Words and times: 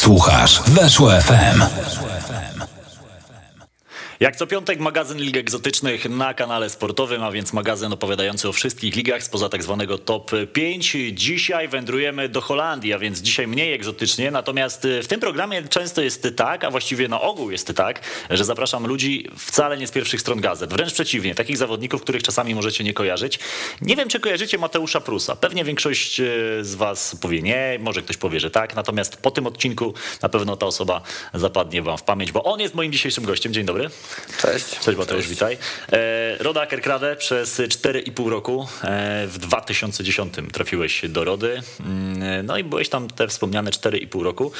Słuchasz 0.00 0.62
Weszło 0.66 1.10
FM. 1.10 1.62
Jak 4.20 4.36
co 4.36 4.46
piątek 4.46 4.80
magazyn 4.80 5.18
Lig 5.18 5.36
Egzotycznych 5.36 6.10
na 6.10 6.34
kanale 6.34 6.70
sportowym, 6.70 7.22
a 7.22 7.30
więc 7.32 7.52
magazyn 7.52 7.92
opowiadający 7.92 8.48
o 8.48 8.52
wszystkich 8.52 8.96
ligach 8.96 9.22
spoza 9.22 9.48
tak 9.48 9.62
zwanego 9.62 9.98
top 9.98 10.30
5. 10.52 10.96
Dzisiaj 11.12 11.68
wędrujemy 11.68 12.28
do 12.28 12.40
Holandii, 12.40 12.92
a 12.92 12.98
więc 12.98 13.18
dzisiaj 13.18 13.46
mniej 13.46 13.72
egzotycznie, 13.72 14.30
natomiast 14.30 14.86
w 15.02 15.06
tym 15.06 15.20
programie 15.20 15.62
często 15.62 16.02
jest 16.02 16.28
tak, 16.36 16.64
a 16.64 16.70
właściwie 16.70 17.08
na 17.08 17.20
ogół 17.20 17.50
jest 17.50 17.72
tak, 17.74 18.00
że 18.30 18.44
zapraszam 18.44 18.86
ludzi 18.86 19.28
wcale 19.38 19.78
nie 19.78 19.86
z 19.86 19.90
pierwszych 19.90 20.20
stron 20.20 20.40
gazet, 20.40 20.72
wręcz 20.72 20.92
przeciwnie, 20.92 21.34
takich 21.34 21.56
zawodników, 21.56 22.02
których 22.02 22.22
czasami 22.22 22.54
możecie 22.54 22.84
nie 22.84 22.94
kojarzyć. 22.94 23.38
Nie 23.80 23.96
wiem, 23.96 24.08
czy 24.08 24.20
kojarzycie 24.20 24.58
Mateusza 24.58 25.00
Prusa. 25.00 25.36
Pewnie 25.36 25.64
większość 25.64 26.20
e, 26.20 26.24
z 26.60 26.74
was 26.74 27.16
powie 27.20 27.42
nie, 27.42 27.78
może 27.80 28.02
ktoś 28.02 28.16
powie, 28.16 28.40
że 28.40 28.50
tak, 28.50 28.76
natomiast 28.76 29.16
po 29.16 29.30
tym 29.30 29.46
odcinku 29.46 29.94
na 30.22 30.28
pewno 30.28 30.56
ta 30.56 30.66
osoba 30.66 31.02
zapadnie 31.34 31.82
wam 31.82 31.98
w 31.98 32.02
pamięć, 32.02 32.32
bo 32.32 32.42
on 32.42 32.60
jest 32.60 32.74
moim 32.74 32.92
dzisiejszym 32.92 33.24
gościem. 33.24 33.52
Dzień 33.52 33.64
dobry. 33.64 33.90
Cześć. 34.38 34.78
Cześć 34.80 34.98
Mateusz, 34.98 35.28
witaj. 35.28 35.58
E, 35.92 36.36
Roda 36.38 36.66
Kerkrade 36.66 37.16
przez 37.16 37.60
4,5 37.60 38.28
roku. 38.28 38.68
E, 38.82 39.26
w 39.26 39.38
2010 39.38 40.34
trafiłeś 40.52 41.02
do 41.08 41.24
Rody. 41.24 41.62
Mm, 41.80 42.46
no 42.46 42.58
i 42.58 42.64
byłeś 42.64 42.88
tam 42.88 43.08
te 43.08 43.28
wspomniane 43.28 43.70
4,5 43.70 44.22
roku. 44.22 44.52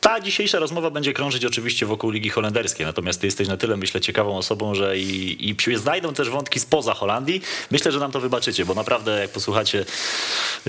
Ta 0.00 0.20
dzisiejsza 0.20 0.58
rozmowa 0.58 0.90
będzie 0.90 1.12
krążyć 1.12 1.44
oczywiście 1.44 1.86
wokół 1.86 2.10
Ligi 2.10 2.30
Holenderskiej, 2.30 2.86
natomiast 2.86 3.20
ty 3.20 3.26
jesteś 3.26 3.48
na 3.48 3.56
tyle, 3.56 3.76
myślę, 3.76 4.00
ciekawą 4.00 4.36
osobą, 4.36 4.74
że 4.74 4.98
i, 4.98 5.50
i 5.50 5.76
znajdą 5.76 6.14
też 6.14 6.30
wątki 6.30 6.60
spoza 6.60 6.94
Holandii. 6.94 7.42
Myślę, 7.70 7.92
że 7.92 7.98
nam 7.98 8.12
to 8.12 8.20
wybaczycie, 8.20 8.64
bo 8.64 8.74
naprawdę 8.74 9.20
jak 9.20 9.30
posłuchacie 9.30 9.84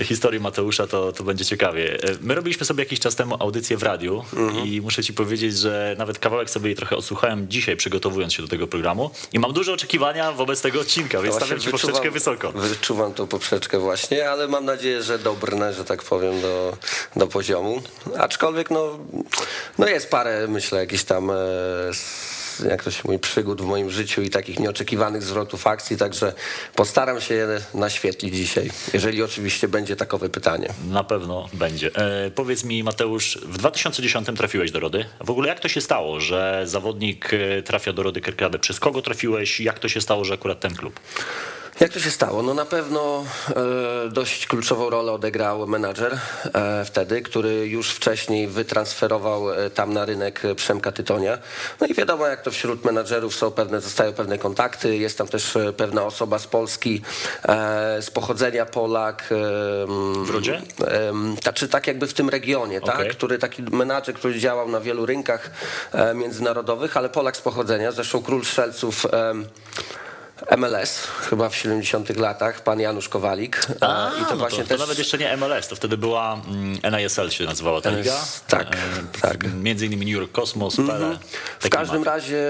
historii 0.02 0.40
Mateusza, 0.40 0.86
to, 0.86 1.12
to 1.12 1.24
będzie 1.24 1.44
ciekawie. 1.44 1.98
My 2.20 2.34
robiliśmy 2.34 2.66
sobie 2.66 2.84
jakiś 2.84 3.00
czas 3.00 3.16
temu 3.16 3.36
audycję 3.40 3.76
w 3.76 3.82
radiu 3.82 4.24
mhm. 4.32 4.66
i 4.68 4.80
muszę 4.80 5.04
ci 5.04 5.14
powiedzieć, 5.14 5.58
że 5.58 5.96
nawet 5.98 6.18
kawałek 6.18 6.50
sobie 6.50 6.66
jej 6.66 6.76
trochę 6.76 6.96
odsłuchałem 6.96 7.48
dzisiaj, 7.48 7.76
przygotowując 7.76 8.32
się 8.32 8.42
do 8.42 8.48
tego 8.48 8.66
programu 8.66 9.10
i 9.32 9.38
mam 9.38 9.52
duże 9.52 9.72
oczekiwania 9.72 10.32
wobec 10.32 10.60
tego 10.60 10.80
odcinka, 10.80 11.22
więc 11.22 11.34
stawiam 11.34 11.60
ci 11.60 11.70
poprzeczkę 11.70 12.10
wysoko. 12.10 12.52
Wyczuwam 12.52 13.14
tą 13.14 13.26
poprzeczkę 13.26 13.78
właśnie, 13.78 14.30
ale 14.30 14.48
mam 14.48 14.64
nadzieję, 14.64 15.02
że 15.02 15.18
dobrne, 15.18 15.74
że 15.74 15.84
tak 15.84 16.02
powiem, 16.02 16.40
do, 16.40 16.76
do 17.16 17.26
poziomu. 17.26 17.82
Aczkolwiek 18.18 18.70
no 18.70 18.98
no 19.78 19.88
jest 19.88 20.10
parę, 20.10 20.46
myślę, 20.48 20.80
jakichś 20.80 21.04
tam 21.04 21.30
e, 21.30 21.34
jak 22.68 22.84
to 22.84 22.90
się 22.90 23.02
mówi, 23.04 23.18
przygód 23.18 23.62
w 23.62 23.64
moim 23.64 23.90
życiu 23.90 24.22
i 24.22 24.30
takich 24.30 24.58
nieoczekiwanych 24.58 25.22
zwrotów 25.22 25.66
akcji, 25.66 25.96
także 25.96 26.32
postaram 26.74 27.20
się 27.20 27.34
je 27.34 27.60
naświetlić 27.74 28.34
dzisiaj, 28.34 28.70
jeżeli 28.92 29.22
oczywiście 29.22 29.68
będzie 29.68 29.96
takowe 29.96 30.28
pytanie. 30.28 30.68
Na 30.88 31.04
pewno 31.04 31.48
będzie. 31.52 31.90
E, 31.96 32.30
powiedz 32.30 32.64
mi 32.64 32.84
Mateusz, 32.84 33.38
w 33.42 33.58
2010 33.58 34.26
trafiłeś 34.36 34.70
do 34.70 34.80
Rody. 34.80 35.04
W 35.20 35.30
ogóle 35.30 35.48
jak 35.48 35.60
to 35.60 35.68
się 35.68 35.80
stało, 35.80 36.20
że 36.20 36.62
zawodnik 36.64 37.30
e, 37.34 37.62
trafia 37.62 37.92
do 37.92 38.02
Rody 38.02 38.20
Kerkrade? 38.20 38.58
Przez 38.58 38.80
kogo 38.80 39.02
trafiłeś? 39.02 39.60
Jak 39.60 39.78
to 39.78 39.88
się 39.88 40.00
stało, 40.00 40.24
że 40.24 40.34
akurat 40.34 40.60
ten 40.60 40.74
klub? 40.74 41.00
Jak 41.80 41.92
to 41.92 42.00
się 42.00 42.10
stało? 42.10 42.42
No 42.42 42.54
na 42.54 42.64
pewno 42.64 43.24
e, 44.06 44.10
dość 44.10 44.46
kluczową 44.46 44.90
rolę 44.90 45.12
odegrał 45.12 45.66
menadżer 45.66 46.18
e, 46.54 46.84
wtedy, 46.84 47.22
który 47.22 47.68
już 47.68 47.90
wcześniej 47.90 48.48
wytransferował 48.48 49.52
e, 49.52 49.70
tam 49.70 49.92
na 49.92 50.04
rynek 50.04 50.42
Przemka 50.56 50.92
Tytonia. 50.92 51.38
No 51.80 51.86
i 51.86 51.94
wiadomo, 51.94 52.26
jak 52.26 52.42
to 52.42 52.50
wśród 52.50 52.84
menadżerów 52.84 53.34
są 53.34 53.50
pewne, 53.50 53.80
zostają 53.80 54.12
pewne 54.12 54.38
kontakty. 54.38 54.96
Jest 54.96 55.18
tam 55.18 55.28
też 55.28 55.58
pewna 55.76 56.04
osoba 56.04 56.38
z 56.38 56.46
Polski, 56.46 57.02
z 58.00 58.10
pochodzenia 58.10 58.66
Polak. 58.66 59.24
w 60.24 60.30
Rodzie? 60.30 60.62
czy 61.54 61.68
tak 61.68 61.86
jakby 61.86 62.06
w 62.06 62.14
tym 62.14 62.28
regionie, 62.28 62.82
okay. 62.82 62.96
tak? 62.96 63.16
Który 63.16 63.38
taki 63.38 63.62
menadżer, 63.62 64.14
który 64.14 64.38
działał 64.38 64.68
na 64.68 64.80
wielu 64.80 65.06
rynkach 65.06 65.50
międzynarodowych, 66.14 66.96
ale 66.96 67.08
Polak 67.08 67.36
z 67.36 67.40
pochodzenia. 67.40 67.92
Zresztą 67.92 68.22
król 68.22 68.44
strzelców 68.44 69.06
MLS 70.56 71.06
chyba 71.30 71.48
w 71.48 71.56
70 71.56 72.16
latach, 72.16 72.60
pan 72.60 72.80
Janusz 72.80 73.08
Kowalik. 73.08 73.66
A, 73.80 74.10
I 74.22 74.24
to 74.24 74.30
no 74.30 74.36
właśnie 74.36 74.62
to, 74.62 74.68
też... 74.68 74.78
to 74.78 74.84
nawet 74.84 74.98
jeszcze 74.98 75.18
nie 75.18 75.36
MLS, 75.36 75.68
to 75.68 75.76
wtedy 75.76 75.96
była 75.96 76.40
mm, 76.48 76.78
NISL 76.92 77.30
się 77.30 77.44
nazywała 77.44 77.80
ta 77.80 77.90
liga. 77.90 78.14
Tak, 78.48 78.66
e, 78.74 78.78
tak. 79.20 79.54
Między 79.54 79.86
innymi 79.86 80.06
New 80.06 80.14
York 80.14 80.32
Cosmos, 80.32 80.78
mm 80.78 80.90
-hmm. 80.90 81.18
W 81.60 81.68
każdym 81.68 82.04
razie, 82.04 82.44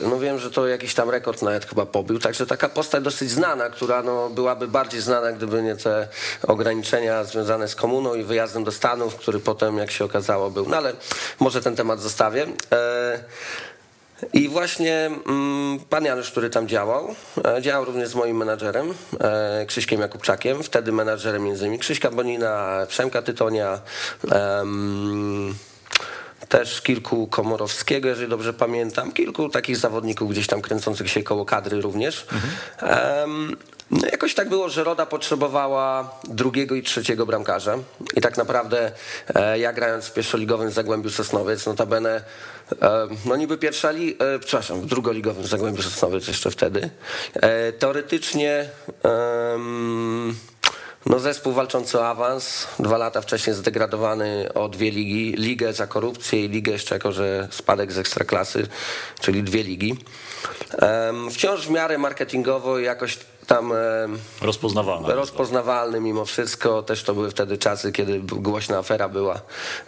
no 0.00 0.18
wiem, 0.18 0.38
że 0.38 0.50
to 0.50 0.68
jakiś 0.68 0.94
tam 0.94 1.10
rekord 1.10 1.42
nawet 1.42 1.66
chyba 1.66 1.86
pobił, 1.86 2.18
także 2.18 2.46
taka 2.46 2.68
postać 2.68 3.04
dosyć 3.04 3.30
znana, 3.30 3.70
która 3.70 4.02
no, 4.02 4.30
byłaby 4.30 4.68
bardziej 4.68 5.00
znana, 5.00 5.32
gdyby 5.32 5.62
nie 5.62 5.76
te 5.76 6.08
ograniczenia 6.42 7.24
związane 7.24 7.68
z 7.68 7.74
komuną 7.74 8.14
i 8.14 8.22
wyjazdem 8.24 8.64
do 8.64 8.72
Stanów, 8.72 9.16
który 9.16 9.40
potem, 9.40 9.78
jak 9.78 9.90
się 9.90 10.04
okazało, 10.04 10.50
był. 10.50 10.68
No 10.68 10.76
ale 10.76 10.92
może 11.40 11.62
ten 11.62 11.76
temat 11.76 12.00
zostawię. 12.00 12.46
E 12.72 13.18
i 14.32 14.48
właśnie 14.48 15.10
mm, 15.26 15.80
pan 15.90 16.04
Janusz, 16.04 16.30
który 16.30 16.50
tam 16.50 16.68
działał, 16.68 17.14
e, 17.44 17.62
działał 17.62 17.84
również 17.84 18.08
z 18.08 18.14
moim 18.14 18.36
menadżerem, 18.36 18.94
e, 19.20 19.66
Krzyśkiem 19.66 20.00
Jakubczakiem, 20.00 20.62
wtedy 20.62 20.92
menadżerem 20.92 21.44
między 21.44 21.64
innymi 21.64 21.78
Krzyśka 21.78 22.10
Bonina, 22.10 22.86
Przemka 22.88 23.22
Tytonia, 23.22 23.80
też 26.48 26.80
kilku 26.80 27.26
Komorowskiego, 27.26 28.08
jeżeli 28.08 28.28
dobrze 28.28 28.52
pamiętam, 28.52 29.12
kilku 29.12 29.48
takich 29.48 29.76
zawodników 29.76 30.30
gdzieś 30.30 30.46
tam 30.46 30.62
kręcących 30.62 31.10
się 31.10 31.22
koło 31.22 31.44
kadry 31.44 31.80
również. 31.80 32.26
Mhm. 32.32 33.56
No 33.90 34.08
jakoś 34.12 34.34
tak 34.34 34.48
było, 34.48 34.68
że 34.68 34.84
Roda 34.84 35.06
potrzebowała 35.06 36.10
drugiego 36.24 36.74
i 36.74 36.82
trzeciego 36.82 37.26
bramkarza 37.26 37.78
i 38.16 38.20
tak 38.20 38.36
naprawdę 38.36 38.92
e, 39.34 39.58
ja 39.58 39.72
grając 39.72 40.06
w 40.06 40.12
pierwszoligowym 40.12 40.70
Zagłębiu 40.70 41.10
Sosnowiec, 41.10 41.66
notabene 41.66 42.24
e, 42.82 43.08
no 43.24 43.36
niby 43.36 43.58
pierwsza 43.58 43.90
li, 43.90 44.16
e, 44.18 44.38
przepraszam, 44.38 44.80
w 44.80 44.86
drugoligowym 44.86 45.46
Zagłębiu 45.46 45.82
Sosnowiec 45.82 46.28
jeszcze 46.28 46.50
wtedy, 46.50 46.90
teoretycznie 47.78 48.68
no 51.06 51.18
zespół 51.18 51.52
walczący 51.52 51.98
o 51.98 52.08
awans, 52.08 52.66
dwa 52.78 52.98
lata 52.98 53.20
wcześniej 53.20 53.56
zdegradowany 53.56 54.52
o 54.54 54.68
dwie 54.68 54.90
ligi, 54.90 55.32
ligę 55.32 55.72
za 55.72 55.86
korupcję 55.86 56.44
i 56.44 56.48
ligę 56.48 56.72
jeszcze 56.72 56.94
jako, 56.94 57.12
że 57.12 57.48
spadek 57.50 57.92
z 57.92 57.98
ekstraklasy, 57.98 58.66
czyli 59.20 59.42
dwie 59.42 59.62
ligi. 59.62 59.96
Wciąż 61.30 61.66
w 61.66 61.70
miarę 61.70 61.98
marketingowo 61.98 62.78
jakoś 62.78 63.18
tam 63.48 63.72
rozpoznawalny. 64.40 65.14
rozpoznawalny 65.14 66.00
mimo 66.00 66.24
wszystko. 66.24 66.82
Też 66.82 67.02
to 67.02 67.14
były 67.14 67.30
wtedy 67.30 67.58
czasy, 67.58 67.92
kiedy 67.92 68.20
głośna 68.20 68.78
afera 68.78 69.08
była, 69.08 69.40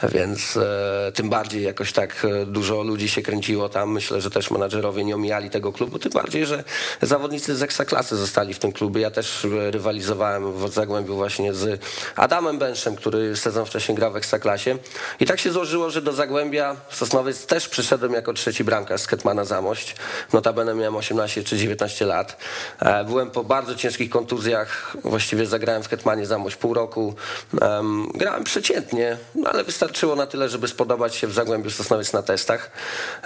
więc 0.03 0.57
e, 0.57 1.13
tym 1.15 1.31
bardziej 1.31 1.63
jakoś 1.63 1.93
tak 1.93 2.25
e, 2.25 2.47
dużo 2.47 2.83
ludzi 2.83 3.09
się 3.09 3.23
kręciło 3.23 3.69
tam. 3.69 3.93
Myślę, 3.93 4.21
że 4.21 4.31
też 4.31 4.51
menadżerowie 4.51 5.05
nie 5.05 5.15
omijali 5.15 5.51
tego 5.51 5.73
klubu, 5.73 5.99
tym 5.99 6.13
bardziej, 6.13 6.47
że 6.47 6.65
zawodnicy 7.03 7.57
z 7.57 7.63
ekstraklasy 7.63 8.17
zostali 8.17 8.55
w 8.55 8.59
tym 8.59 8.73
klubie. 8.73 9.01
Ja 9.01 9.11
też 9.11 9.47
rywalizowałem 9.71 10.53
w 10.53 10.73
Zagłębiu 10.73 11.17
właśnie 11.17 11.55
z 11.55 11.83
Adamem 12.17 12.59
Bęszem, 12.59 12.97
który 12.97 13.37
sezon 13.37 13.67
wcześniej 13.67 13.97
grał 13.97 14.13
w 14.13 14.17
ekstraklasie 14.17 14.79
i 15.21 15.27
tak 15.27 15.41
się 15.41 15.53
złożyło, 15.53 15.91
że 15.91 16.03
do 16.03 16.13
Zagłębia 16.13 16.77
Sosnowiec 16.91 17.47
też 17.47 17.69
przyszedłem 17.69 18.13
jako 18.13 18.33
trzeci 18.33 18.65
bramkarz 18.65 19.01
z 19.01 19.07
Ketmana 19.07 19.45
Zamość. 19.45 19.97
Notabene 20.33 20.75
miałem 20.75 20.97
18 20.97 21.45
czy 21.45 21.57
19 21.57 22.07
lat. 22.07 22.37
E, 22.81 23.05
byłem 23.05 23.31
po 23.31 23.45
bardzo 23.51 23.75
ciężkich 23.75 24.11
kontuzjach. 24.11 24.97
Właściwie 25.05 25.47
zagrałem 25.47 25.83
w 25.83 25.89
Hetmanie 25.89 26.27
Zamość 26.27 26.57
pół 26.57 26.75
roku. 26.75 27.15
Um, 27.61 28.09
grałem 28.15 28.45
przeciętnie, 28.45 29.17
no 29.35 29.51
ale 29.51 29.65
wystarczyło 29.65 30.17
na 30.17 30.27
tyle, 30.27 30.49
żeby 30.49 30.69
spodobać 30.69 31.15
się 31.15 31.27
w 31.27 31.33
Zagłębiu 31.33 31.71
Sosnowiec 31.71 32.13
na 32.13 32.23
testach. 32.23 32.71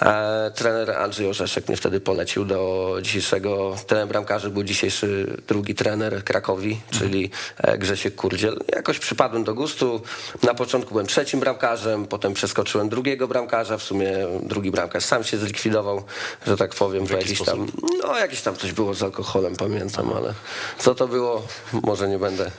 E, 0.01 0.51
trener 0.55 0.91
Andrzej 0.91 1.27
Orzeszek 1.27 1.67
mnie 1.67 1.77
wtedy 1.77 1.99
polecił 1.99 2.45
do 2.45 2.97
dzisiejszego, 3.01 3.75
trener 3.87 4.07
bramkarzy 4.07 4.49
był 4.49 4.63
dzisiejszy 4.63 5.37
drugi 5.47 5.75
trener 5.75 6.23
Krakowi, 6.23 6.79
czyli 6.91 7.29
e, 7.57 7.77
Grzesiek 7.77 8.15
Kurdziel. 8.15 8.59
Jakoś 8.75 8.99
przypadłem 8.99 9.43
do 9.43 9.53
gustu. 9.53 10.01
Na 10.43 10.53
początku 10.53 10.91
byłem 10.91 11.07
trzecim 11.07 11.39
bramkarzem, 11.39 12.05
potem 12.05 12.33
przeskoczyłem 12.33 12.89
drugiego 12.89 13.27
bramkarza. 13.27 13.77
W 13.77 13.83
sumie 13.83 14.11
drugi 14.43 14.71
bramkarz 14.71 15.05
sam 15.05 15.23
się 15.23 15.37
zlikwidował, 15.37 16.03
że 16.47 16.57
tak 16.57 16.75
powiem. 16.75 17.05
W 17.05 17.11
jakiś 17.11 17.41
tam, 17.41 17.67
no 18.03 18.17
jakiś 18.19 18.41
tam 18.41 18.55
coś 18.55 18.71
było 18.71 18.93
z 18.93 19.03
alkoholem, 19.03 19.55
pamiętam 19.55 20.14
ale 20.15 20.33
co 20.77 20.95
to 20.95 21.07
było, 21.07 21.47
może 21.73 22.07
nie 22.07 22.19
będę 22.19 22.51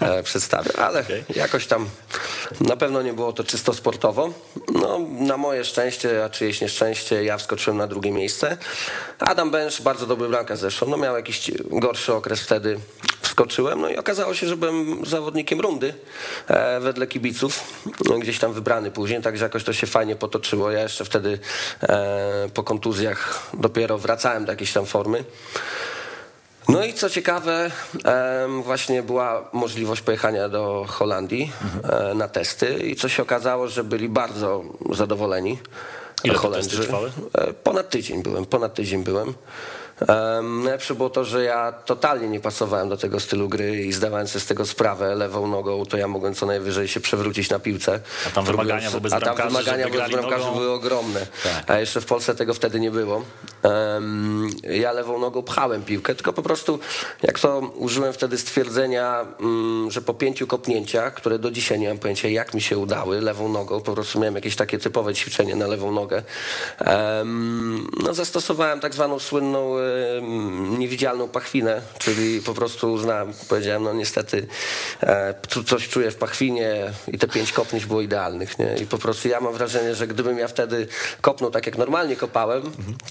e, 0.00 0.22
przedstawiał, 0.22 0.86
ale 0.86 1.00
okay. 1.00 1.24
jakoś 1.36 1.66
tam 1.66 1.88
na 2.60 2.76
pewno 2.76 3.02
nie 3.02 3.12
było 3.12 3.32
to 3.32 3.44
czysto 3.44 3.74
sportowo. 3.74 4.32
No, 4.72 5.00
na 5.10 5.36
moje 5.36 5.64
szczęście, 5.64 6.24
a 6.24 6.28
czyjeś 6.28 6.60
nieszczęście, 6.60 7.24
ja 7.24 7.38
wskoczyłem 7.38 7.78
na 7.78 7.86
drugie 7.86 8.12
miejsce. 8.12 8.56
Adam 9.18 9.50
Bęż, 9.50 9.82
bardzo 9.82 10.06
dobry 10.06 10.28
bramkarz 10.28 10.58
zresztą, 10.58 10.86
no 10.88 10.96
miał 10.96 11.16
jakiś 11.16 11.50
gorszy 11.70 12.14
okres 12.14 12.40
wtedy, 12.40 12.78
wskoczyłem, 13.34 13.80
no 13.80 13.88
i 13.88 13.96
okazało 13.96 14.34
się, 14.34 14.46
że 14.46 14.56
byłem 14.56 15.06
zawodnikiem 15.06 15.60
rundy 15.60 15.94
e, 16.48 16.80
wedle 16.80 17.06
kibiców, 17.06 17.82
no, 18.04 18.18
gdzieś 18.18 18.38
tam 18.38 18.52
wybrany 18.52 18.90
później, 18.90 19.22
także 19.22 19.44
jakoś 19.44 19.64
to 19.64 19.72
się 19.72 19.86
fajnie 19.86 20.16
potoczyło. 20.16 20.70
Ja 20.70 20.82
jeszcze 20.82 21.04
wtedy 21.04 21.38
e, 21.82 22.48
po 22.54 22.62
kontuzjach 22.62 23.50
dopiero 23.54 23.98
wracałem 23.98 24.44
do 24.44 24.52
jakiejś 24.52 24.72
tam 24.72 24.86
formy. 24.86 25.24
No 26.68 26.84
i 26.84 26.94
co 26.94 27.10
ciekawe, 27.10 27.70
właśnie 28.62 29.02
była 29.02 29.48
możliwość 29.52 30.02
pojechania 30.02 30.48
do 30.48 30.84
Holandii 30.88 31.52
mhm. 31.64 32.18
na 32.18 32.28
testy 32.28 32.74
i 32.74 32.96
co 32.96 33.08
się 33.08 33.22
okazało, 33.22 33.68
że 33.68 33.84
byli 33.84 34.08
bardzo 34.08 34.64
zadowoleni. 34.90 35.58
Ile 36.24 36.34
Holendrzy. 36.34 36.82
trwały? 36.82 37.12
Ponad 37.62 37.90
tydzień 37.90 38.22
byłem, 38.22 38.46
ponad 38.46 38.74
tydzień 38.74 39.04
byłem. 39.04 39.34
Najlepsze 40.42 40.94
było 40.94 41.10
to, 41.10 41.24
że 41.24 41.44
ja 41.44 41.72
totalnie 41.72 42.28
nie 42.28 42.40
pasowałem 42.40 42.88
do 42.88 42.96
tego 42.96 43.20
stylu 43.20 43.48
gry 43.48 43.76
i 43.76 43.92
zdawałem 43.92 44.28
sobie 44.28 44.40
z 44.40 44.46
tego 44.46 44.66
sprawę 44.66 45.14
lewą 45.14 45.48
nogą, 45.48 45.86
to 45.86 45.96
ja 45.96 46.08
mogłem 46.08 46.34
co 46.34 46.46
najwyżej 46.46 46.88
się 46.88 47.00
przewrócić 47.00 47.50
na 47.50 47.58
piłce. 47.58 48.00
A 48.26 48.30
tam 48.30 48.44
wymagania 48.44 48.90
wobec 48.90 49.12
a 49.12 49.20
tam 49.20 49.36
wymagania 49.36 49.88
wobec 49.88 50.10
bramkarzy 50.10 50.50
były 50.50 50.70
ogromne. 50.70 51.26
Tak. 51.44 51.70
A 51.70 51.78
jeszcze 51.78 52.00
w 52.00 52.06
Polsce 52.06 52.34
tego 52.34 52.54
wtedy 52.54 52.80
nie 52.80 52.90
było. 52.90 53.22
Ja 54.62 54.92
lewą 54.92 55.18
nogą 55.18 55.42
pchałem 55.42 55.82
piłkę, 55.82 56.14
tylko 56.14 56.32
po 56.32 56.42
prostu 56.42 56.78
jak 57.22 57.40
to 57.40 57.58
użyłem 57.58 58.12
wtedy 58.12 58.38
stwierdzenia, 58.38 59.26
mm, 59.40 59.90
że 59.90 60.02
po 60.02 60.14
pięciu 60.14 60.46
kopnięciach, 60.46 61.14
które 61.14 61.38
do 61.38 61.50
dzisiaj 61.50 61.78
nie 61.78 61.88
mam 61.88 61.98
pojęcia 61.98 62.28
jak 62.28 62.54
mi 62.54 62.60
się 62.60 62.78
udały, 62.78 63.20
lewą 63.20 63.48
nogą, 63.48 63.80
po 63.80 63.92
prostu 63.92 64.18
miałem 64.20 64.34
jakieś 64.34 64.56
takie 64.56 64.78
typowe 64.78 65.14
ćwiczenie 65.14 65.56
na 65.56 65.66
lewą 65.66 65.92
nogę, 65.92 66.22
no 68.02 68.14
zastosowałem 68.14 68.80
tak 68.80 68.94
zwaną 68.94 69.18
słynną 69.18 69.74
niewidzialną 70.78 71.28
pachwinę, 71.28 71.82
czyli 71.98 72.40
po 72.40 72.54
prostu 72.54 72.92
uznałem, 72.92 73.32
powiedziałem, 73.48 73.82
no 73.82 73.92
niestety 73.92 74.46
e, 75.02 75.34
coś 75.66 75.88
czuję 75.88 76.10
w 76.10 76.16
pachwinie 76.16 76.92
i 77.08 77.18
te 77.18 77.28
pięć 77.28 77.52
kopnięć 77.52 77.86
było 77.86 78.00
idealnych, 78.00 78.58
nie? 78.58 78.76
I 78.82 78.86
po 78.86 78.98
prostu 78.98 79.28
ja 79.28 79.40
mam 79.40 79.52
wrażenie, 79.52 79.94
że 79.94 80.06
gdybym 80.06 80.38
ja 80.38 80.48
wtedy 80.48 80.86
kopnął 81.20 81.50
tak 81.50 81.66
jak 81.66 81.78
normalnie 81.78 82.16
kopałem, 82.16 82.62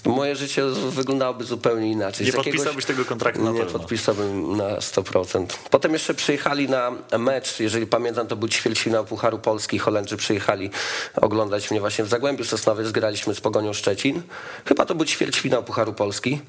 moje 0.04 0.36
życie 0.36 0.43
wyglądałoby 0.90 1.44
zupełnie 1.44 1.90
inaczej. 1.90 2.26
Nie 2.26 2.32
podpisałbyś 2.32 2.84
tego 2.84 3.04
kontraktu 3.04 3.42
na 3.42 3.50
Nie 3.50 3.60
pewno. 3.60 3.78
podpisałbym 3.78 4.56
na 4.56 4.76
100%. 4.76 5.46
Potem 5.70 5.92
jeszcze 5.92 6.14
przyjechali 6.14 6.68
na 6.68 6.92
mecz, 7.18 7.60
jeżeli 7.60 7.86
pamiętam, 7.86 8.26
to 8.26 8.36
był 8.36 8.48
ćwierćfinał 8.48 9.04
Pucharu 9.04 9.38
Polski, 9.38 9.78
Holendrzy 9.78 10.16
przyjechali 10.16 10.70
oglądać 11.16 11.70
mnie 11.70 11.80
właśnie 11.80 12.04
w 12.04 12.08
Zagłębiu 12.08 12.44
Sosnowiec, 12.44 12.90
graliśmy 12.90 13.34
z 13.34 13.40
Pogonią 13.40 13.72
Szczecin. 13.72 14.22
Chyba 14.66 14.86
to 14.86 14.94
był 14.94 15.06
ćwierćfinał 15.06 15.64
Pucharu 15.64 15.92
Polski. 15.92 16.40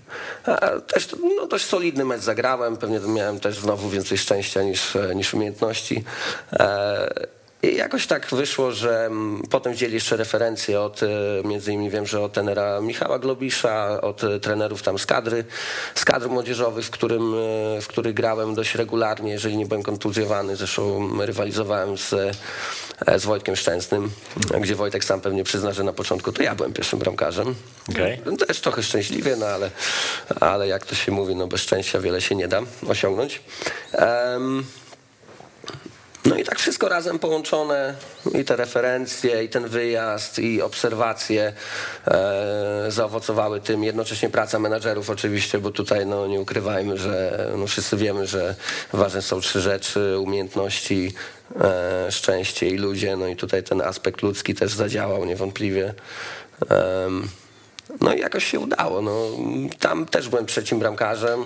Też 0.87 1.07
no, 1.37 1.47
dość 1.47 1.65
solidny 1.65 2.05
mecz 2.05 2.21
zagrałem, 2.21 2.77
pewnie 2.77 2.99
miałem 2.99 3.39
też 3.39 3.59
znowu 3.59 3.89
więcej 3.89 4.17
szczęścia 4.17 4.63
niż, 4.63 4.97
niż 5.15 5.33
umiejętności. 5.33 6.03
E, 6.53 7.27
I 7.71 7.75
jakoś 7.75 8.07
tak 8.07 8.27
wyszło, 8.31 8.71
że 8.71 9.05
mm, 9.05 9.43
potem 9.49 9.73
wzięli 9.73 9.93
jeszcze 9.93 10.17
referencje 10.17 10.81
od, 10.81 11.03
e, 11.03 11.07
między 11.43 11.73
innymi 11.73 11.89
wiem, 11.89 12.05
że 12.05 12.21
od 12.21 12.33
tenera 12.33 12.81
Michała 12.81 13.19
Globisza, 13.19 14.01
od 14.01 14.21
trenerów 14.41 14.83
tam 14.83 14.99
z 14.99 15.05
kadry, 15.05 15.45
z 15.95 16.05
kadr 16.05 16.29
młodzieżowych, 16.29 16.85
w, 16.85 16.89
którym, 16.89 17.33
e, 17.33 17.81
w 17.81 17.87
których 17.87 18.13
grałem 18.13 18.55
dość 18.55 18.75
regularnie, 18.75 19.31
jeżeli 19.31 19.57
nie 19.57 19.65
byłem 19.65 19.83
kontuzjowany. 19.83 20.55
Zresztą 20.55 21.09
rywalizowałem 21.25 21.97
z 21.97 22.37
E, 23.05 23.19
z 23.19 23.25
Wojtkiem 23.25 23.55
Szczęsnym, 23.55 24.11
gdzie 24.61 24.75
Wojtek 24.75 25.03
sam 25.03 25.21
pewnie 25.21 25.43
przyzna, 25.43 25.73
że 25.73 25.83
na 25.83 25.93
początku 25.93 26.31
to 26.31 26.43
ja 26.43 26.55
byłem 26.55 26.73
pierwszym 26.73 26.99
bramkarzem. 26.99 27.55
Okay. 27.89 28.37
Też 28.47 28.61
trochę 28.61 28.83
szczęśliwie, 28.83 29.35
no 29.35 29.45
ale, 29.45 29.71
ale 30.39 30.67
jak 30.67 30.85
to 30.85 30.95
się 30.95 31.11
mówi, 31.11 31.35
no 31.35 31.47
bez 31.47 31.61
szczęścia 31.61 31.99
wiele 31.99 32.21
się 32.21 32.35
nie 32.35 32.47
da 32.47 32.61
osiągnąć. 32.87 33.41
Um, 34.33 34.65
no 36.25 36.35
i 36.35 36.43
tak 36.43 36.59
wszystko 36.59 36.89
razem 36.89 37.19
połączone, 37.19 37.95
i 38.39 38.45
te 38.45 38.55
referencje, 38.55 39.43
i 39.43 39.49
ten 39.49 39.67
wyjazd, 39.67 40.39
i 40.39 40.61
obserwacje 40.61 41.53
e, 42.07 42.85
zaowocowały 42.87 43.61
tym. 43.61 43.83
Jednocześnie 43.83 44.29
praca 44.29 44.59
menadżerów 44.59 45.09
oczywiście, 45.09 45.59
bo 45.59 45.71
tutaj 45.71 46.05
no, 46.05 46.27
nie 46.27 46.39
ukrywajmy, 46.39 46.97
że 46.97 47.47
no, 47.57 47.67
wszyscy 47.67 47.97
wiemy, 47.97 48.27
że 48.27 48.55
ważne 48.93 49.21
są 49.21 49.39
trzy 49.39 49.61
rzeczy, 49.61 50.19
umiejętności, 50.19 51.13
e, 51.61 52.11
szczęście 52.11 52.67
i 52.67 52.77
ludzie. 52.77 53.15
No 53.15 53.27
i 53.27 53.35
tutaj 53.35 53.63
ten 53.63 53.81
aspekt 53.81 54.21
ludzki 54.21 54.55
też 54.55 54.73
zadziałał 54.73 55.25
niewątpliwie. 55.25 55.93
E, 56.71 57.09
no 58.01 58.13
i 58.13 58.19
jakoś 58.19 58.45
się 58.45 58.59
udało. 58.59 59.01
No, 59.01 59.29
tam 59.79 60.05
też 60.05 60.29
byłem 60.29 60.45
trzecim 60.45 60.79
bramkarzem. 60.79 61.45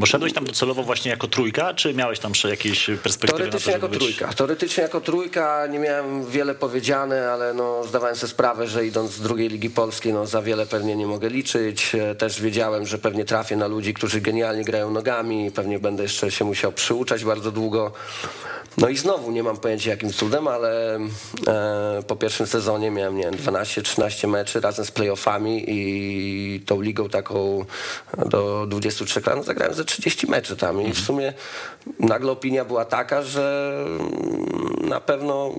Bo 0.00 0.06
szedłeś 0.06 0.32
tam 0.32 0.44
docelowo 0.44 0.82
właśnie 0.82 1.10
jako 1.10 1.28
trójka, 1.28 1.74
czy 1.74 1.94
miałeś 1.94 2.18
tam 2.18 2.32
jakieś 2.50 2.86
perspektywy 3.02 3.38
Teoretycznie 3.38 3.72
to, 3.72 3.76
jako 3.76 3.88
być... 3.88 3.98
trójka. 3.98 4.28
Teoretycznie 4.32 4.82
jako 4.82 5.00
trójka 5.00 5.66
nie 5.66 5.78
miałem 5.78 6.26
wiele 6.26 6.54
powiedziane, 6.54 7.30
ale 7.30 7.54
no, 7.54 7.84
zdawałem 7.84 8.16
sobie 8.16 8.30
sprawę, 8.30 8.68
że 8.68 8.86
idąc 8.86 9.10
z 9.10 9.20
drugiej 9.20 9.48
Ligi 9.48 9.70
Polskiej 9.70 10.12
no, 10.12 10.26
za 10.26 10.42
wiele 10.42 10.66
pewnie 10.66 10.96
nie 10.96 11.06
mogę 11.06 11.28
liczyć. 11.28 11.94
E, 11.94 12.14
też 12.14 12.40
wiedziałem, 12.40 12.86
że 12.86 12.98
pewnie 12.98 13.24
trafię 13.24 13.56
na 13.56 13.66
ludzi, 13.66 13.94
którzy 13.94 14.20
genialnie 14.20 14.64
grają 14.64 14.90
nogami. 14.90 15.50
Pewnie 15.50 15.78
będę 15.78 16.02
jeszcze 16.02 16.30
się 16.30 16.44
musiał 16.44 16.72
przyuczać 16.72 17.24
bardzo 17.24 17.52
długo. 17.52 17.92
No 18.78 18.88
i 18.88 18.96
znowu 18.96 19.30
nie 19.30 19.42
mam 19.42 19.56
pojęcia 19.56 19.90
jakim 19.90 20.12
cudem, 20.12 20.48
ale 20.48 20.98
e, 21.46 22.02
po 22.06 22.16
pierwszym 22.16 22.46
sezonie 22.46 22.90
miałem 22.90 23.16
nie 23.16 23.30
12-13 23.30 24.28
meczy 24.28 24.60
razem 24.60 24.84
z 24.84 24.90
playoffami 24.90 25.64
i 25.68 26.60
tą 26.66 26.80
ligą 26.80 27.08
taką 27.08 27.64
do 28.26 28.66
23 28.68 29.20
lat 29.26 29.36
no, 29.36 29.42
zagrałem 29.42 29.74
ze 29.74 29.84
30 29.90 30.26
meczy 30.26 30.56
tam 30.56 30.80
i 30.80 30.84
w 30.84 30.86
mhm. 30.86 31.06
sumie 31.06 31.32
nagle 31.98 32.32
opinia 32.32 32.64
była 32.64 32.84
taka, 32.84 33.22
że 33.22 33.74
na 34.80 35.00
pewno 35.00 35.54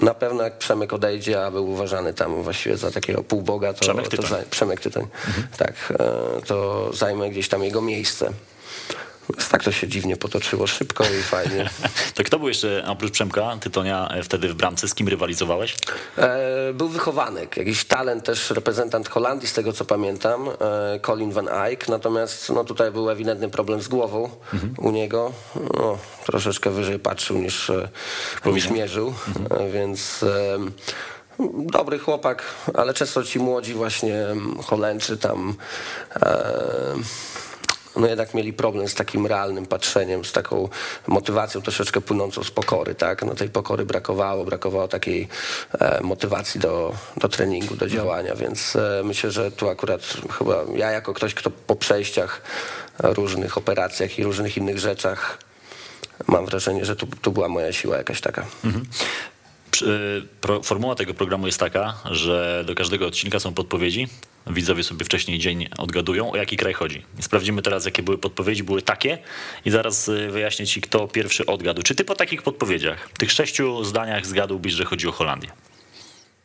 na 0.00 0.14
pewno 0.14 0.42
jak 0.42 0.58
Przemek 0.58 0.92
odejdzie, 0.92 1.44
a 1.44 1.50
był 1.50 1.70
uważany 1.70 2.14
tam 2.14 2.42
właściwie 2.42 2.76
za 2.76 2.90
takiego 2.90 3.22
półboga, 3.22 3.72
to 3.72 3.80
Przemek 3.80 4.08
Tytoń, 4.08 4.26
to, 4.26 4.50
Przemek 4.50 4.80
Tytoń 4.80 5.06
mhm. 5.26 5.46
tak, 5.58 5.74
e, 5.98 6.42
to 6.46 6.90
zajmę 6.92 7.30
gdzieś 7.30 7.48
tam 7.48 7.64
jego 7.64 7.80
miejsce. 7.80 8.32
Tak 9.50 9.64
to 9.64 9.72
się 9.72 9.88
dziwnie 9.88 10.16
potoczyło, 10.16 10.66
szybko 10.66 11.04
i 11.04 11.22
fajnie. 11.22 11.70
to 12.14 12.24
kto 12.24 12.38
był 12.38 12.48
jeszcze, 12.48 12.84
oprócz 12.86 13.12
Przemka, 13.12 13.56
Tytonia, 13.60 14.08
e, 14.08 14.22
wtedy 14.22 14.48
w 14.48 14.54
bramce? 14.54 14.88
Z 14.88 14.94
kim 14.94 15.08
rywalizowałeś? 15.08 15.76
E, 16.18 16.72
był 16.74 16.88
wychowanek, 16.88 17.56
jakiś 17.56 17.84
talent 17.84 18.24
też 18.24 18.50
reprezentant 18.50 19.08
Holandii, 19.08 19.48
z 19.48 19.52
tego 19.52 19.72
co 19.72 19.84
pamiętam, 19.84 20.48
e, 20.48 21.00
Colin 21.00 21.32
van 21.32 21.48
Eyck, 21.48 21.88
natomiast 21.88 22.50
no, 22.50 22.64
tutaj 22.64 22.92
był 22.92 23.10
ewidentny 23.10 23.48
problem 23.48 23.82
z 23.82 23.88
głową 23.88 24.30
mhm. 24.52 24.74
u 24.78 24.90
niego. 24.90 25.32
No, 25.74 25.98
troszeczkę 26.26 26.70
wyżej 26.70 26.98
patrzył 26.98 27.38
niż, 27.38 27.70
e, 27.70 27.88
niż 28.46 28.70
mierzył, 28.70 29.14
mhm. 29.28 29.62
E, 29.62 29.70
więc... 29.70 30.24
Dobry 31.56 31.98
chłopak, 31.98 32.42
ale 32.74 32.94
często 32.94 33.24
ci 33.24 33.38
młodzi 33.38 33.74
właśnie 33.74 34.26
Holendrzy 34.66 35.18
tam 35.18 35.54
no 37.96 38.06
jednak 38.06 38.34
mieli 38.34 38.52
problem 38.52 38.88
z 38.88 38.94
takim 38.94 39.26
realnym 39.26 39.66
patrzeniem, 39.66 40.24
z 40.24 40.32
taką 40.32 40.68
motywacją 41.06 41.62
troszeczkę 41.62 42.00
płynącą 42.00 42.44
z 42.44 42.50
pokory, 42.50 42.94
tak? 42.94 43.22
No 43.22 43.34
tej 43.34 43.48
pokory 43.48 43.84
brakowało, 43.84 44.44
brakowało 44.44 44.88
takiej 44.88 45.28
e, 45.80 46.00
motywacji 46.02 46.60
do, 46.60 46.94
do 47.16 47.28
treningu, 47.28 47.76
do 47.76 47.88
działania, 47.88 48.34
więc 48.34 48.76
e, 48.76 49.02
myślę, 49.04 49.30
że 49.30 49.52
tu 49.52 49.68
akurat 49.68 50.02
chyba 50.38 50.64
ja 50.74 50.90
jako 50.90 51.14
ktoś, 51.14 51.34
kto 51.34 51.50
po 51.50 51.76
przejściach, 51.76 52.42
różnych 52.98 53.58
operacjach 53.58 54.18
i 54.18 54.24
różnych 54.24 54.56
innych 54.56 54.78
rzeczach 54.78 55.38
mam 56.26 56.46
wrażenie, 56.46 56.84
że 56.84 56.96
tu, 56.96 57.06
tu 57.06 57.32
była 57.32 57.48
moja 57.48 57.72
siła 57.72 57.96
jakaś 57.96 58.20
taka. 58.20 58.46
Mhm. 58.64 58.84
Formuła 60.62 60.94
tego 60.94 61.14
programu 61.14 61.46
jest 61.46 61.60
taka, 61.60 61.94
że 62.04 62.64
do 62.66 62.74
każdego 62.74 63.06
odcinka 63.06 63.40
są 63.40 63.54
podpowiedzi. 63.54 64.08
Widzowie 64.46 64.82
sobie 64.82 65.04
wcześniej 65.04 65.38
dzień 65.38 65.68
odgadują, 65.78 66.32
o 66.32 66.36
jaki 66.36 66.56
kraj 66.56 66.72
chodzi. 66.72 67.02
Sprawdzimy 67.20 67.62
teraz, 67.62 67.84
jakie 67.84 68.02
były 68.02 68.18
podpowiedzi. 68.18 68.62
Były 68.62 68.82
takie 68.82 69.18
i 69.64 69.70
zaraz 69.70 70.08
y, 70.08 70.28
wyjaśnię 70.30 70.66
ci, 70.66 70.80
kto 70.80 71.08
pierwszy 71.08 71.46
odgadł. 71.46 71.82
Czy 71.82 71.94
ty 71.94 72.04
po 72.04 72.14
takich 72.14 72.42
podpowiedziach, 72.42 73.08
tych 73.18 73.32
sześciu 73.32 73.84
zdaniach 73.84 74.26
zgadłbyś, 74.26 74.72
że 74.72 74.84
chodzi 74.84 75.08
o 75.08 75.12
Holandię? 75.12 75.50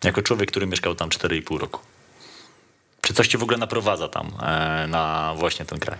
Jako 0.03 0.21
człowiek, 0.21 0.51
który 0.51 0.67
mieszkał 0.67 0.95
tam 0.95 1.09
4,5 1.09 1.59
roku. 1.59 1.79
Czy 3.01 3.13
coś 3.13 3.27
cię 3.27 3.37
w 3.37 3.43
ogóle 3.43 3.57
naprowadza 3.57 4.07
tam 4.07 4.31
e, 4.41 4.87
na 4.87 5.33
właśnie 5.37 5.65
ten 5.65 5.79
kraj? 5.79 5.99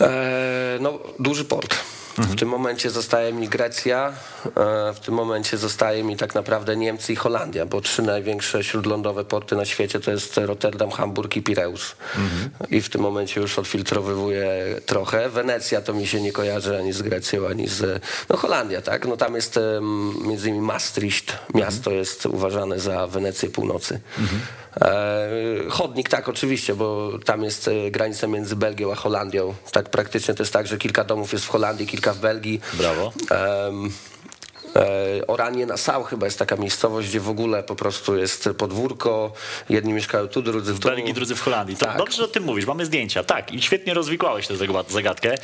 E, 0.00 0.78
no, 0.80 0.98
duży 1.18 1.44
port. 1.44 1.99
W 2.18 2.36
tym 2.36 2.48
momencie 2.48 2.90
zostaje 2.90 3.32
mi 3.32 3.48
Grecja, 3.48 4.12
e, 4.46 4.92
w 4.94 5.00
tym 5.00 5.14
momencie 5.14 5.56
zostaje 5.58 6.04
mi 6.04 6.16
tak 6.16 6.34
naprawdę 6.34 6.76
Niemcy 6.76 7.12
i 7.12 7.16
Holandia, 7.16 7.66
bo 7.66 7.80
trzy 7.80 8.02
największe 8.02 8.64
śródlądowe 8.64 9.24
porty 9.24 9.56
na 9.56 9.64
świecie 9.64 10.00
to 10.00 10.10
jest 10.10 10.36
Rotterdam, 10.36 10.90
Hamburg 10.90 11.36
i 11.36 11.42
Pireus. 11.42 11.94
Mhm. 12.16 12.50
I 12.70 12.82
w 12.82 12.88
tym 12.88 13.00
momencie 13.00 13.40
już 13.40 13.58
odfiltrowywuję 13.58 14.50
trochę. 14.86 15.28
Wenecja 15.28 15.80
to 15.80 15.94
mi 15.94 16.06
się 16.06 16.20
nie 16.20 16.32
kojarzy 16.32 16.78
ani 16.78 16.92
z 16.92 17.02
Grecją, 17.02 17.48
ani 17.48 17.68
z... 17.68 18.02
No 18.28 18.36
Holandia, 18.36 18.82
tak? 18.82 19.06
No 19.06 19.16
tam 19.16 19.34
jest 19.34 19.58
między 20.24 20.48
innymi 20.48 20.66
Maastricht, 20.66 21.38
miasto 21.54 21.90
mhm. 21.90 21.96
jest 21.96 22.26
uważane 22.26 22.80
za 22.80 23.06
Wenecję 23.06 23.50
północy. 23.50 24.00
Mhm. 24.18 24.40
E, 24.76 25.28
chodnik 25.68 26.08
tak, 26.08 26.28
oczywiście, 26.28 26.74
bo 26.74 27.10
tam 27.24 27.42
jest 27.42 27.68
e, 27.68 27.90
granica 27.90 28.26
między 28.26 28.56
Belgią 28.56 28.92
a 28.92 28.94
Holandią. 28.94 29.54
Tak 29.72 29.88
praktycznie 29.88 30.34
to 30.34 30.42
jest 30.42 30.52
tak, 30.52 30.66
że 30.66 30.78
kilka 30.78 31.04
domów 31.04 31.32
jest 31.32 31.44
w 31.44 31.48
Holandii, 31.48 31.86
kilka 31.86 32.12
w 32.12 32.18
Belgii. 32.18 32.60
Brawo. 32.72 33.12
E, 33.30 33.72
Oranie 35.26 35.66
na 35.66 35.76
Sau 35.76 36.02
chyba 36.02 36.26
jest 36.26 36.38
taka 36.38 36.56
miejscowość, 36.56 37.08
gdzie 37.08 37.20
w 37.20 37.28
ogóle 37.28 37.62
po 37.62 37.76
prostu 37.76 38.16
jest 38.16 38.48
podwórko, 38.58 39.32
jedni 39.68 39.92
mieszkają 39.92 40.28
tu, 40.28 40.42
drudzy 40.42 40.72
w, 40.74 40.76
w 40.76 40.80
Belgii, 40.80 41.14
drudzy 41.14 41.34
w 41.34 41.40
Holandii. 41.40 41.76
To 41.76 41.86
tak. 41.86 41.96
dobrze, 41.96 42.16
że 42.16 42.24
o 42.24 42.28
tym 42.28 42.44
mówisz. 42.44 42.66
Mamy 42.66 42.86
zdjęcia. 42.86 43.24
Tak, 43.24 43.52
i 43.52 43.62
świetnie 43.62 43.94
rozwikłałeś 43.94 44.46
tę 44.46 44.54
zagadkę. 44.88 45.34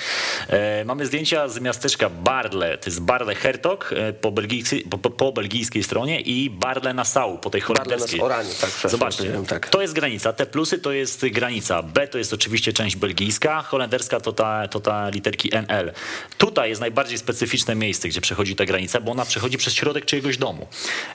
E, 0.48 0.84
mamy 0.84 1.06
zdjęcia 1.06 1.48
z 1.48 1.60
miasteczka 1.60 2.10
Barle. 2.10 2.78
To 2.78 2.90
jest 2.90 3.00
Barle 3.00 3.34
Hertog 3.34 3.92
e, 3.96 4.12
po, 4.12 4.32
belgijskiej, 4.32 4.82
po, 4.82 5.10
po 5.10 5.32
belgijskiej 5.32 5.82
stronie 5.82 6.20
i 6.20 6.50
Barle 6.50 6.94
Nassau 6.94 7.38
po 7.38 7.50
tej 7.50 7.60
holenderskiej. 7.60 8.20
Barle 8.20 8.34
Oranie, 8.34 8.54
tak. 8.60 8.90
Zobaczcie, 8.90 9.40
tak. 9.48 9.68
to 9.68 9.82
jest 9.82 9.94
granica. 9.94 10.32
Te 10.32 10.46
plusy 10.46 10.78
to 10.78 10.92
jest 10.92 11.26
granica. 11.28 11.82
B 11.82 12.08
to 12.08 12.18
jest 12.18 12.32
oczywiście 12.32 12.72
część 12.72 12.96
belgijska, 12.96 13.62
holenderska 13.62 14.20
to 14.20 14.32
ta, 14.32 14.68
to 14.68 14.80
ta 14.80 15.08
literki 15.08 15.50
NL. 15.52 15.92
Tutaj 16.38 16.68
jest 16.68 16.80
najbardziej 16.80 17.18
specyficzne 17.18 17.74
miejsce, 17.74 18.08
gdzie 18.08 18.20
przechodzi 18.20 18.56
ta 18.56 18.64
granica, 18.64 19.00
bo 19.00 19.14
ona 19.16 19.24
przechodzi 19.24 19.58
przez 19.58 19.74
środek 19.74 20.04
czyjegoś 20.04 20.36
domu. 20.36 20.66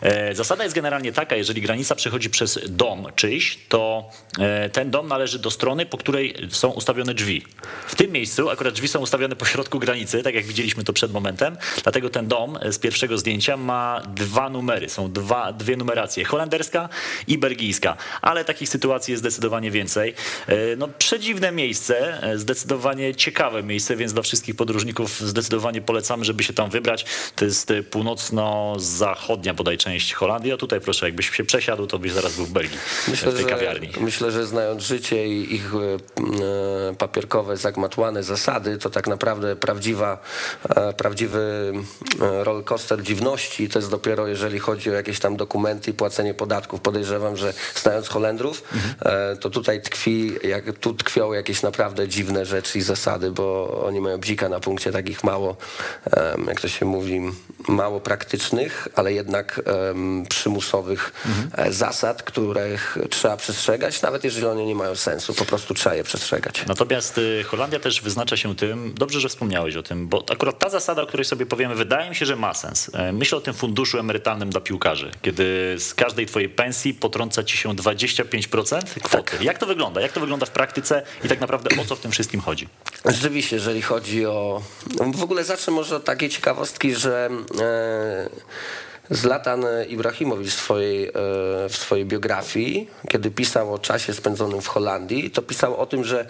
E, 0.02 0.36
zasada 0.36 0.64
jest 0.64 0.76
generalnie 0.76 1.12
taka, 1.12 1.36
jeżeli 1.36 1.62
granica 1.62 1.96
przechodzi 1.96 2.30
przez 2.30 2.60
dom 2.70 3.08
czyjś, 3.16 3.60
to 3.70 4.10
e, 4.40 4.70
ten 4.70 4.92
dom 4.92 5.08
należy 5.08 5.40
do 5.40 5.52
strony, 5.52 5.86
po 5.86 5.98
której 5.98 6.36
są 6.50 6.70
ustawione 6.70 7.14
drzwi. 7.14 7.46
W 7.88 7.96
tym 7.96 8.12
miejscu 8.12 8.50
akurat 8.50 8.74
drzwi 8.74 8.88
są 8.88 9.00
ustawione 9.00 9.36
po 9.36 9.46
środku 9.46 9.80
granicy, 9.80 10.24
tak 10.24 10.36
jak 10.36 10.46
widzieliśmy 10.46 10.84
to 10.84 10.94
przed 10.94 11.12
momentem, 11.12 11.58
dlatego 11.84 12.10
ten 12.10 12.28
dom 12.28 12.60
z 12.72 12.80
pierwszego 12.80 13.18
zdjęcia 13.18 13.58
ma 13.58 14.02
dwa 14.16 14.50
numery, 14.50 14.90
są 14.90 15.12
dwa, 15.12 15.54
dwie 15.54 15.78
numeracje, 15.78 16.26
holenderska 16.26 16.90
i 17.28 17.38
belgijska, 17.38 17.98
ale 18.22 18.46
takich 18.46 18.70
sytuacji 18.70 19.12
jest 19.12 19.22
zdecydowanie 19.22 19.72
więcej. 19.72 20.14
E, 20.48 20.76
no 20.76 20.88
przedziwne 20.88 21.52
miejsce, 21.52 22.22
zdecydowanie 22.36 23.16
ciekawe 23.16 23.64
miejsce, 23.64 23.96
więc 23.96 24.14
dla 24.14 24.22
wszystkich 24.22 24.56
podróżników 24.56 25.20
zdecydowanie 25.20 25.82
polecamy, 25.82 26.26
żeby 26.26 26.44
się 26.44 26.54
tam 26.54 26.70
wybrać. 26.70 27.06
To 27.36 27.46
jest 27.46 27.74
północno-zachodnia 27.92 29.54
bodaj 29.54 29.78
część 29.78 30.14
Holandii, 30.14 30.52
a 30.52 30.58
tutaj 30.58 30.82
proszę, 30.82 31.06
jakbyś 31.06 31.30
się 31.30 31.44
przesiadł, 31.44 31.88
to 31.88 32.00
byś 32.00 32.12
zaraz 32.12 32.36
był 32.36 32.46
w 32.46 32.52
Belgii, 32.52 32.78
myślę, 33.08 33.32
w 33.32 33.36
tej 33.36 33.44
że, 33.44 33.50
kawiarni. 33.50 33.90
Myślę, 34.00 34.32
że 34.32 34.48
znając 34.48 34.84
życie 34.84 35.28
i 35.28 35.56
ich 35.56 35.72
e, 35.76 36.96
papierkowe, 36.96 37.58
zagmatłane 37.58 38.24
zasady, 38.24 38.78
to 38.78 38.90
tak 38.90 39.08
naprawdę 39.08 39.56
prawdziwa, 39.56 40.18
e, 40.70 40.94
prawdziwy 40.94 41.74
e, 42.22 42.44
rollercoaster 42.44 43.04
dziwności 43.04 43.70
to 43.70 43.80
jest 43.80 43.92
dopiero 43.92 44.28
jeżeli 44.28 44.60
chodzi 44.60 44.90
o 44.90 44.94
jakieś 44.94 45.20
tam 45.20 45.38
dokumenty 45.38 45.92
i 45.92 45.94
płacenie 45.94 46.34
podatków. 46.34 46.82
Podejrzewam, 46.82 47.38
że 47.38 47.54
znając 47.76 48.08
Holendrów, 48.08 48.64
mhm. 48.74 49.38
to 49.38 49.50
tutaj 49.50 49.82
tkwi, 49.82 50.32
jak, 50.44 50.80
tu 50.80 50.94
tkwią 50.94 51.34
jakieś 51.34 51.62
naprawdę 51.62 52.08
dziwne 52.08 52.46
rzeczy 52.46 52.78
i 52.78 52.82
zasady, 52.82 53.32
bo 53.32 53.82
oni 53.86 54.02
mają 54.02 54.18
bzika 54.18 54.50
na 54.50 54.60
punkcie 54.60 54.92
takich 54.92 55.24
mało, 55.24 55.58
jak 56.48 56.62
to 56.62 56.68
się 56.68 56.86
mówi, 56.86 57.22
mało 57.82 58.00
praktycznych, 58.00 58.88
ale 58.96 59.14
jednak 59.14 59.62
um, 59.66 60.26
przymusowych 60.30 61.14
mhm. 61.26 61.74
zasad, 61.74 62.24
których 62.24 62.98
trzeba 63.10 63.38
przestrzegać, 63.38 64.02
nawet 64.02 64.24
jeżeli 64.24 64.46
one 64.46 64.66
nie 64.66 64.76
mają 64.76 64.96
sensu, 64.96 65.34
po 65.34 65.46
prostu 65.46 65.74
trzeba 65.74 65.96
je 65.96 66.04
przestrzegać. 66.04 66.66
Natomiast 66.68 67.18
y, 67.18 67.44
Holandia 67.44 67.80
też 67.80 68.02
wyznacza 68.02 68.38
się 68.38 68.56
tym, 68.56 68.94
dobrze, 68.94 69.20
że 69.20 69.30
wspomniałeś 69.30 69.76
o 69.76 69.84
tym, 69.84 70.08
bo 70.08 70.24
akurat 70.32 70.60
ta 70.60 70.70
zasada, 70.70 71.02
o 71.02 71.06
której 71.06 71.26
sobie 71.26 71.46
powiemy, 71.46 71.76
wydaje 71.76 72.10
mi 72.10 72.16
się, 72.16 72.26
że 72.26 72.36
ma 72.36 72.54
sens. 72.54 72.92
E, 72.94 73.14
myślę 73.14 73.38
o 73.38 73.42
tym 73.42 73.54
funduszu 73.54 74.00
emerytalnym 74.00 74.50
dla 74.50 74.62
piłkarzy, 74.62 75.12
kiedy 75.22 75.76
z 75.80 75.94
każdej 75.94 76.26
twojej 76.26 76.50
pensji 76.50 76.94
potrąca 76.94 77.44
ci 77.44 77.58
się 77.58 77.70
25% 77.70 78.82
kwoty. 79.04 79.32
Tak. 79.32 79.38
Jak 79.42 79.58
to 79.58 79.66
wygląda? 79.66 80.02
Jak 80.02 80.12
to 80.12 80.20
wygląda 80.20 80.46
w 80.46 80.52
praktyce 80.52 81.04
i 81.24 81.28
tak 81.28 81.42
naprawdę 81.42 81.82
o 81.82 81.86
co 81.86 81.96
w 81.96 82.00
tym 82.00 82.12
wszystkim 82.12 82.42
chodzi? 82.42 82.68
Rzeczywiście, 83.06 83.56
jeżeli 83.56 83.82
chodzi 83.82 84.26
o... 84.26 84.62
W 85.14 85.24
ogóle 85.24 85.44
zacznę 85.44 85.74
może 85.74 85.96
od 85.96 86.04
takiej 86.04 86.30
ciekawostki, 86.30 86.96
że 86.96 87.30
E, 87.60 87.71
Zlatan 89.12 89.66
Ibrahimowicz 89.88 90.50
w 90.50 90.62
swojej, 90.62 91.08
e, 91.08 91.12
w 91.70 91.76
swojej 91.76 92.06
biografii, 92.06 92.90
kiedy 93.10 93.32
pisał 93.32 93.74
o 93.74 93.80
czasie 93.80 94.14
spędzonym 94.14 94.62
w 94.62 94.68
Holandii, 94.68 95.32
to 95.32 95.42
pisał 95.42 95.78
o 95.78 95.86
tym, 95.86 96.04
że 96.04 96.26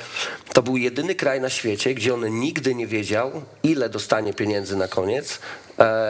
to 0.53 0.61
był 0.61 0.77
jedyny 0.77 1.15
kraj 1.15 1.41
na 1.41 1.49
świecie, 1.49 1.93
gdzie 1.93 2.13
on 2.13 2.39
nigdy 2.39 2.75
nie 2.75 2.87
wiedział, 2.87 3.31
ile 3.63 3.89
dostanie 3.89 4.33
pieniędzy 4.33 4.75
na 4.75 4.87
koniec, 4.87 5.33
e, 5.33 5.39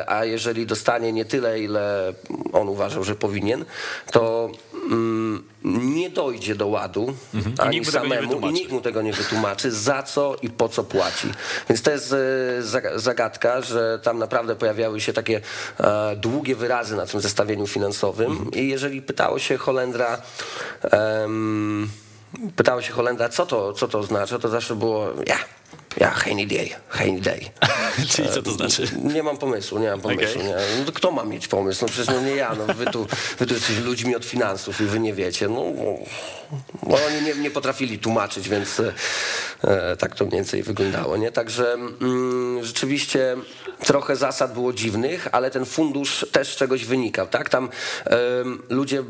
a 0.07 0.25
jeżeli 0.25 0.65
dostanie 0.65 1.13
nie 1.13 1.25
tyle, 1.25 1.59
ile 1.59 2.13
on 2.53 2.69
uważał, 2.69 3.03
że 3.03 3.15
powinien, 3.15 3.65
to 4.11 4.49
mm, 4.91 5.43
nie 5.63 6.09
dojdzie 6.09 6.55
do 6.55 6.67
ładu 6.67 7.13
mhm. 7.33 7.55
ani 7.59 7.85
samemu 7.85 8.47
i 8.49 8.53
nikt 8.53 8.71
mu 8.71 8.81
tego 8.81 9.01
nie 9.01 9.13
wytłumaczy, 9.13 9.71
za 9.71 10.03
co 10.03 10.35
i 10.41 10.49
po 10.49 10.69
co 10.69 10.83
płaci. 10.83 11.27
Więc 11.69 11.81
to 11.81 11.91
jest 11.91 12.13
e, 12.13 12.99
zagadka, 12.99 13.61
że 13.61 13.99
tam 14.03 14.17
naprawdę 14.17 14.55
pojawiały 14.55 15.01
się 15.01 15.13
takie 15.13 15.41
e, 15.79 16.15
długie 16.15 16.55
wyrazy 16.55 16.95
na 16.95 17.05
tym 17.05 17.21
zestawieniu 17.21 17.67
finansowym 17.67 18.31
mhm. 18.31 18.51
i 18.51 18.67
jeżeli 18.67 19.01
pytało 19.01 19.39
się 19.39 19.57
Holendra 19.57 20.21
um, 20.91 21.89
pytało 22.55 22.81
się 22.81 22.93
Holendra, 22.93 23.29
co 23.29 23.45
to, 23.45 23.73
co 23.73 23.87
to 23.87 23.99
oznacza, 23.99 24.39
to 24.39 24.49
zawsze 24.49 24.75
było 24.75 25.07
ja, 25.27 25.37
ja, 25.97 26.11
geen 26.11 26.39
idee, 26.39 26.69
geen 26.89 27.17
idee. 27.17 27.51
Czyli 28.11 28.29
co 28.29 28.41
to 28.41 28.51
znaczy? 28.51 28.83
Nie 29.03 29.23
mam 29.23 29.37
pomysłu, 29.37 29.79
nie 29.79 29.89
mam 29.89 30.01
pomysłu. 30.01 30.41
Okay. 30.41 30.43
Nie. 30.43 30.55
No 30.85 30.91
kto 30.91 31.11
ma 31.11 31.23
mieć 31.23 31.47
pomysł? 31.47 31.85
No 31.85 31.87
przecież 31.87 32.07
no 32.07 32.21
nie 32.21 32.35
ja, 32.35 32.55
no 32.55 32.73
wy 32.73 32.85
tu, 32.85 33.07
wy 33.39 33.45
tu 33.45 33.53
jesteście 33.53 33.81
ludźmi 33.81 34.15
od 34.15 34.25
finansów 34.25 34.81
i 34.81 34.85
wy 34.85 34.99
nie 34.99 35.13
wiecie. 35.13 35.47
No, 35.47 35.63
no 36.87 36.97
oni 37.07 37.21
nie, 37.25 37.33
nie 37.33 37.51
potrafili 37.51 37.99
tłumaczyć, 37.99 38.49
więc 38.49 38.81
e, 39.63 39.97
tak 39.97 40.15
to 40.15 40.25
mniej 40.25 40.35
więcej 40.35 40.63
wyglądało. 40.63 41.17
Nie? 41.17 41.31
Także 41.31 41.73
mm, 41.73 42.63
rzeczywiście 42.63 43.37
trochę 43.85 44.15
zasad 44.15 44.53
było 44.53 44.73
dziwnych, 44.73 45.27
ale 45.31 45.51
ten 45.51 45.65
fundusz 45.65 46.25
też 46.31 46.55
czegoś 46.55 46.85
wynikał. 46.85 47.27
Tak? 47.27 47.49
Tam 47.49 47.69
e, 48.05 48.19
ludzie 48.69 49.03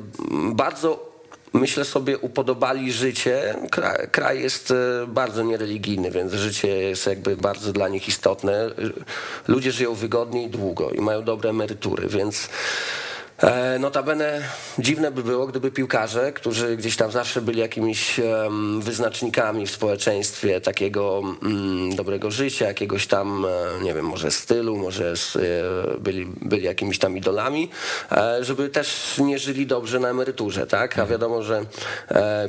bardzo 0.54 1.11
myślę 1.54 1.86
sobie, 1.86 2.18
upodobali 2.18 2.92
życie. 2.92 3.56
Kraj, 3.72 4.08
kraj, 4.12 4.42
jest 4.42 4.72
e, 4.72 4.76
bardzo 5.08 5.44
niereligijny, 5.44 6.12
więc 6.12 6.34
życie 6.34 6.68
jest 6.68 7.08
jakby 7.08 7.38
bardzo 7.38 7.74
dla 7.74 7.88
nich 7.88 8.08
istotne. 8.08 8.70
Ludzie 9.48 9.72
żyją 9.72 9.94
wygodnie 9.94 10.44
i 10.44 10.50
długo 10.50 10.90
i 10.92 11.02
mają 11.02 11.24
dobre 11.24 11.50
emerytury, 11.50 12.08
więc 12.08 12.50
notabene 13.80 14.42
dziwne 14.80 15.12
by 15.12 15.24
było, 15.24 15.48
gdyby 15.48 15.72
piłkarze, 15.72 16.32
którzy 16.32 16.78
gdzieś 16.78 16.96
tam 16.96 17.12
zawsze 17.12 17.42
byli 17.42 17.60
jakimiś 17.60 18.20
wyznacznikami 18.80 19.68
w 19.68 19.72
społeczeństwie 19.72 20.62
takiego 20.62 21.22
mm, 21.44 21.96
dobrego 21.96 22.32
życia, 22.32 22.68
jakiegoś 22.68 23.08
tam, 23.08 23.46
e, 23.46 23.84
nie 23.84 23.94
wiem, 23.94 24.06
może 24.06 24.32
stylu, 24.32 24.78
może 24.78 25.14
e, 25.14 25.98
byli, 25.98 26.26
byli 26.42 26.64
jakimiś 26.64 27.00
tam 27.00 27.18
idolami, 27.18 27.70
żeby 28.42 28.70
też 28.70 29.18
nie 29.18 29.40
żyli 29.40 29.68
dobrze 29.68 30.00
na 30.00 30.10
emeryturze, 30.10 30.68
tak? 30.68 31.00
A 31.00 31.06
wiadomo, 31.06 31.44
że 31.44 31.66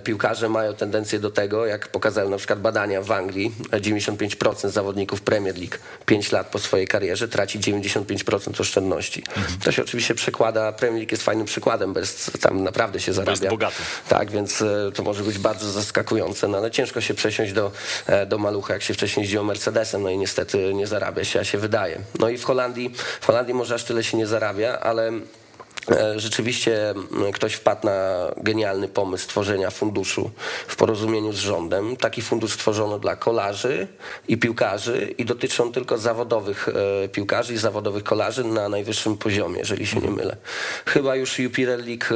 piłkarze 0.04 0.48
mają 0.48 0.74
tendencję 0.74 1.18
do 1.18 1.30
tego, 1.30 1.66
jak 1.66 1.88
pokazały 1.88 2.30
na 2.30 2.36
przykład 2.36 2.60
badania 2.60 3.02
w 3.02 3.12
Anglii, 3.12 3.52
95% 3.70 4.68
zawodników 4.68 5.20
Premier 5.20 5.58
League 5.58 5.76
5 6.06 6.32
lat 6.32 6.46
po 6.46 6.58
swojej 6.58 6.88
karierze 6.88 7.28
traci 7.28 7.60
95% 7.60 8.60
oszczędności. 8.60 9.22
To 9.64 9.72
się 9.72 9.82
oczywiście 9.82 10.14
przekłada 10.14 10.72
Premier 10.82 10.98
League 10.98 11.12
jest 11.12 11.22
fajnym 11.22 11.46
przykładem, 11.46 11.92
bez 11.92 12.30
tam 12.40 12.64
naprawdę 12.64 13.00
się 13.00 13.12
zarabia. 13.12 13.32
Jest 13.32 13.48
bogaty. 13.48 13.82
Tak, 14.08 14.30
więc 14.30 14.62
e, 14.62 14.92
to 14.94 15.02
może 15.02 15.22
być 15.22 15.38
bardzo 15.38 15.70
zaskakujące, 15.70 16.48
no 16.48 16.58
ale 16.58 16.70
ciężko 16.70 17.00
się 17.00 17.14
przesiąść 17.14 17.52
do, 17.52 17.72
e, 18.06 18.26
do 18.26 18.38
malucha, 18.38 18.74
jak 18.74 18.82
się 18.82 18.94
wcześniej 18.94 19.22
jeździło 19.22 19.44
Mercedesem, 19.44 20.02
no 20.02 20.10
i 20.10 20.18
niestety 20.18 20.74
nie 20.74 20.86
zarabia 20.86 21.24
się, 21.24 21.40
a 21.40 21.44
się 21.44 21.58
wydaje. 21.58 22.00
No 22.18 22.28
i 22.28 22.38
w 22.38 22.44
Holandii, 22.44 22.94
w 23.20 23.26
Holandii 23.26 23.54
może 23.54 23.74
aż 23.74 23.84
tyle 23.84 24.04
się 24.04 24.16
nie 24.16 24.26
zarabia, 24.26 24.78
ale 24.80 25.12
rzeczywiście 26.16 26.94
ktoś 27.34 27.54
wpadł 27.54 27.86
na 27.86 28.28
genialny 28.36 28.88
pomysł 28.88 29.28
tworzenia 29.28 29.70
funduszu 29.70 30.30
w 30.66 30.76
porozumieniu 30.76 31.32
z 31.32 31.36
rządem. 31.36 31.96
Taki 31.96 32.22
fundusz 32.22 32.52
stworzono 32.52 32.98
dla 32.98 33.16
kolarzy 33.16 33.88
i 34.28 34.36
piłkarzy 34.38 35.14
i 35.18 35.24
dotyczy 35.24 35.62
on 35.62 35.72
tylko 35.72 35.98
zawodowych 35.98 36.68
e, 37.04 37.08
piłkarzy 37.08 37.54
i 37.54 37.56
zawodowych 37.56 38.04
kolarzy 38.04 38.44
na 38.44 38.68
najwyższym 38.68 39.16
poziomie, 39.16 39.58
jeżeli 39.58 39.86
się 39.86 39.96
nie 39.96 40.08
mhm. 40.08 40.16
mylę. 40.16 40.36
Chyba 40.86 41.16
już 41.16 41.38
Jupiler 41.38 41.80
League, 41.86 42.06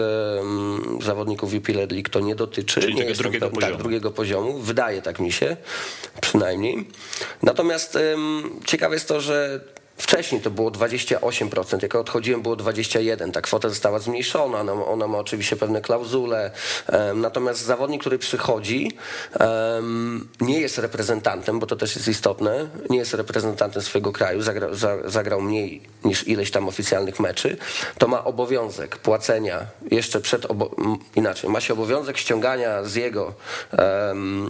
zawodników 1.03 1.53
Jupiler 1.53 1.93
League 1.93 2.09
to 2.11 2.21
nie 2.21 2.35
dotyczy. 2.35 2.81
Czyli 2.81 2.95
nie 2.95 3.05
jest 3.05 3.21
drugiego, 3.21 3.47
tak, 3.47 3.55
poziomu. 3.55 3.73
Tak, 3.73 3.83
drugiego 3.83 4.11
poziomu. 4.11 4.59
Wydaje 4.59 5.03
tak 5.03 5.19
mi 5.19 5.33
się, 5.33 5.57
przynajmniej. 6.21 6.89
Natomiast 7.43 7.99
ciekawe 8.65 8.95
jest 8.95 9.09
to, 9.09 9.21
że 9.21 9.61
Wcześniej 9.97 10.41
to 10.41 10.51
było 10.51 10.71
28%, 10.71 11.83
jak 11.83 11.95
odchodziłem 11.95 12.43
było 12.43 12.57
21%, 12.57 13.31
ta 13.31 13.41
kwota 13.41 13.69
została 13.69 13.99
zmniejszona, 13.99 14.61
ona, 14.61 14.73
ona 14.73 15.09
ma 15.09 15.19
oczywiście 15.19 15.57
pewne 15.57 15.81
klauzule, 15.81 16.51
natomiast 17.15 17.61
zawodnik, 17.61 18.01
który 18.01 18.19
przychodzi 18.19 18.93
nie 20.41 20.61
jest 20.61 20.79
reprezentantem, 20.79 21.59
bo 21.59 21.67
to 21.67 21.77
też 21.77 21.97
jest 21.97 22.09
istotne, 22.09 22.69
nie 22.91 22.99
jest 22.99 23.15
reprezentantem 23.15 23.83
swojego 23.83 24.13
kraju, 24.13 24.43
zagra, 24.43 24.75
za, 24.75 24.97
zagrał 25.05 25.43
mniej 25.43 25.83
niż 26.05 26.29
ileś 26.29 26.51
tam 26.51 26.69
oficjalnych 26.69 27.21
meczy, 27.21 27.57
to 27.99 28.09
ma 28.09 28.25
obowiązek 28.25 28.97
płacenia 28.97 29.67
jeszcze 29.91 30.21
przed, 30.21 30.47
inaczej, 31.17 31.51
ma 31.51 31.61
się 31.61 31.73
obowiązek 31.73 32.19
ściągania 32.19 32.85
z 32.85 32.95
jego 32.95 33.35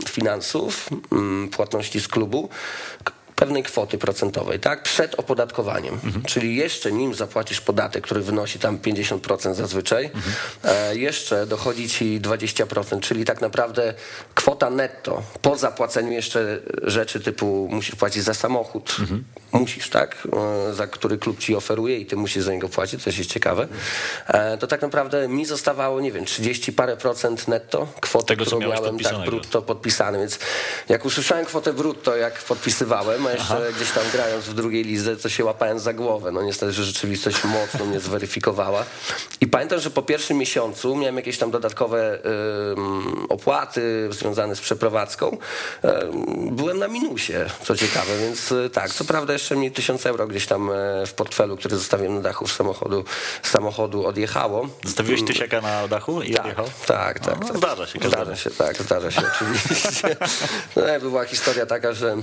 finansów, 0.08 0.88
płatności 1.52 2.00
z 2.00 2.08
klubu, 2.08 2.48
pewnej 3.36 3.62
kwoty 3.62 3.98
procentowej, 3.98 4.60
tak? 4.60 4.82
Przed 4.82 5.14
opodatkowaniem. 5.14 5.98
Czyli 6.26 6.56
jeszcze 6.56 6.92
nim 6.92 7.14
zapłacisz 7.14 7.60
podatek, 7.60 8.04
który 8.04 8.20
wynosi 8.20 8.58
tam 8.58 8.78
50% 8.78 9.54
zazwyczaj, 9.54 10.10
e, 10.64 10.96
jeszcze 10.96 11.46
dochodzi 11.46 11.88
ci 11.88 12.20
20%, 12.20 13.00
czyli 13.00 13.24
tak 13.24 13.40
naprawdę 13.40 13.94
kwota 14.34 14.70
netto 14.70 15.22
po 15.42 15.56
zapłaceniu 15.56 16.12
jeszcze 16.12 16.60
rzeczy 16.82 17.20
typu 17.20 17.68
musisz 17.70 17.94
płacić 17.94 18.22
za 18.22 18.34
samochód, 18.34 18.96
musisz, 19.52 19.90
tak? 19.90 20.28
E, 20.68 20.74
za 20.74 20.86
który 20.86 21.18
klub 21.18 21.38
ci 21.38 21.56
oferuje 21.56 21.98
i 21.98 22.06
ty 22.06 22.16
musisz 22.16 22.44
za 22.44 22.52
niego 22.52 22.68
płacić, 22.68 23.00
to 23.00 23.04
też 23.04 23.18
jest 23.18 23.30
ciekawe. 23.30 23.68
E, 24.26 24.58
to 24.58 24.66
tak 24.66 24.82
naprawdę 24.82 25.28
mi 25.28 25.44
zostawało, 25.46 26.00
nie 26.00 26.12
wiem, 26.12 26.24
30 26.24 26.72
parę 26.72 26.96
procent 26.96 27.48
netto 27.48 27.88
kwoty, 28.00 28.26
Tego, 28.26 28.44
którą 28.44 28.60
miałem 28.60 28.98
tak 28.98 29.24
brutto 29.24 29.62
podpisany, 29.62 30.18
więc 30.18 30.38
jak 30.88 31.04
usłyszałem 31.04 31.44
kwotę 31.44 31.72
brutto, 31.72 32.16
jak 32.16 32.34
podpisywałem, 32.38 33.25
a 33.26 33.32
jeszcze 33.32 33.72
gdzieś 33.76 33.90
tam 33.90 34.04
grając 34.12 34.44
w 34.44 34.54
drugiej 34.54 34.84
lidze, 34.84 35.16
to 35.16 35.28
się 35.28 35.44
łapałem 35.44 35.78
za 35.78 35.92
głowę. 35.92 36.32
No 36.32 36.42
niestety, 36.42 36.72
że 36.72 36.84
rzeczywistość 36.84 37.44
mocno 37.44 37.84
mnie 37.86 38.00
zweryfikowała. 38.00 38.84
I 39.40 39.46
pamiętam, 39.46 39.80
że 39.80 39.90
po 39.90 40.02
pierwszym 40.02 40.36
miesiącu 40.36 40.96
miałem 40.96 41.16
jakieś 41.16 41.38
tam 41.38 41.50
dodatkowe 41.50 42.18
opłaty 43.28 44.08
związane 44.12 44.56
z 44.56 44.60
przeprowadzką. 44.60 45.36
Byłem 46.50 46.78
na 46.78 46.88
minusie, 46.88 47.32
co 47.64 47.76
ciekawe, 47.76 48.18
więc 48.18 48.52
y, 48.52 48.70
tak, 48.70 48.90
co 48.90 49.04
prawda 49.04 49.32
jeszcze 49.32 49.56
mi 49.56 49.70
1000 49.72 50.06
euro 50.06 50.26
gdzieś 50.26 50.46
tam 50.46 50.70
e, 50.70 51.06
w 51.06 51.12
portfelu, 51.12 51.56
który 51.56 51.76
zostawiłem 51.76 52.14
na 52.14 52.20
dachu 52.20 52.46
samochodu, 52.46 53.04
samochodu 53.42 54.06
odjechało. 54.06 54.68
Zostawiłeś 54.84 55.24
tysiaka 55.24 55.60
na 55.60 55.88
dachu 55.88 56.22
i 56.22 56.32
Tak, 56.32 56.40
odjechał? 56.44 56.66
tak, 56.86 57.20
tak. 57.20 57.40
No, 57.40 57.46
tak. 57.48 57.56
zdarza 57.56 57.86
się. 57.86 57.98
Zdarza 58.08 58.36
się, 58.36 58.50
tak, 58.50 58.82
zdarza 58.82 59.10
się 59.10 59.22
oczywiście. 59.34 60.16
No, 60.76 60.82
była 61.00 61.24
historia 61.24 61.66
taka, 61.66 61.92
że 61.92 62.16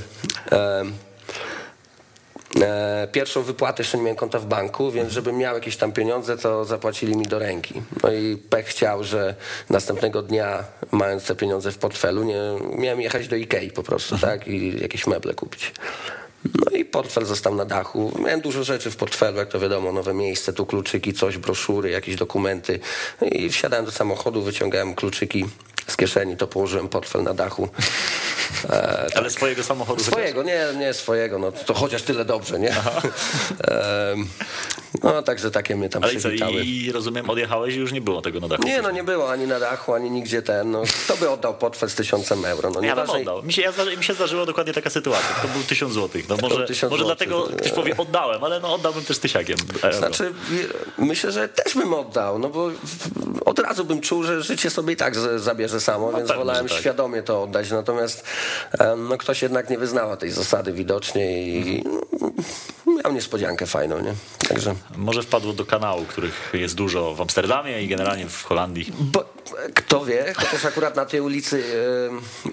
e, 0.52 0.84
pierwszą 3.12 3.44
wypłatę 3.44 3.84
jeszcze 3.84 3.98
nie 3.98 4.04
miałem 4.04 4.18
konta 4.18 4.40
w 4.40 4.46
banku, 4.46 4.92
więc 4.92 5.12
żebym 5.12 5.38
miał 5.38 5.56
jakieś 5.56 5.78
tam 5.78 5.92
pieniądze, 5.92 6.38
to 6.38 6.66
zapłacili 6.66 7.18
mi 7.18 7.26
do 7.26 7.40
ręki. 7.40 7.82
No 8.04 8.12
i 8.12 8.38
pech 8.38 8.66
chciał, 8.66 9.04
że 9.04 9.36
następnego 9.70 10.22
dnia, 10.22 10.64
mając 10.92 11.26
te 11.26 11.36
pieniądze 11.36 11.72
w 11.72 11.78
portfelu, 11.78 12.24
nie, 12.24 12.40
miałem 12.78 13.02
jechać 13.02 13.28
do 13.28 13.36
Ikei 13.36 13.72
po 13.72 13.84
prostu, 13.84 14.18
tak, 14.18 14.48
i 14.48 14.82
jakieś 14.82 15.08
meble 15.08 15.34
kupić. 15.34 15.72
No 16.46 16.78
i 16.78 16.86
portfel 16.86 17.26
został 17.26 17.56
na 17.56 17.66
dachu. 17.66 18.12
Miałem 18.20 18.42
dużo 18.42 18.64
rzeczy 18.64 18.92
w 18.92 18.96
portfelu, 18.96 19.38
jak 19.38 19.50
to 19.50 19.60
wiadomo, 19.60 19.92
nowe 19.92 20.14
miejsce, 20.14 20.54
tu 20.54 20.66
kluczyki, 20.66 21.14
coś, 21.14 21.38
broszury, 21.38 21.90
jakieś 21.90 22.16
dokumenty. 22.16 22.80
I 23.32 23.50
wsiadałem 23.50 23.86
do 23.86 23.92
samochodu, 23.92 24.42
wyciągałem 24.42 24.96
kluczyki 24.96 25.46
z 25.88 25.98
kieszeni, 25.98 26.38
to 26.38 26.48
położyłem 26.48 26.90
portfel 26.90 27.24
na 27.24 27.34
dachu. 27.34 27.70
E, 28.70 29.08
Ale 29.18 29.30
swojego 29.30 29.64
samochodu 29.64 30.04
Swojego, 30.04 30.44
nie, 30.44 30.66
nie 30.78 30.94
swojego, 30.94 31.40
no 31.40 31.52
to 31.52 31.74
chociaż 31.74 32.02
tyle 32.02 32.26
dobrze, 32.26 32.60
nie? 32.60 32.74
Em, 34.14 34.28
no 35.04 35.22
także 35.22 35.52
takie 35.52 35.76
mnie 35.76 35.90
tam 35.90 36.04
Ale 36.04 36.14
i 36.14 36.16
co, 36.16 36.20
przywitały. 36.22 36.54
i 36.64 36.92
rozumiem, 36.92 37.30
odjechałeś 37.30 37.76
i 37.76 37.78
już 37.78 37.92
nie 37.92 38.02
było 38.02 38.22
tego 38.22 38.40
na 38.40 38.48
dachu. 38.48 38.64
Nie, 38.64 38.82
no 38.82 38.92
nie 38.92 39.04
było 39.04 39.32
ani 39.32 39.48
na 39.48 39.60
dachu, 39.60 39.94
ani 39.94 40.12
nigdzie 40.12 40.42
ten. 40.42 40.72
No, 40.72 40.84
kto 41.06 41.18
by 41.18 41.30
oddał 41.30 41.54
portfel 41.58 41.90
z 41.90 41.96
tysiącem 41.96 42.46
euro? 42.46 42.70
No, 42.70 42.76
Ja 42.76 42.96
bym 42.96 43.06
nieważne- 43.06 43.22
oddał. 43.22 43.44
Mi 43.44 43.54
się, 43.54 43.62
ja, 43.62 43.72
mi 43.98 44.04
się 44.04 44.14
zdarzyła 44.14 44.46
dokładnie 44.46 44.74
taka 44.74 44.90
sytuacja. 44.90 45.36
To 45.42 45.48
był 45.48 45.64
tysiąc 45.64 45.94
złotych. 45.94 46.30
No 46.30 46.38
może, 46.42 46.66
1000 46.68 46.92
może 46.92 47.04
złotych, 47.04 47.28
dlatego 47.28 47.48
no, 47.52 47.58
ktoś 47.58 47.68
nie. 47.72 47.76
powie 47.76 47.98
oddałem, 47.98 48.44
ale 48.44 48.60
no 48.60 48.74
oddałbym 48.76 49.06
też 49.06 49.20
tysiakiem. 49.20 49.58
euro. 49.82 49.98
Znaczy, 49.98 50.34
myślę, 50.98 51.32
że 51.32 51.50
też 51.50 51.74
bym 51.76 51.94
oddał, 51.94 52.40
no 52.40 52.50
bo 52.50 52.70
od 53.46 53.60
razu 53.60 53.86
bym 53.86 54.02
czuł, 54.02 54.24
że 54.24 54.42
życie 54.42 54.70
sobie 54.70 54.94
i 54.94 54.96
tak 54.98 55.16
z- 55.16 55.42
zabierze 55.74 55.86
samo, 55.86 56.12
więc 56.12 56.28
pewnie, 56.28 56.44
wolałem 56.44 56.68
że 56.68 56.74
tak. 56.74 56.82
świadomie 56.82 57.24
to 57.24 57.44
oddać. 57.44 57.72
Natomiast 57.72 58.24
no, 58.98 59.18
ktoś 59.18 59.42
jednak 59.42 59.70
nie 59.70 59.78
wyznała 59.78 60.18
tej 60.18 60.32
zasady 60.32 60.74
widocznie 60.74 61.44
i 61.44 61.84
no, 62.86 62.94
miał 63.04 63.14
niespodziankę 63.14 63.66
fajną, 63.68 64.00
nie? 64.02 64.14
Także. 64.50 64.76
Może 64.98 65.24
wpadło 65.24 65.54
do 65.54 65.66
kanału, 65.66 66.06
których 66.06 66.50
jest 66.54 66.76
dużo 66.76 67.16
w 67.16 67.22
Amsterdamie 67.22 67.82
i 67.82 67.88
generalnie 67.88 68.28
w 68.28 68.44
Holandii. 68.44 68.94
Bo, 69.00 69.26
kto 69.74 70.06
wie, 70.06 70.34
chociaż 70.38 70.66
akurat 70.66 70.96
na 70.96 71.06
tej 71.06 71.22
ulicy 71.22 71.64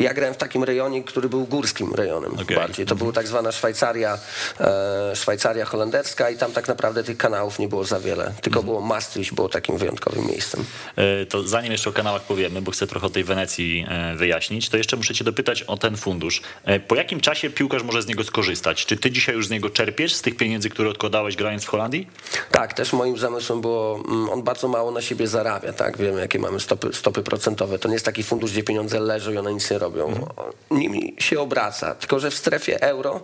ja 0.01 0.15
grałem 0.15 0.35
w 0.35 0.37
takim 0.37 0.65
rejonie, 0.65 1.05
który 1.05 1.29
był 1.29 1.47
górskim 1.47 1.95
rejonem 1.95 2.35
Okej. 2.35 2.57
bardziej. 2.57 2.87
To 2.87 2.95
była 2.95 3.13
tak 3.13 3.27
zwana 3.29 3.53
Szwajcaria, 3.53 4.19
e, 4.61 5.17
Szwajcaria 5.17 5.65
holenderska 5.65 6.31
i 6.31 6.37
tam 6.37 6.53
tak 6.53 6.69
naprawdę 6.69 7.05
tych 7.05 7.17
kanałów 7.17 7.59
nie 7.59 7.69
było 7.69 7.85
za 7.85 8.01
wiele. 8.01 8.33
Tylko 8.43 8.63
było 8.63 8.81
Maastricht, 8.81 9.35
było 9.35 9.49
takim 9.49 9.79
wyjątkowym 9.79 10.27
miejscem. 10.27 10.65
E, 10.97 11.27
To 11.27 11.43
zanim 11.43 11.73
jeszcze 11.73 11.91
o 11.91 11.93
kanałach 11.93 12.23
powiemy, 12.23 12.63
bo 12.63 12.71
chcę 12.71 12.87
trochę 12.87 13.07
o 13.11 13.13
tej 13.13 13.25
Wenecji 13.25 13.87
e, 13.89 14.17
wyjaśnić, 14.17 14.69
to 14.69 14.77
jeszcze 14.77 14.97
muszę 14.97 15.15
cię 15.15 15.25
dopytać 15.25 15.63
o 15.63 15.77
ten 15.77 15.97
fundusz. 15.97 16.43
E, 16.65 16.81
Po 16.81 16.95
jakim 16.95 17.21
czasie 17.21 17.51
piłkarz 17.51 17.83
może 17.83 18.03
z 18.03 18.07
niego 18.07 18.25
skorzystać? 18.25 18.87
Czy 18.87 18.97
ty 18.97 19.11
dzisiaj 19.11 19.35
już 19.35 19.47
z 19.47 19.51
niego 19.51 19.71
czerpiesz, 19.71 20.15
z 20.15 20.23
tych 20.23 20.37
pieniędzy, 20.37 20.71
które 20.71 20.91
odkładałeś 20.91 21.37
grając 21.37 21.65
w 21.65 21.69
Holandii? 21.69 22.09
Tak, 22.51 22.75
też 22.75 22.93
moim 22.93 23.19
zamysłem 23.19 23.61
było, 23.61 24.03
mm, 24.09 24.29
on 24.31 24.43
bardzo 24.43 24.69
mało 24.69 24.91
na 24.91 25.03
siebie 25.03 25.27
zarabia, 25.27 25.73
tak? 25.73 25.99
Wiemy, 25.99 26.21
jakie 26.21 26.39
mamy 26.39 26.61
stopy, 26.61 26.93
stopy 26.93 27.23
procentowe. 27.23 27.79
To 27.79 27.89
nie 27.89 27.95
jest 27.95 28.05
taki 28.05 28.23
fundusz, 28.23 28.53
gdzie 28.53 28.63
pieniądze 28.63 29.01
leżą 29.01 29.33
i 29.33 29.37
one 29.37 29.53
nic 29.53 29.71
nie 29.71 29.79
robią. 29.79 30.27
Nimi 30.71 31.15
się 31.19 31.41
obraca. 31.41 31.95
Tylko, 31.95 32.21
że 32.21 32.31
w 32.31 32.35
strefie 32.35 32.83
euro, 32.83 33.21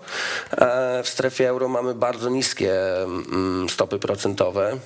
e, 0.59 1.03
w 1.03 1.09
strefie 1.09 1.49
euro 1.49 1.69
mamy 1.69 1.95
bardzo 1.95 2.31
niskie 2.31 3.03
mm, 3.03 3.69
stopy 3.69 3.99
procentowe. 3.99 4.77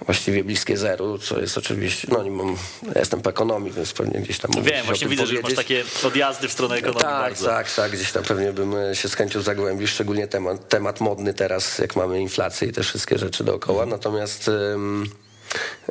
Właściwie 0.00 0.44
bliskie 0.44 0.76
zeru, 0.76 1.18
co 1.18 1.40
jest 1.40 1.58
oczywiście, 1.58 2.08
no 2.10 2.22
nie 2.22 2.30
mam, 2.30 2.56
ja 2.94 3.00
jestem 3.00 3.20
po 3.20 3.30
ekonomii, 3.30 3.72
więc 3.72 3.92
pewnie 3.92 4.20
gdzieś 4.20 4.38
tam 4.38 4.50
Wiem, 4.62 4.86
właśnie 4.86 5.08
widzę, 5.08 5.26
że 5.26 5.34
już 5.34 5.42
masz 5.42 5.54
powiedzieć. 5.54 5.84
takie 5.96 6.06
odjazdy 6.08 6.48
w 6.48 6.52
stronę 6.52 6.74
ekonomii 6.76 7.00
Tak, 7.02 7.20
bardzo. 7.22 7.46
tak, 7.46 7.72
tak. 7.72 7.92
Gdzieś 7.92 8.12
tam 8.12 8.22
pewnie 8.24 8.52
bym 8.52 8.74
e, 8.76 8.94
się 8.96 9.08
z 9.08 9.14
chęcią 9.14 9.42
zagłębił, 9.42 9.86
szczególnie 9.88 10.28
temat, 10.28 10.68
temat 10.68 11.00
modny 11.00 11.34
teraz, 11.34 11.78
jak 11.78 11.96
mamy 11.96 12.20
inflację 12.20 12.68
i 12.68 12.72
te 12.72 12.82
wszystkie 12.82 13.18
rzeczy 13.18 13.44
dookoła. 13.44 13.86
Natomiast 13.86 14.48
em, 14.74 15.06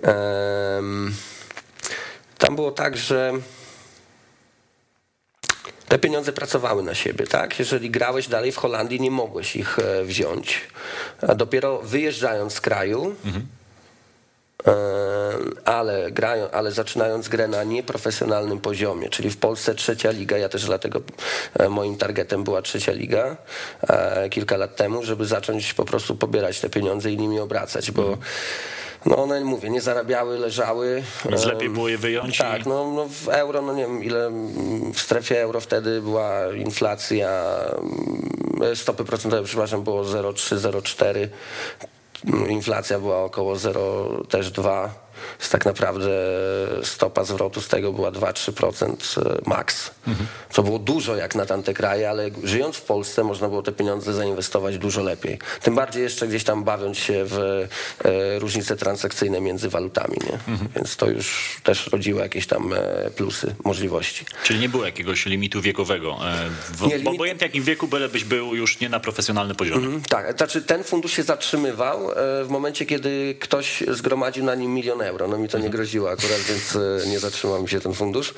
em, 0.02 1.13
tam 2.38 2.56
było 2.56 2.72
tak, 2.72 2.98
że 2.98 3.34
te 5.88 6.00
pieniądze 6.00 6.34
pracowały 6.34 6.84
na 6.84 6.96
siebie, 6.96 7.28
tak? 7.28 7.60
Jeżeli 7.60 7.89
grałeś 7.89 8.28
dalej 8.28 8.52
w 8.52 8.58
Holandii, 8.58 9.02
nie 9.02 9.12
mogłeś 9.12 9.56
ich 9.56 9.80
e, 9.80 10.04
wziąć. 10.06 10.62
A 11.28 11.36
dopiero 11.36 11.80
wyjeżdżając 11.82 12.54
z 12.54 12.62
kraju, 12.62 13.16
e, 13.26 13.62
ale, 15.65 16.12
grają, 16.12 16.52
ale 16.52 16.71
zaczynając 16.71 17.28
grę 17.30 17.47
na 17.47 17.63
nieprofesjonalnym 17.63 18.60
poziomie, 18.60 19.10
czyli 19.10 19.30
w 19.30 19.38
Polsce 19.38 19.76
trzecia 19.76 20.12
liga, 20.12 20.38
ja 20.38 20.49
też 20.49 20.65
dlatego 20.65 21.02
e, 21.60 21.69
moim 21.69 21.97
targetem 21.97 22.43
była 22.43 22.62
trzecia 22.62 22.91
liga 22.91 23.38
e, 23.88 24.30
kilka 24.30 24.58
lat 24.58 24.76
temu, 24.76 25.04
żeby 25.04 25.26
zacząć 25.26 25.73
po 25.73 25.86
prostu 25.86 26.15
pobierać 26.15 26.60
te 26.60 26.69
pieniądze 26.69 27.12
i 27.12 27.17
nimi 27.17 27.39
obracać, 27.39 27.91
bo 27.91 28.17
no 29.06 29.17
one, 29.17 29.41
mówię, 29.41 29.69
nie 29.69 29.82
zarabiały, 29.82 30.39
leżały. 30.39 31.04
Więc 31.30 31.45
E, 31.45 31.47
lepiej 31.47 31.69
było 31.69 31.89
je 31.89 31.97
wyjąć 31.97 32.38
tak, 32.38 32.65
no, 32.65 32.91
no 32.91 33.08
w 33.10 33.28
euro, 33.28 33.62
no 33.62 33.73
nie 33.73 33.84
wiem 33.84 34.04
ile 34.04 34.32
w 34.93 34.99
strefie 34.99 35.41
euro 35.41 35.60
wtedy 35.60 36.02
była 36.02 36.54
inflacja, 36.54 37.43
stopy 38.76 39.04
procentowe, 39.06 39.43
przepraszam, 39.43 39.84
było 39.84 40.04
0,3, 40.04 40.58
0,4. 40.58 41.28
Inflacja 42.50 43.00
była 43.00 43.24
około 43.24 43.56
0, 43.56 44.10
też 44.30 44.52
2. 44.52 45.03
Więc 45.40 45.50
tak 45.52 45.66
naprawdę 45.66 46.10
stopa 46.84 47.24
zwrotu 47.24 47.62
z 47.62 47.68
tego 47.68 47.94
była 47.94 48.12
2-3% 48.12 48.96
max. 49.46 49.92
Co 50.50 50.64
było 50.64 50.80
dużo 50.80 51.16
jak 51.16 51.36
na 51.36 51.46
tamte 51.46 51.74
kraje, 51.74 52.10
ale 52.10 52.30
żyjąc 52.44 52.76
w 52.76 52.82
Polsce 52.82 53.24
można 53.24 53.50
było 53.50 53.62
te 53.62 53.72
pieniądze 53.72 54.14
zainwestować 54.14 54.78
dużo 54.78 55.04
lepiej. 55.04 55.40
Tym 55.62 55.76
bardziej 55.76 56.04
jeszcze 56.04 56.28
gdzieś 56.28 56.44
tam 56.44 56.64
bawiąc 56.64 56.98
się 56.98 57.24
w 57.26 57.38
e, 58.06 58.40
różnice 58.40 58.76
transakcyjne 58.76 59.42
między 59.42 59.70
walutami. 59.70 60.18
Nie? 60.32 60.58
Więc 60.76 60.96
to 60.96 61.10
już 61.10 61.56
też 61.64 61.88
rodziło 61.88 62.20
jakieś 62.22 62.48
tam 62.48 62.74
e, 62.74 63.12
plusy, 63.16 63.56
możliwości. 63.64 64.26
Czyli 64.44 64.60
nie 64.60 64.70
było 64.70 64.86
jakiegoś 64.86 65.26
limitu 65.26 65.62
wiekowego. 65.62 66.18
E, 66.26 66.50
W, 66.74 66.82
Nie, 66.88 67.00
bo 67.00 67.12
limit- 67.12 67.16
obojętnie 67.16 67.48
jakim 67.48 67.64
wieku 67.64 67.88
bylebyś 67.88 68.24
był 68.24 68.56
już 68.56 68.80
nie 68.80 68.90
na 68.90 69.00
profesjonalnym 69.00 69.56
poziomie. 69.56 69.86
Mhm, 69.86 70.02
Tak, 70.10 70.38
znaczy 70.38 70.62
ten 70.62 70.84
fundusz 70.84 71.12
się 71.14 71.24
zatrzymywał 71.24 72.12
e, 72.12 72.16
w 72.44 72.48
momencie, 72.50 72.86
kiedy 72.86 73.36
ktoś 73.40 73.84
zgromadził 73.88 74.46
na 74.46 74.56
nim 74.56 74.74
milion 74.74 75.02
euro. 75.02 75.12
No 75.28 75.38
mi 75.38 75.49
to 75.49 75.60
nie 75.60 75.69
groziło 75.69 76.12
akurat, 76.12 76.39
więc 76.39 76.76
e, 76.76 77.08
nie 77.08 77.19
zatrzymał 77.19 77.62
mi 77.62 77.69
się 77.69 77.80
ten 77.80 77.93
fundusz 77.93 78.34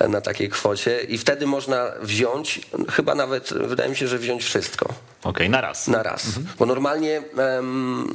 e, 0.00 0.08
na 0.08 0.20
takiej 0.20 0.48
kwocie. 0.48 1.00
I 1.02 1.18
wtedy 1.18 1.46
można 1.46 1.92
wziąć, 2.02 2.60
chyba 2.90 3.14
nawet, 3.14 3.52
wydaje 3.54 3.90
mi 3.90 3.96
się, 3.96 4.08
że 4.08 4.18
wziąć 4.18 4.44
wszystko 4.44 4.94
Okej, 5.24 5.50
na 5.50 5.60
raz. 5.60 5.88
na 5.88 6.02
raz. 6.02 6.26
Bo 6.58 6.66
normalnie 6.66 7.22
em, 7.58 8.08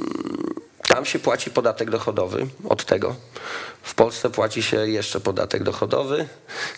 tam 0.87 1.05
się 1.05 1.19
płaci 1.19 1.51
podatek 1.51 1.89
dochodowy 1.89 2.47
od 2.69 2.85
tego. 2.85 3.15
W 3.83 3.95
Polsce 3.95 4.29
płaci 4.29 4.63
się 4.63 4.89
jeszcze 4.89 5.19
podatek 5.19 5.63
dochodowy 5.63 6.27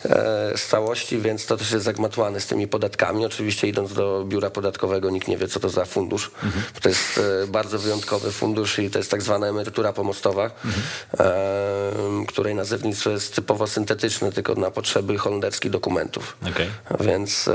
e, 0.05 0.57
z 0.57 0.67
całości, 0.67 1.17
więc 1.17 1.45
to 1.45 1.57
też 1.57 1.71
jest 1.71 1.85
zagmatwane 1.85 2.39
z 2.39 2.47
tymi 2.47 2.67
podatkami. 2.67 3.25
Oczywiście 3.25 3.67
idąc 3.67 3.93
do 3.93 4.23
biura 4.27 4.49
podatkowego 4.49 5.09
nikt 5.09 5.27
nie 5.27 5.37
wie, 5.37 5.47
co 5.47 5.59
to 5.59 5.69
za 5.69 5.85
fundusz. 5.85 6.31
Mhm. 6.43 6.63
To 6.81 6.89
jest 6.89 7.19
e, 7.43 7.47
bardzo 7.47 7.79
wyjątkowy 7.79 8.31
fundusz 8.31 8.79
i 8.79 8.89
to 8.89 8.97
jest 8.97 9.11
tak 9.11 9.21
zwana 9.21 9.47
emerytura 9.47 9.93
pomostowa, 9.93 10.43
mhm. 10.65 10.83
e, 11.19 12.25
której 12.27 12.55
nazewnictwo 12.55 13.09
jest 13.09 13.35
typowo 13.35 13.67
syntetyczne, 13.67 14.31
tylko 14.31 14.55
na 14.55 14.71
potrzeby 14.71 15.17
holenderskich 15.17 15.71
dokumentów. 15.71 16.37
Okay. 16.51 16.67
Więc 16.99 17.49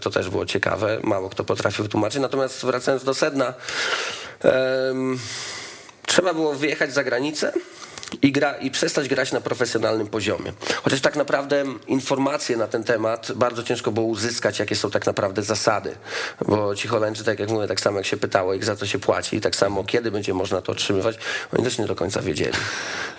to 0.00 0.10
też 0.10 0.30
było 0.30 0.46
ciekawe. 0.46 1.00
Mało 1.02 1.28
kto 1.28 1.44
potrafił 1.44 1.88
tłumaczyć. 1.88 2.20
Natomiast 2.20 2.64
wracając 2.66 3.04
do 3.04 3.14
sedna, 3.14 3.54
trzeba 6.06 6.34
było 6.34 6.54
wyjechać 6.54 6.92
za 6.92 7.04
granicę 7.04 7.52
i, 8.22 8.32
gra, 8.32 8.52
i 8.52 8.70
przestać 8.70 9.08
grać 9.08 9.32
na 9.32 9.40
profesjonalnym 9.40 10.06
poziomie. 10.06 10.52
Chociaż 10.82 11.00
tak 11.00 11.16
naprawdę 11.16 11.64
informacje 11.86 12.56
na 12.56 12.66
ten 12.66 12.84
temat 12.84 13.32
bardzo 13.34 13.62
ciężko 13.62 13.92
było 13.92 14.06
uzyskać, 14.06 14.58
jakie 14.58 14.76
są 14.76 14.90
tak 14.90 15.06
naprawdę 15.06 15.42
zasady, 15.42 15.94
bo 16.48 16.74
ci 16.74 16.88
Holendrzy, 16.88 17.24
tak 17.24 17.38
jak 17.38 17.50
mówię, 17.50 17.66
tak 17.66 17.80
samo 17.80 17.98
jak 17.98 18.06
się 18.06 18.16
pytało 18.16 18.54
ich 18.54 18.64
za 18.64 18.76
co 18.76 18.86
się 18.86 18.98
płaci 18.98 19.36
i 19.36 19.40
tak 19.40 19.56
samo 19.56 19.84
kiedy 19.84 20.10
będzie 20.10 20.34
można 20.34 20.62
to 20.62 20.72
otrzymywać, 20.72 21.18
oni 21.54 21.64
też 21.64 21.78
nie 21.78 21.86
do 21.86 21.94
końca 21.94 22.22
wiedzieli. 22.22 22.58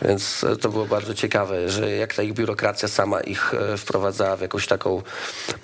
Więc 0.01 0.45
to 0.61 0.69
było 0.69 0.85
bardzo 0.85 1.13
ciekawe, 1.13 1.69
że 1.69 1.91
jak 1.91 2.13
ta 2.13 2.23
ich 2.23 2.33
biurokracja 2.33 2.87
sama 2.87 3.21
ich 3.21 3.53
e, 3.53 3.77
wprowadzała 3.77 4.37
w 4.37 4.41
jakąś 4.41 4.67
taką 4.67 5.01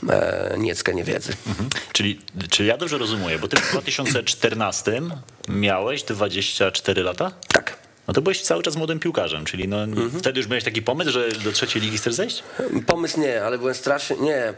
e, 0.10 0.56
nieckę 0.58 0.94
niewiedzy. 0.94 1.34
Mhm. 1.48 1.70
Czyli, 1.94 2.22
czyli 2.50 2.70
ja 2.70 2.78
dobrze 2.78 2.98
rozumiem, 2.98 3.40
bo 3.40 3.48
ty 3.48 3.58
w 3.58 3.72
2014 3.72 5.02
miałeś 5.48 6.04
24 6.04 7.04
lata? 7.04 7.32
Tak 7.48 7.79
no 8.10 8.14
to 8.14 8.22
byłeś 8.22 8.42
cały 8.42 8.64
czas 8.64 8.76
młodym 8.76 9.00
piłkarzem, 9.00 9.46
czyli 9.46 9.68
no, 9.68 9.84
mhm. 9.84 10.12
wtedy 10.20 10.40
już 10.40 10.50
miałeś 10.50 10.64
taki 10.64 10.82
pomysł, 10.82 11.12
że 11.12 11.30
do 11.32 11.52
trzeciej 11.52 11.82
ligi 11.82 11.98
chcesz 11.98 12.14
zejść? 12.14 12.44
Pomysł 12.86 13.20
nie, 13.20 13.44
ale 13.44 13.58
byłem 13.58 13.76
strasznie, 13.76 14.16
nie, 14.16 14.54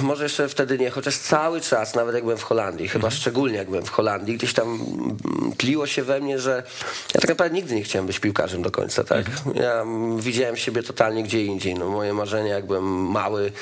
może 0.00 0.22
jeszcze 0.22 0.48
wtedy 0.48 0.78
nie, 0.78 0.90
chociaż 0.90 1.16
cały 1.16 1.60
czas, 1.60 1.94
nawet 1.94 2.14
jak 2.14 2.24
byłem 2.24 2.38
w 2.38 2.42
Holandii, 2.42 2.88
chyba 2.88 3.06
mhm. 3.06 3.20
szczególnie 3.20 3.56
jak 3.56 3.68
byłem 3.68 3.84
w 3.84 3.90
Holandii, 3.90 4.36
gdzieś 4.36 4.52
tam 4.52 4.78
tliło 5.58 5.86
się 5.86 6.02
we 6.02 6.20
mnie, 6.20 6.38
że 6.38 6.62
ja 7.14 7.20
tak 7.20 7.28
naprawdę 7.28 7.54
nigdy 7.54 7.74
nie 7.74 7.82
chciałem 7.82 8.06
być 8.06 8.18
piłkarzem 8.18 8.62
do 8.62 8.70
końca, 8.70 9.04
tak? 9.04 9.26
Mhm. 9.28 9.56
Ja 9.56 9.84
widziałem 10.18 10.56
siebie 10.56 10.82
totalnie 10.82 11.22
gdzie 11.22 11.44
indziej, 11.44 11.74
no 11.74 11.88
moje 11.88 12.12
marzenia, 12.12 12.54
jak 12.54 12.66
byłem 12.66 12.84
mały, 12.84 13.52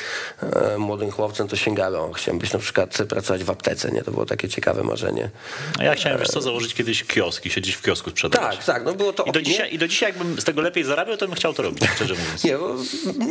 e, 0.43 0.79
młodym 0.79 1.11
chłopcem, 1.11 1.49
to 1.49 1.57
sięgałem, 1.57 2.13
chciałem 2.13 2.39
być 2.39 2.53
na 2.53 2.59
przykład 2.59 2.99
pracować 3.09 3.45
w 3.45 3.51
aptece, 3.51 3.91
nie? 3.91 4.03
To 4.03 4.11
było 4.11 4.27
takie 4.27 4.49
ciekawe 4.49 4.83
marzenie. 4.83 5.31
A 5.79 5.85
ja 5.85 5.95
chciałem, 5.95 6.19
wiesz 6.19 6.29
co, 6.29 6.41
założyć 6.41 6.75
kiedyś 6.75 7.05
kiosk 7.05 7.47
i 7.47 7.51
siedzieć 7.51 7.75
w 7.75 7.83
kiosku 7.83 8.11
sprzedawać. 8.11 8.57
Tak, 8.57 8.65
tak, 8.65 8.85
no 8.85 8.95
było 8.95 9.13
to 9.13 9.28
i 9.29 9.33
do, 9.33 9.43
dzisiaj, 9.43 9.75
I 9.75 9.79
do 9.79 9.89
dzisiaj, 9.89 10.09
jakbym 10.09 10.41
z 10.41 10.45
tego 10.45 10.63
lepiej 10.63 10.85
zarabiał, 10.85 11.17
to 11.17 11.27
bym 11.27 11.37
chciał 11.37 11.55
to 11.55 11.63
robić, 11.63 11.85
szczerze 11.95 12.15
mówiąc. 12.15 12.45
Nie, 12.45 12.59
bo... 12.59 12.75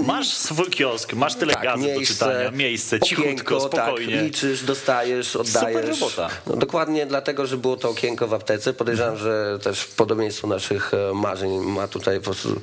Masz 0.03 0.27
swój 0.27 0.69
kiosk, 0.69 1.13
masz 1.13 1.36
tyle 1.36 1.53
tak, 1.53 1.63
gazet 1.63 1.86
miejsce, 1.86 2.25
do 2.25 2.31
czytania, 2.31 2.51
miejsce, 2.51 2.99
cichutko, 2.99 3.60
tak, 3.60 3.71
spokojnie. 3.71 4.15
Tak, 4.15 4.25
liczysz, 4.25 4.63
dostajesz, 4.63 5.36
oddajesz. 5.36 5.75
Super 5.75 5.89
robota. 5.89 6.29
No, 6.47 6.55
dokładnie 6.55 7.05
dlatego, 7.05 7.47
że 7.47 7.57
było 7.57 7.77
to 7.77 7.89
okienko 7.89 8.27
w 8.27 8.33
aptece. 8.33 8.73
Podejrzewam, 8.73 9.13
mhm. 9.13 9.31
że 9.31 9.60
też 9.60 9.86
podobieństwo 9.86 10.47
naszych 10.47 10.93
e, 10.93 11.13
marzeń 11.13 11.57
ma 11.57 11.88
tutaj 11.88 12.17
po 12.17 12.23
prostu... 12.23 12.62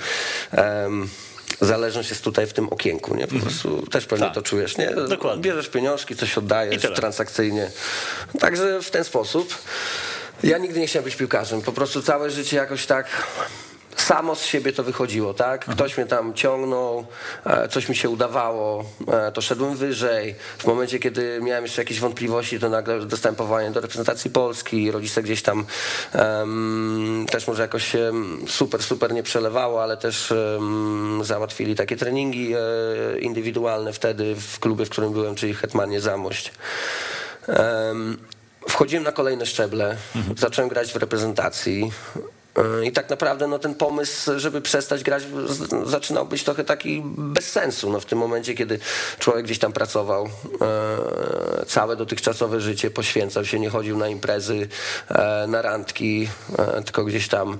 Um, 0.56 1.08
zależność 1.60 2.10
jest 2.10 2.24
tutaj 2.24 2.46
w 2.46 2.52
tym 2.52 2.68
okienku, 2.68 3.14
nie? 3.14 3.26
Po 3.26 3.34
mhm. 3.34 3.42
prostu 3.42 3.86
też 3.86 4.06
pewnie 4.06 4.26
tak. 4.26 4.34
to 4.34 4.42
czujesz, 4.42 4.76
nie? 4.76 4.90
Dokładnie. 5.08 5.42
Bierzesz 5.42 5.68
pieniążki, 5.68 6.16
coś 6.16 6.38
oddajesz 6.38 6.82
transakcyjnie. 6.94 7.70
Także 8.40 8.82
w 8.82 8.90
ten 8.90 9.04
sposób. 9.04 9.54
Ja 10.44 10.58
nigdy 10.58 10.80
nie 10.80 10.86
chciałem 10.86 11.04
być 11.04 11.16
piłkarzem. 11.16 11.62
Po 11.62 11.72
prostu 11.72 12.02
całe 12.02 12.30
życie 12.30 12.56
jakoś 12.56 12.86
tak 12.86 13.06
samo 13.96 14.34
z 14.34 14.44
siebie 14.44 14.72
to 14.72 14.82
wychodziło, 14.82 15.34
tak? 15.34 15.64
Ktoś 15.64 15.96
mnie 15.96 16.06
tam 16.06 16.34
ciągnął, 16.34 17.06
e, 17.46 17.68
coś 17.68 17.88
mi 17.88 17.96
się 17.96 18.08
udawało, 18.08 18.84
e, 19.08 19.32
to 19.32 19.40
szedłem 19.40 19.76
wyżej. 19.76 20.34
W 20.58 20.66
momencie, 20.66 20.98
kiedy 20.98 21.40
miałem 21.42 21.64
jeszcze 21.64 21.82
jakieś 21.82 22.00
wątpliwości, 22.00 22.60
to 22.60 22.68
nagle 22.68 23.06
dostałem 23.06 23.36
powołanie 23.36 23.70
do 23.70 23.80
reprezentacji 23.80 24.30
Polski. 24.30 24.90
Rodzice 24.90 25.22
gdzieś 25.22 25.42
tam 25.42 25.64
um, 26.14 27.26
też 27.30 27.46
może 27.46 27.62
jakoś 27.62 27.92
się 27.92 28.12
super, 28.48 28.82
super 28.82 29.12
nie 29.12 29.22
przelewało, 29.22 29.82
ale 29.82 29.96
też 29.96 30.30
um, 30.30 31.20
załatwili 31.24 31.74
takie 31.74 31.96
treningi 31.96 32.54
e, 32.54 33.18
indywidualne 33.18 33.92
wtedy 33.92 34.34
w 34.34 34.60
klubie, 34.60 34.84
w 34.86 34.90
którym 34.90 35.12
byłem, 35.12 35.34
czyli 35.34 35.54
Hetmanie 35.54 36.00
Zamość. 36.00 36.52
Um, 37.48 38.33
wchodziłem 38.68 39.04
na 39.04 39.12
kolejne 39.12 39.46
szczeble, 39.46 39.96
mhm. 40.16 40.38
zacząłem 40.38 40.68
grać 40.68 40.92
w 40.92 40.96
reprezentacji. 40.96 41.92
I 42.84 42.92
tak 42.92 43.10
naprawdę 43.10 43.46
no, 43.46 43.58
ten 43.58 43.74
pomysł, 43.74 44.30
żeby 44.36 44.60
przestać 44.60 45.04
grać, 45.04 45.22
zaczynał 45.84 46.26
być 46.26 46.44
trochę 46.44 46.64
taki 46.64 47.02
bez 47.04 47.52
sensu. 47.52 47.90
No, 47.90 48.00
w 48.00 48.04
tym 48.04 48.18
momencie, 48.18 48.54
kiedy 48.54 48.78
człowiek 49.18 49.44
gdzieś 49.44 49.58
tam 49.58 49.72
pracował, 49.72 50.28
e, 50.60 51.66
całe 51.66 51.96
dotychczasowe 51.96 52.60
życie 52.60 52.90
poświęcał 52.90 53.44
się, 53.44 53.60
nie 53.60 53.70
chodził 53.70 53.98
na 53.98 54.08
imprezy, 54.08 54.68
e, 55.08 55.46
na 55.48 55.62
randki, 55.62 56.28
e, 56.58 56.82
tylko 56.82 57.04
gdzieś 57.04 57.28
tam 57.28 57.58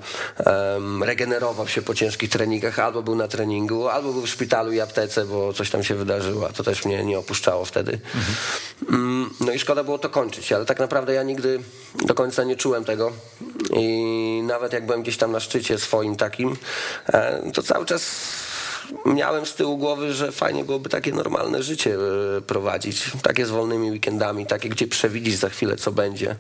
regenerował 1.03 1.69
się 1.69 1.83
po 1.83 1.95
ciężkich 1.95 2.31
treningach, 2.31 2.79
albo 2.79 3.03
był 3.03 3.15
na 3.15 3.29
treningu, 3.29 3.89
albo 3.89 4.13
był 4.13 4.23
w 4.23 4.29
szpitalu 4.29 4.73
i 4.73 4.81
aptece, 4.81 5.25
bo 5.25 5.53
coś 5.53 5.71
tam 5.71 5.85
się 5.85 5.95
wydarzyło, 5.95 6.49
a 6.49 6.53
to 6.53 6.65
też 6.65 6.85
mnie 6.85 7.05
nie 7.05 7.19
opuszczało 7.19 7.65
wtedy. 7.65 7.99
Mhm. 8.15 9.31
No 9.41 9.53
i 9.53 9.59
szkoda 9.59 9.85
było 9.85 9.99
to 9.99 10.11
kończyć, 10.11 10.53
ale 10.53 10.65
tak 10.65 10.79
naprawdę 10.79 11.15
ja 11.15 11.23
nigdy 11.23 11.61
do 12.05 12.15
końca 12.15 12.45
nie 12.45 12.57
czułem 12.57 12.85
tego 12.85 13.13
i 13.77 14.43
nawet 14.47 14.73
jak 14.73 14.84
byłem 14.85 15.03
gdzieś 15.03 15.17
tam 15.17 15.33
na 15.33 15.41
szczycie 15.41 15.79
swoim 15.79 16.17
takim, 16.17 16.57
e, 17.07 17.53
to 17.53 17.63
cały 17.63 17.87
czas 17.87 18.35
miałem 19.07 19.47
z 19.47 19.55
tyłu 19.55 19.79
głowy, 19.79 20.15
że 20.15 20.33
fajnie 20.33 20.65
byłoby 20.65 20.89
takie 20.89 21.13
normalne 21.13 21.63
życie 21.63 21.97
e, 22.37 22.41
prowadzić. 22.41 23.11
Takie 23.23 23.47
z 23.47 23.51
wolnymi 23.51 23.91
weekendami, 23.91 24.47
takie, 24.47 24.69
gdzie 24.69 24.89
przewidzisz 24.89 25.35
za 25.35 25.49
chwilę, 25.49 25.77
co 25.77 25.93
będzie. 25.93 26.37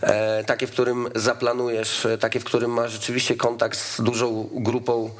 Mhm. 0.00 0.44
Takie, 0.44 0.66
w 0.66 0.70
którym 0.70 1.08
zaplanujesz, 1.14 2.06
takie, 2.20 2.40
w 2.40 2.44
którym 2.44 2.70
masz 2.70 2.92
rzeczywiście 2.92 3.36
kontakt 3.36 3.78
z 3.78 4.00
dużą 4.00 4.48
grupą, 4.52 5.10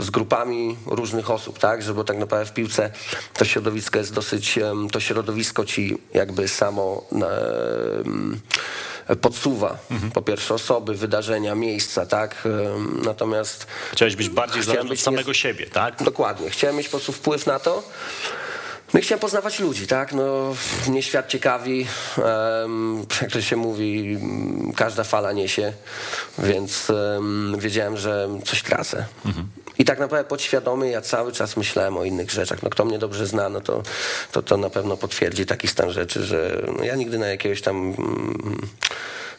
z 0.00 0.10
grupami 0.10 0.76
różnych 0.86 1.30
osób, 1.30 1.58
tak? 1.58 1.82
Żeby 1.82 2.04
tak 2.04 2.18
naprawdę 2.18 2.46
w 2.46 2.52
piłce 2.52 2.90
to 3.34 3.44
środowisko 3.44 3.98
jest 3.98 4.12
dosyć, 4.12 4.58
to 4.92 5.00
środowisko 5.00 5.64
ci 5.64 5.98
jakby 6.14 6.48
samo 6.48 7.04
podsuwa 9.20 9.78
mhm. 9.90 10.12
po 10.12 10.22
pierwsze 10.22 10.54
osoby, 10.54 10.94
wydarzenia, 10.94 11.54
miejsca, 11.54 12.06
tak? 12.06 12.48
Natomiast... 13.04 13.66
Chciałeś 13.92 14.16
być 14.16 14.28
bardziej 14.28 14.62
zależny 14.62 14.92
od 14.92 15.00
samego 15.00 15.30
nie... 15.30 15.34
siebie, 15.34 15.66
tak? 15.66 16.02
Dokładnie. 16.02 16.50
Chciałem 16.50 16.76
mieć 16.76 16.86
po 16.86 16.90
prostu 16.90 17.12
wpływ 17.12 17.46
na 17.46 17.58
to, 17.58 17.82
no 18.94 19.00
i 19.00 19.02
chciałem 19.02 19.20
poznawać 19.20 19.60
ludzi, 19.60 19.86
tak? 19.86 20.12
No, 20.12 20.54
mnie 20.88 21.02
świat 21.02 21.28
ciekawi, 21.28 21.86
um, 22.62 23.06
jak 23.22 23.30
to 23.30 23.42
się 23.42 23.56
mówi, 23.56 24.18
każda 24.76 25.04
fala 25.04 25.32
niesie, 25.32 25.72
więc 26.38 26.90
um, 26.90 27.56
wiedziałem, 27.58 27.96
że 27.96 28.28
coś 28.44 28.62
tracę. 28.62 29.06
Mhm. 29.24 29.48
I 29.78 29.84
tak 29.84 29.98
naprawdę 29.98 30.28
podświadomie 30.28 30.90
ja 30.90 31.00
cały 31.00 31.32
czas 31.32 31.56
myślałem 31.56 31.96
o 31.96 32.04
innych 32.04 32.30
rzeczach. 32.30 32.62
No 32.62 32.70
kto 32.70 32.84
mnie 32.84 32.98
dobrze 32.98 33.26
zna, 33.26 33.48
no 33.48 33.60
to, 33.60 33.82
to, 34.32 34.42
to 34.42 34.56
na 34.56 34.70
pewno 34.70 34.96
potwierdzi 34.96 35.46
taki 35.46 35.68
stan 35.68 35.92
rzeczy, 35.92 36.24
że 36.24 36.62
no 36.78 36.84
ja 36.84 36.94
nigdy 36.94 37.18
na 37.18 37.26
jakiegoś 37.26 37.62
tam 37.62 37.76
mm, 37.76 38.68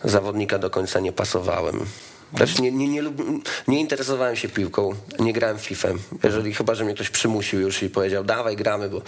zawodnika 0.04 0.60
do 0.60 0.70
końca 0.70 1.00
nie 1.00 1.12
pasowałem. 1.12 1.86
Też 2.36 2.60
nie, 2.60 2.72
nie, 2.72 2.88
nie, 2.88 3.04
nie, 3.68 3.80
interesowałem 3.80 4.36
się 4.36 4.50
piłką, 4.50 4.96
nie 5.20 5.34
grałem 5.34 5.58
FIFA. 5.58 5.90
Jeżeli 6.24 6.54
chyba, 6.54 6.76
że 6.76 6.86
mnie 6.86 6.94
ktoś 6.94 7.10
przymusił 7.10 7.60
już 7.60 7.84
i 7.84 7.90
powiedział, 7.90 8.24
dawaj 8.24 8.56
gramy, 8.56 8.90
bo 8.90 9.02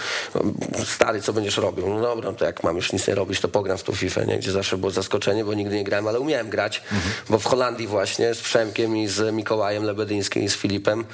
stary, 0.85 1.21
co 1.21 1.33
będziesz 1.33 1.57
robił? 1.57 1.89
No 1.89 2.01
dobra, 2.01 2.33
to 2.33 2.45
jak 2.45 2.63
mam 2.63 2.75
już 2.75 2.93
nic 2.93 3.07
nie 3.07 3.15
robić, 3.15 3.39
to 3.39 3.47
pogram 3.47 3.77
w 3.77 3.83
tą 3.83 3.93
FIFA, 3.93 4.23
nie? 4.23 4.37
gdzie 4.37 4.51
zawsze 4.51 4.77
było 4.77 4.91
zaskoczenie, 4.91 5.45
bo 5.45 5.53
nigdy 5.53 5.75
nie 5.75 5.83
grałem, 5.83 6.07
ale 6.07 6.19
umiałem 6.19 6.49
grać, 6.49 6.81
mhm. 6.91 7.13
bo 7.29 7.39
w 7.39 7.45
Holandii 7.45 7.87
właśnie 7.87 8.33
z 8.33 8.41
Przemkiem 8.41 8.97
i 8.97 9.07
z 9.07 9.35
Mikołajem 9.35 9.83
Lebedyńskim 9.83 10.43
i 10.43 10.49
z 10.49 10.55
Filipem, 10.55 11.05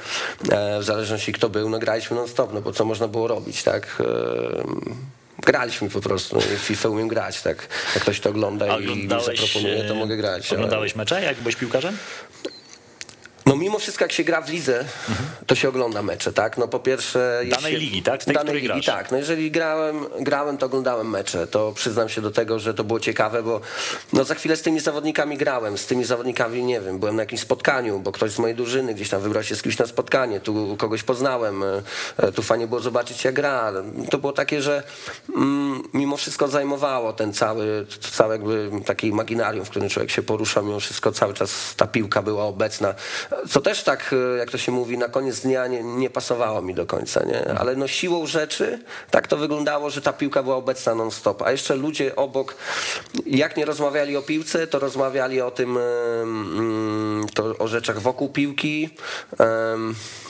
e, 0.52 0.80
w 0.80 0.84
zależności 0.84 1.34
kto 1.34 1.50
był, 1.50 1.70
no 1.70 1.80
graliśmy 1.80 2.18
non 2.18 2.28
stop, 2.28 2.54
no 2.54 2.62
bo 2.62 2.72
co 2.72 2.86
można 2.86 3.08
było 3.08 3.28
robić, 3.28 3.64
tak? 3.64 3.98
E, 4.00 5.15
graliśmy 5.46 5.90
po 5.90 6.02
prostu. 6.02 6.40
W 6.42 6.44
FIFA 6.44 6.90
umiem 6.90 7.08
grać, 7.08 7.42
tak. 7.42 7.68
Jak 7.96 8.04
ktoś 8.04 8.20
to 8.20 8.30
ogląda 8.30 8.80
i 8.80 9.08
zaproponuje, 9.10 9.84
to 9.84 9.96
mogę 9.96 10.18
grać. 10.18 10.54
Oglądałeś 10.54 10.92
ale... 10.92 10.98
mecze, 10.98 11.22
jak 11.22 11.38
byłeś 11.38 11.56
piłkarzem? 11.56 11.98
No 13.46 13.56
mimo 13.56 13.80
wszystko 13.80 14.04
jak 14.04 14.12
się 14.12 14.24
gra 14.24 14.42
w 14.42 14.50
lidze, 14.50 14.86
to 15.48 15.56
się 15.56 15.70
ogląda 15.70 16.02
mecze, 16.02 16.34
tak? 16.34 16.58
No 16.58 16.68
po 16.68 16.80
pierwsze... 16.80 17.42
Danej 17.50 17.76
ligi, 17.76 18.04
tak? 18.04 18.24
Tej, 18.24 18.34
Danej 18.36 18.56
ligi, 18.56 18.68
grasz. 18.68 18.86
tak. 18.86 19.12
No 19.12 19.18
jeżeli 19.18 19.52
grałem, 19.52 20.06
grałem, 20.20 20.58
to 20.58 20.66
oglądałem 20.66 21.10
mecze. 21.10 21.48
To 21.48 21.72
przyznam 21.76 22.10
się 22.10 22.22
do 22.22 22.32
tego, 22.32 22.60
że 22.60 22.74
to 22.74 22.84
było 22.84 23.00
ciekawe, 23.00 23.44
bo 23.44 23.62
no 24.14 24.24
za 24.24 24.36
chwilę 24.36 24.56
z 24.58 24.62
tymi 24.62 24.80
zawodnikami 24.80 25.38
grałem. 25.38 25.78
Z 25.78 25.86
tymi 25.86 26.04
zawodnikami, 26.06 26.64
nie 26.64 26.82
wiem, 26.82 27.00
byłem 27.00 27.16
na 27.16 27.22
jakimś 27.22 27.42
spotkaniu, 27.42 28.00
bo 28.00 28.12
ktoś 28.12 28.32
z 28.32 28.40
mojej 28.40 28.56
drużyny 28.56 28.94
gdzieś 28.94 29.10
tam 29.10 29.22
wybrał 29.22 29.44
się 29.44 29.56
z 29.56 29.62
kimś 29.62 29.78
na 29.78 29.88
spotkanie. 29.88 30.40
Tu 30.40 30.76
kogoś 30.80 31.04
poznałem. 31.04 31.64
e, 32.18 32.32
Tu 32.32 32.42
fajnie 32.44 32.68
było 32.68 32.82
zobaczyć 32.82 33.24
jak 33.24 33.34
gra. 33.36 33.72
To 34.12 34.18
było 34.18 34.34
takie, 34.34 34.62
że 34.62 34.84
mm, 35.36 35.84
mimo 35.94 36.18
wszystko 36.18 36.48
zajmowało 36.48 37.14
ten 37.14 37.34
cały, 37.34 37.86
to 38.02 38.10
całe 38.12 38.36
jakby 38.36 38.72
taki 38.86 39.08
imaginarium, 39.08 39.66
w 39.66 39.70
którym 39.70 39.90
człowiek 39.90 40.12
się 40.12 40.24
porusza. 40.24 40.62
Mimo 40.62 40.80
wszystko 40.80 41.12
cały 41.12 41.34
czas 41.34 41.76
ta 41.78 41.88
piłka 41.88 42.22
była 42.22 42.44
obecna. 42.44 42.96
Co 43.50 43.62
też 43.62 43.84
tak, 43.84 44.16
e, 44.34 44.38
jak 44.38 44.52
to 44.52 44.58
się 44.58 44.72
mówi, 44.72 44.98
na 44.98 45.10
koniec 45.10 45.40
dnia 45.40 45.68
nie, 45.68 45.84
nie 45.84 46.10
pasowało 46.10 46.62
mi 46.62 46.74
do 46.74 46.86
końca, 46.86 47.24
nie? 47.26 47.60
Ale 47.60 47.76
no 47.76 47.88
siłą 47.88 48.28
rzeczy 48.28 48.80
tak 49.12 49.28
to 49.28 49.38
wyglądało, 49.38 49.90
że 49.90 50.02
ta 50.02 50.14
piłka 50.14 50.44
była 50.44 50.56
obecna 50.56 50.96
non-stop. 50.96 51.42
A 51.42 51.52
jeszcze 51.52 51.76
ludzie 51.76 52.16
obok, 52.16 52.56
jak 53.26 53.58
nie 53.58 53.66
rozmawiali 53.66 54.18
o 54.18 54.22
piłce, 54.22 54.68
to 54.68 54.80
rozmawiali 54.80 55.42
o 55.42 55.52
tym, 55.52 55.78
em, 55.78 57.26
to 57.34 57.58
o 57.58 57.68
rzeczach 57.68 58.02
wokół 58.02 58.30
piłki. 58.30 58.90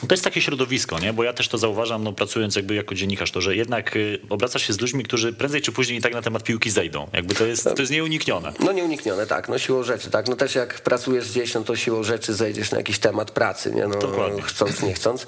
To 0.08 0.14
jest 0.14 0.24
takie 0.24 0.40
środowisko, 0.40 0.98
nie? 0.98 1.12
Bo 1.12 1.24
ja 1.24 1.32
też 1.32 1.48
to 1.48 1.58
zauważam, 1.58 2.04
no, 2.04 2.12
pracując 2.12 2.56
jakby 2.56 2.74
jako 2.74 2.94
dziennikarz, 2.94 3.30
to 3.30 3.40
że 3.40 3.56
jednak 3.56 3.96
y, 3.96 4.18
obracasz 4.28 4.62
się 4.66 4.72
z 4.72 4.80
ludźmi, 4.80 5.04
którzy 5.04 5.32
prędzej 5.32 5.62
czy 5.62 5.72
później 5.72 5.98
i 5.98 6.02
tak 6.02 6.12
na 6.12 6.22
temat 6.22 6.42
piłki 6.42 6.70
zejdą. 6.70 7.06
Jakby 7.12 7.34
to 7.34 7.46
jest, 7.46 7.64
to 7.64 7.82
jest 7.82 7.92
nieuniknione. 7.92 8.52
No 8.60 8.72
nieuniknione, 8.72 9.26
tak, 9.26 9.48
no 9.48 9.58
siłą 9.58 9.82
rzeczy, 9.82 10.10
tak. 10.10 10.28
No 10.28 10.36
też 10.36 10.54
jak 10.54 10.80
pracujesz 10.80 11.30
gdzieś, 11.30 11.54
no 11.54 11.60
to 11.60 11.76
siłą 11.76 12.02
rzeczy 12.02 12.34
zejdziesz 12.34 12.70
na 12.70 12.78
jakiś 12.78 12.95
temat 12.98 13.30
pracy, 13.30 13.72
nie? 13.72 13.86
No, 13.86 13.98
Dokładnie. 13.98 14.42
chcąc, 14.42 14.82
nie 14.82 14.94
chcąc. 14.94 15.26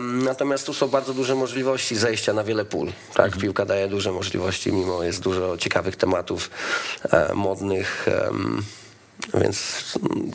Natomiast 0.00 0.66
tu 0.66 0.74
są 0.74 0.88
bardzo 0.88 1.14
duże 1.14 1.34
możliwości 1.34 1.96
zejścia 1.96 2.32
na 2.32 2.44
wiele 2.44 2.64
pól, 2.64 2.88
tak. 3.14 3.26
Mhm. 3.26 3.40
Piłka 3.42 3.64
daje 3.64 3.88
duże 3.88 4.12
możliwości, 4.12 4.72
mimo 4.72 5.02
jest 5.02 5.20
dużo 5.20 5.56
ciekawych 5.58 5.96
tematów 5.96 6.50
e, 7.12 7.34
modnych, 7.34 8.06
więc 9.34 9.84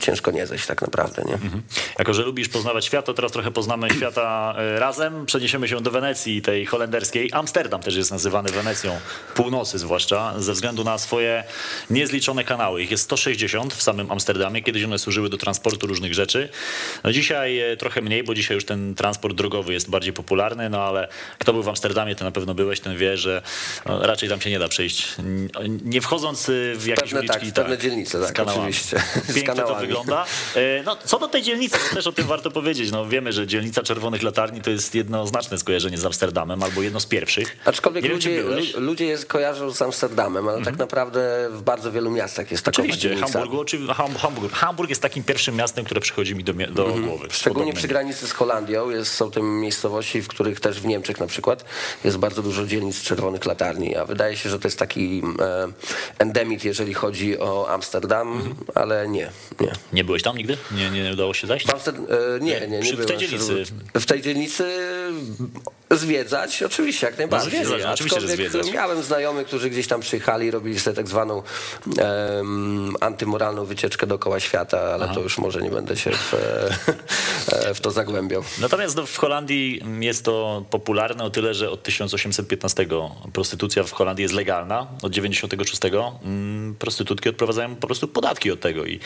ciężko 0.02 0.32
nie 0.32 0.48
zejść 0.48 0.66
tak 0.66 0.82
naprawdę, 0.82 1.24
nie? 1.28 1.34
Mhm. 1.34 1.62
Jako, 2.00 2.14
że 2.14 2.22
lubisz 2.22 2.50
poznawać 2.50 2.86
świat, 2.86 3.06
to 3.06 3.14
teraz 3.14 3.32
trochę 3.32 3.52
poznamy 3.52 3.90
świata 3.90 4.56
e, 4.58 4.80
razem. 4.80 5.26
Przeniesiemy 5.26 5.68
się 5.68 5.82
do 5.82 5.92
Wenecji, 5.92 6.42
tej 6.42 6.66
holenderskiej. 6.66 7.30
Amsterdam 7.34 7.82
też 7.82 7.96
jest 7.96 8.12
nazywany 8.12 8.52
Wenecją 8.52 9.00
północy 9.36 9.80
zwłaszcza, 9.80 10.34
ze 10.38 10.54
względu 10.54 10.84
na 10.84 10.98
swoje 10.98 11.44
niezliczone 11.90 12.44
kanały. 12.44 12.84
Ich 12.84 12.92
jest 12.92 13.04
160 13.04 13.74
w 13.74 13.82
samym 13.82 14.12
Amsterdamie. 14.12 14.62
Kiedyś 14.64 14.84
one 14.84 15.00
służyły 15.00 15.30
do 15.30 15.38
transportu 15.38 15.88
różnych 15.88 16.14
rzeczy. 16.14 16.50
No 17.04 17.12
dzisiaj 17.12 17.60
e, 17.60 17.78
trochę 17.78 18.02
mniej, 18.02 18.24
bo 18.24 18.34
dzisiaj 18.34 18.56
już 18.56 18.66
ten 18.66 18.96
transport 18.96 19.36
drogowy 19.36 19.74
jest 19.74 19.90
bardziej 19.90 20.14
popularny, 20.14 20.70
no 20.70 20.82
ale 20.82 21.08
kto 21.40 21.54
był 21.54 21.64
w 21.64 21.70
Amsterdamie, 21.70 22.16
to 22.16 22.26
na 22.26 22.32
pewno 22.32 22.54
byłeś, 22.54 22.80
ten 22.80 22.98
wie, 22.98 23.18
że 23.18 23.42
no, 23.86 24.08
raczej 24.08 24.30
tam 24.30 24.42
się 24.42 24.50
nie 24.50 24.60
da 24.60 24.68
przejść. 24.68 25.16
Nie 25.84 26.02
wchodząc 26.02 26.50
y, 26.50 26.74
w 26.78 26.86
jakieś 26.86 27.04
Pewne 27.14 27.28
tak, 27.28 27.38
uliczki. 27.38 27.52
w 27.52 27.54
pewne 27.54 27.78
dzielnice, 27.78 28.20
tak, 28.20 28.30
z 28.30 28.32
kanałami. 28.32 28.74
Oczywiście. 28.76 29.04
Pięknie 29.34 29.64
to 29.64 29.76
wygląda. 29.76 30.26
E, 30.56 30.84
No, 30.86 30.96
co 31.06 31.20
do 31.20 31.28
tej 31.28 31.42
dzielnicy, 31.44 31.78
to 31.90 31.96
też 31.96 32.08
o 32.08 32.12
tym 32.12 32.28
warto 32.28 32.52
powiedzieć. 32.52 32.92
No, 32.92 33.06
wiemy, 33.06 33.34
że 33.34 33.48
dzielnica 33.48 33.84
Czerwonych 33.84 34.24
Latarni 34.24 34.62
to 34.62 34.70
jest 34.70 34.96
jednoznaczne 34.96 35.58
skojarzenie 35.58 35.98
z 35.98 36.06
Amsterdamem, 36.06 36.64
albo 36.64 36.82
jedno 36.82 37.00
z 37.00 37.06
pierwszych. 37.06 37.58
Aczkolwiek 37.66 38.04
Nie 38.04 38.10
ludzie. 38.10 38.40
Mhm. 38.42 38.84
ludzie 38.84 39.06
je 39.06 39.18
kojarzą 39.18 39.72
z 39.74 39.82
Amsterdamem, 39.82 40.48
ale 40.48 40.62
tak 40.66 40.78
naprawdę 40.78 41.48
w 41.52 41.62
bardzo 41.62 41.92
wielu 41.92 42.12
miastach 42.12 42.52
jest 42.52 42.64
taka 42.66 42.76
Oczywiście, 42.76 43.10
dzielnica. 43.10 43.28
Hamburgu, 43.34 43.60
oczy, 43.60 43.78
Ham- 43.88 44.16
Hamburg, 44.18 44.54
Hamburg 44.54 44.90
jest 44.90 45.02
takim 45.02 45.24
pierwszym 45.24 45.56
miastem, 45.56 45.86
które 45.86 46.02
przychodzi 46.02 46.36
mi 46.36 46.44
do, 46.44 46.54
do 46.54 46.84
głowy. 46.86 47.00
Mhm. 47.02 47.32
Szczególnie 47.32 47.54
Podobnymi. 47.54 47.74
przy 47.78 47.88
granicy 47.88 48.28
z 48.28 48.32
Holandią 48.32 48.90
jest, 48.90 49.14
są 49.14 49.32
te 49.32 49.42
miejscowości, 49.42 50.22
w 50.22 50.28
których 50.28 50.60
też 50.60 50.82
w 50.82 50.86
Niemczech 50.86 51.20
na 51.20 51.28
przykład 51.28 51.66
jest 52.04 52.18
bardzo 52.18 52.42
dużo 52.44 52.66
dzielnic 52.66 53.02
czerwonych 53.04 53.46
latarni, 53.46 53.96
a 53.96 54.06
wydaje 54.06 54.38
się, 54.38 54.50
że 54.50 54.60
to 54.60 54.68
jest 54.68 54.80
taki 54.80 55.22
e, 55.40 55.68
endemit, 56.20 56.64
jeżeli 56.66 56.94
chodzi 56.94 57.40
o 57.40 57.70
Amsterdam, 57.70 58.26
Mhm. 58.36 58.56
Ale 58.76 59.08
nie, 59.08 59.32
nie. 59.60 59.72
Nie 59.94 60.04
byłeś 60.04 60.24
tam 60.24 60.38
nigdy? 60.38 60.58
Nie, 60.72 60.90
nie 60.90 61.14
udało 61.14 61.34
się 61.34 61.48
zajść? 61.48 61.68
W 61.68 61.70
Amster- 61.70 62.36
e, 62.36 62.40
nie, 62.40 62.60
nie, 62.60 62.68
nie 62.68 62.80
Przy- 62.80 62.98
w 62.98 63.06
tej 63.06 63.18
dzielnicy. 63.18 63.66
W 63.94 64.06
tej 64.06 64.22
dzielnicy 64.22 64.64
zwiedzać, 65.92 66.64
oczywiście, 66.64 67.08
jak 67.08 67.18
najbardziej. 67.18 67.52
zwiedzać, 67.52 67.84
no 67.84 67.92
oczywiście, 67.92 68.22
że 68.22 68.28
zwiedzać. 68.28 68.72
Miałem 68.72 69.04
znajomych, 69.04 69.48
którzy 69.48 69.70
gdzieś 69.70 69.88
tam 69.88 70.02
przyjechali, 70.02 70.52
robili 70.52 70.80
sobie 70.80 70.96
tak 70.96 71.08
zwaną 71.08 71.44
em, 71.98 72.94
antymoralną 73.02 73.66
wycieczkę 73.66 74.08
dookoła 74.08 74.40
świata, 74.40 74.82
ale 74.82 75.08
to 75.14 75.20
już 75.20 75.38
może 75.38 75.62
nie 75.62 75.70
będę 75.70 75.98
się 75.98 76.12
w, 76.12 76.34
e, 77.54 77.74
w 77.74 77.80
to 77.82 77.92
zagłębiał. 77.92 78.44
Natomiast 78.62 78.96
no, 78.96 79.06
w 79.06 79.18
Holandii 79.18 79.82
jest 80.00 80.26
to 80.26 80.66
popularne 80.70 81.24
o 81.24 81.30
tyle, 81.30 81.54
że 81.54 81.72
od 81.72 81.84
1815 81.84 82.88
prostytucja 83.34 83.84
w 83.84 83.92
Holandii 83.92 84.24
jest 84.24 84.36
legalna. 84.36 84.88
Od 85.02 85.12
96 85.12 85.82
mm, 85.86 86.76
prostytutki 86.80 87.30
odprowadzają 87.30 87.76
po 87.76 87.88
prostu 87.88 88.08
podatki 88.08 88.52
od 88.56 88.62
tego 88.62 88.86
i, 88.86 89.00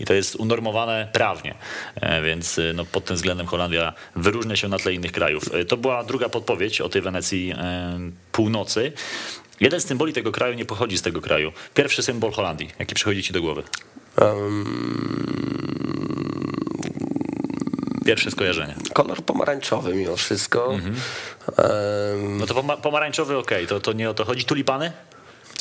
i 0.00 0.04
to 0.04 0.14
jest 0.14 0.36
unormowane 0.36 1.08
prawnie. 1.12 1.54
E, 1.96 2.22
Więc 2.22 2.58
y, 2.58 2.72
no, 2.76 2.84
pod 2.84 3.04
tym 3.04 3.16
względem 3.16 3.46
Holandia 3.46 3.92
wyróżnia 4.16 4.56
się 4.56 4.68
na 4.68 4.78
tle 4.78 4.92
innych 4.94 5.12
krajów. 5.12 5.54
E, 5.54 5.64
To 5.64 5.76
była 5.76 6.04
druga 6.04 6.28
podpowiedź 6.28 6.80
o 6.80 6.88
tej 6.88 7.02
Wenecji 7.02 7.52
e, 7.56 7.98
północy. 8.32 8.92
Jeden 9.60 9.80
z 9.80 9.84
symboli 9.86 10.12
tego 10.12 10.32
kraju 10.32 10.54
nie 10.54 10.64
pochodzi 10.64 10.98
z 10.98 11.02
tego 11.02 11.20
kraju. 11.20 11.52
Pierwszy 11.74 12.02
symbol 12.02 12.32
Holandii, 12.32 12.68
jaki 12.78 12.94
przychodzi 12.94 13.22
ci 13.22 13.32
do 13.32 13.40
głowy? 13.40 13.62
Pierwsze 18.06 18.30
skojarzenie. 18.30 18.74
Kolor 18.92 19.22
pomarańczowy 19.22 19.94
mimo 19.94 20.16
wszystko. 20.16 20.74
Mhm. 20.74 20.94
Em, 20.94 22.38
No 22.38 22.46
to 22.46 22.54
poma- 22.54 22.76
pomarańczowy, 22.76 23.36
okej, 23.38 23.66
to, 23.66 23.80
to 23.80 23.92
nie 23.92 24.10
o 24.10 24.14
to 24.14 24.24
chodzi. 24.24 24.44
Tulipany? 24.44 24.92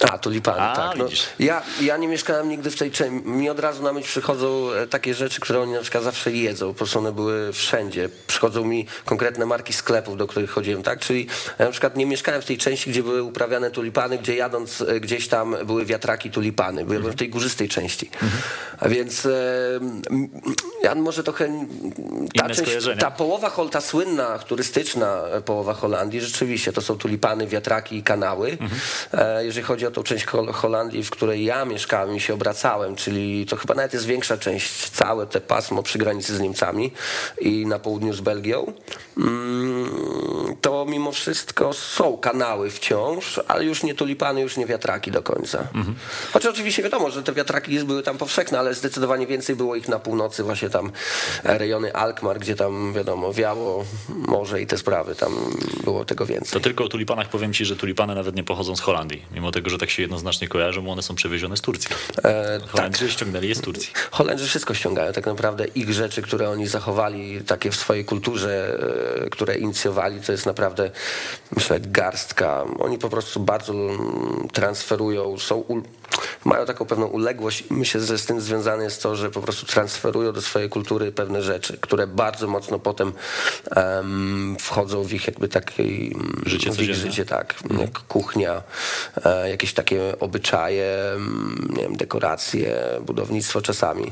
A, 0.05 0.17
tulipany, 0.17 0.61
A, 0.61 0.75
tak. 0.75 0.97
No, 0.97 1.05
ja, 1.39 1.61
ja 1.81 1.97
nie 1.97 2.07
mieszkałem 2.07 2.49
nigdy 2.49 2.71
w 2.71 2.75
tej 2.75 2.91
części. 2.91 3.15
Mi 3.27 3.49
od 3.49 3.59
razu 3.59 3.83
na 3.83 3.93
myśl 3.93 4.07
przychodzą 4.07 4.71
e, 4.71 4.87
takie 4.87 5.13
rzeczy, 5.13 5.39
które 5.41 5.59
oni 5.61 5.71
na 5.73 5.81
przykład 5.81 6.03
zawsze 6.03 6.31
jedzą. 6.31 6.67
Po 6.67 6.73
prostu 6.73 6.99
one 6.99 7.11
były 7.11 7.53
wszędzie. 7.53 8.09
Przychodzą 8.27 8.65
mi 8.65 8.85
konkretne 9.05 9.45
marki 9.45 9.73
sklepów, 9.73 10.17
do 10.17 10.27
których 10.27 10.49
chodziłem, 10.51 10.83
tak? 10.83 10.99
Czyli 10.99 11.27
ja 11.59 11.65
na 11.65 11.71
przykład 11.71 11.97
nie 11.97 12.05
mieszkałem 12.05 12.41
w 12.41 12.45
tej 12.45 12.57
części, 12.57 12.89
gdzie 12.89 13.03
były 13.03 13.23
uprawiane 13.23 13.71
tulipany, 13.71 14.17
gdzie 14.17 14.35
jadąc 14.35 14.81
e, 14.81 14.99
gdzieś 14.99 15.27
tam 15.27 15.55
były 15.65 15.85
wiatraki 15.85 16.31
tulipany. 16.31 16.83
Byłem 16.85 16.97
Mhm. 16.97 17.13
w 17.15 17.19
tej 17.19 17.29
górzystej 17.29 17.69
części. 17.69 18.09
A 18.79 18.89
więc 18.89 19.25
e, 19.25 19.29
ja 20.83 20.95
może 20.95 21.23
trochę... 21.23 21.45
Ta, 22.37 22.45
Inne 22.45 22.55
część, 22.55 22.87
ta 22.99 23.11
połowa, 23.11 23.49
hol- 23.49 23.69
ta 23.69 23.81
słynna, 23.81 24.39
turystyczna 24.39 25.21
połowa 25.45 25.73
Holandii, 25.73 26.21
rzeczywiście 26.21 26.73
to 26.73 26.81
są 26.81 26.97
tulipany, 26.97 27.47
wiatraki 27.47 27.95
i 27.97 28.03
kanały. 28.03 28.57
E, 29.13 29.45
Jeżeli 29.45 29.65
chodzi 29.65 29.87
o 29.87 29.88
tą 29.91 30.03
część 30.03 30.25
Hol- 30.25 30.51
Holandii, 30.53 31.03
w 31.03 31.09
której 31.09 31.45
ja 31.45 31.65
mieszkałem 31.65 32.15
i 32.15 32.19
się 32.19 32.33
obracałem, 32.33 32.95
czyli 32.95 33.45
to 33.45 33.55
chyba 33.55 33.73
nawet 33.73 33.93
jest 33.93 34.05
większa 34.05 34.37
część, 34.37 34.89
całe 34.89 35.27
te 35.27 35.41
pasmo 35.41 35.83
przy 35.83 35.97
granicy 35.99 36.35
z 36.35 36.39
Niemcami 36.39 36.91
i 37.41 37.65
na 37.65 37.79
południu 37.79 38.13
z 38.13 38.21
Belgią, 38.21 38.73
mm, 39.17 40.55
to 40.61 40.85
mimo 40.89 41.11
wszystko 41.11 41.73
są 41.73 42.17
kanały 42.17 42.69
wciąż, 42.69 43.39
ale 43.47 43.65
już 43.65 43.83
nie 43.83 43.95
tulipany, 43.95 44.41
już 44.41 44.57
nie 44.57 44.65
wiatraki 44.65 45.11
do 45.11 45.21
końca. 45.23 45.67
Chociaż 46.33 46.51
oczywiście 46.53 46.83
wiadomo, 46.83 47.09
że 47.11 47.23
te 47.23 47.33
wiatraki 47.33 47.79
były 47.79 48.03
tam 48.03 48.17
powszechne, 48.17 48.59
ale 48.59 48.73
zdecydowanie 48.73 49.27
więcej 49.27 49.55
było 49.55 49.75
ich 49.75 49.87
na 49.87 49.99
północy, 49.99 50.43
właśnie 50.43 50.69
tam 50.69 50.91
rejony 51.43 51.93
Alkmaar, 51.95 52.39
gdzie 52.39 52.55
tam 52.55 52.93
wiadomo, 52.93 53.33
wiało 53.33 53.85
morze 54.09 54.61
i 54.61 54.67
te 54.67 54.77
sprawy, 54.77 55.15
tam 55.15 55.33
było 55.83 56.05
tego 56.05 56.25
więcej. 56.25 56.51
To 56.53 56.59
tylko 56.59 56.83
o 56.83 56.87
tulipanach 56.87 57.29
powiem 57.29 57.53
ci, 57.53 57.65
że 57.65 57.75
tulipany 57.75 58.15
nawet 58.15 58.35
nie 58.35 58.43
pochodzą 58.43 58.75
z 58.75 58.81
Holandii. 58.81 59.21
Mimo 59.31 59.51
tego, 59.51 59.69
że 59.69 59.77
tak 59.79 59.89
się 59.89 60.01
jednoznacznie 60.01 60.47
kojarzą, 60.47 60.81
bo 60.81 60.91
one 60.91 61.01
są 61.01 61.15
przewiezione 61.15 61.57
z 61.57 61.61
Turcji. 61.61 61.89
E, 62.23 62.59
Holendrzy 62.67 63.11
ściągnęli 63.11 63.47
je 63.47 63.55
z 63.55 63.61
Turcji. 63.61 63.91
Holendrzy 64.11 64.47
wszystko 64.47 64.73
ściągają, 64.73 65.13
tak 65.13 65.25
naprawdę 65.25 65.65
ich 65.65 65.93
rzeczy, 65.93 66.21
które 66.21 66.49
oni 66.49 66.67
zachowali 66.67 67.41
takie 67.41 67.71
w 67.71 67.75
swojej 67.75 68.05
kulturze, 68.05 68.79
e, 69.25 69.29
które 69.29 69.57
inicjowali, 69.57 70.21
to 70.21 70.31
jest 70.31 70.45
naprawdę 70.45 70.91
myślę 71.55 71.79
garstka. 71.79 72.65
Oni 72.79 72.97
po 72.97 73.09
prostu 73.09 73.39
bardzo 73.39 73.73
mm, 73.73 74.47
transferują, 74.53 75.37
są 75.37 75.63
mają 76.45 76.65
taką 76.65 76.85
pewną 76.85 77.05
uległość 77.07 77.63
i 77.71 77.73
myślę, 77.73 78.01
że 78.01 78.17
z 78.17 78.25
tym 78.25 78.41
związane 78.41 78.83
jest 78.83 79.03
to, 79.03 79.15
że 79.15 79.31
po 79.31 79.41
prostu 79.41 79.65
transferują 79.65 80.31
do 80.33 80.41
swojej 80.41 80.69
kultury 80.69 81.11
pewne 81.11 81.41
rzeczy, 81.41 81.77
które 81.81 82.07
bardzo 82.07 82.47
mocno 82.47 82.79
potem 82.79 83.13
em, 83.75 84.57
wchodzą 84.59 85.03
w 85.03 85.13
ich 85.13 85.27
jakby 85.27 85.47
takiej 85.47 86.15
Życie 86.45 86.71
w 86.71 86.81
ich 86.81 86.95
życie, 86.95 87.25
tak, 87.25 87.55
jak 87.79 87.91
kuchnia, 87.91 88.61
e, 89.25 89.49
jakieś 89.49 89.73
takie 89.73 90.19
obyczaje, 90.19 91.01
mm, 91.15 91.67
nie 91.75 91.83
wiem, 91.83 91.95
dekoracje, 91.97 92.77
budownictwo 93.01 93.61
czasami. 93.61 94.11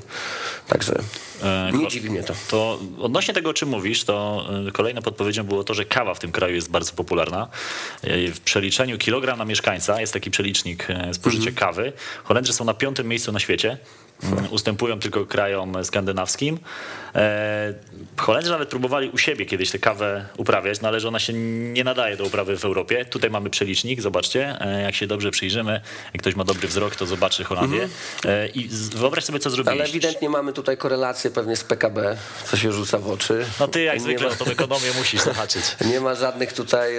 Także 0.67 0.95
E, 1.43 1.71
nie 1.73 1.83
ko- 1.83 1.89
dziwi 1.91 2.09
mnie 2.09 2.23
to. 2.23 2.33
To 2.49 2.79
odnośnie 2.99 3.33
tego, 3.33 3.49
o 3.49 3.53
czym 3.53 3.69
mówisz, 3.69 4.03
to 4.03 4.45
y, 4.67 4.71
kolejną 4.71 5.01
podpowiedzią 5.01 5.43
było 5.43 5.63
to, 5.63 5.73
że 5.73 5.85
kawa 5.85 6.13
w 6.13 6.19
tym 6.19 6.31
kraju 6.31 6.55
jest 6.55 6.69
bardzo 6.71 6.93
popularna. 6.93 7.47
W 8.33 8.39
przeliczeniu 8.45 8.97
kilogram 8.97 9.37
na 9.39 9.45
mieszkańca 9.45 10.01
jest 10.01 10.13
taki 10.13 10.31
przelicznik 10.31 10.87
spożycia 11.13 11.49
Mhm. 11.49 11.55
kawy. 11.55 11.86
Holendrzy 12.23 12.53
są 12.53 12.65
na 12.65 12.73
piątym 12.73 13.07
miejscu 13.07 13.31
na 13.31 13.39
świecie. 13.39 13.77
Mm, 14.23 14.47
ustępują 14.51 14.99
tylko 14.99 15.25
krajom 15.25 15.85
skandynawskim. 15.85 16.59
E, 17.15 17.73
Holendrzy 18.17 18.51
nawet 18.51 18.69
próbowali 18.69 19.09
u 19.09 19.17
siebie 19.17 19.45
kiedyś 19.45 19.71
tę 19.71 19.79
kawę 19.79 20.25
uprawiać, 20.37 20.81
no 20.81 20.87
ale 20.87 20.99
że 20.99 21.07
ona 21.07 21.19
się 21.19 21.33
nie 21.73 21.83
nadaje 21.83 22.17
do 22.17 22.23
uprawy 22.25 22.57
w 22.57 22.65
Europie. 22.65 23.05
Tutaj 23.05 23.29
mamy 23.29 23.49
przelicznik, 23.49 24.01
zobaczcie, 24.01 24.57
e, 24.61 24.81
jak 24.81 24.95
się 24.95 25.07
dobrze 25.07 25.31
przyjrzymy, 25.31 25.81
jak 26.13 26.21
ktoś 26.21 26.35
ma 26.35 26.43
dobry 26.43 26.67
wzrok, 26.67 26.95
to 26.95 27.05
zobaczy 27.05 27.43
Holandię. 27.43 27.89
E, 28.25 28.47
I 28.47 28.67
wyobraź 28.95 29.23
sobie, 29.23 29.39
co 29.39 29.49
zrobiliście. 29.49 29.83
Ale 29.83 29.89
ewidentnie 29.89 30.29
mamy 30.29 30.53
tutaj 30.53 30.77
korelację 30.77 31.31
pewnie 31.31 31.55
z 31.55 31.63
PKB, 31.63 32.17
co 32.45 32.57
się 32.57 32.71
rzuca 32.71 32.97
w 32.97 33.09
oczy. 33.09 33.45
No 33.59 33.67
ty 33.67 33.83
jak 33.83 34.01
zwykle 34.01 34.27
ma- 34.27 34.33
o 34.33 34.35
tą 34.35 34.45
ekonomię 34.45 34.87
musisz 34.97 35.21
zahaczyć. 35.21 35.63
Nie 35.91 35.99
ma 36.01 36.15
żadnych 36.15 36.53
tutaj 36.53 36.93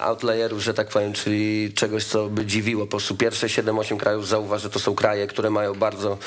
outlayerów, 0.00 0.62
że 0.62 0.74
tak 0.74 0.88
powiem, 0.88 1.12
czyli 1.12 1.72
czegoś, 1.74 2.04
co 2.04 2.26
by 2.28 2.46
dziwiło. 2.46 2.84
Po 2.86 2.90
prostu 2.90 3.14
pierwsze 3.16 3.46
7-8 3.46 3.96
krajów 3.96 4.28
zauważ, 4.28 4.62
że 4.62 4.70
to 4.70 4.78
są 4.78 4.94
kraje, 4.94 5.26
które 5.26 5.50
mają 5.50 5.74
bardzo 5.74 6.18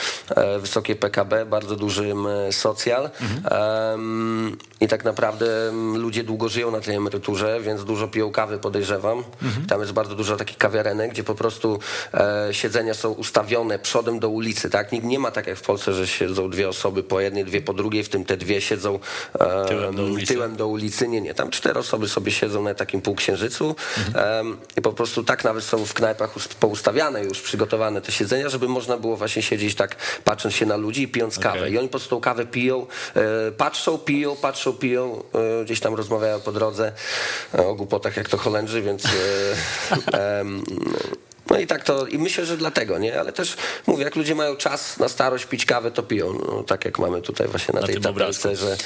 wysokie 0.60 0.96
PKB, 0.96 1.46
bardzo 1.46 1.76
duży 1.76 2.12
m, 2.12 2.28
socjal 2.52 3.10
Em, 3.52 4.58
i 4.82 4.88
tak 4.88 5.04
naprawdę 5.06 5.48
ludzie 5.96 6.24
długo 6.24 6.50
żyją 6.50 6.72
na 6.72 6.80
tej 6.82 6.96
emeryturze, 6.96 7.60
więc 7.62 7.84
dużo 7.86 8.08
piją 8.08 8.32
kawy, 8.32 8.58
podejrzewam. 8.60 9.24
Tam 9.70 9.80
jest 9.82 9.92
bardzo 9.92 10.16
dużo 10.16 10.36
takich 10.38 10.58
kawiarenek, 10.58 11.12
gdzie 11.12 11.24
po 11.24 11.36
prostu 11.36 11.80
e, 12.14 12.48
siedzenia 12.52 12.94
są 12.94 13.12
ustawione 13.12 13.80
przodem 13.80 14.20
do 14.20 14.30
ulicy, 14.30 14.70
tak? 14.70 14.92
Nikt 14.92 15.06
nie 15.06 15.20
ma 15.20 15.32
tak 15.32 15.48
jak 15.48 15.58
w 15.58 15.62
Polsce, 15.62 15.94
że 15.94 16.08
siedzą 16.08 16.50
dwie 16.50 16.70
osoby 16.70 17.04
po 17.04 17.20
jednej, 17.22 17.46
dwie 17.46 17.62
po 17.62 17.74
drugiej, 17.74 18.04
w 18.04 18.10
tym 18.10 18.26
te 18.26 18.38
dwie 18.38 18.62
siedzą 18.62 19.00
e, 19.40 19.66
Tyłem 19.68 19.96
do 19.96 20.04
ulicy. 20.04 20.34
tyłem 20.34 20.56
do 20.56 20.68
ulicy. 20.68 21.08
Nie, 21.08 21.22
nie, 21.22 21.34
tam 21.34 21.50
cztery 21.50 21.80
osoby 21.80 22.10
sobie 22.10 22.32
siedzą 22.32 22.64
na 22.64 22.74
takim 22.74 23.02
półksiężycu 23.02 23.76
em, 24.16 24.58
i 24.78 24.82
po 24.82 24.94
prostu 24.94 25.24
tak 25.24 25.44
nawet 25.44 25.64
są 25.64 25.86
w 25.86 25.94
knajpach 25.94 26.36
us- 26.36 26.48
poustawiane 26.48 27.24
już, 27.24 27.42
przygotowane 27.42 28.02
te 28.02 28.12
siedzenia, 28.12 28.50
żeby 28.50 28.68
można 28.68 28.98
było 28.98 29.18
właśnie 29.18 29.42
siedzieć 29.42 29.76
tak, 29.76 29.96
patrząc 30.24 30.56
się 30.56 30.66
na 30.66 30.76
ludzi 30.76 31.02
i 31.02 31.08
pijąc 31.08 31.40
kawę. 31.40 31.70
I 31.70 31.78
oni 31.78 31.88
po 31.88 31.92
prostu 31.92 32.10
tą 32.10 32.22
kawę 32.22 32.46
piją, 32.46 32.88
e, 33.16 33.52
patrzą, 33.52 33.98
piją, 33.98 34.36
patrzą, 34.36 34.74
piją, 34.74 35.24
e, 35.62 35.66
gdzieś 35.66 35.80
tam 35.80 35.96
rozmawiają 35.96 36.40
po 36.40 36.52
drodze 36.52 36.92
e, 37.56 37.68
o 37.68 37.76
głupotach 37.76 38.18
jak 38.18 38.30
to 38.30 38.38
Holendrzy, 38.38 38.82
więc 38.82 39.04
no 41.52 41.60
i 41.60 41.68
tak 41.68 41.84
to, 41.84 42.08
i 42.08 42.18
myślę, 42.18 42.46
że 42.46 42.58
dlatego, 42.58 42.98
nie? 42.98 43.20
Ale 43.20 43.34
też 43.34 43.56
mówię, 43.88 44.04
jak 44.04 44.16
ludzie 44.16 44.36
mają 44.36 44.56
czas 44.56 45.00
na 45.00 45.10
starość 45.10 45.46
pić 45.46 45.66
kawę, 45.66 45.92
to 45.92 46.04
piją. 46.04 46.34
No, 46.34 46.64
tak 46.64 46.86
jak 46.86 47.00
mamy 47.00 47.22
tutaj 47.22 47.48
właśnie 47.48 47.74
na, 47.74 47.80
Na 47.82 47.86
tej 47.88 47.96
tym 47.96 48.04
tabelce, 48.04 48.56
że 48.56 48.78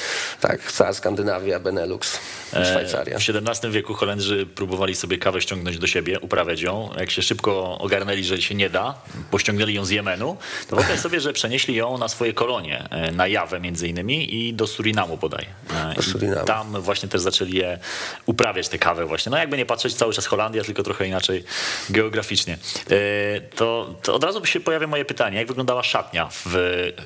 tak, 0.41 0.71
cała 0.71 0.93
Skandynawia, 0.93 1.59
Benelux, 1.59 2.19
Szwajcaria. 2.49 3.15
E, 3.15 3.19
W 3.19 3.29
XVII 3.29 3.71
wieku 3.71 3.93
Holendrzy 3.93 4.45
próbowali 4.55 4.95
sobie 4.95 5.17
kawę 5.17 5.41
ściągnąć 5.41 5.77
do 5.77 5.87
siebie, 5.87 6.19
uprawiać 6.19 6.61
ją. 6.61 6.89
Jak 6.99 7.11
się 7.11 7.21
szybko 7.21 7.77
ogarnęli, 7.79 8.23
że 8.23 8.41
się 8.41 8.55
nie 8.55 8.69
da, 8.69 8.95
pościągnęli 9.31 9.73
ją 9.73 9.85
z 9.85 9.89
Jemenu, 9.89 10.37
to 10.69 10.75
wyobraź 10.75 10.99
sobie, 10.99 11.19
że 11.21 11.33
przenieśli 11.33 11.75
ją 11.75 11.97
na 11.97 12.07
swoje 12.07 12.33
kolonie, 12.33 12.87
e, 12.91 13.11
na 13.11 13.27
Jawę 13.27 13.59
między 13.59 13.87
innymi 13.87 14.35
i 14.35 14.53
do 14.53 14.67
Surinamu 14.67 15.17
bodaj. 15.17 15.45
E, 15.91 15.93
Do 15.95 16.01
Surinamu. 16.01 16.45
Tam 16.45 16.81
właśnie 16.81 17.09
też 17.09 17.21
zaczęli 17.21 17.53
je 17.53 17.79
uprawiać, 18.25 18.69
tę 18.69 18.77
kawę 18.77 19.05
właśnie. 19.05 19.29
No 19.29 19.37
jakby 19.37 19.57
nie 19.57 19.65
patrzeć, 19.65 19.93
cały 19.93 20.13
czas 20.13 20.25
Holandia, 20.25 20.63
tylko 20.63 20.83
trochę 20.83 21.07
inaczej 21.07 21.43
geograficznie. 21.89 22.54
E, 22.91 23.41
To, 23.55 23.95
to 24.03 24.15
od 24.15 24.23
razu 24.23 24.41
by 24.41 24.47
się 24.47 24.59
pojawia 24.59 24.87
moje 24.87 25.05
pytanie, 25.05 25.37
jak 25.37 25.47
wyglądała 25.47 25.83
szatnia 25.83 26.29
w 26.45 26.55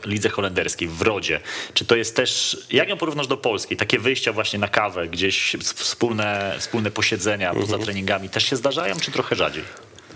lidze 0.06 0.30
holenderskiej, 0.30 0.88
w 0.88 1.02
Rodzie? 1.02 1.40
Czy 1.74 1.86
to 1.86 1.96
jest 1.96 2.16
też, 2.16 2.58
jak 2.72 2.90
ją 2.90 2.98
porównasz 2.98 3.28
do 3.28 3.38
Polskiej? 3.38 3.78
Takie 3.78 4.00
wyjścia 4.00 4.34
właśnie 4.34 4.60
na 4.60 4.68
kawę, 4.68 5.08
gdzieś 5.08 5.56
wspólne, 5.64 6.56
wspólne 6.60 6.92
posiedzenia 6.92 7.54
poza 7.54 7.78
treningami 7.86 8.30
też 8.30 8.46
się 8.46 8.56
zdarzają, 8.56 8.96
czy 9.00 9.12
trochę 9.12 9.36
rzadziej? 9.36 9.64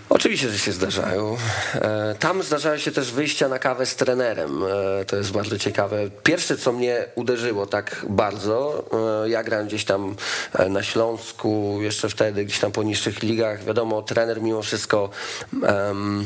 Oczywiście, 0.10 0.50
że 0.50 0.60
się 0.60 0.72
zdarzają. 0.72 1.38
E, 1.76 2.16
Tam 2.20 2.44
zdarzają 2.44 2.78
się 2.78 2.92
też 2.92 3.12
wyjścia 3.12 3.48
na 3.50 3.60
kawę 3.60 3.86
z 3.86 3.96
trenerem. 3.96 4.64
E, 5.02 5.06
To 5.06 5.16
jest 5.16 5.32
bardzo 5.32 5.58
ciekawe. 5.58 6.10
Pierwsze, 6.24 6.58
co 6.58 6.72
mnie 6.72 7.06
uderzyło 7.16 7.66
tak 7.66 8.06
bardzo, 8.10 8.84
e, 9.26 9.30
ja 9.30 9.44
grałem 9.44 9.68
gdzieś 9.68 9.86
tam 9.86 10.16
na 10.70 10.84
Śląsku, 10.84 11.78
jeszcze 11.82 12.10
wtedy 12.10 12.46
gdzieś 12.46 12.60
tam 12.60 12.72
po 12.72 12.84
niższych 12.84 13.24
ligach. 13.24 13.64
Wiadomo, 13.64 14.02
trener 14.02 14.42
mimo 14.42 14.62
wszystko 14.62 15.10
em, 15.64 16.26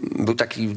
był 0.00 0.34
taki 0.34 0.74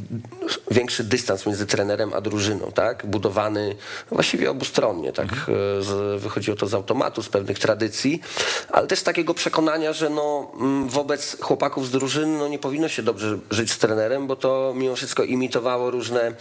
większy 0.72 1.04
dystans 1.04 1.46
między 1.46 1.66
trenerem 1.66 2.14
a 2.14 2.22
drużyną, 2.22 2.72
tak? 2.72 3.06
Budowany 3.06 3.76
właściwie 4.12 4.52
obustronnie, 4.52 5.14
tak? 5.14 5.28
E, 5.28 5.82
Z, 5.84 6.22
wychodziło 6.22 6.58
to 6.58 6.68
z 6.68 6.74
automatu, 6.74 7.24
z 7.24 7.30
pewnych 7.30 7.60
tradycji, 7.60 8.22
ale 8.70 8.88
też 8.88 9.02
takiego 9.04 9.34
przekonania, 9.34 9.94
że 9.94 10.10
no, 10.10 10.52
mm, 10.60 10.90
wobec 10.90 11.38
chłopaków 11.42 11.88
z 11.88 11.92
drużyny 11.92 12.41
no, 12.42 12.48
nie 12.48 12.60
powinno 12.60 12.90
się 12.90 13.04
dobrze 13.04 13.38
żyć 13.52 13.72
z 13.72 13.78
trenerem, 13.78 14.28
bo 14.28 14.36
to 14.36 14.74
mimo 14.76 14.96
wszystko 14.96 15.24
imitowało 15.24 15.92
różne 15.92 16.34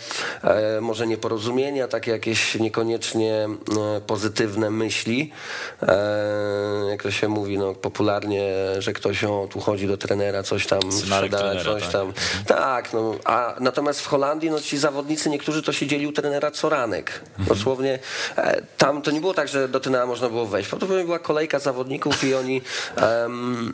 e, 0.42 0.80
może 0.80 1.06
nieporozumienia, 1.06 1.88
takie 1.88 2.10
jakieś 2.10 2.54
niekoniecznie 2.54 3.48
e, 3.96 4.00
pozytywne 4.00 4.70
myśli. 4.70 5.30
E, 5.82 6.86
jak 6.90 7.02
to 7.02 7.10
się 7.10 7.28
mówi 7.28 7.58
no, 7.58 7.74
popularnie, 7.74 8.54
że 8.78 8.92
ktoś 8.92 9.24
o, 9.24 9.48
tu 9.50 9.60
chodzi 9.60 9.86
do 9.86 9.96
trenera, 9.96 10.42
coś 10.42 10.66
tam 10.66 10.80
Synarek 10.92 11.32
sprzeda, 11.32 11.38
trenera, 11.38 11.64
coś 11.64 11.82
tak. 11.82 11.92
tam. 11.92 12.12
Tak, 12.46 12.92
no, 12.92 13.14
a 13.24 13.54
natomiast 13.60 14.00
w 14.00 14.06
Holandii 14.06 14.50
no, 14.50 14.60
ci 14.60 14.78
zawodnicy, 14.78 15.30
niektórzy 15.30 15.62
to 15.62 15.72
siedzieli 15.72 16.06
u 16.06 16.12
trenera 16.12 16.50
co 16.50 16.68
ranek. 16.68 17.20
Dosłownie 17.38 17.98
e, 18.36 18.62
tam 18.78 19.02
to 19.02 19.10
nie 19.10 19.20
było 19.20 19.34
tak, 19.34 19.48
że 19.48 19.68
do 19.68 19.80
trenera 19.80 20.06
można 20.06 20.28
było 20.28 20.46
wejść. 20.46 20.68
Prawdopodobnie 20.68 21.04
była 21.04 21.18
kolejka 21.18 21.58
zawodników 21.58 22.24
i 22.24 22.34
oni 22.34 22.62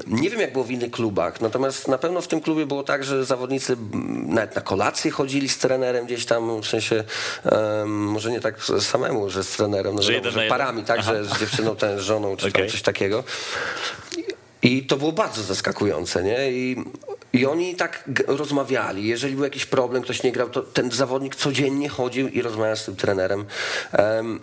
nie 0.06 0.30
wiem 0.30 0.40
jak 0.40 0.52
było 0.52 0.64
w 0.64 0.70
innych 0.70 0.90
klubach, 0.90 1.40
natomiast 1.40 1.88
na 1.88 1.98
pewno 1.98 2.15
w 2.22 2.28
tym 2.28 2.40
klubie 2.40 2.66
było 2.66 2.82
tak, 2.82 3.04
że 3.04 3.24
zawodnicy 3.24 3.76
nawet 4.26 4.56
na 4.56 4.62
kolację 4.62 5.10
chodzili 5.10 5.48
z 5.48 5.58
trenerem 5.58 6.06
gdzieś 6.06 6.26
tam, 6.26 6.60
w 6.60 6.66
sensie 6.66 7.04
em, 7.44 7.88
może 7.88 8.30
nie 8.30 8.40
tak 8.40 8.54
samemu, 8.80 9.30
że 9.30 9.44
z 9.44 9.50
trenerem, 9.50 9.94
no, 9.94 10.02
Że 10.02 10.12
wiadomo, 10.12 10.32
że 10.32 10.48
parami, 10.48 10.84
tak, 10.84 11.02
że 11.02 11.24
z 11.24 11.38
dziewczyną, 11.40 11.76
ten, 11.76 11.98
z 11.98 12.02
żoną, 12.02 12.36
czy 12.36 12.52
tam 12.52 12.68
coś 12.68 12.82
takiego. 12.82 13.24
I 14.62 14.86
to 14.86 14.96
było 14.96 15.12
bardzo 15.12 15.42
zaskakujące, 15.42 16.22
nie? 16.22 16.52
I, 16.52 16.84
I 17.32 17.46
oni 17.46 17.74
tak 17.74 18.10
rozmawiali. 18.26 19.06
Jeżeli 19.06 19.34
był 19.34 19.44
jakiś 19.44 19.66
problem, 19.66 20.02
ktoś 20.02 20.22
nie 20.22 20.32
grał, 20.32 20.48
to 20.48 20.62
ten 20.62 20.90
zawodnik 20.90 21.36
codziennie 21.36 21.88
chodził 21.88 22.28
i 22.28 22.42
rozmawiał 22.42 22.76
z 22.76 22.84
tym 22.84 22.96
trenerem. 22.96 23.44
Em, 23.92 24.40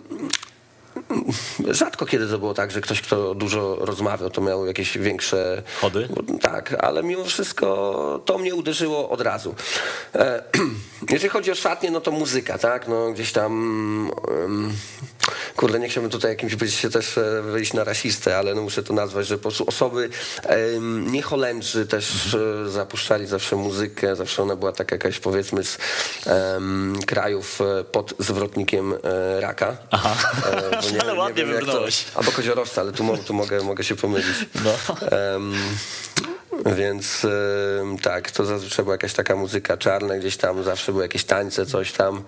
Rzadko 1.70 2.06
kiedy 2.06 2.28
to 2.28 2.38
było 2.38 2.54
tak, 2.54 2.70
że 2.70 2.80
ktoś, 2.80 3.00
kto 3.02 3.34
dużo 3.34 3.76
rozmawiał, 3.80 4.30
to 4.30 4.40
miał 4.40 4.66
jakieś 4.66 4.98
większe. 4.98 5.62
Chody? 5.80 6.08
Tak, 6.40 6.74
ale 6.80 7.02
mimo 7.02 7.24
wszystko 7.24 8.20
to 8.24 8.38
mnie 8.38 8.54
uderzyło 8.54 9.10
od 9.10 9.20
razu. 9.20 9.54
E, 10.14 10.42
Jeżeli 11.10 11.28
chodzi 11.30 11.50
o 11.50 11.54
szatnię, 11.54 11.90
no 11.90 12.00
to 12.00 12.10
muzyka, 12.10 12.58
tak? 12.58 12.88
No 12.88 13.12
gdzieś 13.12 13.32
tam. 13.32 14.10
em, 14.44 14.72
Kurde, 15.56 15.78
nie 15.78 15.88
chciałbym 15.88 16.10
tutaj 16.10 16.30
jakimś 16.30 16.54
być 16.54 16.74
się 16.74 16.90
też 16.90 17.18
e, 17.18 17.42
wyjść 17.42 17.72
na 17.72 17.84
rasistę, 17.84 18.38
ale 18.38 18.54
no 18.54 18.62
muszę 18.62 18.82
to 18.82 18.92
nazwać, 18.94 19.26
że 19.26 19.36
po 19.36 19.42
prostu 19.42 19.64
osoby 19.68 20.08
nie 21.06 21.22
Holendrzy 21.22 21.86
też 21.86 22.34
e, 22.34 22.70
zapuszczali 22.70 23.26
zawsze 23.26 23.56
muzykę, 23.56 24.16
zawsze 24.16 24.42
ona 24.42 24.56
była 24.56 24.72
taka 24.72 24.94
jakaś 24.94 25.18
powiedzmy 25.18 25.64
z 25.64 25.78
em, 26.26 26.96
krajów 27.06 27.60
e, 27.60 27.84
pod 27.84 28.14
zwrotnikiem 28.18 28.94
raka. 29.40 29.76
Aha. 29.90 30.16
E, 30.46 30.70
bo 30.70 31.00
Ale 31.02 31.14
ładnie 31.14 31.42
jak 31.42 31.50
to- 31.52 31.58
wybrnąłeś. 31.58 32.04
Albo 32.14 32.32
koziorowca, 32.32 32.80
ale 32.80 32.92
tu, 32.92 33.16
tu 33.26 33.34
mogę, 33.34 33.62
mogę 33.62 33.84
się 33.84 33.96
pomylić. 33.96 34.36
No. 34.64 34.96
Em, 35.08 35.54
więc 36.76 37.26
tak, 38.02 38.30
to 38.30 38.44
zazwyczaj 38.44 38.84
była 38.84 38.94
jakaś 38.94 39.12
taka 39.12 39.36
muzyka 39.36 39.76
czarna, 39.76 40.16
gdzieś 40.18 40.36
tam 40.36 40.64
zawsze 40.64 40.92
były 40.92 41.04
jakieś 41.04 41.24
tańce, 41.24 41.66
coś 41.66 41.92
tam. 41.92 42.22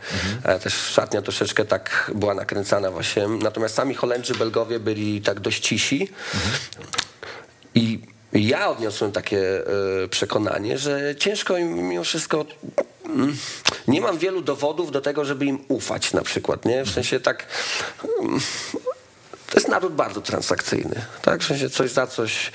E, 0.44 0.58
Też 0.58 0.74
szatnia 0.74 1.22
troszeczkę 1.22 1.64
tak 1.64 2.10
była 2.14 2.34
nakręcana 2.34 2.90
właśnie. 2.90 3.28
Natomiast 3.28 3.74
sami 3.74 3.94
Holendrzy, 3.94 4.34
Belgowie 4.34 4.80
byli 4.80 5.20
tak 5.22 5.40
dość 5.40 5.62
cisi. 5.62 6.08
I 7.74 8.00
ja 8.32 8.68
odniosłem 8.68 9.12
takie 9.12 9.66
e, 10.04 10.08
przekonanie, 10.08 10.78
że 10.78 11.14
ciężko 11.18 11.56
im 11.58 11.88
mimo 11.88 12.04
wszystko. 12.04 12.44
mm, 13.04 13.36
Nie 13.88 14.00
mam 14.00 14.18
wielu 14.18 14.42
dowodów 14.42 14.90
do 14.90 15.00
tego, 15.00 15.24
żeby 15.24 15.44
im 15.44 15.58
ufać 15.68 16.12
na 16.12 16.22
przykład, 16.22 16.64
nie? 16.64 16.84
W 16.84 16.90
sensie 16.90 17.20
tak. 17.20 17.46
To 19.50 19.58
jest 19.58 19.68
naród 19.68 19.94
bardzo 19.94 20.20
transakcyjny, 20.20 21.04
tak? 21.22 21.40
W 21.40 21.46
sensie 21.46 21.70
coś 21.70 21.90
za 21.90 22.06
coś. 22.06 22.52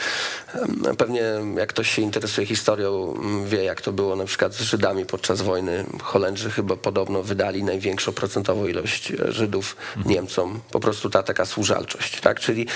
Pewnie 0.98 1.24
jak 1.58 1.70
ktoś 1.70 1.92
się 1.92 2.02
interesuje 2.02 2.48
historią, 2.48 3.14
wie 3.46 3.64
jak 3.64 3.82
to 3.82 3.92
było 3.92 4.16
na 4.16 4.26
przykład 4.26 4.54
z 4.54 4.62
Żydami 4.62 5.06
podczas 5.06 5.42
wojny. 5.42 5.86
Holendrzy 6.04 6.52
chyba 6.52 6.76
podobno 6.76 7.24
wydali 7.24 7.64
największą 7.64 8.12
procentową 8.12 8.68
ilość 8.68 9.12
e, 9.12 9.32
Żydów 9.32 9.76
Niemcom. 10.06 10.60
Po 10.72 10.80
prostu 10.80 11.10
ta 11.10 11.24
taka 11.24 11.46
służalczość, 11.46 12.22
tak? 12.22 12.40
Czyli 12.40 12.68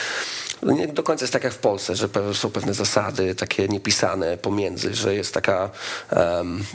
nie 0.63 0.87
do 0.87 1.03
końca 1.03 1.23
jest 1.23 1.33
tak 1.33 1.43
jak 1.43 1.53
w 1.53 1.57
Polsce, 1.57 1.95
że 1.95 2.09
są 2.33 2.51
pewne 2.51 2.73
zasady 2.73 3.35
takie 3.35 3.67
niepisane 3.67 4.37
pomiędzy, 4.37 4.95
że 4.95 5.15
jest 5.15 5.33
taka, 5.33 5.69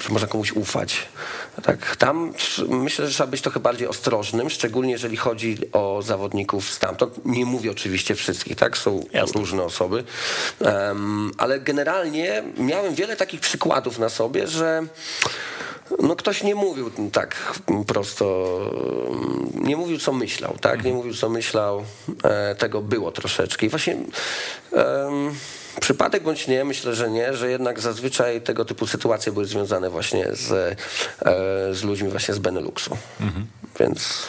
że 0.02 0.08
można 0.08 0.28
komuś 0.28 0.52
ufać. 0.52 1.08
Tak, 1.62 1.96
tam 1.96 2.32
myślę, 2.68 3.06
że 3.06 3.14
trzeba 3.14 3.30
być 3.30 3.42
trochę 3.42 3.60
bardziej 3.60 3.88
ostrożnym, 3.88 4.50
szczególnie 4.50 4.92
jeżeli 4.92 5.16
chodzi 5.16 5.58
o 5.72 6.02
zawodników 6.02 6.70
stamtąd. 6.70 7.24
Nie 7.24 7.39
mówię 7.44 7.70
oczywiście 7.70 8.14
wszystkich, 8.14 8.56
tak? 8.56 8.78
Są 8.78 9.04
Jasne. 9.12 9.40
różne 9.40 9.62
osoby, 9.62 10.04
Em, 10.60 11.30
ale 11.38 11.60
generalnie 11.60 12.42
miałem 12.56 12.94
wiele 12.94 13.16
takich 13.16 13.40
przykładów 13.40 13.98
na 13.98 14.08
sobie, 14.08 14.46
że 14.46 14.82
no 16.02 16.16
ktoś 16.16 16.42
nie 16.42 16.54
mówił 16.54 16.90
tak 17.12 17.60
prosto, 17.86 18.58
nie 19.54 19.76
mówił 19.76 19.98
co 19.98 20.12
myślał, 20.12 20.56
tak? 20.60 20.84
Nie 20.84 20.92
mówił 20.92 21.14
co 21.14 21.28
myślał, 21.28 21.84
e, 22.24 22.54
tego 22.54 22.82
było 22.82 23.12
troszeczkę. 23.12 23.66
I 23.66 23.68
właśnie 23.68 23.96
um, 24.72 25.34
przypadek 25.80 26.22
bądź 26.22 26.48
nie, 26.48 26.64
myślę, 26.64 26.94
że 26.94 27.10
nie, 27.10 27.34
że 27.34 27.50
jednak 27.50 27.80
zazwyczaj 27.80 28.40
tego 28.40 28.64
typu 28.64 28.86
sytuacje 28.86 29.32
były 29.32 29.44
związane 29.44 29.90
właśnie 29.90 30.26
z, 30.32 30.50
e, 30.52 31.74
z 31.74 31.82
ludźmi 31.82 32.08
właśnie 32.08 32.34
z 32.34 32.38
Beneluxu. 32.38 32.96
Mhm. 33.20 33.46
Więc... 33.80 34.26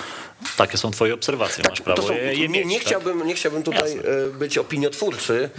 Takie 0.58 0.78
są 0.78 0.92
twoje 0.92 1.14
obserwacje, 1.14 1.64
tak, 1.64 1.72
masz 1.72 1.82
prawo 1.82 2.02
są, 2.02 2.14
je, 2.14 2.34
je 2.34 2.48
nie, 2.48 2.74
tak? 2.74 2.82
chciałbym, 2.82 3.28
nie 3.28 3.34
chciałbym 3.36 3.64
tutaj 3.64 3.96
Jasne. 3.96 4.12
e, 4.12 4.28
być 4.28 4.58
opiniotwórczy, 4.58 5.50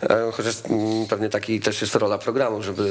mhm. 0.00 0.32
chociaż 0.32 0.54
mm, 0.70 1.06
pewnie 1.06 1.28
taki 1.28 1.60
też 1.60 1.80
jest 1.80 1.94
rola 1.94 2.18
programu, 2.18 2.62
żeby 2.62 2.82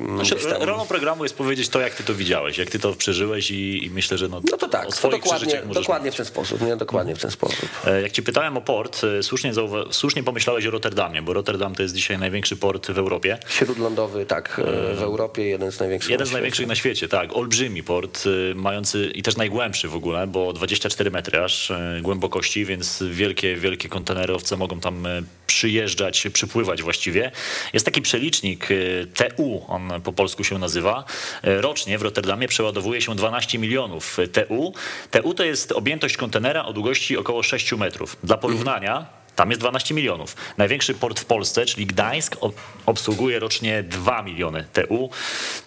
e, 0.00 0.24
Znaczy, 0.24 0.36
tam... 0.36 0.62
Rolą 0.62 0.86
programu 0.86 1.22
jest 1.22 1.36
powiedzieć 1.36 1.68
to, 1.68 1.80
jak 1.80 1.94
ty 1.94 2.04
to 2.04 2.14
widziałeś, 2.14 2.58
jak 2.58 2.70
ty 2.70 2.78
to 2.78 2.92
przeżyłeś 2.92 3.50
i, 3.50 3.84
i 3.86 3.90
myślę, 3.90 4.18
że 4.18 4.28
no, 4.28 4.40
No 4.50 4.56
to 4.56 4.68
tak, 4.68 4.82
o 4.82 4.90
to 4.90 4.96
swoich 4.96 5.22
dokładnie, 5.22 5.62
możesz 5.66 5.82
dokładnie 5.82 6.04
mówić. 6.04 6.14
w 6.14 6.16
ten 6.16 6.26
sposób, 6.26 6.62
nie? 6.62 6.76
Dokładnie 6.76 7.16
w 7.16 7.18
ten 7.18 7.30
sposób. 7.30 7.68
E, 7.86 8.02
Jak 8.02 8.12
ci 8.12 8.22
pytałem 8.22 8.56
o 8.56 8.60
port, 8.60 9.04
e, 9.04 9.22
słusznie, 9.22 9.52
słusznie 9.90 10.22
pomyślałeś 10.22 10.66
o 10.66 10.70
Rotterdamie, 10.70 11.22
bo 11.22 11.32
Rotterdam 11.32 11.74
to 11.74 11.82
jest 11.82 11.94
dzisiaj 11.94 12.18
największy 12.18 12.56
port 12.56 12.90
w 12.90 12.98
Europie. 12.98 13.38
Śródlądowy, 13.48 14.26
tak, 14.26 14.58
e, 14.58 14.94
w 14.94 15.02
Europie 15.02 15.44
jeden 15.44 15.72
z 15.72 15.80
największych 15.80 16.10
Jeden 16.10 16.24
na 16.24 16.30
z 16.30 16.32
największych 16.32 16.66
na 16.66 16.74
świecie, 16.74 17.08
tak. 17.08 17.36
Olbrzymi 17.36 17.82
port, 17.82 18.24
mający 18.54 19.10
i 19.14 19.22
też 19.22 19.36
najgłębszy 19.36 19.88
w 19.88 19.94
ogóle, 19.94 20.11
bo 20.26 20.52
24 20.52 21.10
metry 21.10 21.42
aż 21.42 21.70
y, 21.70 21.74
głębokości, 22.02 22.64
więc 22.64 23.02
wielkie, 23.10 23.56
wielkie 23.56 23.88
kontenerowce 23.88 24.56
mogą 24.56 24.80
tam 24.80 25.06
y, 25.06 25.24
przyjeżdżać, 25.46 26.26
przypływać 26.32 26.82
właściwie. 26.82 27.30
Jest 27.72 27.86
taki 27.86 28.02
przelicznik 28.02 28.70
y, 28.70 29.06
TU, 29.14 29.64
on 29.68 29.92
po 30.04 30.12
polsku 30.12 30.44
się 30.44 30.58
nazywa. 30.58 31.04
Rocznie 31.42 31.98
w 31.98 32.02
Rotterdamie 32.02 32.48
przeładowuje 32.48 33.00
się 33.00 33.14
12 33.14 33.58
milionów 33.58 34.18
TU. 34.32 34.74
TU 35.10 35.34
to 35.34 35.44
jest 35.44 35.72
objętość 35.72 36.16
kontenera 36.16 36.64
o 36.64 36.72
długości 36.72 37.16
około 37.16 37.42
6 37.42 37.72
metrów. 37.72 38.16
Dla 38.24 38.36
porównania, 38.36 39.21
tam 39.36 39.50
jest 39.50 39.60
12 39.60 39.94
milionów. 39.94 40.36
Największy 40.58 40.94
port 40.94 41.20
w 41.20 41.24
Polsce, 41.24 41.66
czyli 41.66 41.86
Gdańsk, 41.86 42.36
ob- 42.40 42.54
obsługuje 42.86 43.38
rocznie 43.38 43.82
2 43.82 44.22
miliony 44.22 44.64
TU, 44.72 45.10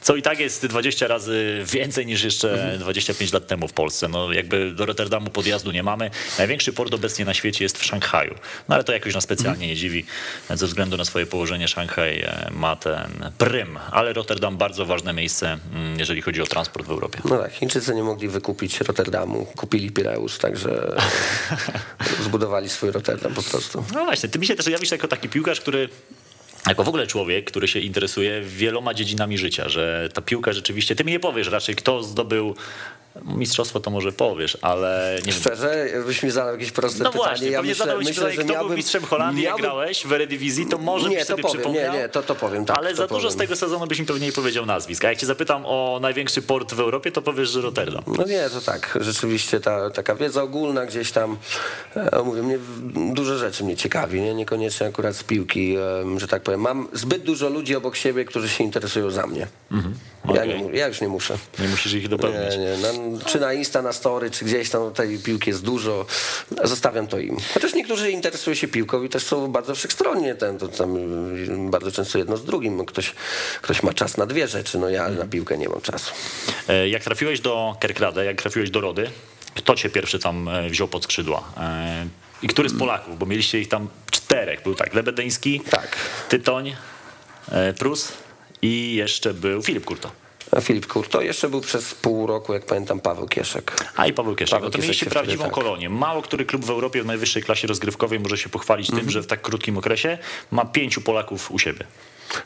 co 0.01 0.15
i 0.15 0.21
tak 0.21 0.39
jest 0.39 0.65
20 0.65 1.07
razy 1.07 1.63
więcej 1.65 2.05
niż 2.05 2.23
jeszcze 2.23 2.75
25 2.79 3.33
lat 3.33 3.47
temu 3.47 3.67
w 3.67 3.73
Polsce. 3.73 4.07
No 4.07 4.33
jakby 4.33 4.71
do 4.71 4.85
Rotterdamu 4.85 5.29
podjazdu 5.29 5.71
nie 5.71 5.83
mamy. 5.83 6.11
Największy 6.37 6.73
port 6.73 6.93
obecnie 6.93 7.25
na 7.25 7.33
świecie 7.33 7.65
jest 7.65 7.77
w 7.77 7.85
Szanghaju. 7.85 8.35
No 8.69 8.75
ale 8.75 8.83
to 8.83 8.93
jakoś 8.93 9.13
nas 9.13 9.23
specjalnie 9.23 9.67
nie 9.67 9.75
dziwi. 9.75 10.05
Ze 10.49 10.67
względu 10.67 10.97
na 10.97 11.05
swoje 11.05 11.25
położenie 11.25 11.67
Szanghaj 11.67 12.19
e, 12.19 12.49
ma 12.51 12.75
ten 12.75 13.31
prym, 13.37 13.79
ale 13.91 14.13
Rotterdam 14.13 14.57
bardzo 14.57 14.85
ważne 14.85 15.13
miejsce, 15.13 15.57
mm, 15.73 15.99
jeżeli 15.99 16.21
chodzi 16.21 16.41
o 16.41 16.45
transport 16.45 16.87
w 16.87 16.91
Europie. 16.91 17.19
No 17.25 17.37
tak, 17.37 17.53
Chińczycy 17.53 17.95
nie 17.95 18.03
mogli 18.03 18.27
wykupić 18.27 18.81
Rotterdamu, 18.81 19.45
kupili 19.45 19.91
Pireus, 19.91 20.37
także 20.39 20.95
zbudowali 22.25 22.69
swój 22.69 22.91
Rotterdam 22.91 23.33
po 23.33 23.43
prostu. 23.43 23.54
No 23.93 24.05
właśnie, 24.05 24.29
ty 24.29 24.39
mi 24.39 24.47
się 24.47 24.55
też 24.55 24.67
jawisz 24.67 24.91
jako 24.91 25.07
taki 25.07 25.29
piłkarz, 25.29 25.61
który 25.61 25.89
jako 26.67 26.83
w 26.83 26.87
ogóle 26.87 27.07
człowiek, 27.07 27.45
który 27.45 27.67
się 27.67 27.79
interesuje 27.79 28.41
wieloma 28.41 28.93
dziedzinami 28.93 29.37
życia, 29.37 29.69
że 29.69 30.09
ta 30.13 30.21
piłka 30.21 30.53
rzeczywiście, 30.53 30.95
ty 30.95 31.03
mi 31.03 31.11
nie 31.11 31.19
powiesz 31.19 31.47
raczej, 31.47 31.75
kto 31.75 32.03
zdobył 32.03 32.55
mistrzostwo, 33.23 33.79
to 33.79 33.91
może 33.91 34.11
powiesz, 34.11 34.57
ale 34.61 35.15
nie 35.25 35.31
wiem. 35.31 35.41
Szczerze, 35.41 35.87
byś 36.05 36.23
mi 36.23 36.31
zadał 36.31 36.53
jakieś 36.53 36.71
proste 36.71 37.03
No 37.03 37.11
pytanie. 37.11 37.29
właśnie, 37.29 37.49
ja 37.49 37.61
myślę, 37.61 37.75
zadałeś 37.75 38.07
myślę, 38.07 38.21
tutaj, 38.21 38.35
że 38.35 38.43
kto 38.43 38.47
był 38.47 38.55
miałbym, 38.55 38.77
mistrzem 38.77 39.03
Holandii, 39.03 39.43
jak 39.43 39.49
miałbym- 39.51 39.63
grałeś 39.65 40.05
w 40.07 40.13
Eredivisie, 40.13 40.65
to 40.69 40.77
może 40.77 41.09
Nie, 41.09 41.15
byś 41.17 41.27
to 41.27 41.33
sobie 41.33 41.43
powiem, 41.43 41.57
przypomniał. 41.57 41.93
nie, 41.93 41.99
nie, 41.99 42.09
to- 42.09 42.23
to 42.23 42.35
powiem, 42.35 42.65
tak, 42.65 42.77
Ale 42.77 42.89
to 42.89 42.95
za 42.95 43.07
dużo 43.07 43.19
powiem. 43.19 43.31
z 43.31 43.35
tego 43.35 43.55
sezonu 43.55 43.87
byś 43.87 43.99
mi 43.99 44.05
pewnie 44.05 44.25
nie 44.27 44.31
powiedział 44.33 44.65
nazwisk. 44.65 45.05
A 45.05 45.09
jak 45.09 45.17
cię 45.17 45.25
zapytam 45.25 45.63
o 45.65 45.99
największy 46.01 46.41
port 46.41 46.73
w 46.73 46.79
Europie, 46.79 47.11
to 47.11 47.21
powiesz, 47.21 47.49
że 47.49 47.61
Rotterdam. 47.61 48.03
No 48.07 48.23
nie, 48.27 48.49
to 48.49 48.61
tak, 48.61 48.97
rzeczywiście 49.01 49.59
ta 49.59 49.89
taka 49.89 50.15
wiedza 50.15 50.43
ogólna 50.43 50.85
gdzieś 50.85 51.11
tam, 51.11 51.37
e, 51.95 52.21
mówię, 52.23 52.43
mnie 52.43 52.59
dużo 53.13 53.37
rzeczy 53.37 53.63
mnie 53.63 53.75
ciekawi, 53.77 54.21
nie? 54.21 54.33
niekoniecznie 54.33 54.87
akurat 54.87 55.15
z 55.15 55.23
piłki, 55.23 55.75
że 56.17 56.27
tak 56.27 56.43
powiem. 56.43 56.59
Mam 56.61 56.87
zbyt 56.93 57.23
dużo 57.23 57.49
ludzi 57.49 57.75
obok 57.75 57.95
siebie, 57.95 58.25
którzy 58.25 58.49
się 58.49 58.63
interesują 58.63 59.11
za 59.11 59.27
mnie. 59.27 59.47
Ja, 60.33 60.41
Okej. 60.41 60.63
nie, 60.63 60.77
ja 60.77 60.87
już 60.87 61.01
nie 61.01 61.07
muszę. 61.07 61.37
Nie 61.59 61.67
musisz 61.67 61.93
ich 61.93 62.07
dopełniać. 62.07 62.57
Nie, 62.57 62.63
nie. 62.63 63.19
Czy 63.25 63.39
na 63.39 63.53
Insta, 63.53 63.81
na 63.81 63.93
Story, 63.93 64.31
czy 64.31 64.45
gdzieś 64.45 64.69
tam 64.69 64.93
tej 64.93 65.19
piłki 65.19 65.49
jest 65.49 65.63
dużo, 65.63 66.05
zostawiam 66.63 67.07
to 67.07 67.19
im. 67.19 67.37
Chociaż 67.53 67.73
niektórzy 67.73 68.11
interesują 68.11 68.55
się 68.55 68.67
piłką 68.67 69.03
i 69.03 69.09
też 69.09 69.23
są 69.23 69.47
bardzo 69.51 69.75
wszechstronnie, 69.75 70.35
ten, 70.35 70.57
to 70.57 70.67
tam 70.67 70.95
y, 71.67 71.69
bardzo 71.71 71.91
często 71.91 72.17
jedno 72.17 72.37
z 72.37 72.45
drugim. 72.45 72.85
Ktoś, 72.85 73.13
ktoś 73.61 73.83
ma 73.83 73.93
czas 73.93 74.17
na 74.17 74.25
dwie 74.25 74.47
rzeczy, 74.47 74.77
no 74.77 74.89
ja 74.89 75.09
na 75.09 75.25
piłkę 75.25 75.57
nie 75.57 75.69
mam 75.69 75.81
czasu. 75.81 76.11
E, 76.67 76.89
Jak 76.89 77.03
trafiłeś 77.03 77.39
do 77.39 77.75
Kerkrade, 77.79 78.25
jak 78.25 78.41
trafiłeś 78.41 78.69
do 78.69 78.81
Rody, 78.81 79.09
kto 79.55 79.75
cię 79.75 79.89
pierwszy 79.89 80.19
tam 80.19 80.47
e, 80.49 80.69
wziął 80.69 80.87
pod 80.87 81.03
skrzydła? 81.03 81.43
E, 81.57 82.05
I 82.41 82.47
który 82.47 82.69
z 82.69 82.79
Polaków? 82.79 83.17
Bo 83.19 83.25
mieliście 83.25 83.59
ich 83.59 83.67
tam 83.69 83.87
czterech. 84.11 84.63
Był 84.63 84.75
tak, 84.75 84.93
Lebedyński, 84.93 85.61
Tak. 85.69 85.95
Tytoń, 86.29 86.75
Prus 87.79 88.11
i 88.65 88.95
jeszcze 88.95 89.33
był 89.33 89.63
Filip 89.63 89.85
Kurto. 89.85 90.11
A 90.51 90.61
Filip 90.61 90.87
Kurto 90.87 91.21
jeszcze 91.21 91.49
był 91.49 91.61
przez 91.61 91.93
pół 91.95 92.27
roku, 92.27 92.53
jak 92.53 92.65
pamiętam, 92.65 92.99
Paweł 92.99 93.27
Kieszek. 93.27 93.91
A 93.95 94.07
i 94.07 94.13
Paweł 94.13 94.35
Kieszek. 94.35 94.51
Paweł 94.51 94.67
No 94.67 94.71
to 94.71 94.75
Kieszek 94.77 94.83
mieliście 94.83 95.05
się 95.05 95.09
wtedy, 95.09 95.25
prawdziwą 95.25 95.43
tak. 95.43 95.53
kolonię. 95.53 95.89
Mało 95.89 96.21
który 96.21 96.45
klub 96.45 96.65
w 96.65 96.69
Europie 96.69 97.03
w 97.03 97.05
najwyższej 97.05 97.43
klasie 97.43 97.67
rozgrywkowej 97.67 98.19
może 98.19 98.37
się 98.37 98.49
pochwalić 98.49 98.89
Mhm. 98.89 99.03
tym, 99.05 99.11
że 99.11 99.21
w 99.21 99.27
tak 99.27 99.41
krótkim 99.41 99.77
okresie 99.77 100.17
ma 100.51 100.65
pięciu 100.65 101.01
Polaków 101.01 101.51
u 101.51 101.59
siebie. 101.59 101.85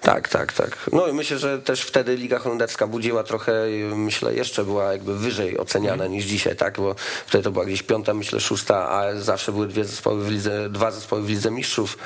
Tak, 0.01 0.27
tak, 0.27 0.53
tak. 0.53 0.77
No 0.91 1.07
i 1.07 1.13
myślę, 1.13 1.37
że 1.37 1.59
też 1.59 1.81
wtedy 1.81 2.15
Liga 2.15 2.39
Holenderska 2.39 2.87
budziła 2.87 3.23
trochę, 3.23 3.53
myślę, 3.95 4.33
jeszcze 4.33 4.63
była 4.63 4.91
jakby 4.91 5.17
wyżej 5.17 5.57
oceniana 5.57 6.07
niż 6.07 6.25
dzisiaj, 6.25 6.55
tak? 6.55 6.77
Bo 6.77 6.95
wtedy 7.27 7.43
to 7.43 7.51
była 7.51 7.65
gdzieś 7.65 7.83
piąta, 7.83 8.13
myślę, 8.13 8.39
szósta, 8.39 8.89
a 8.89 9.15
zawsze 9.15 9.51
były 9.51 9.67
dwie 9.67 9.85
zespoły 9.85 10.23
w 10.23 10.31
lidze, 10.31 10.69
dwa 10.69 10.91
zespoły 10.91 11.21
w 11.21 11.29
Lidze 11.29 11.51
Mistrzów. 11.51 11.97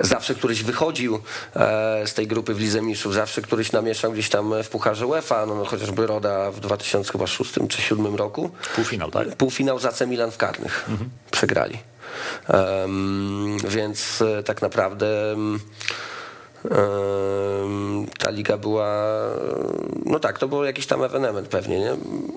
Zawsze 0.00 0.34
któryś 0.34 0.62
wychodził 0.62 1.20
e, 1.56 2.06
z 2.06 2.14
tej 2.14 2.26
grupy 2.26 2.54
w 2.54 2.60
Lidze 2.60 2.82
Mistrzów, 2.82 3.14
zawsze 3.14 3.42
któryś 3.42 3.72
namieszał 3.72 4.12
gdzieś 4.12 4.28
tam 4.28 4.62
w 4.62 4.68
Pucharze 4.68 5.06
UEFA, 5.06 5.46
no, 5.46 5.54
no 5.54 5.64
chociażby 5.64 6.06
Roda 6.06 6.50
w 6.50 6.60
2006 6.60 7.52
czy 7.52 7.60
2007 7.60 8.16
roku. 8.16 8.50
Półfinał, 8.74 9.10
tak? 9.10 9.36
Półfinał 9.36 9.78
z 9.78 9.84
AC 9.84 10.00
Milan 10.00 10.30
w 10.30 10.36
karnych. 10.36 10.86
Przegrali. 11.30 11.78
Em, 12.48 13.56
więc 13.68 14.22
e, 14.22 14.42
tak 14.42 14.62
naprawdę 14.62 15.36
ta 18.18 18.30
liga 18.30 18.56
była, 18.56 19.06
no 20.04 20.20
tak, 20.20 20.38
to 20.38 20.48
był 20.48 20.64
jakiś 20.64 20.86
tam 20.86 21.02
ewenement 21.02 21.48
pewnie, 21.48 21.78
nie? 21.78 21.96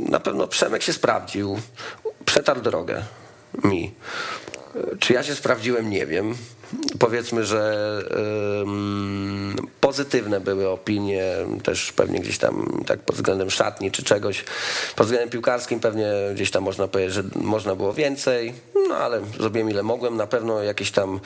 Na 0.10 0.20
pewno 0.20 0.48
Przemek 0.48 0.84
się 0.84 0.94
sprawdził, 0.94 1.60
przetarł 2.26 2.62
drogę 2.62 3.04
mi. 3.64 3.94
Czy 5.00 5.14
ja 5.14 5.24
się 5.24 5.36
sprawdziłem, 5.36 5.90
nie 5.90 6.06
wiem. 6.06 6.36
Powiedzmy, 7.00 7.46
że 7.46 7.78
pozytywne 9.82 10.40
były 10.40 10.70
opinie, 10.70 11.24
też 11.64 11.92
pewnie 11.92 12.20
gdzieś 12.20 12.38
tam 12.38 12.84
tak 12.86 13.00
pod 13.00 13.16
względem 13.16 13.50
szatni 13.50 13.92
czy 13.92 14.04
czegoś. 14.04 14.44
Pod 14.96 15.08
względem 15.08 15.30
piłkarskim 15.30 15.80
pewnie 15.80 16.08
gdzieś 16.34 16.52
tam 16.52 16.64
można 16.64 16.88
powiedzieć, 16.88 17.14
że 17.14 17.24
można 17.36 17.76
było 17.76 17.94
więcej, 17.94 18.54
no 18.90 18.96
ale 18.96 19.22
zrobiłem 19.40 19.70
ile 19.70 19.84
mogłem. 19.84 20.18
Na 20.18 20.28
pewno 20.28 20.64
jakieś 20.64 20.92
tam 20.92 21.20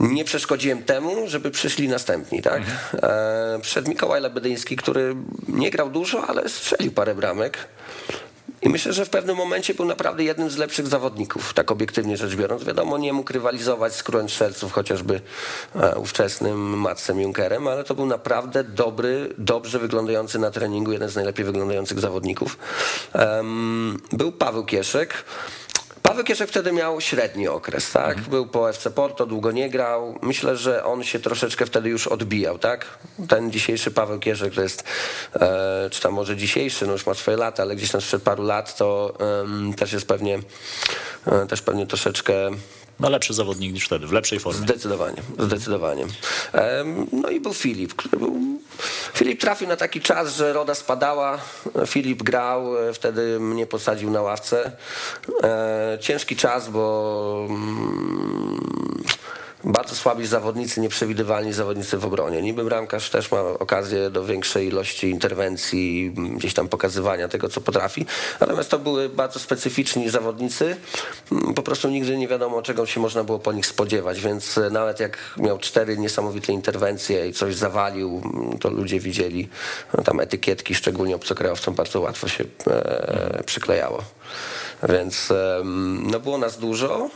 nie 0.00 0.24
przeszkodziłem 0.24 0.82
temu, 0.82 1.28
żeby 1.28 1.50
przyszli 1.50 1.88
następni, 1.88 2.42
tak? 2.42 2.62
E, 3.02 3.58
Przed 3.62 3.88
Mikołaj 3.88 4.20
Lebedyński, 4.20 4.76
który 4.76 5.16
nie 5.48 5.70
grał 5.70 5.90
dużo, 5.90 6.26
ale 6.26 6.48
strzelił 6.48 6.92
parę 6.92 7.14
bramek. 7.14 7.58
I 8.62 8.68
myślę, 8.68 8.92
że 8.92 9.04
w 9.04 9.10
pewnym 9.10 9.36
momencie 9.36 9.74
był 9.74 9.84
naprawdę 9.84 10.24
jednym 10.24 10.50
z 10.50 10.56
lepszych 10.56 10.86
zawodników, 10.86 11.54
tak 11.54 11.70
obiektywnie 11.70 12.16
rzecz 12.16 12.34
biorąc. 12.34 12.64
Wiadomo, 12.64 12.98
nie 12.98 13.12
mógł 13.12 13.32
rywalizować 13.32 13.94
z 13.94 14.02
królem 14.02 14.28
strzelców, 14.28 14.72
chociażby 14.72 15.20
e, 15.74 15.98
ówczesnym 15.98 16.78
Matsem 16.78 17.20
Junkerem, 17.20 17.68
ale 17.68 17.84
to 17.84 17.94
był 17.94 18.06
naprawdę 18.06 18.64
dobry, 18.64 19.34
dobrze 19.38 19.78
wyglądający 19.78 20.38
na 20.38 20.50
treningu, 20.50 20.92
jeden 20.92 21.08
z 21.08 21.16
najlepiej 21.16 21.44
wyglądających 21.44 22.00
zawodników. 22.00 22.58
Był 24.12 24.32
Paweł 24.32 24.64
Kieszek. 24.64 25.24
Paweł 26.02 26.24
Kieszek 26.24 26.48
wtedy 26.48 26.72
miał 26.72 27.00
średni 27.00 27.48
okres, 27.48 27.92
tak? 27.92 28.20
Był 28.20 28.46
po 28.46 28.70
FC 28.70 28.90
Porto, 28.90 29.26
długo 29.26 29.52
nie 29.52 29.70
grał. 29.70 30.18
Myślę, 30.22 30.56
że 30.56 30.84
on 30.84 31.04
się 31.04 31.18
troszeczkę 31.18 31.66
wtedy 31.66 31.88
już 31.88 32.06
odbijał, 32.06 32.58
tak? 32.58 32.98
Ten 33.28 33.50
dzisiejszy 33.50 33.90
Paweł 33.90 34.18
Kieszek 34.18 34.54
to 34.54 34.62
jest, 34.62 34.84
e, 35.34 35.88
czy 35.90 36.02
tam 36.02 36.12
może 36.12 36.36
dzisiejszy, 36.36 36.86
no 36.86 36.92
już 36.92 37.06
ma 37.06 37.14
swoje 37.14 37.36
lata, 37.36 37.62
ale 37.62 37.76
gdzieś 37.76 37.90
tam 37.90 38.00
sprzed 38.00 38.22
paru 38.22 38.42
lat 38.42 38.76
to 38.76 39.14
em, 39.42 39.74
też 39.74 39.92
jest 39.92 40.08
pewnie, 40.08 40.38
e, 41.26 41.46
też 41.46 41.62
pewnie 41.62 41.86
troszeczkę 41.86 42.34
No 43.00 43.08
lepszy 43.08 43.34
zawodnik 43.34 43.72
niż 43.72 43.84
wtedy, 43.84 44.06
w 44.06 44.12
lepszej 44.12 44.40
formie. 44.40 44.60
Zdecydowanie, 44.60 45.22
zdecydowanie. 45.38 46.06
No 47.12 47.28
i 47.28 47.40
był 47.40 47.54
Filip, 47.54 47.94
który 47.94 48.18
był... 48.18 48.40
Filip 49.14 49.40
trafił 49.40 49.68
na 49.68 49.76
taki 49.76 50.00
czas, 50.00 50.36
że 50.36 50.52
Roda 50.52 50.74
spadała, 50.74 51.38
Filip 51.86 52.22
grał, 52.22 52.88
e, 52.88 52.92
wtedy 52.92 53.40
mnie 53.40 53.66
posadził 53.66 54.10
na 54.10 54.22
ławce. 54.22 54.72
E, 55.42 55.98
Ciężki 56.00 56.36
czas, 56.36 56.68
bo 56.68 57.46
mm, 57.48 58.59
bardzo 59.64 59.94
słabi 59.94 60.26
zawodnicy, 60.26 60.80
nieprzewidywalni 60.80 61.52
zawodnicy 61.52 61.98
w 61.98 62.04
obronie. 62.04 62.42
Niby 62.42 62.64
bramkarz 62.64 63.10
też 63.10 63.32
ma 63.32 63.40
okazję 63.40 64.10
do 64.10 64.24
większej 64.24 64.68
ilości 64.68 65.10
interwencji, 65.10 66.14
gdzieś 66.36 66.54
tam 66.54 66.68
pokazywania 66.68 67.28
tego, 67.28 67.48
co 67.48 67.60
potrafi. 67.60 68.06
Natomiast 68.40 68.70
to 68.70 68.78
były 68.78 69.08
bardzo 69.08 69.38
specyficzni 69.38 70.10
zawodnicy. 70.10 70.76
Po 71.54 71.62
prostu 71.62 71.88
nigdy 71.88 72.18
nie 72.18 72.28
wiadomo, 72.28 72.62
czego 72.62 72.86
się 72.86 73.00
można 73.00 73.24
było 73.24 73.38
po 73.38 73.52
nich 73.52 73.66
spodziewać, 73.66 74.20
więc 74.20 74.60
nawet 74.70 75.00
jak 75.00 75.18
miał 75.36 75.58
cztery 75.58 75.98
niesamowite 75.98 76.52
interwencje 76.52 77.28
i 77.28 77.32
coś 77.32 77.54
zawalił, 77.54 78.22
to 78.60 78.70
ludzie 78.70 79.00
widzieli 79.00 79.48
no, 79.98 80.04
tam 80.04 80.20
etykietki, 80.20 80.74
szczególnie 80.74 81.16
obcokrajowcom 81.16 81.74
bardzo 81.74 82.00
łatwo 82.00 82.28
się 82.28 82.44
e, 82.66 83.42
przyklejało. 83.46 84.02
Więc 84.88 85.30
e, 85.30 85.62
no 86.02 86.20
było 86.20 86.38
nas 86.38 86.58
dużo. 86.58 87.10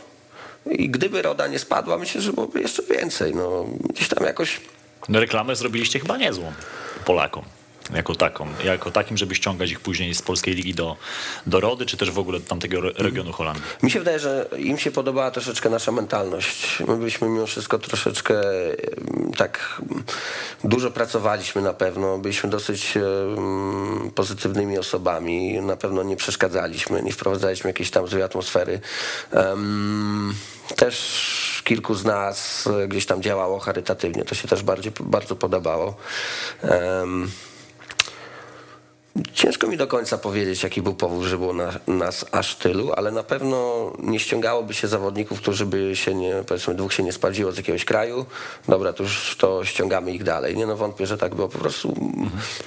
I 0.71 0.89
gdyby 0.89 1.21
Roda 1.21 1.47
nie 1.47 1.59
spadła, 1.59 1.97
myślę, 1.97 2.21
że 2.21 2.33
byłoby 2.33 2.61
jeszcze 2.61 2.83
więcej. 2.83 3.35
No, 3.35 3.65
gdzieś 3.89 4.07
tam 4.07 4.23
jakoś... 4.23 4.61
No 5.09 5.19
reklamę 5.19 5.55
zrobiliście 5.55 5.99
chyba 5.99 6.17
niezłą 6.17 6.53
Polakom. 7.05 7.43
Jako 7.93 8.15
taką, 8.15 8.47
jako 8.63 8.91
takim, 8.91 9.17
żeby 9.17 9.35
ściągać 9.35 9.71
ich 9.71 9.79
później 9.79 10.15
z 10.15 10.21
polskiej 10.21 10.55
ligi 10.55 10.73
do, 10.73 10.97
do 11.45 11.59
Rody, 11.59 11.85
czy 11.85 11.97
też 11.97 12.11
w 12.11 12.19
ogóle 12.19 12.39
do 12.39 12.45
tamtego 12.45 12.81
regionu 12.81 13.31
Holandii. 13.31 13.63
Mi 13.83 13.91
się 13.91 13.99
wydaje, 13.99 14.19
że 14.19 14.49
im 14.57 14.77
się 14.77 14.91
podobała 14.91 15.31
troszeczkę 15.31 15.69
nasza 15.69 15.91
mentalność. 15.91 16.79
My 16.87 16.97
byliśmy 16.97 17.29
mimo 17.29 17.45
wszystko 17.45 17.79
troszeczkę 17.79 18.41
tak 19.37 19.81
dużo 20.63 20.91
pracowaliśmy 20.91 21.61
na 21.61 21.73
pewno, 21.73 22.17
byliśmy 22.17 22.49
dosyć 22.49 22.93
pozytywnymi 24.15 24.77
osobami, 24.77 25.61
na 25.61 25.77
pewno 25.77 26.03
nie 26.03 26.15
przeszkadzaliśmy, 26.15 27.03
nie 27.03 27.11
wprowadzaliśmy 27.11 27.69
jakiejś 27.69 27.91
tam 27.91 28.07
złej 28.07 28.23
atmosfery. 28.23 28.79
Też 30.75 31.61
kilku 31.63 31.95
z 31.95 32.03
nas 32.05 32.69
gdzieś 32.87 33.05
tam 33.05 33.21
działało 33.21 33.59
charytatywnie, 33.59 34.25
to 34.25 34.35
się 34.35 34.47
też 34.47 34.63
bardziej, 34.63 34.91
bardzo 34.99 35.35
podobało. 35.35 35.95
Ciężko 39.33 39.67
mi 39.67 39.77
do 39.77 39.87
końca 39.87 40.17
powiedzieć, 40.17 40.63
jaki 40.63 40.81
był 40.81 40.93
powód, 40.93 41.23
że 41.23 41.37
było 41.37 41.53
na, 41.53 41.79
nas 41.87 42.25
aż 42.31 42.55
tylu, 42.55 42.91
ale 42.95 43.11
na 43.11 43.23
pewno 43.23 43.91
nie 43.99 44.19
ściągałoby 44.19 44.73
się 44.73 44.87
zawodników, 44.87 45.41
którzy 45.41 45.65
by 45.65 45.95
się 45.95 46.15
nie, 46.15 46.43
powiedzmy, 46.47 46.75
dwóch 46.75 46.93
się 46.93 47.03
nie 47.03 47.13
sprawdziło 47.13 47.51
z 47.51 47.57
jakiegoś 47.57 47.85
kraju. 47.85 48.25
Dobra, 48.67 48.93
to 48.93 49.03
już 49.03 49.35
to 49.37 49.65
ściągamy 49.65 50.11
ich 50.11 50.23
dalej. 50.23 50.55
Nie 50.55 50.65
no, 50.65 50.75
wątpię, 50.75 51.05
że 51.05 51.17
tak 51.17 51.35
było. 51.35 51.49
Po 51.49 51.59
prostu 51.59 51.95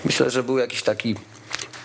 myślę, 0.04 0.30
że 0.30 0.42
był 0.42 0.58
jakiś 0.58 0.82
taki 0.82 1.14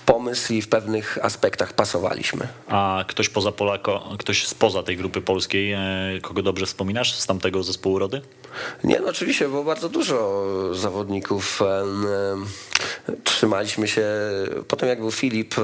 pomysł 0.05 0.53
i 0.53 0.61
w 0.61 0.67
pewnych 0.67 1.17
aspektach 1.21 1.73
pasowaliśmy. 1.73 2.47
A 2.67 3.05
ktoś 3.07 3.29
poza 3.29 3.51
Polako, 3.51 4.15
ktoś 4.19 4.47
spoza 4.47 4.83
tej 4.83 4.97
grupy 4.97 5.21
polskiej, 5.21 5.71
e, 5.71 5.79
kogo 6.21 6.41
dobrze 6.41 6.65
wspominasz 6.65 7.15
z 7.15 7.25
tamtego 7.25 7.63
zespołu 7.63 7.99
Rody? 7.99 8.21
Nie, 8.83 8.99
no 8.99 9.07
oczywiście 9.07 9.49
było 9.49 9.63
bardzo 9.63 9.89
dużo 9.89 10.43
zawodników. 10.75 11.59
Trzymaliśmy 13.23 13.87
się, 13.87 14.05
potem 14.67 14.89
jak 14.89 14.99
był 14.99 15.11
Filip 15.11 15.55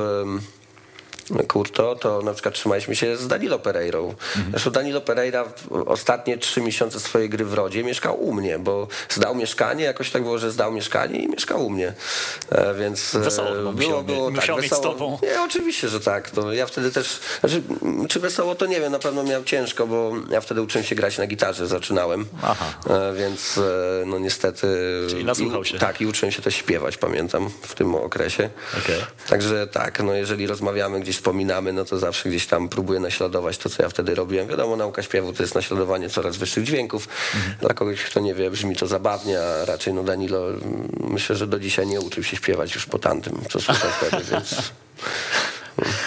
Kurto, 1.47 1.95
to 1.95 2.21
na 2.21 2.33
przykład 2.33 2.55
trzymaliśmy 2.55 2.95
się 2.95 3.17
z 3.17 3.27
Danilo 3.27 3.59
Pereirą. 3.59 4.09
Mhm. 4.09 4.51
Zresztą 4.51 4.71
Danilo 4.71 5.01
Pereira 5.01 5.45
ostatnie 5.85 6.37
trzy 6.37 6.61
miesiące 6.61 6.99
swojej 6.99 7.29
gry 7.29 7.45
w 7.45 7.53
Rodzie 7.53 7.83
mieszkał 7.83 8.23
u 8.23 8.33
mnie, 8.33 8.59
bo 8.59 8.87
zdał 9.09 9.35
mieszkanie, 9.35 9.83
jakoś 9.83 10.11
tak 10.11 10.23
było, 10.23 10.37
że 10.37 10.51
zdał 10.51 10.71
mieszkanie 10.71 11.19
i 11.19 11.27
mieszkał 11.27 11.65
u 11.65 11.69
mnie. 11.69 11.93
E, 12.49 12.73
więc 12.73 13.15
e, 13.15 13.19
wesoło 13.19 13.55
było, 13.55 13.71
musiał, 13.71 14.03
było, 14.03 14.29
musiał 14.29 14.55
tak, 14.55 14.61
wesoło. 14.61 14.61
mieć 14.61 14.73
z 14.73 14.81
tobą. 14.81 15.19
Nie, 15.23 15.41
oczywiście, 15.41 15.89
że 15.89 15.99
tak. 15.99 16.29
To 16.29 16.53
ja 16.53 16.65
wtedy 16.65 16.91
też, 16.91 17.19
znaczy, 17.39 17.61
czy 18.09 18.19
wesoło 18.19 18.55
to 18.55 18.65
nie 18.65 18.81
wiem, 18.81 18.91
na 18.91 18.99
pewno 18.99 19.23
miał 19.23 19.43
ciężko, 19.43 19.87
bo 19.87 20.11
ja 20.31 20.41
wtedy 20.41 20.61
uczyłem 20.61 20.85
się 20.85 20.95
grać 20.95 21.17
na 21.17 21.27
gitarze, 21.27 21.67
zaczynałem. 21.67 22.25
Aha. 22.43 22.65
E, 22.89 23.13
więc 23.13 23.59
no 24.05 24.19
niestety... 24.19 24.67
Czyli 25.09 25.25
nasłuchał 25.25 25.65
się. 25.65 25.77
I, 25.77 25.79
tak, 25.79 26.01
i 26.01 26.05
uczyłem 26.05 26.31
się 26.31 26.41
też 26.41 26.55
śpiewać, 26.55 26.97
pamiętam, 26.97 27.49
w 27.61 27.75
tym 27.75 27.95
okresie. 27.95 28.49
Okay. 28.83 28.95
Także 29.29 29.67
tak, 29.67 30.03
no 30.03 30.13
jeżeli 30.13 30.47
rozmawiamy 30.47 30.99
gdzieś 30.99 31.18
wspominamy, 31.19 31.73
no 31.73 31.85
to 31.85 31.97
zawsze 31.97 32.29
gdzieś 32.29 32.47
tam 32.47 32.69
próbuję 32.69 32.99
naśladować 32.99 33.57
to, 33.57 33.69
co 33.69 33.83
ja 33.83 33.89
wtedy 33.89 34.15
robiłem. 34.15 34.47
Wiadomo, 34.47 34.75
nauka 34.75 35.03
śpiewu 35.03 35.33
to 35.33 35.43
jest 35.43 35.55
naśladowanie 35.55 36.09
coraz 36.09 36.37
wyższych 36.37 36.63
dźwięków. 36.63 37.07
Mhm. 37.35 37.55
Dla 37.61 37.73
kogoś, 37.73 38.03
kto 38.03 38.19
nie 38.19 38.33
wie, 38.33 38.51
brzmi 38.51 38.75
to 38.75 38.87
zabawnie, 38.87 39.39
a 39.39 39.65
raczej 39.65 39.93
no 39.93 40.03
Danilo 40.03 40.41
myślę, 40.99 41.35
że 41.35 41.47
do 41.47 41.59
dzisiaj 41.59 41.87
nie 41.87 42.01
uczył 42.01 42.23
się 42.23 42.37
śpiewać 42.37 42.75
już 42.75 42.85
po 42.85 42.99
tamtym, 42.99 43.41
co 43.49 43.59
słyszał 43.59 43.89
wtedy, 43.91 44.23
więc... 44.31 44.55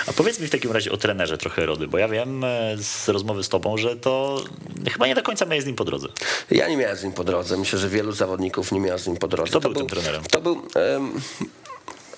A 0.07 0.13
powiedz 0.13 0.41
mi 0.41 0.47
w 0.47 0.51
takim 0.51 0.73
razie 0.73 0.93
o 0.93 0.97
trenerze 0.97 1.39
trochę 1.39 1.67
Rody, 1.67 1.89
bo 1.89 1.99
ja 1.99 2.09
wiem 2.09 2.45
e, 2.45 2.77
z 2.79 3.09
rozmowy 3.09 3.45
z 3.45 3.49
tobą, 3.49 3.77
że 3.77 3.97
to 3.97 4.45
chyba 4.93 5.07
nie 5.07 5.15
do 5.15 5.23
końca 5.23 5.45
miałeś 5.45 5.63
z 5.63 5.67
nim 5.67 5.77
po 5.77 5.85
drodze. 5.85 6.09
Ja 6.51 6.69
nie 6.69 6.77
miałem 6.77 6.97
z 6.97 7.05
nim 7.05 7.13
po 7.13 7.25
drodze. 7.25 7.57
Myślę, 7.57 7.79
że 7.79 7.89
wielu 7.89 8.13
zawodników 8.13 8.73
nie 8.73 8.81
miało 8.81 8.99
z 8.99 9.07
nim 9.07 9.17
po 9.17 9.29
drodze. 9.29 9.51
Kto 9.51 9.61
to 9.61 9.69
był, 9.69 9.79
był 9.79 9.89
tym 9.89 9.97
trenerem? 9.97 10.25
To 10.31 10.41
był... 10.41 10.63
Um, 10.95 11.21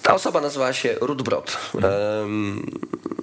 ta 0.04 0.14
osoba 0.14 0.40
nazywała 0.40 0.72
się 0.72 0.94
Ruth 1.00 1.22
Brod. 1.22 1.56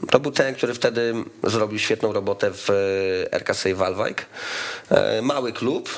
To 0.10 0.20
był 0.20 0.32
ten, 0.32 0.56
który 0.56 0.74
wtedy 0.74 1.14
zrobił 1.44 1.80
świetną 1.80 2.14
robotę 2.14 2.52
w 2.54 2.70
e, 2.70 3.34
RKC 3.34 3.76
Walwijk. 3.76 4.26
E, 4.90 5.22
mały 5.22 5.54
klub, 5.54 5.90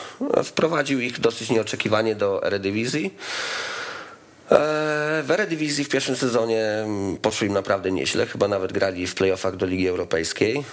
wprowadził 0.44 1.00
ich 1.00 1.20
dosyć 1.20 1.50
nieoczekiwanie 1.50 2.16
do 2.16 2.46
Eredivisie. 2.46 3.10
W 5.24 5.28
Eredivisie 5.30 5.84
w 5.84 5.90
pierwszym 5.90 6.16
sezonie 6.16 6.86
poszło 7.22 7.48
im 7.48 7.54
naprawdę 7.54 7.92
nieźle, 7.92 8.26
chyba 8.26 8.48
nawet 8.48 8.74
grali 8.74 9.08
w 9.08 9.16
playoffach 9.16 9.56
do 9.56 9.66
Ligi 9.66 9.88
Europejskiej. 9.88 10.64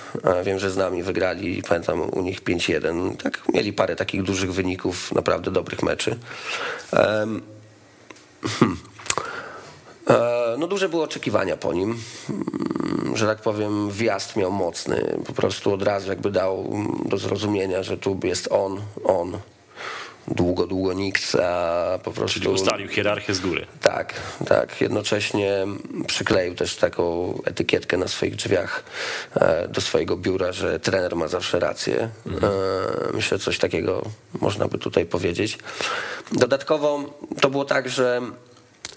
Wiem, 0.44 0.58
że 0.58 0.70
z 0.70 0.76
nami 0.76 1.02
wygrali, 1.02 1.62
pamiętam 1.62 2.00
u 2.00 2.22
nich 2.22 2.42
5-1. 2.42 3.16
Tak, 3.16 3.42
mieli 3.54 3.72
parę 3.72 3.96
takich 3.96 4.22
dużych 4.22 4.52
wyników, 4.52 5.12
naprawdę 5.12 5.50
dobrych 5.50 5.82
meczy. 5.82 6.16
Hmm. 8.58 8.76
E, 10.08 10.56
no 10.58 10.66
duże 10.66 10.88
były 10.88 11.02
oczekiwania 11.02 11.56
po 11.56 11.72
nim, 11.72 11.98
mm, 12.30 13.16
że 13.16 13.26
tak 13.26 13.38
powiem 13.38 13.90
wjazd 13.90 14.36
miał 14.36 14.52
mocny, 14.52 15.18
po 15.26 15.32
prostu 15.32 15.72
od 15.72 15.82
razu 15.82 16.08
jakby 16.08 16.30
dał 16.30 16.72
do 17.04 17.18
zrozumienia, 17.18 17.82
że 17.82 17.98
tu 17.98 18.20
jest 18.24 18.48
on, 18.52 18.80
on, 19.04 19.38
długo, 20.28 20.66
długo 20.66 20.92
nikt, 20.92 21.34
a 21.34 21.98
po 22.04 22.10
prostu... 22.12 22.40
Czyli 22.40 22.54
ustalił 22.54 22.88
hierarchię 22.88 23.34
z 23.34 23.40
góry. 23.40 23.66
Tak, 23.80 24.14
tak. 24.46 24.80
Jednocześnie 24.80 25.66
przykleił 26.06 26.54
też 26.54 26.76
taką 26.76 27.34
etykietkę 27.44 27.96
na 27.96 28.08
swoich 28.08 28.36
drzwiach 28.36 28.84
e, 29.34 29.68
do 29.68 29.80
swojego 29.80 30.16
biura, 30.16 30.52
że 30.52 30.80
trener 30.80 31.16
ma 31.16 31.28
zawsze 31.28 31.60
rację. 31.60 32.08
Mhm. 32.26 32.52
Myślę, 33.14 33.38
coś 33.38 33.58
takiego 33.58 34.02
można 34.40 34.68
by 34.68 34.78
tutaj 34.78 35.06
powiedzieć. 35.06 35.58
Dodatkowo 36.32 37.04
to 37.40 37.50
było 37.50 37.64
tak, 37.64 37.88
że 37.88 38.20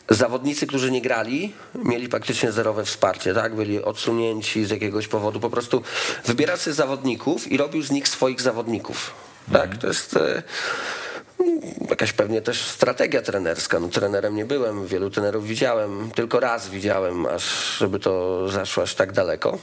zawodnicy, 0.09 0.67
którzy 0.67 0.91
nie 0.91 1.01
grali, 1.01 1.53
mieli 1.75 2.09
praktycznie 2.09 2.51
zerowe 2.51 2.85
wsparcie, 2.85 3.33
tak? 3.33 3.55
Byli 3.55 3.83
odsunięci 3.83 4.65
z 4.65 4.69
jakiegoś 4.69 5.07
powodu. 5.07 5.39
Po 5.39 5.49
prostu 5.49 5.83
wybierał 6.25 6.57
sobie 6.57 6.73
zawodników 6.73 7.51
i 7.51 7.57
robił 7.57 7.81
z 7.81 7.91
nich 7.91 8.07
swoich 8.07 8.41
zawodników. 8.41 9.13
Tak, 9.51 9.63
mhm. 9.63 9.77
to 9.81 9.87
jest 9.87 10.17
e, 10.17 10.43
jakaś 11.89 12.13
pewnie 12.13 12.41
też 12.41 12.61
strategia 12.61 13.21
trenerska. 13.21 13.79
No, 13.79 13.87
trenerem 13.87 14.35
nie 14.35 14.45
byłem, 14.45 14.87
wielu 14.87 15.09
trenerów 15.09 15.47
widziałem, 15.47 16.11
tylko 16.15 16.39
raz 16.39 16.69
widziałem, 16.69 17.25
aż 17.25 17.77
żeby 17.77 17.99
to 17.99 18.49
zaszło 18.49 18.83
aż 18.83 18.95
tak 18.95 19.11
daleko. 19.11 19.57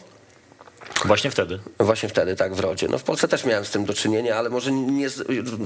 Właśnie 1.05 1.31
wtedy. 1.31 1.59
Właśnie 1.79 2.09
wtedy, 2.09 2.37
tak, 2.37 2.55
w 2.55 2.61
Rodzie. 2.61 2.89
No 2.91 2.99
w 2.99 3.03
Polsce 3.03 3.29
też 3.29 3.45
miałem 3.45 3.65
z 3.65 3.71
tym 3.71 3.85
do 3.85 3.95
czynienia, 3.95 4.37
ale 4.37 4.51
może 4.51 4.73
nie, 4.73 5.09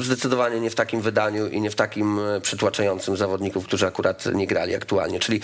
zdecydowanie 0.01 0.61
nie 0.61 0.71
w 0.71 0.75
takim 0.75 1.01
wydaniu 1.01 1.47
i 1.47 1.61
nie 1.61 1.71
w 1.71 1.75
takim 1.75 2.19
e, 2.19 2.41
przytłaczającym 2.41 3.17
zawodników, 3.17 3.67
którzy 3.67 3.87
akurat 3.87 4.27
nie 4.27 4.47
grali 4.47 4.75
aktualnie. 4.75 5.21
Czyli 5.21 5.41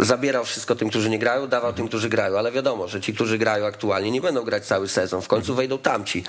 zabierał 0.00 0.44
wszystko 0.44 0.76
tym, 0.76 0.90
którzy 0.90 1.10
nie 1.10 1.18
grają, 1.18 1.46
dawał 1.46 1.72
tym, 1.72 1.88
którzy 1.88 2.08
grają, 2.08 2.38
ale 2.38 2.52
wiadomo, 2.52 2.88
że 2.88 3.00
ci, 3.00 3.14
którzy 3.14 3.38
grają 3.38 3.66
aktualnie 3.66 4.10
nie 4.10 4.20
będą 4.20 4.42
grać 4.42 4.64
cały 4.66 4.88
sezon. 4.88 5.22
W 5.22 5.28
końcu 5.28 5.54
wejdą 5.54 5.78
tamci. 5.78 6.24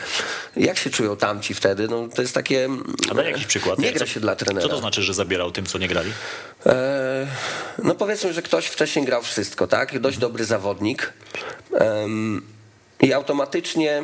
Jak 0.55 0.77
się 0.77 0.89
czują 0.89 1.17
tamci 1.17 1.53
wtedy? 1.53 1.87
No 1.87 2.07
to 2.15 2.21
jest 2.21 2.33
takie... 2.33 2.69
A 3.11 3.13
daj 3.13 3.25
jakiś 3.25 3.45
przykład. 3.45 3.79
Nie 3.79 3.93
gra 3.93 4.05
się 4.05 4.19
dla 4.19 4.35
trenera. 4.35 4.67
Co 4.67 4.69
to 4.69 4.77
znaczy, 4.77 5.01
że 5.01 5.13
zabierał 5.13 5.51
tym, 5.51 5.65
co 5.65 5.77
nie 5.77 5.87
grali? 5.87 6.11
E, 6.65 7.27
no 7.83 7.95
powiedzmy, 7.95 8.33
że 8.33 8.41
ktoś 8.41 8.65
wcześniej 8.65 9.05
grał 9.05 9.21
wszystko, 9.21 9.67
tak? 9.67 9.99
Dość 9.99 10.17
dobry 10.17 10.45
zawodnik 10.45 11.13
i 13.01 13.13
automatycznie 13.13 14.03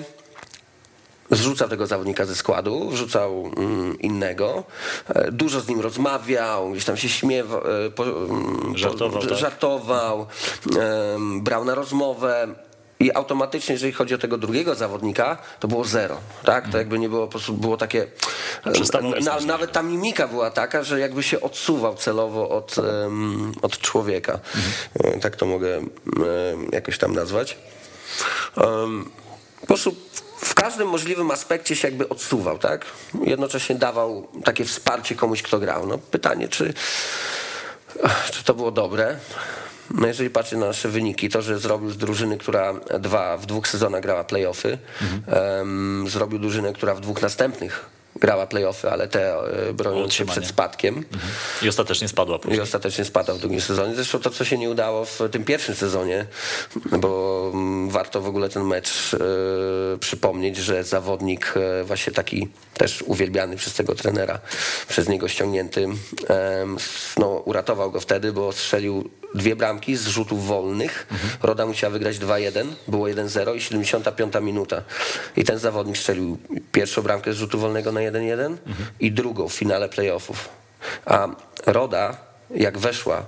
zrzucał 1.31 1.69
tego 1.69 1.87
zawodnika 1.87 2.25
ze 2.25 2.35
składu, 2.35 2.89
wrzucał 2.89 3.51
mm, 3.57 3.99
innego, 3.99 4.63
e, 5.09 5.31
dużo 5.31 5.61
z 5.61 5.67
nim 5.67 5.79
rozmawiał, 5.79 6.71
gdzieś 6.71 6.85
tam 6.85 6.97
się 6.97 7.09
śmiewał, 7.09 7.61
e, 7.61 8.03
mm, 8.03 8.77
żartował, 8.77 9.21
tak? 9.21 9.37
żartował 9.37 10.27
brał 11.41 11.65
na 11.65 11.75
rozmowę. 11.75 12.47
I 12.99 13.13
automatycznie, 13.13 13.73
jeżeli 13.73 13.93
chodzi 13.93 14.15
o 14.15 14.17
tego 14.17 14.37
drugiego 14.37 14.75
zawodnika, 14.75 15.37
to 15.59 15.67
było 15.67 15.83
zero. 15.83 16.17
Tak? 16.43 16.63
To 16.63 16.65
mhm. 16.65 16.81
jakby 16.81 16.99
nie 16.99 17.09
było, 17.09 17.27
po 17.27 17.31
prostu 17.31 17.53
było 17.53 17.77
takie. 17.77 18.07
Na, 19.23 19.39
nawet 19.39 19.71
ta 19.71 19.83
mimika 19.83 20.27
była 20.27 20.51
taka, 20.51 20.83
że 20.83 20.99
jakby 20.99 21.23
się 21.23 21.41
odsuwał 21.41 21.95
celowo 21.95 22.49
od, 22.49 22.75
od 23.61 23.77
człowieka. 23.77 24.39
Mhm. 24.95 25.19
Tak 25.19 25.35
to 25.35 25.45
mogę 25.45 25.81
jakoś 26.71 26.97
tam 26.97 27.15
nazwać. 27.15 27.57
Po 29.61 29.67
prostu 29.67 29.95
w 30.37 30.53
każdym 30.53 30.87
możliwym 30.87 31.31
aspekcie 31.31 31.75
się 31.75 31.87
jakby 31.87 32.09
odsuwał, 32.09 32.57
tak? 32.57 32.85
Jednocześnie 33.23 33.75
dawał 33.75 34.27
takie 34.43 34.65
wsparcie 34.65 35.15
komuś, 35.15 35.41
kto 35.41 35.59
grał. 35.59 35.87
No 35.87 35.97
pytanie, 35.97 36.47
czy, 36.47 36.73
czy 38.31 38.43
to 38.43 38.53
było 38.53 38.71
dobre? 38.71 39.17
No 39.93 40.07
jeżeli 40.07 40.29
patrzę 40.29 40.57
na 40.57 40.65
nasze 40.65 40.89
wyniki, 40.89 41.29
to, 41.29 41.41
że 41.41 41.59
zrobił 41.59 41.89
z 41.89 41.97
drużyny, 41.97 42.37
która 42.37 42.73
dwa, 42.99 43.37
w 43.37 43.45
dwóch 43.45 43.67
sezonach 43.67 44.01
grała 44.01 44.23
playoffy, 44.23 44.77
um, 45.27 46.05
zrobił 46.09 46.39
drużynę, 46.39 46.73
która 46.73 46.95
w 46.95 47.01
dwóch 47.01 47.21
następnych 47.21 48.00
grała 48.21 48.47
playoffy, 48.47 48.89
ale 48.89 49.07
te 49.07 49.35
e, 49.69 49.73
broniąc 49.73 50.13
się 50.13 50.25
przed 50.25 50.47
spadkiem. 50.47 50.97
Mhm. 50.97 51.31
I 51.61 51.69
ostatecznie 51.69 52.07
spadła 52.07 52.39
później. 52.39 52.59
I 52.59 52.61
ostatecznie 52.61 53.05
spadła 53.05 53.35
w 53.35 53.39
drugim 53.39 53.61
sezonie. 53.61 53.95
Zresztą 53.95 54.19
to, 54.19 54.29
co 54.29 54.45
się 54.45 54.57
nie 54.57 54.69
udało 54.69 55.05
w 55.05 55.19
tym 55.31 55.45
pierwszym 55.45 55.75
sezonie, 55.75 56.25
bo 56.99 57.51
mm, 57.53 57.89
warto 57.89 58.21
w 58.21 58.27
ogóle 58.27 58.49
ten 58.49 58.63
mecz 58.63 59.13
e, 59.13 59.17
przypomnieć, 59.97 60.57
że 60.57 60.83
zawodnik 60.83 61.53
e, 61.55 61.83
właśnie 61.83 62.13
taki 62.13 62.47
też 62.73 63.01
uwielbiany 63.01 63.55
przez 63.55 63.73
tego 63.73 63.95
trenera, 63.95 64.39
przez 64.87 65.09
niego 65.09 65.27
ściągnięty, 65.27 65.87
e, 66.29 66.65
no, 67.17 67.27
uratował 67.27 67.91
go 67.91 67.99
wtedy, 67.99 68.33
bo 68.33 68.51
strzelił 68.51 69.09
dwie 69.35 69.55
bramki 69.55 69.95
z 69.95 70.07
rzutów 70.07 70.47
wolnych. 70.47 71.07
Mhm. 71.11 71.31
Roda 71.41 71.65
musiała 71.65 71.93
wygrać 71.93 72.17
2-1, 72.17 72.65
było 72.87 73.07
1-0 73.07 73.55
i 73.55 73.61
75 73.61 74.33
minuta. 74.41 74.81
I 75.35 75.43
ten 75.43 75.57
zawodnik 75.57 75.97
strzelił 75.97 76.37
pierwszą 76.71 77.01
bramkę 77.01 77.33
z 77.33 77.35
rzutu 77.35 77.59
wolnego 77.59 77.91
na 77.91 77.99
1-1 77.99 78.31
mhm. 78.31 78.57
i 78.99 79.11
drugą 79.11 79.47
w 79.47 79.53
finale 79.53 79.89
playoffów. 79.89 80.49
A 81.05 81.27
Roda 81.65 82.30
jak 82.55 82.77
weszła 82.77 83.25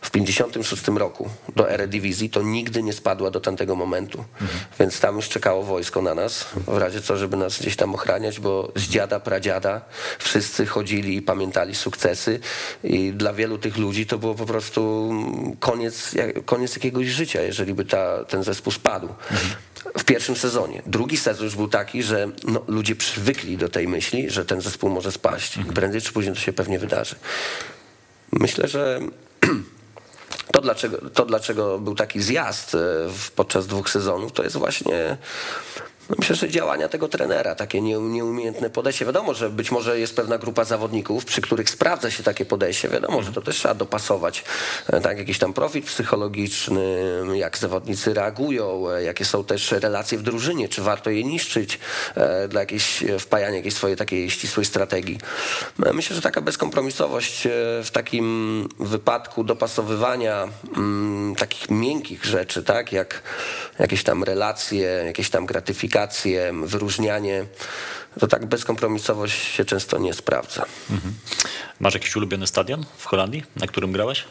w 0.00 0.10
56 0.10 0.88
roku 0.88 1.28
do 1.56 1.70
Eredivisie, 1.70 2.28
to 2.28 2.42
nigdy 2.42 2.82
nie 2.82 2.92
spadła 2.92 3.30
do 3.30 3.40
tamtego 3.40 3.76
momentu. 3.76 4.24
Mhm. 4.40 4.60
Więc 4.80 5.00
tam 5.00 5.16
już 5.16 5.28
czekało 5.28 5.62
wojsko 5.62 6.02
na 6.02 6.14
nas, 6.14 6.46
w 6.66 6.76
razie 6.76 7.00
co, 7.00 7.16
żeby 7.16 7.36
nas 7.36 7.58
gdzieś 7.58 7.76
tam 7.76 7.94
ochraniać, 7.94 8.40
bo 8.40 8.72
z 8.74 8.82
dziada, 8.82 9.20
pradziada 9.20 9.80
wszyscy 10.18 10.66
chodzili 10.66 11.16
i 11.16 11.22
pamiętali 11.22 11.74
sukcesy 11.74 12.40
i 12.84 13.12
dla 13.12 13.32
wielu 13.32 13.58
tych 13.58 13.76
ludzi 13.76 14.06
to 14.06 14.18
było 14.18 14.34
po 14.34 14.46
prostu 14.46 15.12
koniec, 15.60 16.14
koniec 16.44 16.76
jakiegoś 16.76 17.06
życia, 17.06 17.42
jeżeli 17.42 17.74
by 17.74 17.84
ta, 17.84 18.24
ten 18.24 18.42
zespół 18.42 18.72
spadł. 18.72 19.08
Mhm. 19.30 19.50
W 19.98 20.04
pierwszym 20.04 20.36
sezonie. 20.36 20.82
Drugi 20.86 21.16
sezon 21.16 21.44
już 21.44 21.56
był 21.56 21.68
taki, 21.68 22.02
że 22.02 22.28
no, 22.44 22.62
ludzie 22.68 22.96
przywykli 22.96 23.56
do 23.56 23.68
tej 23.68 23.88
myśli, 23.88 24.30
że 24.30 24.44
ten 24.44 24.60
zespół 24.60 24.90
może 24.90 25.12
spaść. 25.12 25.56
Mhm. 25.56 25.74
Prędzej 25.74 26.00
czy 26.00 26.12
później 26.12 26.34
to 26.34 26.40
się 26.40 26.52
pewnie 26.52 26.78
wydarzy. 26.78 27.16
Myślę, 28.32 28.68
że 28.68 29.00
to 30.52 30.60
dlaczego, 30.60 31.10
to, 31.10 31.24
dlaczego 31.24 31.78
był 31.78 31.94
taki 31.94 32.22
zjazd 32.22 32.74
e, 32.74 32.78
podczas 33.36 33.66
dwóch 33.66 33.90
sezonów, 33.90 34.32
to 34.32 34.42
jest 34.42 34.56
właśnie 34.56 35.16
myślę, 36.18 36.36
że 36.36 36.48
działania 36.48 36.88
tego 36.88 37.08
trenera, 37.08 37.54
takie 37.54 37.80
nieumiejętne 37.80 38.70
podejście. 38.70 39.04
Wiadomo, 39.04 39.34
że 39.34 39.50
być 39.50 39.70
może 39.70 39.98
jest 39.98 40.16
pewna 40.16 40.38
grupa 40.38 40.64
zawodników, 40.64 41.24
przy 41.24 41.40
których 41.40 41.70
sprawdza 41.70 42.10
się 42.10 42.22
takie 42.22 42.44
podejście. 42.44 42.88
Wiadomo, 42.88 43.22
że 43.22 43.32
to 43.32 43.40
też 43.40 43.56
trzeba 43.56 43.74
dopasować. 43.74 44.44
E, 44.86 45.00
tak, 45.00 45.18
jakiś 45.18 45.38
tam 45.38 45.52
profil 45.52 45.82
psychologiczny, 45.82 47.04
jak 47.34 47.58
zawodnicy 47.58 48.14
reagują, 48.14 48.90
e, 48.90 49.02
jakie 49.02 49.24
są 49.24 49.44
też 49.44 49.72
relacje 49.72 50.18
w 50.18 50.22
drużynie, 50.22 50.68
czy 50.68 50.82
warto 50.82 51.10
je 51.10 51.24
niszczyć 51.24 51.78
e, 52.14 52.48
dla 52.48 52.60
jakiejś 52.60 53.04
wpajania 53.18 53.56
jakiejś 53.56 53.74
swojej 53.74 53.96
takiej 53.96 54.30
ścisłej 54.30 54.66
strategii. 54.66 55.18
Myślę, 55.92 56.16
że 56.16 56.22
taka 56.22 56.40
bezkompromisowość 56.40 57.48
w 57.84 57.88
takim 57.92 58.68
wypadku 58.78 59.44
dopasowywania 59.44 60.48
mm, 60.76 61.34
takich 61.34 61.70
miękkich 61.70 62.24
rzeczy, 62.24 62.62
tak, 62.62 62.92
jak 62.92 63.22
jakieś 63.78 64.02
tam 64.02 64.24
relacje, 64.24 65.02
jakieś 65.06 65.30
tam 65.30 65.46
gratyfikacje, 65.46 65.95
komunikację, 65.96 66.52
wyróżnianie, 66.64 67.44
to 68.20 68.26
tak 68.26 68.46
bezkompromisowość 68.46 69.54
się 69.54 69.64
często 69.64 69.98
nie 69.98 70.14
sprawdza. 70.14 70.64
Mhm. 70.90 71.14
Masz 71.80 71.94
jakiś 71.94 72.16
ulubiony 72.16 72.46
stadion 72.46 72.84
w 72.98 73.06
Holandii, 73.06 73.44
na 73.56 73.66
którym 73.66 73.92
grałeś? 73.92 74.24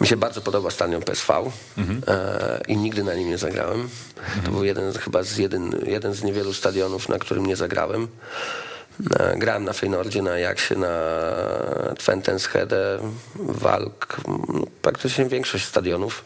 Mi 0.00 0.06
się 0.06 0.16
bardzo 0.16 0.40
podoba 0.40 0.70
stadion 0.70 1.02
PSV 1.02 1.50
mhm. 1.78 2.02
e, 2.06 2.60
i 2.68 2.76
nigdy 2.76 3.04
na 3.04 3.14
nim 3.14 3.28
nie 3.28 3.38
zagrałem. 3.38 3.88
Mhm. 4.16 4.42
To 4.44 4.50
był 4.50 4.64
jeden 4.64 4.92
chyba 4.92 5.22
z 5.22 5.36
jeden, 5.36 5.84
jeden 5.86 6.14
z 6.14 6.22
niewielu 6.22 6.54
stadionów, 6.54 7.08
na 7.08 7.18
którym 7.18 7.46
nie 7.46 7.56
zagrałem. 7.56 8.08
E, 9.20 9.38
grałem 9.38 9.64
na 9.64 9.72
Feynordzie, 9.72 10.22
na 10.22 10.30
Ajaxie, 10.30 10.76
na 10.76 10.96
Twentenshede, 11.98 12.98
Walk, 13.34 14.16
praktycznie 14.82 15.24
większość 15.24 15.64
stadionów 15.64 16.24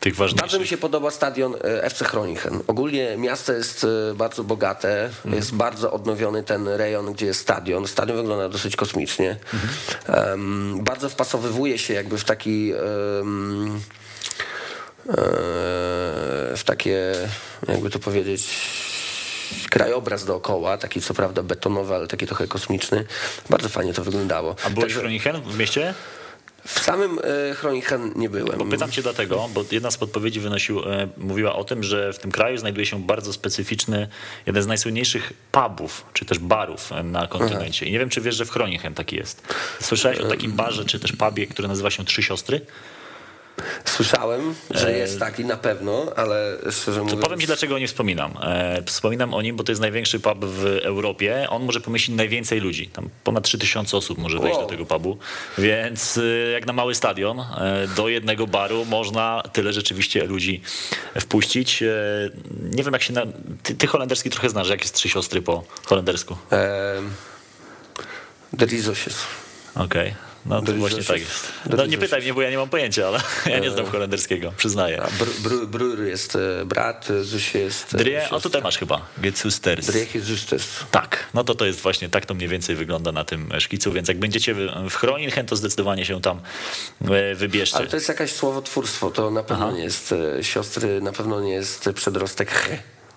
tych 0.00 0.16
ważniejszych. 0.16 0.40
Bardzo 0.40 0.58
mi 0.58 0.66
się 0.66 0.76
podoba 0.76 1.10
stadion 1.10 1.54
e, 1.54 1.84
FC 1.84 2.04
Groningen. 2.04 2.60
Ogólnie 2.66 3.16
miasto 3.16 3.52
jest 3.52 3.84
e, 3.84 4.14
bardzo 4.14 4.44
bogate, 4.44 5.04
mhm. 5.04 5.34
jest 5.34 5.54
bardzo 5.54 5.92
odnowiony 5.92 6.42
ten 6.42 6.68
rejon, 6.68 7.12
gdzie 7.12 7.26
jest 7.26 7.40
stadion. 7.40 7.86
Stadion 7.86 8.16
wygląda 8.16 8.48
dosyć 8.48 8.76
kosmicznie. 8.76 9.36
Mhm. 9.54 10.30
Um, 10.30 10.84
bardzo 10.84 11.08
wpasowywuje 11.08 11.78
się 11.78 11.94
jakby 11.94 12.18
w 12.18 12.24
taki 12.24 12.72
um, 13.18 13.80
w 16.56 16.62
takie, 16.64 17.12
jakby 17.68 17.90
to 17.90 17.98
powiedzieć, 17.98 18.48
krajobraz 19.70 20.24
dookoła, 20.24 20.78
taki 20.78 21.00
co 21.00 21.14
prawda 21.14 21.42
betonowy, 21.42 21.94
ale 21.94 22.06
taki 22.06 22.26
trochę 22.26 22.46
kosmiczny. 22.46 23.04
Bardzo 23.50 23.68
fajnie 23.68 23.92
to 23.92 24.04
wyglądało. 24.04 24.56
A 24.64 24.70
byłeś 24.70 24.84
Także... 24.84 24.98
w 24.98 25.00
Groningen 25.00 25.42
w 25.42 25.58
mieście? 25.58 25.94
W 26.68 26.80
samym 26.80 27.18
Chronichen 27.54 28.12
nie 28.16 28.30
byłem. 28.30 28.58
Bo 28.58 28.64
pytam 28.64 28.90
cię 28.90 29.02
dlatego, 29.02 29.48
bo 29.54 29.64
jedna 29.70 29.90
z 29.90 29.96
podpowiedzi 29.96 30.40
wynosił, 30.40 30.80
e, 30.80 31.08
mówiła 31.16 31.54
o 31.54 31.64
tym, 31.64 31.82
że 31.82 32.12
w 32.12 32.18
tym 32.18 32.30
kraju 32.30 32.58
znajduje 32.58 32.86
się 32.86 33.02
bardzo 33.02 33.32
specyficzny, 33.32 34.08
jeden 34.46 34.62
z 34.62 34.66
najsłynniejszych 34.66 35.32
pubów, 35.52 36.04
czy 36.12 36.24
też 36.24 36.38
barów 36.38 36.90
na 37.04 37.26
kontynencie. 37.26 37.86
I 37.86 37.92
nie 37.92 37.98
wiem, 37.98 38.08
czy 38.08 38.20
wiesz, 38.20 38.36
że 38.36 38.44
w 38.44 38.50
Chronichen 38.50 38.94
taki 38.94 39.16
jest. 39.16 39.54
Słyszałeś 39.80 40.18
o 40.18 40.28
takim 40.28 40.52
barze, 40.52 40.84
czy 40.84 41.00
też 41.00 41.12
pubie, 41.12 41.46
który 41.46 41.68
nazywa 41.68 41.90
się 41.90 42.04
Trzy 42.04 42.22
Siostry? 42.22 42.60
Słyszałem, 43.84 44.54
że 44.70 44.88
e, 44.88 44.98
jest 44.98 45.18
taki 45.18 45.44
na 45.44 45.56
pewno, 45.56 46.06
ale 46.16 46.56
szczerze 46.70 47.02
mówiąc... 47.02 47.22
Powiem 47.22 47.40
ci, 47.40 47.46
dlaczego 47.46 47.74
o 47.74 47.78
nim 47.78 47.88
wspominam. 47.88 48.34
E, 48.42 48.82
wspominam 48.86 49.34
o 49.34 49.42
nim, 49.42 49.56
bo 49.56 49.64
to 49.64 49.72
jest 49.72 49.80
największy 49.80 50.20
pub 50.20 50.44
w 50.44 50.64
Europie. 50.82 51.46
On 51.50 51.64
może 51.64 51.80
pomieścić 51.80 52.14
najwięcej 52.14 52.60
ludzi. 52.60 52.86
Tam 52.86 53.08
ponad 53.24 53.44
3000 53.44 53.96
osób 53.96 54.18
może 54.18 54.38
wejść 54.38 54.56
wow. 54.56 54.66
do 54.66 54.70
tego 54.70 54.86
pubu. 54.86 55.18
Więc 55.58 56.18
e, 56.18 56.50
jak 56.50 56.66
na 56.66 56.72
mały 56.72 56.94
stadion, 56.94 57.44
do 57.96 58.08
jednego 58.08 58.46
baru 58.46 58.84
można 58.84 59.42
tyle 59.52 59.72
rzeczywiście 59.72 60.24
ludzi 60.24 60.62
wpuścić. 61.20 61.82
Nie 62.62 62.82
wiem, 62.82 62.92
jak 62.92 63.02
się... 63.02 63.12
Na... 63.12 63.22
Ty, 63.62 63.74
ty 63.74 63.86
holenderski 63.86 64.30
trochę 64.30 64.50
znasz. 64.50 64.68
Jak 64.68 64.80
jest 64.80 64.94
Trzy 64.94 65.08
Siostry 65.08 65.42
po 65.42 65.64
holendersku? 65.84 66.36
Um, 66.50 67.10
Drizos 68.52 68.98
Okej. 69.74 70.08
Okay. 70.08 70.27
No 70.48 70.62
to 70.62 70.72
właśnie 70.72 71.04
tak 71.04 71.20
jest. 71.20 71.52
No 71.70 71.86
nie 71.86 71.98
pytaj 71.98 72.22
mnie, 72.22 72.34
bo 72.34 72.42
ja 72.42 72.50
nie 72.50 72.58
mam 72.58 72.68
pojęcia, 72.68 73.06
ale 73.06 73.20
ja 73.54 73.58
nie 73.58 73.70
znam 73.70 73.86
e, 73.86 73.90
holenderskiego, 73.90 74.52
przyznaję. 74.56 75.02
Brur 75.18 75.66
br 75.66 75.78
br 75.78 76.02
jest 76.02 76.36
e, 76.36 76.64
brat, 76.64 77.08
Zuś 77.22 77.54
jest... 77.54 77.94
E, 77.94 77.98
Drie, 77.98 78.30
o 78.30 78.40
tutaj 78.40 78.62
masz 78.62 78.78
chyba, 78.78 79.00
Getsusters. 79.18 79.86
Drie. 79.86 80.06
Tak, 80.90 81.26
no 81.34 81.44
to 81.44 81.54
to 81.54 81.64
jest 81.64 81.80
właśnie, 81.80 82.08
tak 82.08 82.26
to 82.26 82.34
mniej 82.34 82.48
więcej 82.48 82.76
wygląda 82.76 83.12
na 83.12 83.24
tym 83.24 83.48
szkicu, 83.58 83.92
więc 83.92 84.08
jak 84.08 84.18
będziecie 84.18 84.54
w 84.90 84.94
Chroninchen, 84.94 85.46
to 85.46 85.56
zdecydowanie 85.56 86.04
się 86.04 86.20
tam 86.20 86.40
wybierzcie. 87.34 87.76
Ale 87.76 87.86
to 87.86 87.96
jest 87.96 88.08
jakaś 88.08 88.32
słowotwórstwo, 88.32 89.10
to 89.10 89.30
na 89.30 89.42
pewno 89.42 89.66
Aha. 89.66 89.76
nie 89.76 89.84
jest 89.84 90.14
siostry, 90.42 91.00
na 91.00 91.12
pewno 91.12 91.40
nie 91.40 91.52
jest 91.52 91.90
przedrostek. 91.94 92.68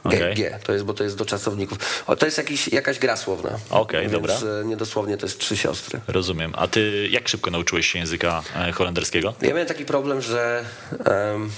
G, 0.06 0.18
okay. 0.18 0.34
G, 0.34 0.60
to 0.64 0.74
jest, 0.74 0.86
bo 0.86 0.94
to 0.94 1.04
jest 1.04 1.18
do 1.18 1.26
czasowników. 1.26 2.04
O, 2.08 2.16
to 2.16 2.26
jest 2.26 2.38
jakiś, 2.38 2.68
jakaś 2.68 3.00
gra 3.00 3.18
słowna. 3.18 3.50
Okej, 3.70 4.00
okay, 4.00 4.10
dobra. 4.10 4.36
E, 4.62 4.66
niedosłownie 4.66 5.18
to 5.18 5.26
jest 5.26 5.40
trzy 5.40 5.58
siostry. 5.58 6.00
Rozumiem. 6.08 6.54
A 6.56 6.68
ty 6.68 7.08
jak 7.12 7.28
szybko 7.28 7.52
nauczyłeś 7.52 7.92
się 7.92 8.00
języka 8.00 8.44
e, 8.56 8.72
holenderskiego? 8.72 9.34
Ja 9.42 9.50
miałem 9.50 9.68
taki 9.68 9.86
problem, 9.86 10.22
że 10.22 10.66
um, 11.06 11.52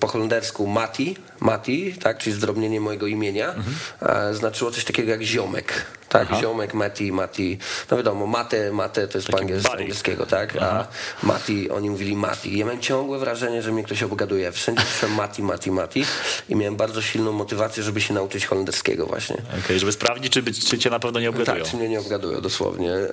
po 0.00 0.06
holendersku 0.06 0.66
Mati, 0.66 1.16
Mati, 1.40 1.94
tak, 1.94 2.18
czyli 2.18 2.36
zdrobnienie 2.36 2.80
mojego 2.80 3.06
imienia, 3.06 3.54
mhm. 3.54 4.34
znaczyło 4.34 4.70
coś 4.70 4.84
takiego 4.84 5.10
jak 5.10 5.22
ziomek. 5.22 5.86
Tak, 6.08 6.28
Aha. 6.30 6.40
ziomek, 6.40 6.74
Mati, 6.74 7.12
Mati. 7.12 7.58
No 7.90 7.96
wiadomo, 7.96 8.26
Mate, 8.26 8.72
Mate 8.72 9.08
to 9.08 9.18
jest 9.18 9.28
po 9.28 9.38
angielskiego, 9.72 10.26
tak? 10.26 10.56
A 10.56 10.86
Mati, 11.22 11.70
oni 11.70 11.90
mówili 11.90 12.16
Mati. 12.16 12.58
Ja 12.58 12.64
miałem 12.64 12.80
ciągłe 12.80 13.18
wrażenie, 13.18 13.62
że 13.62 13.72
mnie 13.72 13.84
ktoś 13.84 14.02
obgaduje. 14.02 14.52
Wszędzie 14.52 14.82
słyszałem 14.82 15.16
Mati, 15.16 15.42
Mati, 15.42 15.70
Mati 15.70 16.04
i 16.48 16.56
miałem 16.56 16.76
bardzo 16.76 17.02
silną 17.02 17.32
motywację, 17.32 17.82
żeby 17.82 18.00
się 18.00 18.14
nauczyć 18.14 18.46
holenderskiego 18.46 19.06
właśnie. 19.06 19.36
Okej, 19.36 19.60
okay, 19.64 19.78
żeby 19.78 19.92
sprawdzić, 19.92 20.32
czy, 20.32 20.42
czy 20.68 20.78
cię 20.78 20.90
na 20.90 20.98
pewno 20.98 21.20
nie 21.20 21.28
obgadują. 21.30 21.64
Tak, 21.64 21.70
czy 21.70 21.76
mnie 21.76 21.88
nie 21.88 22.00
obgadują, 22.00 22.40
dosłownie. 22.40 22.92
E, 22.92 23.10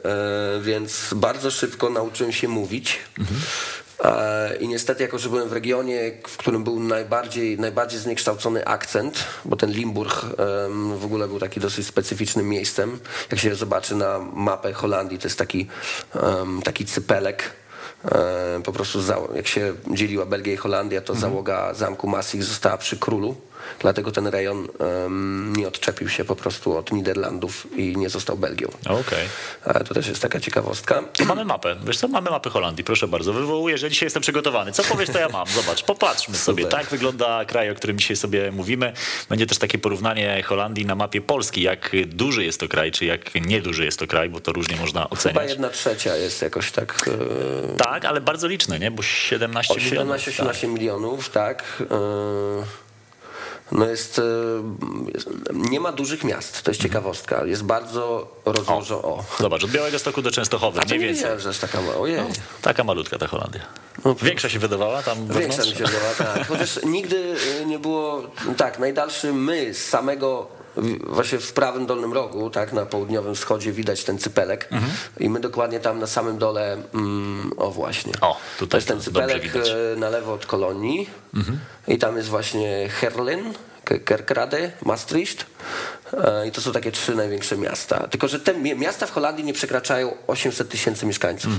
więc 0.62 1.10
bardzo 1.16 1.52
szybko 1.52 1.90
nauczyłem 1.90 2.32
się 2.32 2.48
mówić. 2.48 3.00
Mhm. 3.20 3.40
E, 4.04 4.56
I 4.60 4.68
niestety, 4.68 5.04
jako 5.04 5.18
że 5.18 5.30
byłem 5.30 5.50
w 5.50 5.54
regionie, 5.54 6.12
w 6.28 6.38
którym 6.38 6.64
był 6.64 6.80
najbardziej, 6.80 7.60
najbardziej 7.60 8.00
zniekształcony 8.00 8.66
akcent, 8.66 9.24
bo 9.46 9.56
ten 9.56 9.72
Limburg 9.72 10.26
w 10.96 11.06
ogóle 11.06 11.28
był 11.28 11.40
taki 11.40 11.60
dosyć 11.60 11.88
specyficznym 11.88 12.50
miejscem. 12.50 13.00
Jak 13.32 13.40
się 13.40 13.56
zobaczy 13.56 13.96
na 13.96 14.20
mapę 14.20 14.74
Holandii, 14.74 15.20
to 15.20 15.28
jest 15.28 15.38
taki, 15.38 15.68
taki 16.64 16.86
cypelek. 16.86 17.52
E, 18.06 18.62
po 18.64 18.72
prostu 18.72 19.00
jak 19.36 19.48
się 19.48 19.74
dzieliła 19.92 20.26
Belgia 20.26 20.54
i 20.54 20.58
Holandia, 20.58 21.02
to 21.02 21.14
mhm. 21.14 21.32
załoga 21.32 21.74
zamku 21.74 22.08
Massig 22.08 22.44
została 22.44 22.78
przy 22.78 22.98
królu 22.98 23.36
Dlatego 23.80 24.12
ten 24.12 24.28
rejon 24.28 24.68
um, 24.80 25.54
nie 25.56 25.68
odczepił 25.68 26.10
się 26.10 26.26
po 26.26 26.36
prostu 26.36 26.78
od 26.78 26.92
Niderlandów 26.92 27.68
i 27.78 27.98
nie 27.98 28.10
został 28.10 28.38
Belgią. 28.38 28.68
Okej. 28.86 29.28
Okay. 29.66 29.84
To 29.84 29.94
też 29.94 30.08
jest 30.08 30.22
taka 30.22 30.40
ciekawostka. 30.40 31.04
Mamy 31.28 31.46
mapę. 31.46 31.76
Wiesz 31.86 31.98
co, 31.98 32.08
mamy 32.08 32.30
mapę 32.30 32.50
Holandii, 32.50 32.84
proszę 32.84 33.08
bardzo. 33.08 33.34
Wywołuję, 33.34 33.78
że 33.78 33.90
dzisiaj 33.90 34.06
jestem 34.06 34.22
przygotowany. 34.22 34.72
Co 34.72 34.84
powiesz, 34.84 35.10
to 35.10 35.20
ja 35.20 35.30
mam. 35.30 35.48
Zobacz, 35.48 35.84
popatrzmy 35.84 36.36
sobie. 36.36 36.66
Tak 36.66 36.86
wygląda 36.86 37.46
kraj, 37.46 37.70
o 37.70 37.76
którym 37.76 37.98
dzisiaj 37.98 38.16
sobie 38.16 38.52
mówimy. 38.52 38.94
Będzie 39.30 39.46
też 39.46 39.58
takie 39.58 39.78
porównanie 39.78 40.44
Holandii 40.44 40.86
na 40.86 40.96
mapie 40.96 41.22
Polski. 41.22 41.62
Jak 41.62 41.92
duży 42.06 42.46
jest 42.46 42.60
to 42.60 42.68
kraj, 42.68 42.92
czy 42.92 43.06
jak 43.06 43.36
nieduży 43.36 43.86
jest 43.86 44.00
to 44.00 44.08
kraj, 44.08 44.30
bo 44.30 44.40
to 44.40 44.52
różnie 44.52 44.76
można 44.76 45.10
oceniać. 45.10 45.42
Chyba 45.42 45.50
jedna 45.50 45.70
trzecia 45.70 46.16
jest 46.16 46.42
jakoś 46.42 46.72
tak... 46.72 47.06
Yy... 47.08 47.78
Tak, 47.78 48.06
ale 48.06 48.22
bardzo 48.22 48.48
liczne, 48.48 48.80
nie? 48.80 48.92
Bo 48.92 49.04
17 49.04 49.76
milionów. 49.76 50.16
17-18 50.16 50.46
tak. 50.46 50.64
milionów, 50.64 51.30
tak. 51.30 51.64
Yy 51.80 52.83
no 53.74 53.86
jest, 53.86 54.22
jest, 55.14 55.30
nie 55.54 55.80
ma 55.80 55.92
dużych 55.92 56.24
miast, 56.24 56.64
to 56.64 56.72
jest 56.72 56.82
mhm. 56.82 56.90
ciekawostka. 56.90 57.46
Jest 57.46 57.64
bardzo 57.64 58.28
rozłożona. 58.46 59.02
O, 59.02 59.24
Zobacz, 59.40 59.64
od 59.64 59.72
Białego 59.72 60.00
Stoku 60.00 60.22
do 60.22 60.32
Częstochowy, 60.32 60.80
A 60.82 60.86
mniej 60.86 61.00
więcej. 61.00 61.32
Nie 61.32 61.40
że 61.40 61.54
taka 61.54 61.82
mała. 61.82 62.08
No, 62.18 62.28
taka 62.62 62.84
malutka 62.84 63.18
ta 63.18 63.28
Holandia. 63.28 63.62
No, 64.06 64.16
Większa 64.16 64.50
się 64.50 64.60
wydawała 64.60 65.04
tam 65.04 65.28
Większa 65.28 65.62
mi 65.62 65.68
się 65.68 65.86
wydawała, 65.86 66.14
tak. 66.18 66.48
Chociaż 66.48 66.80
nigdy 66.84 67.36
nie 67.66 67.80
było, 67.80 68.24
tak, 68.58 68.80
najdalszy 68.80 69.34
my 69.34 69.74
z 69.74 69.86
samego 69.86 70.48
właśnie 71.08 71.40
w 71.40 71.54
prawym 71.54 71.86
dolnym 71.86 72.14
rogu, 72.14 72.50
tak, 72.50 72.74
na 72.74 72.86
południowym 72.86 73.36
wschodzie 73.36 73.72
widać 73.72 74.04
ten 74.04 74.20
cypelek 74.20 74.68
mhm. 74.72 74.92
i 75.20 75.30
my 75.30 75.40
dokładnie 75.40 75.80
tam 75.80 76.00
na 76.00 76.08
samym 76.08 76.38
dole, 76.38 76.78
mm, 76.94 77.52
o 77.58 77.72
właśnie, 77.72 78.14
o, 78.22 78.38
tutaj 78.60 78.70
to 78.70 78.78
jest 78.78 78.88
ten 78.88 79.02
cypelek 79.02 79.44
e, 79.56 80.00
na 80.00 80.10
lewo 80.10 80.34
od 80.34 80.46
kolonii 80.46 81.10
mhm. 81.34 81.60
i 81.88 81.98
tam 81.98 82.18
jest 82.18 82.30
właśnie 82.30 82.90
Herlin, 82.90 83.54
Kerkrade, 83.84 84.72
Maastricht 84.86 85.46
e, 86.14 86.48
i 86.48 86.52
to 86.52 86.62
są 86.62 86.72
takie 86.72 86.92
trzy 86.92 87.16
największe 87.16 87.58
miasta. 87.58 88.08
Tylko, 88.08 88.28
że 88.28 88.40
te 88.40 88.54
miasta 88.60 89.06
w 89.06 89.12
Holandii 89.12 89.46
nie 89.46 89.54
przekraczają 89.54 90.14
800 90.28 90.70
tysięcy 90.70 91.06
mieszkańców. 91.06 91.52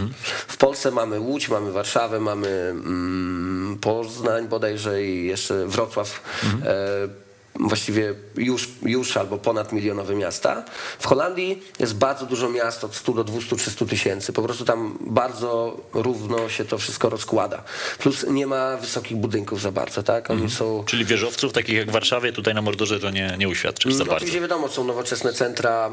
W 0.48 0.56
Polsce 0.56 0.90
mamy 0.90 1.20
Łódź, 1.20 1.48
mamy 1.48 1.72
Warszawę, 1.72 2.20
mamy 2.20 2.48
mm, 2.48 3.78
Poznań 3.80 4.48
bodajże 4.48 5.02
i 5.02 5.26
jeszcze 5.26 5.66
Wrocław. 5.66 6.22
E, 6.64 7.23
właściwie 7.60 8.14
już, 8.36 8.68
już 8.82 9.16
albo 9.16 9.38
ponad 9.38 9.72
milionowe 9.72 10.14
miasta. 10.14 10.64
W 10.98 11.06
Holandii 11.06 11.62
jest 11.78 11.94
bardzo 11.94 12.26
dużo 12.26 12.48
miast 12.48 12.84
od 12.84 12.94
100 12.94 13.12
do 13.12 13.24
200-300 13.24 13.88
tysięcy. 13.88 14.32
Po 14.32 14.42
prostu 14.42 14.64
tam 14.64 14.98
bardzo 15.00 15.80
równo 15.92 16.48
się 16.48 16.64
to 16.64 16.78
wszystko 16.78 17.10
rozkłada. 17.10 17.62
Plus 17.98 18.26
nie 18.30 18.46
ma 18.46 18.76
wysokich 18.76 19.16
budynków 19.16 19.60
za 19.60 19.72
bardzo, 19.72 20.02
tak? 20.02 20.30
Oni 20.30 20.42
mhm. 20.42 20.58
są... 20.58 20.84
Czyli 20.86 21.04
wieżowców 21.04 21.52
takich 21.52 21.76
jak 21.76 21.88
w 21.88 21.92
Warszawie 21.92 22.32
tutaj 22.32 22.54
na 22.54 22.62
Mordorze 22.62 23.00
to 23.00 23.10
nie, 23.10 23.34
nie 23.38 23.48
uświadczysz 23.48 23.94
za 23.94 23.98
no, 23.98 24.04
bardzo. 24.04 24.16
Oczywiście 24.16 24.40
wiadomo, 24.40 24.68
są 24.68 24.84
nowoczesne 24.84 25.32
centra. 25.32 25.90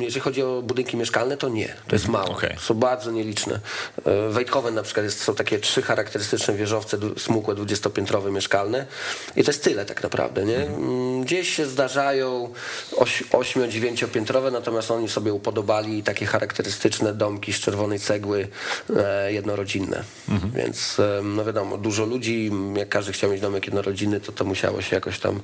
Jeżeli 0.00 0.20
chodzi 0.20 0.42
o 0.42 0.62
budynki 0.62 0.96
mieszkalne, 0.96 1.36
to 1.36 1.48
nie. 1.48 1.76
To 1.88 1.96
jest 1.96 2.08
mało. 2.08 2.30
Okay. 2.30 2.56
Są 2.58 2.74
bardzo 2.74 3.10
nieliczne. 3.10 3.60
W 4.06 4.32
Weithoven 4.32 4.74
na 4.74 4.82
przykład 4.82 5.04
jest, 5.04 5.22
są 5.22 5.34
takie 5.34 5.58
trzy 5.58 5.82
charakterystyczne 5.82 6.54
wieżowce 6.54 6.98
smukłe, 7.18 7.54
dwudziestopiętrowe 7.54 8.30
mieszkalne 8.30 8.86
i 9.36 9.44
to 9.44 9.50
jest 9.50 9.64
tyle 9.64 9.84
tak 9.84 10.02
naprawdę, 10.02 10.44
nie? 10.50 10.66
Mm, 10.66 11.24
gdzieś 11.24 11.56
się 11.56 11.66
zdarzają 11.66 12.52
8-9 12.92 14.52
natomiast 14.52 14.90
oni 14.90 15.08
sobie 15.08 15.32
upodobali 15.32 16.02
takie 16.02 16.26
charakterystyczne 16.26 17.14
domki 17.14 17.52
z 17.52 17.60
czerwonej 17.60 17.98
cegły 17.98 18.48
e, 18.96 19.32
jednorodzinne. 19.32 20.04
Mhm. 20.28 20.52
Więc 20.52 21.00
e, 21.00 21.22
no 21.22 21.44
wiadomo, 21.44 21.78
dużo 21.78 22.04
ludzi, 22.04 22.50
jak 22.76 22.88
każdy 22.88 23.12
chciał 23.12 23.30
mieć 23.30 23.40
domek 23.40 23.66
jednorodzinny, 23.66 24.20
to 24.20 24.32
to 24.32 24.44
musiało 24.44 24.82
się 24.82 24.96
jakoś 24.96 25.18
tam 25.18 25.40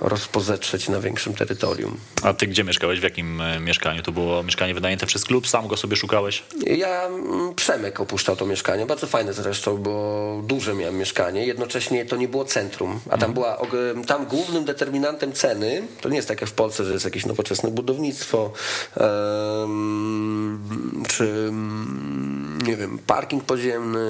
rozpozetrzeć 0.00 0.88
na 0.88 1.00
większym 1.00 1.34
terytorium. 1.34 1.96
A 2.22 2.34
ty 2.34 2.46
gdzie 2.46 2.64
mieszkałeś? 2.64 3.00
W 3.00 3.02
jakim 3.02 3.40
e, 3.40 3.60
mieszkaniu? 3.60 4.02
To 4.02 4.12
było 4.12 4.42
mieszkanie 4.42 4.74
wynajęte 4.74 5.06
przez 5.06 5.24
klub? 5.24 5.48
Sam 5.48 5.68
go 5.68 5.76
sobie 5.76 5.96
szukałeś? 5.96 6.42
Ja 6.66 7.06
mm, 7.06 7.54
Przemek 7.54 8.00
opuszczał 8.00 8.36
to 8.36 8.46
mieszkanie. 8.46 8.86
Bardzo 8.86 9.06
fajne 9.06 9.32
zresztą, 9.32 9.76
bo 9.76 10.40
duże 10.44 10.74
miałem 10.74 10.98
mieszkanie. 10.98 11.46
Jednocześnie 11.46 12.06
to 12.06 12.16
nie 12.16 12.28
było 12.28 12.44
centrum, 12.44 13.00
a 13.06 13.18
tam 13.18 13.30
mhm. 13.30 13.34
była 13.34 13.58
tam 14.06 14.26
głównym 14.46 14.64
determinantem 14.64 15.32
ceny, 15.32 15.82
to 16.00 16.08
nie 16.08 16.16
jest 16.16 16.28
tak 16.28 16.40
jak 16.40 16.50
w 16.50 16.52
Polsce, 16.52 16.84
że 16.84 16.92
jest 16.92 17.04
jakieś 17.04 17.26
nowoczesne 17.26 17.70
budownictwo, 17.70 18.52
czy 21.08 21.52
nie 22.66 22.76
wiem, 22.76 22.98
parking 22.98 23.44
podziemny, 23.44 24.00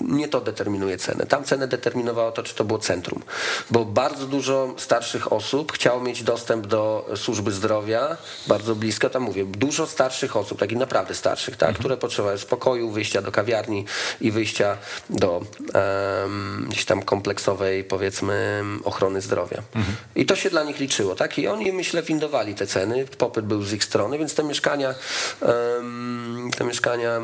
nie 0.00 0.28
to 0.28 0.40
determinuje 0.40 0.98
cenę. 0.98 1.26
Tam 1.26 1.44
cenę 1.44 1.68
determinowało 1.68 2.32
to, 2.32 2.42
czy 2.42 2.54
to 2.54 2.64
było 2.64 2.78
centrum, 2.78 3.22
bo 3.70 3.84
bardzo 3.84 4.26
dużo 4.26 4.74
starszych 4.76 5.32
osób 5.32 5.72
chciało 5.72 6.00
mieć 6.00 6.22
dostęp 6.22 6.66
do 6.66 7.10
służby 7.16 7.52
zdrowia, 7.52 8.16
bardzo 8.46 8.74
blisko, 8.74 9.10
tam 9.10 9.22
mówię, 9.22 9.44
dużo 9.44 9.86
starszych 9.86 10.36
osób, 10.36 10.58
takich 10.58 10.78
naprawdę 10.78 11.14
starszych, 11.14 11.56
tak, 11.56 11.68
mhm. 11.68 11.78
które 11.78 11.96
potrzebowały 11.96 12.38
spokoju, 12.38 12.90
wyjścia 12.90 13.22
do 13.22 13.32
kawiarni 13.32 13.84
i 14.20 14.30
wyjścia 14.30 14.76
do 15.10 15.42
um, 15.74 16.66
gdzieś 16.68 16.84
tam 16.84 17.02
kompleksowej, 17.02 17.84
powiedzmy, 17.84 18.62
ochrony 18.84 19.20
zdrowia. 19.20 19.62
Mhm. 19.74 19.96
I 20.14 20.26
to 20.26 20.36
się 20.36 20.50
dla 20.50 20.64
nich 20.64 20.78
liczyło, 20.78 21.14
tak? 21.14 21.38
I 21.38 21.48
oni, 21.48 21.72
myślę, 21.72 22.02
windowali 22.02 22.54
te 22.54 22.66
ceny, 22.66 23.06
popyt 23.18 23.46
był 23.46 23.62
z 23.62 23.72
ich 23.72 23.84
strony, 23.84 24.18
więc 24.18 24.34
te 24.34 24.42
mieszkania, 24.42 24.94
um, 25.40 26.50
te 26.58 26.64
mieszkania 26.64 27.20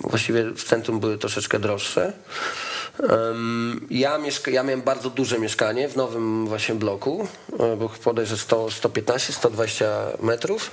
właściwie 0.00 0.50
w 0.50 0.64
centrum 0.64 1.00
były 1.00 1.18
troszeczkę 1.18 1.58
droższe. 1.58 2.12
Ja, 3.90 4.18
mieszka, 4.18 4.50
ja 4.50 4.62
miałem 4.62 4.82
bardzo 4.82 5.10
duże 5.10 5.38
mieszkanie 5.38 5.88
w 5.88 5.96
nowym 5.96 6.46
właśnie 6.46 6.74
bloku, 6.74 7.28
e, 7.58 7.76
bo 7.76 7.88
podejrzewam 7.88 8.38
100, 8.38 8.70
115, 8.70 9.32
120 9.32 9.86
metrów 10.22 10.70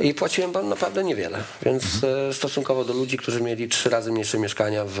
i 0.00 0.14
płaciłem 0.14 0.68
naprawdę 0.68 1.04
niewiele, 1.04 1.38
więc 1.62 1.84
mhm. 1.94 2.32
stosunkowo 2.32 2.84
do 2.84 2.92
ludzi, 2.92 3.16
którzy 3.16 3.40
mieli 3.40 3.68
trzy 3.68 3.90
razy 3.90 4.12
mniejsze 4.12 4.38
mieszkania 4.38 4.84
w 4.86 4.98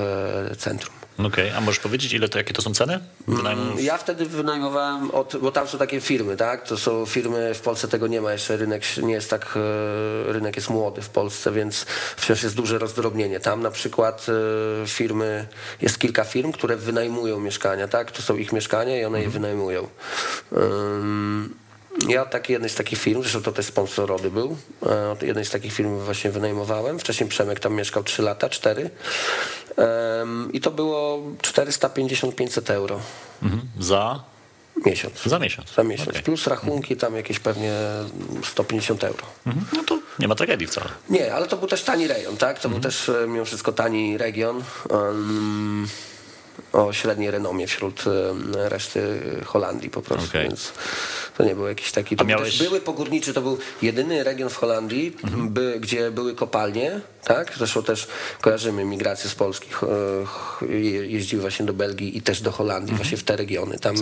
centrum. 0.58 0.94
Okej, 1.18 1.28
okay. 1.28 1.56
a 1.56 1.60
możesz 1.60 1.78
powiedzieć, 1.80 2.12
ile 2.12 2.28
to, 2.28 2.38
jakie 2.38 2.54
to 2.54 2.62
są 2.62 2.74
ceny? 2.74 3.00
Wynajmów? 3.28 3.82
Ja 3.82 3.98
wtedy 3.98 4.26
wynajmowałem, 4.26 5.10
od, 5.10 5.36
bo 5.36 5.52
tam 5.52 5.68
są 5.68 5.78
takie 5.78 6.00
firmy, 6.00 6.36
tak? 6.36 6.68
To 6.68 6.78
są 6.78 7.06
firmy, 7.06 7.54
w 7.54 7.60
Polsce 7.60 7.88
tego 7.88 8.06
nie 8.06 8.20
ma 8.20 8.32
jeszcze, 8.32 8.56
rynek 8.56 8.82
nie 9.02 9.14
jest 9.14 9.30
tak, 9.30 9.56
e, 9.56 10.32
rynek 10.32 10.56
jest 10.56 10.70
młody 10.70 11.02
w 11.02 11.08
Polsce, 11.08 11.52
więc 11.52 11.86
wciąż 12.16 12.42
jest 12.42 12.54
duże 12.54 12.78
rozdrobnienie. 12.78 13.40
Tam 13.40 13.62
na 13.62 13.70
przykład 13.70 14.26
e, 14.82 14.86
firmy, 14.86 15.46
jest 15.82 15.98
kilka 15.98 16.24
firm, 16.24 16.52
które 16.52 16.76
wynajmują 16.76 17.40
mieszkania, 17.40 17.88
tak? 17.88 18.10
To 18.10 18.22
są 18.22 18.36
ich 18.36 18.52
mieszkania 18.52 19.00
i 19.00 19.04
one 19.04 19.18
mhm. 19.18 19.24
je 19.24 19.30
wynajmują. 19.30 19.88
Um, 20.50 21.54
ja 22.08 22.24
taki, 22.24 22.52
jednej 22.52 22.70
z 22.70 22.74
takich 22.74 22.98
firm, 22.98 23.22
zresztą 23.22 23.42
to 23.42 23.52
też 23.52 23.66
sponsor 23.66 24.08
Rody 24.08 24.30
był, 24.30 24.56
e, 24.86 25.26
jednej 25.26 25.44
z 25.44 25.50
takich 25.50 25.72
firm 25.72 25.98
właśnie 25.98 26.30
wynajmowałem. 26.30 26.98
Wcześniej 26.98 27.28
Przemek 27.28 27.60
tam 27.60 27.74
mieszkał 27.74 28.04
3 28.04 28.22
lata, 28.22 28.48
4. 28.48 28.90
I 30.52 30.60
to 30.60 30.70
było 30.70 31.22
450-500 31.42 32.70
euro. 32.70 33.00
Mhm. 33.42 33.62
Za? 33.80 34.20
Miesiąc. 34.86 35.22
Za 35.22 35.38
miesiąc. 35.38 35.74
Za 35.74 35.84
miesiąc. 35.84 36.08
Okay. 36.08 36.22
Plus 36.22 36.46
rachunki 36.46 36.96
tam 36.96 37.16
jakieś 37.16 37.38
pewnie 37.38 37.72
150 38.44 39.04
euro. 39.04 39.26
Mhm. 39.46 39.66
No 39.72 39.84
to 39.84 39.98
nie 40.18 40.28
ma 40.28 40.34
tragedii 40.34 40.66
wcale. 40.66 40.88
Nie, 41.10 41.34
ale 41.34 41.46
to 41.46 41.56
był 41.56 41.68
też 41.68 41.82
tani 41.82 42.08
rejon, 42.08 42.36
tak? 42.36 42.60
To 42.60 42.68
mhm. 42.68 42.72
był 42.72 42.90
też 42.90 43.08
e, 43.08 43.26
mimo 43.26 43.44
wszystko 43.44 43.72
tani 43.72 44.18
region. 44.18 44.62
Um, 44.90 45.88
o 46.72 46.92
średniej 46.92 47.30
renomie 47.30 47.66
wśród 47.66 48.04
reszty 48.54 49.20
Holandii 49.44 49.90
po 49.90 50.02
prostu, 50.02 50.28
okay. 50.28 50.42
więc 50.42 50.72
to 51.36 51.44
nie 51.44 51.54
był 51.54 51.66
jakiś 51.68 51.92
taki... 51.92 52.16
To 52.16 52.24
miałeś... 52.24 52.58
były 52.62 52.80
pogórniczy, 52.80 53.34
to 53.34 53.42
był 53.42 53.58
jedyny 53.82 54.24
region 54.24 54.50
w 54.50 54.56
Holandii, 54.56 55.16
mhm. 55.24 55.48
by, 55.48 55.76
gdzie 55.80 56.10
były 56.10 56.34
kopalnie, 56.34 57.00
tak? 57.24 57.54
Zresztą 57.58 57.82
też 57.82 58.08
kojarzymy 58.40 58.84
migrację 58.84 59.30
z 59.30 59.34
Polski, 59.34 59.68
jeździły 61.08 61.42
właśnie 61.42 61.66
do 61.66 61.72
Belgii 61.72 62.16
i 62.16 62.22
też 62.22 62.40
do 62.40 62.52
Holandii, 62.52 62.90
mhm. 62.90 62.96
właśnie 62.96 63.18
w 63.18 63.22
te 63.22 63.36
regiony, 63.36 63.78
tam 63.78 63.94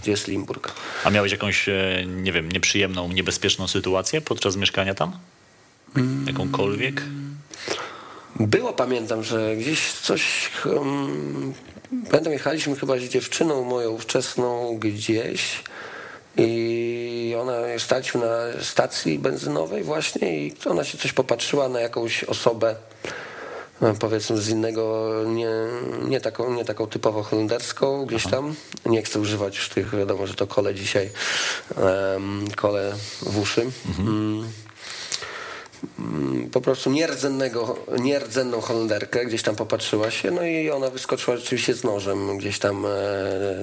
gdzie 0.00 0.10
jest 0.10 0.28
Limburg. 0.28 0.72
A 1.04 1.10
miałeś 1.10 1.32
jakąś, 1.32 1.68
e, 1.68 2.04
nie 2.06 2.32
wiem, 2.32 2.52
nieprzyjemną, 2.52 3.08
niebezpieczną 3.08 3.68
sytuację 3.68 4.20
podczas 4.20 4.56
mieszkania 4.56 4.94
tam? 4.94 5.12
Mm. 5.96 6.26
Jakąkolwiek? 6.26 7.02
Było, 8.40 8.72
pamiętam, 8.72 9.22
że 9.22 9.56
gdzieś 9.56 9.92
coś... 9.92 10.50
Um, 10.66 11.54
pamiętam, 12.10 12.32
jechaliśmy 12.32 12.76
chyba 12.76 12.98
z 12.98 13.02
dziewczyną 13.02 13.64
moją 13.64 13.98
wczesną 13.98 14.78
gdzieś 14.78 15.62
i 16.36 17.36
ona, 17.40 17.52
staliśmy 17.78 18.20
na 18.20 18.62
stacji 18.62 19.18
benzynowej 19.18 19.82
właśnie 19.82 20.46
i 20.46 20.54
ona 20.66 20.84
się 20.84 20.98
coś 20.98 21.12
popatrzyła 21.12 21.68
na 21.68 21.80
jakąś 21.80 22.24
osobę 22.24 22.76
no, 23.80 23.94
powiedzmy 23.94 24.38
z 24.38 24.48
innego, 24.48 25.12
nie, 25.26 25.50
nie, 26.08 26.20
taką, 26.20 26.54
nie 26.54 26.64
taką 26.64 26.86
typowo 26.86 27.22
holenderską 27.22 28.06
gdzieś 28.06 28.26
tam. 28.26 28.54
Nie 28.86 29.02
chcę 29.02 29.20
używać 29.20 29.56
już 29.56 29.68
tych, 29.68 29.94
wiadomo, 29.94 30.26
że 30.26 30.34
to 30.34 30.46
kole 30.46 30.74
dzisiaj, 30.74 31.10
um, 31.76 32.44
kole 32.56 32.92
w 33.22 33.38
uszy. 33.38 33.70
Mhm. 33.88 34.48
Mm 35.98 36.34
po 36.54 36.60
prostu 36.60 36.90
nierdzennego, 36.90 37.76
nierdzenną 37.98 38.60
Holenderkę, 38.60 39.26
gdzieś 39.26 39.42
tam 39.42 39.56
popatrzyła 39.56 40.10
się, 40.10 40.30
no 40.30 40.42
i 40.42 40.70
ona 40.70 40.90
wyskoczyła 40.90 41.36
rzeczywiście 41.36 41.74
z 41.74 41.84
nożem 41.84 42.38
gdzieś 42.38 42.58
tam 42.58 42.86
e, 42.86 42.90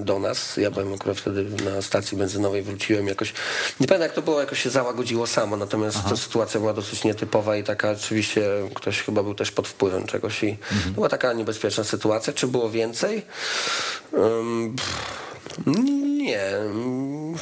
do 0.02 0.20
nas. 0.20 0.58
Ja 0.58 0.72
byłem 0.72 0.94
akurat 0.94 1.18
wtedy 1.18 1.46
na 1.64 1.82
stacji 1.82 2.18
benzynowej, 2.18 2.62
wróciłem 2.62 3.08
jakoś, 3.08 3.34
nie 3.80 3.88
pamiętam 3.88 4.02
jak 4.02 4.14
to 4.14 4.22
było, 4.22 4.40
jakoś 4.40 4.64
się 4.64 4.70
załagodziło 4.70 5.28
samo, 5.28 5.58
natomiast 5.58 5.98
Aha. 6.00 6.10
ta 6.10 6.18
sytuacja 6.18 6.60
była 6.60 6.74
dosyć 6.74 7.04
nietypowa 7.04 7.58
i 7.58 7.64
taka 7.64 7.96
rzeczywiście 7.96 8.42
ktoś 8.76 9.02
chyba 9.02 9.24
był 9.24 9.36
też 9.36 9.52
pod 9.52 9.68
wpływem 9.68 10.08
czegoś 10.08 10.44
i 10.44 10.58
mhm. 10.74 10.94
była 10.94 11.10
taka 11.10 11.34
niebezpieczna 11.34 11.84
sytuacja. 11.84 12.34
Czy 12.34 12.48
było 12.48 12.70
więcej? 12.70 13.22
Um, 14.14 14.76
nie, 16.22 16.50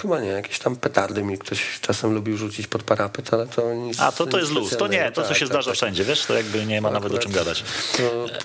chyba 0.02 0.20
nie. 0.20 0.28
Jakieś 0.28 0.60
tam 0.60 0.76
petardy 0.76 1.24
mi 1.24 1.38
ktoś 1.38 1.80
czasem 1.82 2.14
lubił 2.14 2.38
rzucić 2.38 2.68
pod 2.68 2.84
parapet, 2.84 3.34
ale 3.34 3.48
to 3.48 3.74
nic 3.74 4.00
A 4.00 4.12
to 4.12 4.26
to 4.26 4.40
jest 4.40 4.52
luz. 4.52 4.78
To 4.78 4.88
nie, 4.88 5.12
to 5.12 5.22
co 5.22 5.28
tak, 5.28 5.38
się 5.38 5.46
tak, 5.46 5.54
zdarza 5.54 5.72
tak. 5.72 5.76
wszędzie, 5.76 6.04
wiesz, 6.04 6.26
to 6.26 6.34
jakby 6.34 6.66
nie 6.66 6.82
ma 6.82 6.92
nawet 6.92 7.14
o 7.14 7.18
czym 7.18 7.32
gadać. 7.32 7.64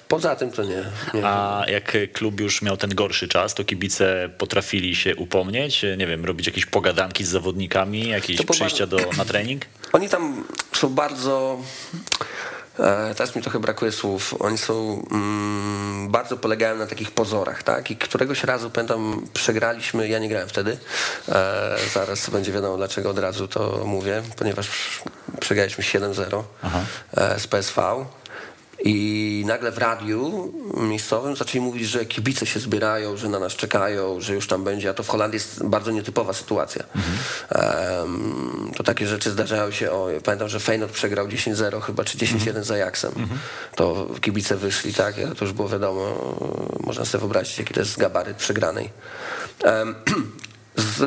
poza 0.09 0.37
tym 0.37 0.53
to 0.53 0.65
nie, 0.65 0.85
nie. 1.15 1.27
A 1.27 1.65
jak 1.69 1.97
klub 2.13 2.41
już 2.41 2.63
miał 2.63 2.77
ten 2.77 2.95
gorszy 2.95 3.29
czas, 3.29 3.55
to 3.55 3.65
kibice 3.65 4.31
potrafili 4.39 4.97
się 4.97 5.17
upomnieć, 5.17 5.85
nie 5.99 6.07
wiem, 6.07 6.25
robić 6.25 6.47
jakieś 6.47 6.67
pogadanki 6.67 7.25
z 7.25 7.29
zawodnikami, 7.29 8.09
jakieś 8.09 8.47
przyjścia 8.47 8.87
do, 8.87 8.97
na 9.17 9.25
trening? 9.25 9.63
Oni 9.93 10.09
tam 10.09 10.45
są 10.73 10.89
bardzo 10.89 11.59
teraz 13.17 13.37
mi 13.37 13.43
trochę 13.43 13.61
brakuje 13.61 13.93
słów. 13.93 14.35
Oni 14.39 14.59
są 14.59 15.03
mm, 15.11 16.09
bardzo 16.11 16.37
polegają 16.37 16.77
na 16.77 16.87
takich 16.87 17.11
pozorach, 17.11 17.63
tak? 17.63 17.91
I 17.91 17.97
któregoś 17.97 18.45
razu 18.45 18.71
pamiętam, 18.71 19.27
przegraliśmy, 19.33 20.09
ja 20.09 20.19
nie 20.19 20.29
grałem 20.29 20.49
wtedy. 20.49 20.79
E, 21.29 21.77
zaraz 21.95 22.31
będzie 22.31 22.53
wiadomo 22.53 22.77
dlaczego 22.77 23.11
od 23.11 23.19
razu 23.19 23.49
to 23.49 23.83
mówię, 23.85 24.23
ponieważ 24.37 24.69
przegraliśmy 25.41 25.85
7-0 25.85 26.43
e, 27.17 27.41
z 27.41 27.47
PSV. 27.47 28.05
I 28.87 29.45
nagle 29.47 29.73
w 29.73 29.79
radiu 29.79 30.53
miejscowym 30.77 31.37
zaczęli 31.37 31.65
mówić, 31.65 31.89
że 31.89 32.05
kibice 32.05 32.47
się 32.47 32.61
zbierają, 32.61 33.17
że 33.17 33.29
na 33.29 33.39
nas 33.39 33.53
czekają, 33.53 34.21
że 34.21 34.35
już 34.35 34.47
tam 34.47 34.65
będzie, 34.65 34.91
a 34.91 34.95
to 34.95 35.03
w 35.03 35.09
Holandii 35.09 35.37
jest 35.37 35.67
bardzo 35.67 35.91
nietypowa 35.91 36.33
sytuacja. 36.33 36.85
Mhm. 36.97 37.17
Um, 38.01 38.73
to 38.77 38.83
takie 38.83 39.07
rzeczy 39.07 39.31
zdarzają 39.31 39.71
się, 39.71 39.91
o, 39.91 40.09
pamiętam, 40.25 40.49
że 40.49 40.61
Feyenoord 40.61 40.93
przegrał 40.93 41.27
10-0 41.27 41.81
chyba, 41.81 42.05
czy 42.05 42.19
10-1 42.19 42.49
mhm. 42.49 42.73
Ajaxem. 42.73 43.13
Mhm. 43.17 43.41
To 43.75 44.07
kibice 44.21 44.57
wyszli, 44.57 44.95
tak, 44.95 45.15
to 45.39 45.45
już 45.45 45.53
było 45.53 45.69
wiadomo, 45.69 46.35
można 46.81 47.05
sobie 47.05 47.21
wyobrazić, 47.21 47.59
jaki 47.59 47.75
to 47.75 47.81
jest 47.81 47.99
gabaryt 47.99 48.37
przegranej. 48.37 48.91
Um, 49.65 49.95
z 50.77 51.01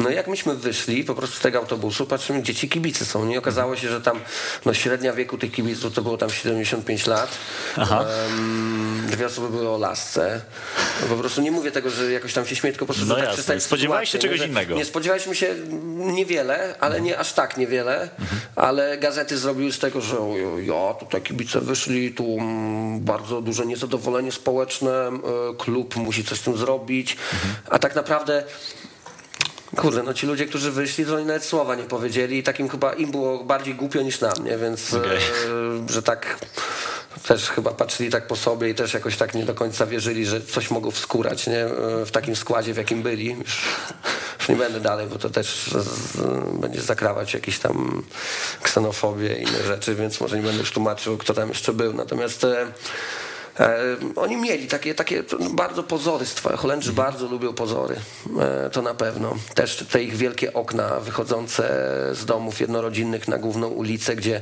no 0.00 0.10
jak 0.10 0.28
myśmy 0.28 0.54
wyszli 0.54 1.04
po 1.04 1.14
prostu 1.14 1.36
z 1.36 1.40
tego 1.40 1.58
autobusu, 1.58 2.06
patrzymy, 2.06 2.42
gdzie 2.42 2.54
ci 2.54 2.68
kibice 2.68 3.04
są. 3.04 3.24
Nie 3.24 3.38
okazało 3.38 3.76
się, 3.76 3.88
że 3.88 4.00
tam 4.00 4.20
no, 4.64 4.74
średnia 4.74 5.12
wieku 5.12 5.38
tych 5.38 5.52
kibiców 5.52 5.94
to 5.94 6.02
było 6.02 6.16
tam 6.16 6.30
75 6.30 7.06
lat. 7.06 7.38
Um, 7.76 9.06
dwie 9.10 9.26
osoby 9.26 9.48
były 9.48 9.68
o 9.68 9.78
lasce. 9.78 10.40
No, 11.02 11.06
po 11.06 11.16
prostu 11.16 11.40
nie 11.40 11.50
mówię 11.50 11.70
tego, 11.70 11.90
że 11.90 12.12
jakoś 12.12 12.32
tam 12.32 12.46
się 12.46 12.56
śmieję, 12.56 12.72
tylko 12.72 12.86
po 12.86 12.94
prostu, 12.94 13.14
no 13.14 13.16
tak 13.46 13.62
Spodziewałeś 13.62 14.10
się 14.10 14.18
czegoś 14.18 14.40
nie, 14.40 14.46
innego. 14.46 14.74
Nie, 14.74 14.84
spodziewaliśmy 14.84 15.34
się 15.34 15.54
niewiele, 15.96 16.74
ale 16.80 17.00
nie 17.00 17.18
aż 17.18 17.32
tak 17.32 17.56
niewiele, 17.56 18.02
mhm. 18.02 18.40
ale 18.56 18.98
gazety 18.98 19.38
zrobiły 19.38 19.72
z 19.72 19.78
tego, 19.78 20.00
że 20.00 20.16
ja, 20.62 20.94
tutaj 20.94 21.22
kibice 21.22 21.60
wyszli, 21.60 22.14
tu 22.14 22.24
mm, 22.24 23.00
bardzo 23.00 23.42
duże 23.42 23.66
niezadowolenie 23.66 24.32
społeczne, 24.32 24.90
e, 24.90 25.20
klub 25.58 25.96
musi 25.96 26.24
coś 26.24 26.38
z 26.38 26.42
tym 26.42 26.56
zrobić, 26.56 27.12
mhm. 27.12 27.54
a 27.70 27.78
tak 27.78 27.94
naprawdę 27.94 28.44
Kurde, 29.76 30.02
no 30.02 30.14
ci 30.14 30.26
ludzie, 30.26 30.46
którzy 30.46 30.72
wyszli, 30.72 31.06
to 31.06 31.16
oni 31.16 31.24
nawet 31.24 31.44
słowa 31.44 31.74
nie 31.74 31.82
powiedzieli 31.82 32.38
i 32.38 32.42
takim 32.42 32.68
chyba 32.68 32.92
im 32.92 33.10
było 33.10 33.44
bardziej 33.44 33.74
głupio 33.74 34.02
niż 34.02 34.20
na 34.20 34.32
mnie, 34.40 34.58
więc 34.58 34.94
okay. 34.94 35.16
e, 35.16 35.20
że 35.88 36.02
tak 36.02 36.38
też 37.28 37.50
chyba 37.50 37.70
patrzyli 37.70 38.10
tak 38.10 38.26
po 38.26 38.36
sobie 38.36 38.68
i 38.68 38.74
też 38.74 38.94
jakoś 38.94 39.16
tak 39.16 39.34
nie 39.34 39.44
do 39.44 39.54
końca 39.54 39.86
wierzyli, 39.86 40.26
że 40.26 40.40
coś 40.40 40.70
mogą 40.70 40.90
wskórać 40.90 41.46
nie? 41.46 41.64
E, 41.64 42.06
w 42.06 42.10
takim 42.10 42.36
składzie, 42.36 42.74
w 42.74 42.76
jakim 42.76 43.02
byli. 43.02 43.26
Już, 43.26 43.62
już 44.38 44.48
nie 44.48 44.56
będę 44.56 44.80
dalej, 44.80 45.06
bo 45.06 45.18
to 45.18 45.30
też 45.30 45.70
z, 45.72 46.16
będzie 46.60 46.80
zakrawać 46.80 47.34
jakieś 47.34 47.58
tam 47.58 48.02
ksenofobię 48.62 49.38
i 49.38 49.42
inne 49.42 49.62
rzeczy, 49.62 49.94
więc 49.94 50.20
może 50.20 50.36
nie 50.36 50.42
będę 50.42 50.60
już 50.60 50.72
tłumaczył, 50.72 51.18
kto 51.18 51.34
tam 51.34 51.48
jeszcze 51.48 51.72
był. 51.72 51.92
Natomiast 51.92 52.44
E, 52.44 52.66
oni 54.16 54.36
mieli 54.36 54.66
takie, 54.66 54.94
takie 54.94 55.22
bardzo 55.50 55.82
pozorystwa. 55.82 56.56
Holendrzy 56.56 56.90
mhm. 56.90 57.06
bardzo 57.06 57.26
lubią 57.26 57.52
pozory, 57.52 57.96
e, 58.40 58.70
to 58.70 58.82
na 58.82 58.94
pewno. 58.94 59.36
Też 59.54 59.84
te 59.90 60.02
ich 60.02 60.16
wielkie 60.16 60.52
okna 60.52 61.00
wychodzące 61.00 61.62
z 62.12 62.24
domów 62.24 62.60
jednorodzinnych 62.60 63.28
na 63.28 63.38
główną 63.38 63.68
ulicę, 63.68 64.16
gdzie 64.16 64.40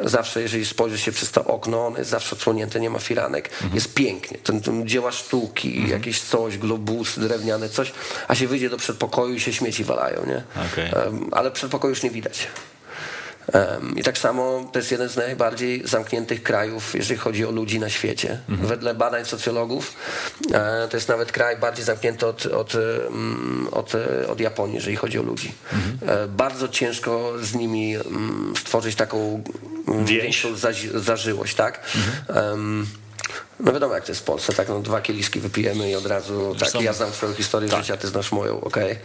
zawsze, 0.00 0.42
jeżeli 0.42 0.66
spojrzy 0.66 0.98
się 0.98 1.12
przez 1.12 1.30
to 1.30 1.44
okno, 1.44 1.86
ono 1.86 1.98
jest 1.98 2.10
zawsze 2.10 2.36
odsłonięte, 2.36 2.80
nie 2.80 2.90
ma 2.90 2.98
firanek. 2.98 3.50
Mhm. 3.52 3.74
Jest 3.74 3.94
pięknie. 3.94 4.38
Ten, 4.38 4.60
ten 4.60 4.88
dzieła 4.88 5.12
sztuki, 5.12 5.68
mhm. 5.68 5.90
jakieś 5.90 6.20
coś, 6.20 6.58
globusy 6.58 7.20
drewniane, 7.20 7.68
coś, 7.68 7.92
a 8.28 8.34
się 8.34 8.48
wyjdzie 8.48 8.70
do 8.70 8.76
przedpokoju 8.76 9.34
i 9.34 9.40
się 9.40 9.52
śmieci 9.52 9.84
walają, 9.84 10.26
nie? 10.26 10.42
Okay. 10.72 11.10
Ale 11.32 11.50
przedpokoju 11.50 11.90
już 11.90 12.02
nie 12.02 12.10
widać. 12.10 12.48
I 13.96 14.02
tak 14.02 14.18
samo 14.18 14.68
to 14.72 14.78
jest 14.78 14.90
jeden 14.90 15.08
z 15.08 15.16
najbardziej 15.16 15.82
zamkniętych 15.88 16.42
krajów, 16.42 16.94
jeżeli 16.94 17.20
chodzi 17.20 17.46
o 17.46 17.50
ludzi 17.50 17.80
na 17.80 17.90
świecie. 17.90 18.38
Mhm. 18.48 18.68
Wedle 18.68 18.94
badań 18.94 19.24
socjologów 19.24 19.94
e, 20.52 20.88
to 20.90 20.96
jest 20.96 21.08
nawet 21.08 21.32
kraj 21.32 21.56
bardziej 21.56 21.84
zamknięty 21.84 22.26
od, 22.26 22.46
od, 22.46 22.74
mm, 22.74 23.68
od, 23.72 23.92
od 24.28 24.40
Japonii, 24.40 24.74
jeżeli 24.74 24.96
chodzi 24.96 25.18
o 25.18 25.22
ludzi. 25.22 25.52
Mhm. 25.72 26.18
E, 26.18 26.28
bardzo 26.28 26.68
ciężko 26.68 27.32
z 27.42 27.54
nimi 27.54 27.96
mm, 27.96 28.52
stworzyć 28.58 28.96
taką 28.96 29.42
mm, 29.88 30.04
Więź. 30.04 30.22
większą 30.22 30.48
zażyłość, 30.94 31.54
tak? 31.54 31.80
Mhm. 32.28 32.86
No 33.60 33.72
wiadomo 33.72 33.94
jak 33.94 34.04
to 34.04 34.12
jest 34.12 34.20
w 34.20 34.24
Polsce, 34.24 34.52
tak, 34.52 34.68
no 34.68 34.80
dwa 34.80 35.00
kieliszki 35.00 35.40
wypijemy 35.40 35.90
i 35.90 35.94
od 35.94 36.06
razu, 36.06 36.56
tak, 36.58 36.82
ja 36.82 36.92
znam 36.92 37.12
twoją 37.12 37.34
historię 37.34 37.68
tak. 37.68 37.80
życia, 37.80 37.96
ty 37.96 38.08
znasz 38.08 38.32
moją, 38.32 38.60
okej. 38.60 38.98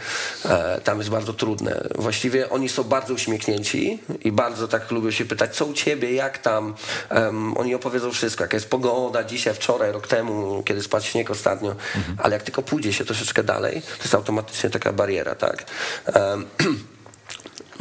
Okay. 0.45 0.58
E, 0.58 0.82
tam 0.82 0.97
jest 0.97 1.10
bardzo 1.10 1.34
trudne. 1.34 1.88
Właściwie 1.95 2.49
oni 2.49 2.70
są 2.70 2.84
bardzo 2.84 3.14
uśmiechnięci 3.14 3.99
i 4.24 4.32
bardzo 4.32 4.68
tak 4.68 4.91
lubią 4.91 5.12
się 5.12 5.26
pytać, 5.26 5.56
co 5.56 5.66
u 5.66 5.74
ciebie, 5.74 6.14
jak 6.14 6.38
tam. 6.38 6.76
Um, 7.12 7.58
oni 7.58 7.76
opowiedzą 7.76 8.12
wszystko, 8.12 8.43
jaka 8.43 8.58
jest 8.58 8.70
pogoda 8.70 9.24
dzisiaj, 9.24 9.53
wczoraj, 9.53 9.91
rok 9.91 10.08
temu, 10.08 10.64
kiedy 10.64 10.84
spadł 10.84 11.06
śnieg 11.06 11.32
ostatnio, 11.32 11.76
mhm. 11.95 12.18
ale 12.20 12.34
jak 12.34 12.43
tylko 12.43 12.62
pójdzie 12.62 12.93
się 12.93 13.06
troszeczkę 13.06 13.43
dalej, 13.43 13.82
to 13.82 14.03
jest 14.03 14.16
automatycznie 14.16 14.70
taka 14.70 14.93
bariera, 14.93 15.36
tak. 15.36 15.66
Um, 16.16 16.45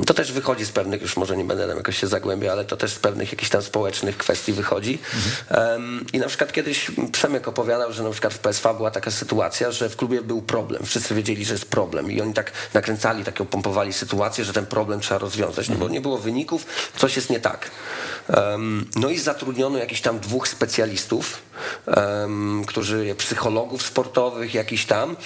To 0.07 0.15
też 0.15 0.33
wychodzi 0.33 0.65
z 0.65 0.73
pewnych, 0.73 1.03
już 1.03 1.17
może 1.17 1.37
nie 1.37 1.45
będę 1.45 1.69
tam 1.69 1.77
jakoś 1.77 1.99
się 1.99 2.07
zagłębiał, 2.07 2.53
ale 2.53 2.65
to 2.65 2.77
też 2.77 2.93
z 2.93 2.99
pewnych 2.99 3.33
jakichś 3.33 3.51
tam 3.51 3.63
społecznych 3.63 4.17
kwestii 4.17 4.53
wychodzi. 4.53 4.99
Mhm. 5.15 5.73
Um, 5.73 6.07
I 6.13 6.19
na 6.19 6.29
przykład 6.29 6.53
kiedyś 6.53 6.91
Przemek 7.13 7.49
opowiadał, 7.49 7.93
że 7.93 8.03
na 8.03 8.11
przykład 8.11 8.35
w 8.35 8.39
PSV 8.39 8.75
była 8.75 8.91
taka 8.91 9.11
sytuacja, 9.11 9.73
że 9.73 9.89
w 9.89 9.97
klubie 9.97 10.23
był 10.23 10.43
problem. 10.43 10.87
Wszyscy 10.87 11.15
wiedzieli, 11.15 11.45
że 11.45 11.55
jest 11.55 11.65
problem 11.65 12.13
i 12.13 12.21
oni 12.21 12.35
tak 12.35 12.53
nakręcali, 12.75 13.25
taką 13.25 13.47
pompowali 13.47 13.93
sytuację, 13.93 14.45
że 14.45 14.53
ten 14.53 14.67
problem 14.67 15.01
trzeba 15.01 15.19
rozwiązać, 15.19 15.69
no 15.69 15.77
bo 15.77 15.89
nie 15.89 16.01
było 16.01 16.19
wyników, 16.19 16.67
coś 16.97 17.17
jest 17.17 17.31
nie 17.31 17.41
tak. 17.41 17.71
Um, 18.37 18.91
no 18.97 19.11
i 19.11 19.19
zatrudniono 19.19 19.79
jakichś 19.79 20.01
tam 20.01 20.21
dwóch 20.21 20.49
specjalistów, 20.49 21.43
um, 21.87 22.65
którzy, 22.67 23.15
psychologów 23.19 23.83
sportowych, 23.83 24.55
jakiś 24.55 24.87
tam. 24.87 25.17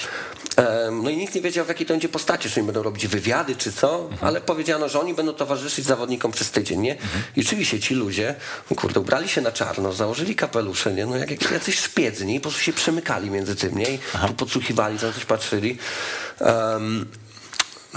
no 1.02 1.10
i 1.10 1.16
nikt 1.16 1.34
nie 1.34 1.40
wiedział, 1.40 1.64
w 1.64 1.68
jakiej 1.68 1.86
to 1.86 1.94
będzie 1.94 2.08
postaci, 2.08 2.50
czy 2.50 2.60
oni 2.60 2.66
będą 2.66 2.82
robić 2.82 3.06
wywiady, 3.06 3.56
czy 3.56 3.72
co, 3.72 4.00
mhm. 4.00 4.18
ale 4.20 4.40
powiedziano, 4.40 4.88
że 4.88 5.00
oni 5.00 5.14
będą 5.14 5.32
towarzyszyć 5.32 5.84
zawodnikom 5.84 6.32
przez 6.32 6.50
tydzień, 6.50 6.80
nie? 6.80 6.92
Mhm. 6.92 7.22
I 7.36 7.40
oczywiście 7.40 7.80
ci 7.80 7.94
ludzie, 7.94 8.34
kurde, 8.76 9.00
ubrali 9.00 9.28
się 9.28 9.40
na 9.40 9.52
czarno, 9.52 9.92
założyli 9.92 10.36
kapelusze, 10.36 10.92
nie? 10.92 11.06
No 11.06 11.16
jak, 11.16 11.50
jacyś 11.50 11.78
szpiedzy, 11.78 12.26
I 12.26 12.40
po 12.40 12.42
prostu 12.42 12.60
się 12.60 12.72
przemykali 12.72 13.30
między 13.30 13.56
tym, 13.56 13.78
nie? 13.78 13.90
I 13.94 13.98
tu 14.28 14.34
podsłuchiwali, 14.34 14.98
tam 14.98 15.12
coś 15.12 15.24
patrzyli. 15.24 15.78
Um, 16.40 17.06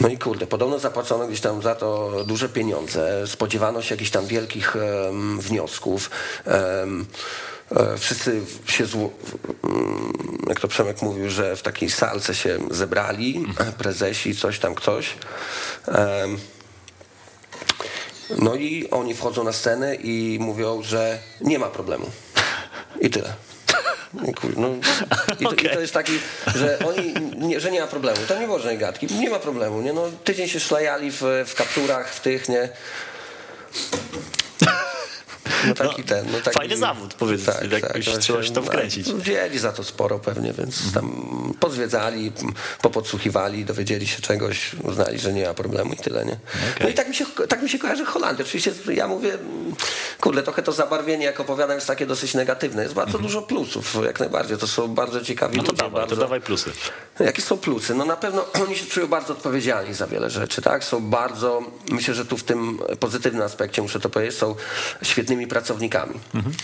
no 0.01 0.07
i 0.07 0.17
kurde, 0.17 0.47
podobno 0.47 0.79
zapłacono 0.79 1.27
gdzieś 1.27 1.41
tam 1.41 1.61
za 1.61 1.75
to 1.75 2.11
duże 2.25 2.49
pieniądze. 2.49 3.27
Spodziewano 3.27 3.81
się 3.81 3.95
jakichś 3.95 4.11
tam 4.11 4.27
wielkich 4.27 4.75
um, 4.75 5.41
wniosków. 5.41 6.09
Um, 6.45 7.05
Wszyscy 7.97 8.41
się, 8.65 8.85
zło... 8.85 9.11
Jak 10.47 10.59
to 10.59 10.67
Przemek 10.67 11.01
mówił, 11.01 11.29
że 11.29 11.55
w 11.55 11.61
takiej 11.61 11.89
salce 11.89 12.35
się 12.35 12.59
zebrali, 12.71 13.37
mhm. 13.37 13.73
prezesi, 13.73 14.35
coś 14.35 14.59
tam 14.59 14.75
ktoś. 14.75 15.13
No 18.37 18.55
i 18.55 18.89
oni 18.89 19.13
wchodzą 19.13 19.43
na 19.43 19.53
scenę 19.53 19.95
i 19.95 20.37
mówią, 20.41 20.83
że 20.83 21.19
nie 21.41 21.59
ma 21.59 21.67
problemu. 21.67 22.11
I 23.01 23.09
tyle. 23.09 23.33
No, 24.13 24.67
i, 25.39 25.43
to, 25.43 25.49
okay. 25.49 25.71
i, 25.71 25.73
to, 25.73 25.79
jest 25.79 25.93
taki, 25.93 26.19
że 26.55 26.79
oni, 26.79 27.13
nie, 27.37 27.59
że 27.59 27.71
nie 27.71 27.81
ma 27.81 27.87
problemu. 27.87 28.17
To 28.27 28.39
nie 28.39 28.45
było 28.45 28.59
żadnej 28.59 28.77
gadki. 28.77 29.07
Nie 29.07 29.29
ma 29.29 29.39
problemu. 29.39 29.81
Nie? 29.81 29.93
No, 29.93 30.03
tydzień 30.23 30.47
się 30.47 30.59
szlajali 30.59 31.11
w, 31.11 31.21
w 31.47 31.55
kapturach, 31.55 32.09
w 32.09 32.19
tych, 32.19 32.49
nie. 32.49 32.69
No 35.67 35.73
taki 35.73 36.03
ten. 36.03 36.25
No 36.31 36.39
taki, 36.39 36.57
fajny 36.57 36.77
zawód, 36.77 37.13
powiedz, 37.13 37.45
tak, 37.45 37.71
jakoś 37.71 38.05
tak, 38.05 38.17
trzeba 38.17 38.43
się 38.43 38.51
tam 38.51 38.63
wkręcić. 38.63 39.07
No, 39.07 39.15
wzięli 39.15 39.59
za 39.59 39.71
to 39.71 39.83
sporo 39.83 40.19
pewnie, 40.19 40.53
więc 40.53 40.93
tam 40.93 41.53
pozwiedzali, 41.59 42.31
popodsłuchiwali, 42.81 43.65
dowiedzieli 43.65 44.07
się 44.07 44.21
czegoś, 44.21 44.75
uznali, 44.83 45.19
że 45.19 45.33
nie 45.33 45.47
ma 45.47 45.53
problemu 45.53 45.93
i 45.93 45.97
tyle, 45.97 46.25
nie? 46.25 46.31
Okay. 46.31 46.83
No 46.83 46.89
i 46.89 46.93
tak 46.93 47.09
mi, 47.09 47.15
się, 47.15 47.25
tak 47.49 47.61
mi 47.61 47.69
się 47.69 47.79
kojarzy 47.79 48.05
Holandia. 48.05 48.45
Oczywiście 48.45 48.71
ja 48.93 49.07
mówię, 49.07 49.37
kurde, 50.19 50.43
trochę 50.43 50.63
to 50.63 50.71
zabarwienie, 50.71 51.25
jak 51.25 51.39
opowiadam, 51.39 51.75
jest 51.75 51.87
takie 51.87 52.05
dosyć 52.05 52.33
negatywne. 52.33 52.83
Jest 52.83 52.95
bardzo 52.95 53.17
-hmm. 53.17 53.21
dużo 53.21 53.41
plusów, 53.41 53.95
jak 54.05 54.19
najbardziej. 54.19 54.57
To 54.57 54.67
są 54.67 54.87
bardzo 54.87 55.21
ciekawi 55.21 55.57
no 55.57 55.63
to 55.63 55.71
ludzie. 55.71 55.83
Dawaj, 55.83 56.01
bardzo... 56.01 56.15
to 56.15 56.21
dawaj 56.21 56.41
plusy. 56.41 56.71
Jakie 57.19 57.41
są 57.41 57.57
plusy? 57.57 57.95
No 57.95 58.05
na 58.05 58.15
pewno 58.15 58.45
oni 58.65 58.75
się 58.75 58.85
czują 58.85 59.07
bardzo 59.07 59.33
odpowiedzialni 59.33 59.93
za 59.93 60.07
wiele 60.07 60.29
rzeczy, 60.29 60.61
tak? 60.61 60.83
Są 60.83 61.09
bardzo, 61.09 61.63
myślę, 61.91 62.13
że 62.13 62.25
tu 62.25 62.37
w 62.37 62.43
tym 62.43 62.79
pozytywnym 62.99 63.43
aspekcie, 63.43 63.81
muszę 63.81 63.99
to 63.99 64.09
powiedzieć, 64.09 64.37
są 64.37 64.55
pracownikami. 65.47 66.19
Mhm. 66.35 66.55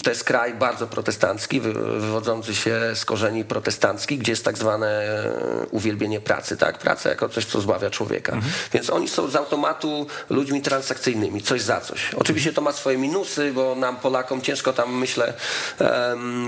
To 0.00 0.10
jest 0.10 0.24
kraj 0.24 0.54
bardzo 0.54 0.86
protestancki, 0.86 1.60
wywodzący 1.60 2.54
się 2.54 2.80
z 2.94 3.04
korzeni 3.04 3.44
protestanckich, 3.44 4.18
gdzie 4.18 4.32
jest 4.32 4.44
tak 4.44 4.58
zwane 4.58 4.86
e, 4.86 5.66
uwielbienie 5.70 6.20
pracy, 6.20 6.56
tak? 6.56 6.78
Praca 6.78 7.10
jako 7.10 7.28
coś, 7.28 7.44
co 7.44 7.60
zbawia 7.60 7.90
człowieka. 7.90 8.32
Mhm. 8.32 8.52
Więc 8.72 8.90
oni 8.90 9.08
są 9.08 9.28
z 9.28 9.36
automatu 9.36 10.06
ludźmi 10.30 10.62
transakcyjnymi, 10.62 11.42
coś 11.42 11.62
za 11.62 11.80
coś. 11.80 12.14
Oczywiście 12.14 12.52
to 12.52 12.60
ma 12.60 12.72
swoje 12.72 12.98
minusy, 12.98 13.52
bo 13.52 13.74
nam 13.74 13.96
Polakom 13.96 14.40
ciężko 14.40 14.72
tam, 14.72 14.98
myślę, 14.98 15.34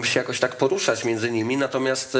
się 0.04 0.20
jakoś 0.20 0.40
tak 0.40 0.56
poruszać 0.56 1.04
między 1.04 1.30
nimi, 1.30 1.56
natomiast 1.56 2.16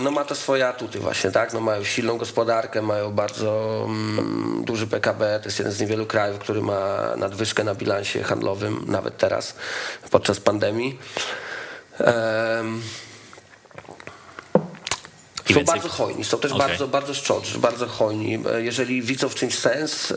no 0.00 0.10
ma 0.10 0.24
to 0.24 0.34
swoje 0.34 0.68
atuty 0.68 0.98
właśnie, 0.98 1.30
tak? 1.30 1.52
No 1.52 1.60
mają 1.60 1.84
silną 1.84 2.18
gospodarkę, 2.18 2.82
mają 2.82 3.12
bardzo 3.12 3.82
mm, 3.88 4.64
duży 4.64 4.86
PKB, 4.86 5.40
to 5.42 5.48
jest 5.48 5.58
jeden 5.58 5.72
z 5.72 5.80
niewielu 5.80 6.06
krajów, 6.06 6.38
który 6.38 6.62
ma 6.62 6.98
nadwyżkę 7.16 7.64
na 7.64 7.74
bilansie 7.74 8.22
handlowym, 8.22 8.84
nawet 8.86 9.16
teraz, 9.16 9.54
podczas 10.10 10.40
pandemii. 10.40 10.98
Um, 12.00 12.82
są 15.54 15.58
więcej... 15.58 15.74
bardzo 15.74 15.88
hojni, 15.88 16.24
są 16.24 16.38
też 16.38 16.52
okay. 16.52 16.68
bardzo, 16.68 16.88
bardzo 16.88 17.14
szczodrzy, 17.14 17.58
bardzo 17.58 17.86
hojni. 17.86 18.38
Jeżeli 18.58 19.02
widzą 19.02 19.28
w 19.28 19.34
czymś 19.34 19.58
sens, 19.58 20.12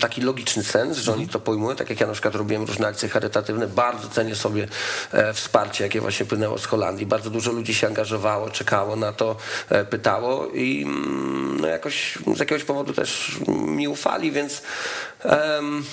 taki 0.00 0.20
logiczny 0.20 0.64
sens, 0.64 0.98
że 0.98 1.12
oni 1.12 1.22
mhm. 1.22 1.32
to 1.32 1.40
pojmują, 1.40 1.76
tak 1.76 1.90
jak 1.90 2.00
ja 2.00 2.06
na 2.06 2.12
przykład 2.12 2.34
robiłem 2.34 2.64
różne 2.64 2.86
akcje 2.86 3.08
charytatywne, 3.08 3.66
bardzo 3.66 4.08
cenię 4.08 4.36
sobie 4.36 4.68
e, 5.12 5.32
wsparcie, 5.32 5.84
jakie 5.84 6.00
właśnie 6.00 6.26
płynęło 6.26 6.58
z 6.58 6.66
Holandii. 6.66 7.06
Bardzo 7.06 7.30
dużo 7.30 7.52
ludzi 7.52 7.74
się 7.74 7.86
angażowało, 7.86 8.50
czekało 8.50 8.96
na 8.96 9.12
to, 9.12 9.36
e, 9.68 9.84
pytało 9.84 10.46
i 10.46 10.82
mm, 10.82 11.60
no 11.60 11.68
jakoś 11.68 12.18
z 12.36 12.38
jakiegoś 12.38 12.64
powodu 12.64 12.92
też 12.92 13.38
mi 13.48 13.88
ufali, 13.88 14.32
więc 14.32 14.62
um, 15.24 15.84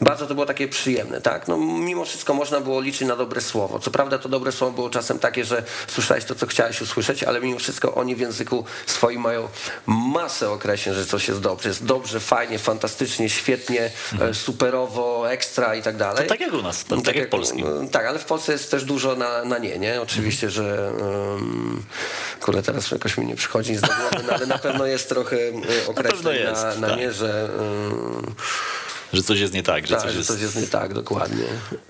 bardzo 0.00 0.26
to 0.26 0.34
było 0.34 0.46
takie 0.46 0.68
przyjemne, 0.68 1.20
tak? 1.20 1.48
No, 1.48 1.56
mimo 1.56 2.04
wszystko 2.04 2.34
można 2.34 2.60
było 2.60 2.80
liczyć 2.80 3.08
na 3.08 3.16
dobre 3.16 3.40
słowo. 3.40 3.78
Co 3.78 3.90
prawda 3.90 4.18
to 4.18 4.28
dobre 4.28 4.52
słowo 4.52 4.72
było 4.72 4.90
czasem 4.90 5.18
takie, 5.18 5.44
że 5.44 5.62
słyszałeś 5.86 6.24
to, 6.24 6.34
co 6.34 6.46
chciałeś 6.46 6.80
usłyszeć, 6.80 7.22
ale 7.22 7.40
mimo 7.40 7.58
wszystko 7.58 7.94
oni 7.94 8.16
w 8.16 8.20
języku 8.20 8.64
swoim 8.86 9.20
mają 9.20 9.48
masę 9.86 10.50
określeń, 10.50 10.94
że 10.94 11.06
coś 11.06 11.28
jest 11.28 11.40
dobrze. 11.40 11.68
Jest 11.68 11.84
dobrze, 11.84 12.20
fajnie, 12.20 12.58
fantastycznie, 12.58 13.30
świetnie, 13.30 13.90
mhm. 14.12 14.34
superowo, 14.34 15.30
ekstra 15.30 15.74
i 15.74 15.82
tak 15.82 15.96
dalej. 15.96 16.22
To 16.22 16.28
tak 16.28 16.40
jak 16.40 16.52
u 16.52 16.62
nas, 16.62 16.84
tak, 16.84 17.02
tak 17.02 17.16
jak 17.16 17.26
w 17.26 17.30
Polskim. 17.30 17.66
No, 17.82 17.88
tak, 17.88 18.06
ale 18.06 18.18
w 18.18 18.24
Polsce 18.24 18.52
jest 18.52 18.70
też 18.70 18.84
dużo 18.84 19.16
na, 19.16 19.44
na 19.44 19.58
nie, 19.58 19.78
nie? 19.78 20.00
Oczywiście, 20.00 20.46
mhm. 20.46 20.66
że 20.66 20.92
um, 20.92 21.82
kurde, 22.40 22.62
teraz 22.62 22.90
jakoś 22.90 23.18
mi 23.18 23.26
nie 23.26 23.36
przychodzi 23.36 23.72
nic 23.72 23.80
do 23.80 23.86
głowy, 23.86 24.26
no, 24.26 24.32
ale 24.32 24.46
na 24.46 24.58
pewno 24.58 24.86
jest 24.86 25.08
trochę 25.08 25.36
e, 25.36 25.88
określeń 25.88 26.44
na, 26.44 26.52
na, 26.52 26.74
na 26.74 26.88
tak. 26.88 26.98
nie, 26.98 27.12
że... 27.12 27.48
Um, 27.58 28.34
że 29.14 29.22
coś 29.22 29.40
jest 29.40 29.54
nie 29.54 29.62
tak. 29.62 29.86
Że, 29.86 29.94
tak, 29.94 30.02
coś, 30.02 30.12
że 30.12 30.18
jest... 30.18 30.30
coś 30.30 30.40
jest 30.40 30.56
nie 30.56 30.66
tak, 30.66 30.94
dokładnie. 30.94 31.44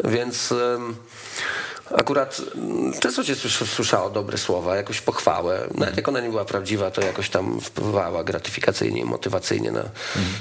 Więc 0.04 0.52
um, 0.52 0.96
akurat 1.90 2.40
często 3.00 3.24
się 3.24 3.34
słyszało 3.66 4.10
dobre 4.10 4.38
słowa, 4.38 4.76
jakąś 4.76 5.00
pochwałę. 5.00 5.68
Nawet 5.74 5.96
jak 5.96 6.08
ona 6.08 6.20
nie 6.20 6.30
była 6.30 6.44
prawdziwa, 6.44 6.90
to 6.90 7.00
jakoś 7.00 7.30
tam 7.30 7.60
wpływała 7.60 8.24
gratyfikacyjnie, 8.24 9.04
motywacyjnie 9.04 9.72
na, 9.72 9.84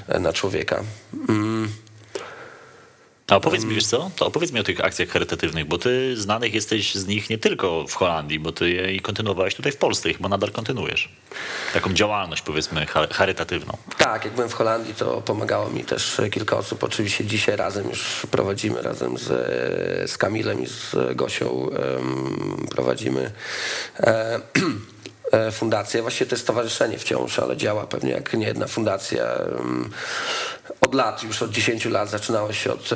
mm. 0.09 0.23
na 0.23 0.33
człowieka. 0.33 0.83
Mm. 1.29 1.69
A 3.27 3.35
opowiedz 3.35 3.63
mi, 3.63 3.75
wiesz 3.75 3.85
co, 3.85 4.11
to 4.15 4.27
opowiedz 4.27 4.51
mi 4.51 4.59
o 4.59 4.63
tych 4.63 4.85
akcjach 4.85 5.09
charytatywnych, 5.09 5.65
bo 5.65 5.77
ty 5.77 6.17
znanych 6.17 6.53
jesteś 6.53 6.95
z 6.95 7.07
nich 7.07 7.29
nie 7.29 7.37
tylko 7.37 7.87
w 7.87 7.93
Holandii, 7.93 8.39
bo 8.39 8.51
ty 8.51 8.69
je 8.69 8.99
kontynuowałeś 8.99 9.55
tutaj 9.55 9.71
w 9.71 9.77
Polsce 9.77 10.13
chyba 10.13 10.29
nadal 10.29 10.51
kontynuujesz. 10.51 11.09
Taką 11.73 11.93
działalność 11.93 12.41
powiedzmy 12.41 12.85
charytatywną. 13.11 13.77
Tak, 13.97 14.25
jak 14.25 14.33
byłem 14.33 14.49
w 14.49 14.53
Holandii, 14.53 14.95
to 14.95 15.21
pomagało 15.21 15.69
mi 15.69 15.83
też 15.83 16.21
kilka 16.31 16.57
osób. 16.57 16.83
Oczywiście 16.83 17.25
dzisiaj 17.25 17.55
razem 17.55 17.89
już 17.89 18.27
prowadzimy, 18.31 18.81
razem 18.81 19.17
z, 19.17 19.27
z 20.11 20.17
Kamilem 20.17 20.63
i 20.63 20.67
z 20.67 20.95
Gosią 21.15 21.49
um, 21.49 22.67
prowadzimy 22.71 23.31
E, 23.99 24.39
fundację. 25.51 26.01
Właściwie 26.01 26.29
to 26.29 26.35
jest 26.35 26.43
stowarzyszenie 26.43 26.97
wciąż, 26.97 27.39
ale 27.39 27.57
działa 27.57 27.87
pewnie 27.87 28.11
jak 28.11 28.33
nie 28.33 28.47
jedna 28.47 28.67
fundacja. 28.67 29.25
Od 30.81 30.95
lat, 30.95 31.23
już 31.23 31.41
od 31.41 31.51
10 31.51 31.85
lat 31.85 32.09
zaczynało 32.09 32.53
się 32.53 32.73
od 32.73 32.89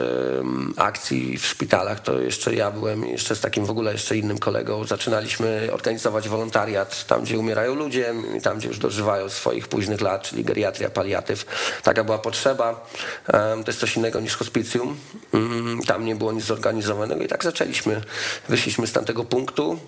akcji 0.78 1.38
w 1.38 1.46
szpitalach. 1.46 2.00
To 2.00 2.20
jeszcze 2.20 2.56
ja 2.56 2.72
byłem, 2.72 3.06
jeszcze 3.06 3.36
z 3.36 3.40
takim 3.42 3.66
w 3.66 3.70
ogóle 3.70 3.92
jeszcze 3.92 4.18
innym 4.18 4.38
kolegą. 4.38 4.84
Zaczynaliśmy 4.84 5.70
organizować 5.74 6.30
wolontariat 6.30 7.06
tam, 7.06 7.24
gdzie 7.24 7.40
umierają 7.40 7.76
ludzie 7.76 8.14
i 8.38 8.42
tam, 8.42 8.58
gdzie 8.58 8.68
już 8.68 8.80
dożywają 8.80 9.30
swoich 9.30 9.68
późnych 9.68 10.02
lat, 10.02 10.22
czyli 10.24 10.44
geriatria, 10.44 10.90
paliatyw. 10.90 11.46
Taka 11.84 12.04
była 12.04 12.18
potrzeba. 12.18 12.88
To 13.28 13.64
jest 13.68 13.80
coś 13.80 13.98
innego 13.98 14.20
niż 14.20 14.36
hospicjum. 14.36 14.98
Mm, 15.34 15.82
tam 15.82 16.06
nie 16.06 16.16
było 16.16 16.32
nic 16.32 16.44
zorganizowanego 16.44 17.24
i 17.24 17.28
tak 17.28 17.44
zaczęliśmy. 17.44 18.02
Wyszliśmy 18.50 18.88
z 18.88 18.92
tamtego 18.92 19.24
punktu. 19.24 19.80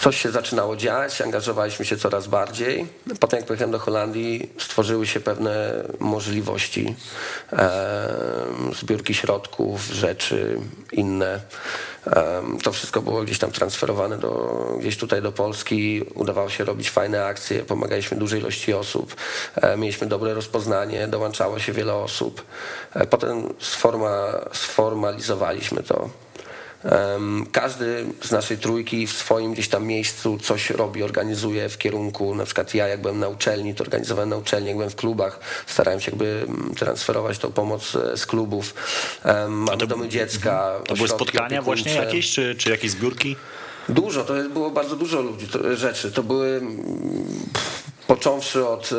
Coś 0.00 0.20
się 0.20 0.30
zaczynało 0.30 0.76
dziać, 0.76 1.20
angażowaliśmy 1.20 1.84
się 1.84 1.96
coraz 1.96 2.26
bardziej. 2.26 2.86
Potem 3.20 3.36
jak 3.36 3.46
pojechałem 3.46 3.72
do 3.72 3.78
Holandii, 3.78 4.50
stworzyły 4.58 5.06
się 5.06 5.20
pewne 5.20 5.84
możliwości 5.98 6.96
e, 7.52 8.08
zbiórki 8.80 9.14
środków, 9.14 9.86
rzeczy 9.86 10.60
inne. 10.92 11.40
E, 12.06 12.42
to 12.62 12.72
wszystko 12.72 13.02
było 13.02 13.22
gdzieś 13.22 13.38
tam 13.38 13.50
transferowane 13.50 14.18
do, 14.18 14.64
gdzieś 14.80 14.96
tutaj 14.96 15.22
do 15.22 15.32
Polski. 15.32 16.02
Udawało 16.14 16.50
się 16.50 16.64
robić 16.64 16.90
fajne 16.90 17.24
akcje, 17.24 17.62
pomagaliśmy 17.62 18.16
dużej 18.16 18.40
ilości 18.40 18.74
osób, 18.74 19.16
e, 19.56 19.76
mieliśmy 19.76 20.06
dobre 20.06 20.34
rozpoznanie, 20.34 21.08
dołączało 21.08 21.58
się 21.58 21.72
wiele 21.72 21.94
osób. 21.94 22.44
E, 22.94 23.06
potem 23.06 23.54
sforma, 23.58 24.26
sformalizowaliśmy 24.52 25.82
to 25.82 26.10
każdy 27.52 28.04
z 28.22 28.30
naszej 28.30 28.58
trójki 28.58 29.06
w 29.06 29.12
swoim 29.12 29.52
gdzieś 29.52 29.68
tam 29.68 29.86
miejscu 29.86 30.38
coś 30.38 30.70
robi, 30.70 31.02
organizuje 31.02 31.68
w 31.68 31.78
kierunku, 31.78 32.34
na 32.34 32.44
przykład 32.44 32.74
ja 32.74 32.88
jak 32.88 33.02
byłem 33.02 33.18
na 33.18 33.28
uczelni, 33.28 33.74
to 33.74 33.84
organizowałem 33.84 34.28
na 34.28 34.36
uczelni, 34.36 34.68
jak 34.68 34.76
byłem 34.76 34.90
w 34.90 34.96
klubach, 34.96 35.40
starałem 35.66 36.00
się 36.00 36.10
jakby 36.10 36.44
mm, 36.48 36.74
transferować 36.74 37.38
tą 37.38 37.52
pomoc 37.52 37.96
e, 37.96 38.16
z 38.16 38.26
klubów. 38.26 38.74
Mamy 39.48 39.78
to, 39.78 39.86
domy 39.86 40.08
dziecka. 40.08 40.80
To 40.86 40.94
były 40.94 41.08
spotkania 41.08 41.62
właśnie 41.62 41.94
jakieś, 41.94 42.30
czy, 42.30 42.54
czy 42.58 42.70
jakieś 42.70 42.90
zbiórki? 42.90 43.36
Dużo, 43.88 44.24
to 44.24 44.34
było 44.52 44.70
bardzo 44.70 44.96
dużo 44.96 45.20
ludzi, 45.20 45.48
to, 45.48 45.76
rzeczy. 45.76 46.12
To 46.12 46.22
były 46.22 46.48
mm, 46.48 47.26
począwszy 48.08 48.66
od 48.66 48.90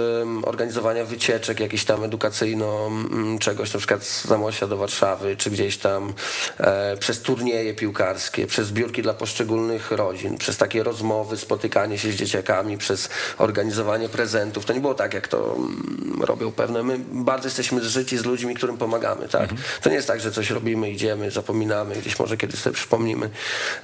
organizowania 0.44 1.06
wycieczek 1.06 1.60
jakichś 1.60 1.84
tam 1.84 2.04
edukacyjno 2.04 2.84
um, 2.84 3.40
czegoś, 3.40 3.74
na 3.74 3.78
przykład 3.78 4.04
z 4.04 4.26
Zamosia 4.26 4.68
do 4.68 4.78
Warszawy, 4.78 5.38
czy 5.38 5.52
gdzieś 5.52 5.78
tam 5.78 6.14
e, 6.58 6.98
przez 6.98 7.22
turnieje 7.22 7.74
piłkarskie, 7.74 8.48
przez 8.48 8.68
zbiórki 8.68 9.02
dla 9.02 9.14
poszczególnych 9.14 9.92
rodzin, 9.92 10.38
przez 10.38 10.58
takie 10.58 10.84
rozmowy, 10.84 11.38
spotykanie 11.38 11.98
się 11.98 12.12
z 12.12 12.16
dzieciakami, 12.16 12.78
przez 12.78 13.10
organizowanie 13.38 14.10
prezentów. 14.10 14.66
To 14.66 14.74
nie 14.74 14.80
było 14.80 14.94
tak, 14.94 15.14
jak 15.14 15.28
to 15.28 15.38
um, 15.38 16.22
robią 16.22 16.52
pewne. 16.52 16.84
My 16.84 17.00
bardzo 17.12 17.48
jesteśmy 17.48 17.82
zżyci 17.82 18.18
z 18.18 18.26
ludźmi, 18.26 18.56
którym 18.56 18.78
pomagamy. 18.78 19.28
Tak? 19.28 19.42
Mhm. 19.42 19.62
To 19.82 19.90
nie 19.90 19.96
jest 19.96 20.08
tak, 20.08 20.22
że 20.22 20.32
coś 20.32 20.50
robimy, 20.50 20.92
idziemy, 20.92 21.32
zapominamy, 21.32 21.96
gdzieś 21.96 22.20
może 22.20 22.38
kiedyś 22.38 22.60
sobie 22.60 22.76
przypomnimy. 22.76 23.30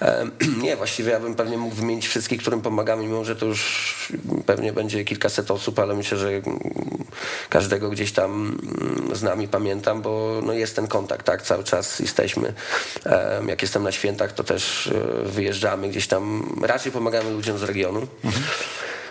Nie, 0.63 0.75
właściwie 0.75 1.11
ja 1.11 1.19
bym 1.19 1.35
pewnie 1.35 1.57
mógł 1.57 1.75
wymienić 1.75 2.07
wszystkich, 2.07 2.41
którym 2.41 2.61
pomagamy, 2.61 3.03
mimo 3.03 3.25
że 3.25 3.35
to 3.35 3.45
już 3.45 4.13
pewnie 4.45 4.73
będzie 4.73 5.05
kilka 5.05 5.14
kilkaset 5.15 5.51
osób, 5.51 5.79
ale 5.79 5.93
myślę, 5.93 6.17
że 6.17 6.29
każdego 7.49 7.89
gdzieś 7.89 8.11
tam 8.11 8.31
mm, 8.31 9.15
z 9.15 9.23
nami 9.23 9.47
pamiętam, 9.47 10.01
bo 10.01 10.41
no 10.43 10.53
jest 10.53 10.75
ten 10.75 10.87
kontakt, 10.87 11.25
tak, 11.25 11.41
cały 11.41 11.63
czas 11.63 11.99
jesteśmy. 11.99 12.53
Jak 13.47 13.61
jestem 13.61 13.83
na 13.83 13.91
świętach, 13.91 14.33
to 14.33 14.43
też 14.43 14.87
e, 14.87 15.29
wyjeżdżamy 15.29 15.89
gdzieś 15.89 16.07
tam, 16.07 16.55
raczej 16.61 16.91
pomagamy 16.91 17.31
ludziom 17.31 17.57
z 17.57 17.63
regionu. 17.63 18.07
Mhm. 18.23 18.43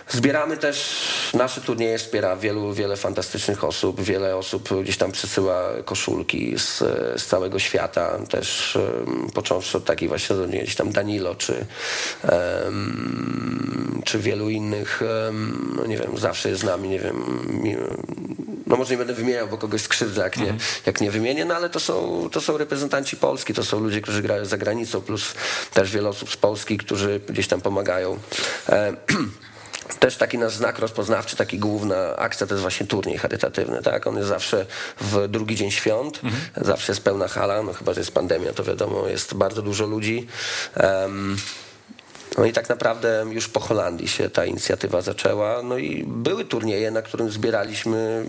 Zbieramy 0.09 0.57
też, 0.57 1.31
nasze 1.33 1.61
turnieje 1.61 1.97
wspiera 1.97 2.35
wielu, 2.35 2.73
wiele 2.73 2.97
fantastycznych 2.97 3.63
osób, 3.63 4.01
wiele 4.01 4.35
osób 4.35 4.69
gdzieś 4.83 4.97
tam 4.97 5.11
przysyła 5.11 5.69
koszulki 5.85 6.59
z, 6.59 6.77
z 7.21 7.25
całego 7.25 7.59
świata, 7.59 8.19
też 8.29 8.75
um, 8.75 9.29
począwszy 9.33 9.77
od 9.77 9.85
takich 9.85 10.09
właśnie 10.09 10.35
gdzieś 10.35 10.75
tam 10.75 10.91
Danilo, 10.91 11.35
czy, 11.35 11.65
um, 12.23 14.01
czy 14.05 14.19
wielu 14.19 14.49
innych, 14.49 15.01
um, 15.25 15.75
no 15.77 15.85
nie 15.85 15.97
wiem, 15.97 16.17
zawsze 16.17 16.49
jest 16.49 16.61
z 16.61 16.65
nami, 16.65 16.89
nie 16.89 16.99
wiem, 16.99 17.23
no 18.67 18.75
może 18.75 18.91
nie 18.91 18.97
będę 18.97 19.13
wymieniał, 19.13 19.47
bo 19.47 19.57
kogoś 19.57 19.81
skrzywdzę, 19.81 20.21
jak 20.21 20.37
nie, 20.37 20.57
jak 20.85 21.01
nie 21.01 21.11
wymienię, 21.11 21.45
no 21.45 21.55
ale 21.55 21.69
to 21.69 21.79
są, 21.79 22.29
to 22.31 22.41
są 22.41 22.57
reprezentanci 22.57 23.17
Polski, 23.17 23.53
to 23.53 23.63
są 23.63 23.79
ludzie, 23.79 24.01
którzy 24.01 24.21
grają 24.21 24.45
za 24.45 24.57
granicą, 24.57 25.01
plus 25.01 25.33
też 25.73 25.91
wiele 25.91 26.09
osób 26.09 26.31
z 26.31 26.37
Polski, 26.37 26.77
którzy 26.77 27.21
gdzieś 27.29 27.47
tam 27.47 27.61
pomagają. 27.61 28.19
E, 28.69 28.93
też 29.99 30.17
taki 30.17 30.37
nasz 30.37 30.55
znak 30.55 30.79
rozpoznawczy, 30.79 31.35
taki 31.35 31.59
główna 31.59 32.15
akcja 32.15 32.47
to 32.47 32.53
jest 32.53 32.61
właśnie 32.61 32.85
turniej 32.87 33.17
charytatywny, 33.17 33.81
tak? 33.81 34.07
On 34.07 34.17
jest 34.17 34.29
zawsze 34.29 34.65
w 35.01 35.27
drugi 35.27 35.55
dzień 35.55 35.71
świąt, 35.71 36.21
zawsze 36.61 36.91
jest 36.91 37.03
pełna 37.03 37.27
hala, 37.27 37.63
no 37.63 37.73
chyba, 37.73 37.93
że 37.93 38.01
jest 38.01 38.11
pandemia, 38.11 38.53
to 38.53 38.63
wiadomo, 38.63 39.07
jest 39.07 39.33
bardzo 39.33 39.61
dużo 39.61 39.85
ludzi. 39.85 40.27
Em, 40.75 41.37
no 42.37 42.45
i 42.45 42.53
tak 42.53 42.69
naprawdę 42.69 43.25
już 43.31 43.47
po 43.47 43.59
Holandii 43.59 44.07
się 44.07 44.29
ta 44.29 44.45
inicjatywa 44.45 45.01
zaczęła. 45.01 45.61
No 45.63 45.77
i 45.77 46.03
były 46.07 46.45
turnieje, 46.45 46.91
na 46.91 47.01
którym 47.01 47.31
zbieraliśmy 47.31 48.25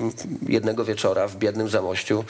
jednego 0.48 0.84
wieczora 0.84 1.28
w 1.28 1.36
biednym 1.36 1.68
Zamościu. 1.68 2.24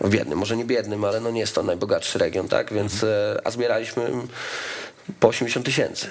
W 0.00 0.08
biednym, 0.08 0.38
może 0.38 0.56
nie 0.56 0.64
biednym, 0.64 1.04
ale 1.04 1.20
no 1.20 1.30
nie 1.30 1.40
jest 1.40 1.54
to 1.54 1.62
najbogatszy 1.62 2.18
region, 2.18 2.48
tak? 2.48 2.72
Więc, 2.72 3.04
e, 3.04 3.40
a 3.44 3.50
zbieraliśmy 3.50 4.10
po 5.20 5.28
80 5.28 5.66
tysięcy. 5.66 6.06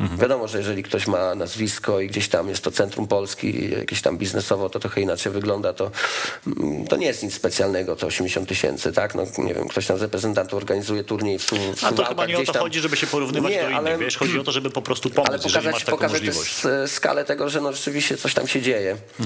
Wiadomo, 0.00 0.48
że 0.48 0.58
jeżeli 0.58 0.82
ktoś 0.82 1.06
ma 1.06 1.34
nazwisko 1.34 2.00
i 2.00 2.08
gdzieś 2.08 2.28
tam 2.28 2.48
jest 2.48 2.64
to 2.64 2.70
centrum 2.70 3.06
Polski, 3.08 3.70
jakieś 3.70 4.02
tam 4.02 4.18
biznesowo 4.18 4.70
to 4.70 4.78
trochę 4.78 5.00
inaczej 5.00 5.32
wygląda, 5.32 5.72
to, 5.72 5.90
mm, 6.46 6.86
to 6.86 6.96
nie 6.96 7.06
jest 7.06 7.22
nic 7.22 7.34
specjalnego, 7.34 7.96
to 7.96 8.06
80 8.06 8.48
tysięcy, 8.48 8.92
tak? 8.92 9.14
No 9.14 9.22
nie 9.38 9.54
wiem, 9.54 9.68
ktoś 9.68 9.86
tam 9.86 9.98
z 9.98 10.02
reprezentantów 10.02 10.54
organizuje 10.56 11.04
turniej 11.04 11.38
w, 11.38 11.42
Su- 11.42 11.56
w 11.56 11.60
A 11.60 11.66
to 11.72 11.76
Suwałkach 11.76 12.08
chyba 12.08 12.26
nie 12.26 12.38
o 12.38 12.44
to 12.44 12.52
tam. 12.52 12.62
chodzi, 12.62 12.80
żeby 12.80 12.96
się 12.96 13.06
porównywać 13.06 13.52
Nie, 13.52 13.58
do 13.62 13.66
innych, 13.68 13.78
ale- 13.78 13.98
wiesz? 13.98 14.16
Chodzi 14.16 14.38
o 14.38 14.44
to, 14.44 14.52
żeby 14.52 14.70
po 14.70 14.82
prostu 14.82 15.10
pomóc, 15.10 15.28
Ale 15.28 15.38
pokazać, 15.38 15.64
masz 15.72 15.84
taką 15.84 15.96
pokazać 15.98 16.22
możliwość. 16.22 16.62
skalę 16.86 17.24
tego, 17.24 17.48
że 17.48 17.60
no 17.60 17.72
rzeczywiście 17.72 18.16
coś 18.16 18.34
tam 18.34 18.46
się 18.48 18.62
dzieje. 18.62 18.96
E, 19.20 19.24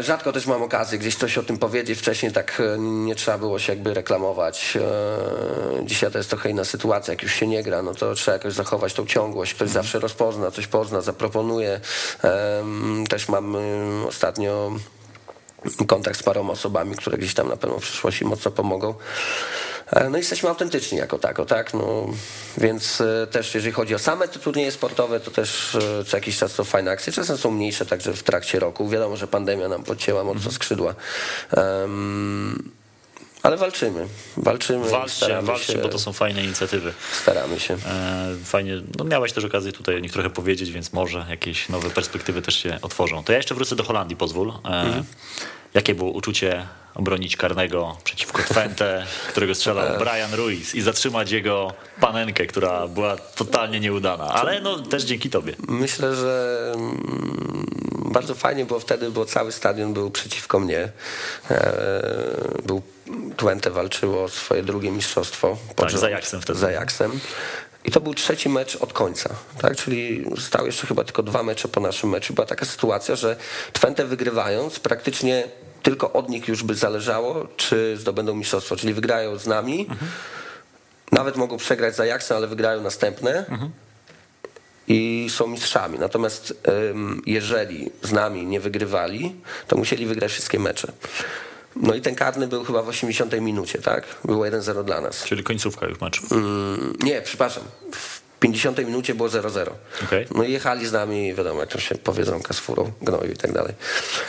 Rzadko 0.00 0.32
też 0.32 0.46
mam 0.46 0.62
okazję 0.62 0.98
gdzieś 0.98 1.16
coś 1.16 1.38
o 1.38 1.42
tym 1.42 1.58
powiedzieć. 1.58 1.98
Wcześniej 1.98 2.32
tak 2.32 2.62
e, 2.74 2.78
nie 2.78 3.14
trzeba 3.14 3.38
było 3.38 3.58
się 3.58 3.72
jakby 3.72 3.94
reklamować. 3.94 4.76
E, 4.76 5.86
Dzisiaj 5.86 6.10
to 6.10 6.18
jest 6.18 6.30
trochę 6.30 6.50
inna 6.50 6.64
sytuacja. 6.64 7.12
Jak 7.12 7.22
już 7.22 7.32
się 7.34 7.46
nie 7.46 7.62
gra, 7.62 7.82
no 7.82 7.94
to 7.94 8.14
trzeba 8.14 8.32
jakoś 8.36 8.52
zachować 8.52 8.94
tą 8.94 9.06
ciągłość. 9.06 9.54
Ktoś 9.54 9.70
zawsze 9.70 9.98
rozpozna, 9.98 10.50
coś 10.50 10.66
pozna, 10.66 11.00
zaproponuje. 11.00 11.80
Też 13.08 13.28
mam 13.28 13.56
y, 13.56 14.06
ostatnio 14.08 14.72
kontakt 15.86 16.18
z 16.18 16.22
paroma 16.22 16.52
osobami, 16.52 16.96
które 16.96 17.18
gdzieś 17.18 17.34
tam 17.34 17.48
na 17.48 17.56
pewno 17.56 17.78
w 17.78 17.82
przyszłości 17.82 18.24
mocno 18.24 18.50
pomogą. 18.50 18.94
E, 19.92 20.10
No 20.10 20.18
jesteśmy 20.18 20.48
autentyczni 20.48 20.98
jako 20.98 21.18
tako, 21.18 21.46
tak? 21.46 21.74
No, 21.74 22.06
więc 22.58 23.00
e, 23.00 23.26
też 23.26 23.54
jeżeli 23.54 23.72
chodzi 23.72 23.94
o 23.94 23.98
same 23.98 24.28
te 24.28 24.38
turnieje 24.38 24.72
sportowe, 24.72 25.20
to 25.20 25.30
też 25.30 25.74
e, 25.74 26.04
co 26.04 26.16
jakiś 26.16 26.38
czas 26.38 26.52
są 26.52 26.64
fajne 26.64 26.90
akcje. 26.90 27.12
Czasem 27.12 27.36
są 27.38 27.50
mniejsze 27.50 27.86
także 27.86 28.12
w 28.12 28.22
trakcie 28.22 28.58
roku. 28.58 28.88
Wiadomo, 28.88 29.16
że 29.16 29.26
pandemia 29.26 29.68
nam 29.68 29.84
podcięła 29.84 30.24
mocno 30.24 30.52
skrzydła. 30.52 30.94
Em, 31.50 32.70
ale 33.42 33.56
walczymy. 33.56 34.06
Walczymy. 34.36 34.88
Walczcie, 34.90 35.42
walczcie, 35.42 35.72
się, 35.72 35.78
bo 35.78 35.88
to 35.88 35.98
są 35.98 36.12
fajne 36.12 36.44
inicjatywy. 36.44 36.92
Staramy 37.22 37.60
się. 37.60 37.76
Fajnie, 38.44 38.82
no 38.98 39.04
miałeś 39.04 39.32
też 39.32 39.44
okazję 39.44 39.72
tutaj 39.72 39.96
o 39.96 39.98
nich 39.98 40.12
trochę 40.12 40.30
powiedzieć, 40.30 40.70
więc 40.70 40.92
może 40.92 41.26
jakieś 41.30 41.68
nowe 41.68 41.90
perspektywy 41.90 42.42
też 42.42 42.56
się 42.56 42.78
otworzą. 42.82 43.24
To 43.24 43.32
ja 43.32 43.36
jeszcze 43.36 43.54
wrócę 43.54 43.76
do 43.76 43.84
Holandii, 43.84 44.16
pozwól. 44.16 44.52
Mhm. 44.64 45.04
Jakie 45.74 45.94
było 45.94 46.10
uczucie 46.10 46.66
obronić 46.94 47.36
karnego 47.36 47.96
przeciwko 48.04 48.42
Twente, 48.42 49.06
którego 49.28 49.54
strzelał 49.54 49.98
Brian 49.98 50.34
Ruiz 50.34 50.74
i 50.74 50.80
zatrzymać 50.82 51.30
jego 51.30 51.72
panenkę, 52.00 52.46
która 52.46 52.88
była 52.88 53.16
totalnie 53.16 53.80
nieudana, 53.80 54.24
ale 54.24 54.60
no 54.60 54.78
też 54.78 55.02
dzięki 55.02 55.30
tobie. 55.30 55.54
Myślę, 55.68 56.16
że 56.16 56.72
mm, 56.74 57.66
bardzo 58.12 58.34
fajnie 58.34 58.64
było 58.64 58.80
wtedy, 58.80 59.10
bo 59.10 59.24
cały 59.24 59.52
stadion 59.52 59.94
był 59.94 60.10
przeciwko 60.10 60.60
mnie. 60.60 60.88
E, 61.50 61.72
Był 62.66 62.82
Twente 63.36 63.70
walczyło 63.70 64.24
o 64.24 64.28
swoje 64.28 64.62
drugie 64.62 64.90
mistrzostwo. 64.90 65.56
Tak, 65.76 65.90
z 65.90 65.92
rząd. 65.92 66.04
Ajaxem 66.04 66.40
wtedy. 66.40 66.58
Z 66.58 66.64
Ajaxem. 66.64 67.20
I 67.84 67.90
to 67.90 68.00
był 68.00 68.14
trzeci 68.14 68.48
mecz 68.48 68.76
od 68.76 68.92
końca, 68.92 69.30
tak? 69.60 69.76
Czyli 69.76 70.24
zostały 70.36 70.66
jeszcze 70.68 70.86
chyba 70.86 71.04
tylko 71.04 71.22
dwa 71.22 71.42
mecze 71.42 71.68
po 71.68 71.80
naszym 71.80 72.10
meczu. 72.10 72.34
Była 72.34 72.46
taka 72.46 72.66
sytuacja, 72.66 73.16
że 73.16 73.36
Twente 73.72 74.04
wygrywając 74.04 74.80
praktycznie 74.80 75.44
tylko 75.82 76.12
od 76.12 76.28
nich 76.28 76.48
już 76.48 76.62
by 76.62 76.74
zależało, 76.74 77.46
czy 77.56 77.96
zdobędą 77.96 78.34
mistrzostwo, 78.34 78.76
czyli 78.76 78.94
wygrają 78.94 79.38
z 79.38 79.46
nami. 79.46 79.86
Nawet 81.12 81.36
mogą 81.36 81.56
przegrać 81.56 81.96
z 81.96 82.00
Ajaxem, 82.00 82.36
ale 82.36 82.46
wygrają 82.46 82.82
następne 82.82 83.44
i 84.88 85.26
są 85.30 85.46
mistrzami. 85.46 85.98
Natomiast 85.98 86.62
jeżeli 87.26 87.90
z 88.02 88.12
nami 88.12 88.46
nie 88.46 88.60
wygrywali, 88.60 89.34
to 89.66 89.76
musieli 89.76 90.06
wygrać 90.06 90.30
wszystkie 90.32 90.58
mecze. 90.58 90.92
No 91.76 91.94
i 91.94 92.00
ten 92.00 92.14
karny 92.14 92.46
był 92.46 92.64
chyba 92.64 92.82
w 92.82 92.88
80 92.88 93.40
minucie, 93.40 93.78
tak? 93.78 94.04
Było 94.24 94.44
1-0 94.44 94.84
dla 94.84 95.00
nas. 95.00 95.24
Czyli 95.24 95.44
końcówka 95.44 95.86
już 95.86 96.00
meczu. 96.00 96.26
Mm, 96.30 96.96
nie, 97.02 97.22
przepraszam. 97.22 97.64
W 97.92 98.19
50 98.40 98.78
minucie 98.78 99.14
było 99.14 99.28
0-0. 99.28 99.70
Okej. 100.04 100.26
No 100.34 100.44
i 100.44 100.52
jechali 100.52 100.86
z 100.86 100.92
nami, 100.92 101.34
wiadomo, 101.34 101.60
jak 101.60 101.68
to 101.68 101.80
się 101.80 101.94
powiedzonka 101.94 102.54
z 102.54 102.58
furą, 102.58 102.92
gnoju 103.02 103.32
i 103.32 103.36
tak 103.36 103.52
dalej. 103.52 103.74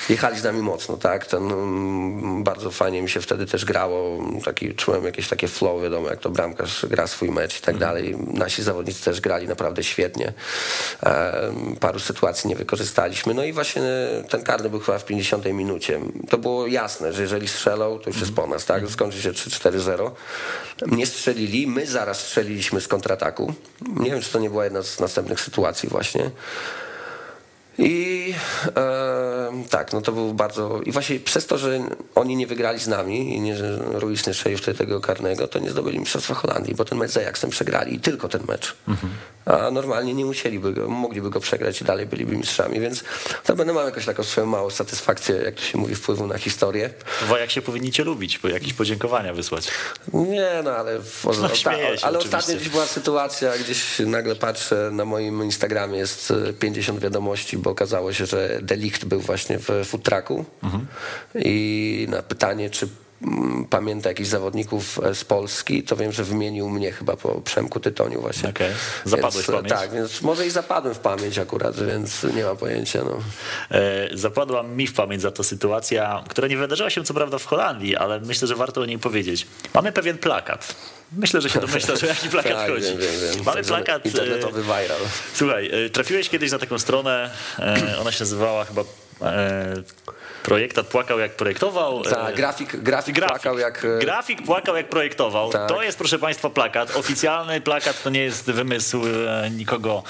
Jechali 0.10 0.40
z 0.40 0.44
nami 0.44 0.62
mocno, 0.62 0.98
tak? 0.98 1.26
Ten, 1.26 1.52
mm, 1.52 2.44
bardzo 2.44 2.72
fajnie 2.72 3.02
mi 3.02 3.10
się 3.10 3.22
wtedy 3.22 3.46
też 3.46 3.66
grało. 3.66 4.24
Taki, 4.46 4.76
czułem 4.76 5.06
jakieś 5.06 5.28
takie 5.28 5.48
flow, 5.48 5.82
wiadomo, 5.82 6.10
jak 6.10 6.20
to 6.20 6.30
bramkarz 6.30 6.86
gra 6.86 7.08
swój 7.08 7.32
mecz 7.32 7.60
i 7.60 7.62
tak 7.62 7.78
dalej. 7.78 8.16
Nasi 8.34 8.64
zawodnicy 8.64 9.06
też 9.06 9.22
grali 9.22 9.48
naprawdę 9.48 9.84
świetnie. 9.84 10.34
E, 11.04 11.54
paru 11.80 12.00
sytuacji 12.00 12.50
nie 12.50 12.56
wykorzystaliśmy. 12.56 13.34
No 13.34 13.44
i 13.44 13.54
właśnie 13.54 13.82
ten 14.30 14.44
karny 14.44 14.70
był 14.70 14.80
chyba 14.80 15.00
w 15.00 15.06
50 15.06 15.46
minucie. 15.46 16.00
To 16.30 16.38
było 16.38 16.68
jasne, 16.68 17.14
że 17.14 17.22
jeżeli 17.22 17.48
strzelą, 17.48 18.00
to 18.00 18.10
już 18.10 18.20
jest 18.20 18.34
po 18.34 18.48
nas, 18.48 18.66
tak? 18.66 18.90
Skończy 18.90 19.22
się 19.22 19.32
3-4-0. 19.32 20.12
Nie 20.88 21.06
strzelili, 21.06 21.68
my 21.68 21.86
zaraz 21.86 22.20
strzeliliśmy 22.20 22.82
z 22.82 22.88
kontrataku. 22.88 23.54
Nie 24.02 24.12
wiem, 24.12 24.22
czy 24.22 24.32
to 24.32 24.40
nie 24.40 24.50
była 24.50 24.64
jedna 24.64 24.84
z 24.84 25.00
następnych 25.00 25.40
sytuacji 25.40 25.90
właśnie. 25.90 26.32
I 27.78 28.34
e, 28.78 29.64
tak, 29.70 29.94
no 29.94 30.02
to 30.02 30.12
był 30.12 30.34
bardzo. 30.34 30.82
I 30.82 30.92
właśnie 30.92 31.20
przez 31.20 31.48
to, 31.48 31.58
że 31.58 31.80
oni 32.16 32.36
nie 32.36 32.48
wygrali 32.48 32.80
z 32.80 32.88
nami 32.88 33.36
i 33.36 33.42
nie, 33.42 33.56
że 33.56 33.78
Ruiz 33.92 34.28
nie 34.28 34.34
strzelił 34.34 34.58
wtedy 34.58 34.78
tego 34.78 35.02
karnego, 35.02 35.48
to 35.48 35.60
nie 35.60 35.70
zdobyli 35.72 36.00
Mistrzostwa 36.00 36.34
Holandii, 36.34 36.76
bo 36.76 36.86
ten 36.86 36.98
mecz 36.98 37.12
z 37.12 37.18
Ajaxem 37.18 37.50
przegrali 37.50 37.96
i 37.96 38.00
tylko 38.00 38.30
ten 38.30 38.42
mecz. 38.48 38.76
A 39.46 39.72
normalnie 39.72 40.14
nie 40.14 40.26
musieliby 40.26 40.74
go, 40.74 40.88
mogliby 40.90 41.30
go 41.30 41.40
przegrać 41.40 41.82
i 41.82 41.86
dalej 41.86 42.06
byliby 42.06 42.38
mistrzami, 42.38 42.80
więc 42.80 43.04
to 43.44 43.56
będę 43.56 43.74
miał 43.74 43.86
jakąś 43.86 44.06
taką 44.06 44.24
swoją 44.24 44.48
małą 44.48 44.70
satysfakcję, 44.70 45.36
jak 45.36 45.56
to 45.56 45.62
się 45.62 45.78
mówi, 45.78 45.96
wpływu 45.96 46.28
na 46.28 46.38
historię. 46.38 46.90
Bo 47.30 47.38
jak 47.38 47.52
się 47.52 47.62
powinni 47.62 47.92
cię 47.92 48.04
lubić, 48.04 48.40
bo 48.40 48.48
jakieś 48.48 48.74
podziękowania 48.74 49.34
wysłać. 49.34 49.68
Nie, 50.14 50.50
no 50.64 50.72
ale, 50.72 51.00
No, 51.42 51.50
ta, 51.50 51.56
się 51.56 52.06
ale 52.06 52.20
ostatnio 52.20 52.56
gdzieś 52.56 52.70
była 52.70 52.86
sytuacja, 52.86 53.58
gdzieś 53.58 54.00
nagle 54.00 54.36
patrzę 54.36 54.90
na 54.92 55.06
moim 55.06 55.44
Instagramie 55.44 55.98
jest 55.98 56.32
e, 56.50 56.54
50 56.54 57.00
wiadomości, 57.00 57.58
bo 57.62 57.70
okazało 57.70 58.14
się, 58.14 58.26
że 58.26 58.60
Delikt 58.62 59.06
był 59.06 59.22
właśnie 59.22 59.60
w 59.60 59.70
food 59.86 60.04
trucku 60.04 60.46
Mhm. 60.64 60.88
i 61.36 62.08
na 62.10 62.22
pytanie, 62.22 62.70
czy 62.70 62.88
mm, 63.22 63.66
pamięta 63.66 64.10
jakichś 64.10 64.30
zawodników 64.30 65.00
e, 65.04 65.16
z 65.16 65.24
Polski, 65.24 65.84
to 65.84 65.96
wiem, 65.96 66.12
że 66.12 66.24
wymienił 66.24 66.70
mnie 66.70 66.92
chyba 66.92 67.16
po 67.16 67.42
Przemku 67.42 67.80
Tytoniu 67.80 68.22
właśnie. 68.22 68.50
Okej. 68.50 68.72
Zapadłeś 69.06 69.46
w 69.46 69.48
więc, 69.48 69.50
e, 69.50 69.54
pamięć? 69.54 69.74
Tak, 69.74 69.92
więc 69.92 70.22
może 70.22 70.48
i 70.48 70.50
zapadłem 70.50 70.96
w 70.96 71.00
pamięć 71.00 71.40
akurat, 71.40 71.80
więc 71.86 72.24
nie 72.36 72.44
mam 72.44 72.58
pojęcia. 72.58 73.04
No. 73.04 73.18
E, 73.78 74.10
Zapadła 74.18 74.64
mi 74.64 74.88
w 74.88 74.94
pamięć 74.94 75.22
za 75.22 75.32
to 75.32 75.44
sytuacja, 75.44 76.24
która 76.30 76.48
nie 76.48 76.58
wydarzyła 76.58 76.90
się 76.90 77.04
co 77.04 77.14
prawda 77.14 77.38
w 77.38 77.46
Holandii, 77.46 77.96
ale 77.96 78.20
myślę, 78.20 78.48
że 78.48 78.56
warto 78.56 78.82
o 78.82 78.86
niej 78.86 79.00
powiedzieć. 79.00 79.48
Mamy 79.74 79.92
pewien 79.92 80.18
plakat. 80.18 80.76
Myślę, 81.12 81.42
że 81.42 81.50
się 81.50 81.60
domyślasz, 81.60 82.04
o 82.04 82.06
jaki 82.06 82.30
plakat 82.30 82.54
tak, 82.54 82.70
chodzi. 82.70 82.86
wiem, 82.86 82.98
wiem. 82.98 83.44
Mamy 83.46 83.64
plakat. 83.64 84.06
e, 84.06 84.10
Internetowy 84.10 84.62
viral. 84.64 85.00
Słuchaj, 85.34 85.86
e, 85.86 85.90
trafiłeś 85.90 86.30
kiedyś 86.30 86.52
na 86.52 86.60
taką 86.60 86.80
stronę, 86.80 87.30
e, 87.60 87.98
ona 88.02 88.12
się 88.12 88.20
nazywała 88.20 88.66
chyba 88.66 88.82
e, 89.22 89.74
Projektat 90.44 90.88
płakał 90.88 91.20
jak 91.20 91.36
projektował. 91.36 92.04
Tak, 92.04 92.34
E, 92.34 92.36
grafik, 92.36 92.76
grafik, 92.78 93.20
płakał 93.28 93.58
jak... 93.60 93.86
e, 93.86 94.00
Grafik 94.00 94.42
płakał 94.46 94.76
jak 94.76 94.90
projektował. 94.90 95.52
Tak. 95.52 95.70
To 95.70 95.84
jest, 95.84 95.98
proszę 95.98 96.20
Państwa, 96.20 96.50
plakat. 96.50 96.96
Oficjalny 96.96 97.62
plakat 97.62 98.04
to 98.04 98.10
nie 98.10 98.20
jest 98.24 98.46
wymysł 98.52 99.02
e, 99.28 99.50
nikogo 99.50 100.04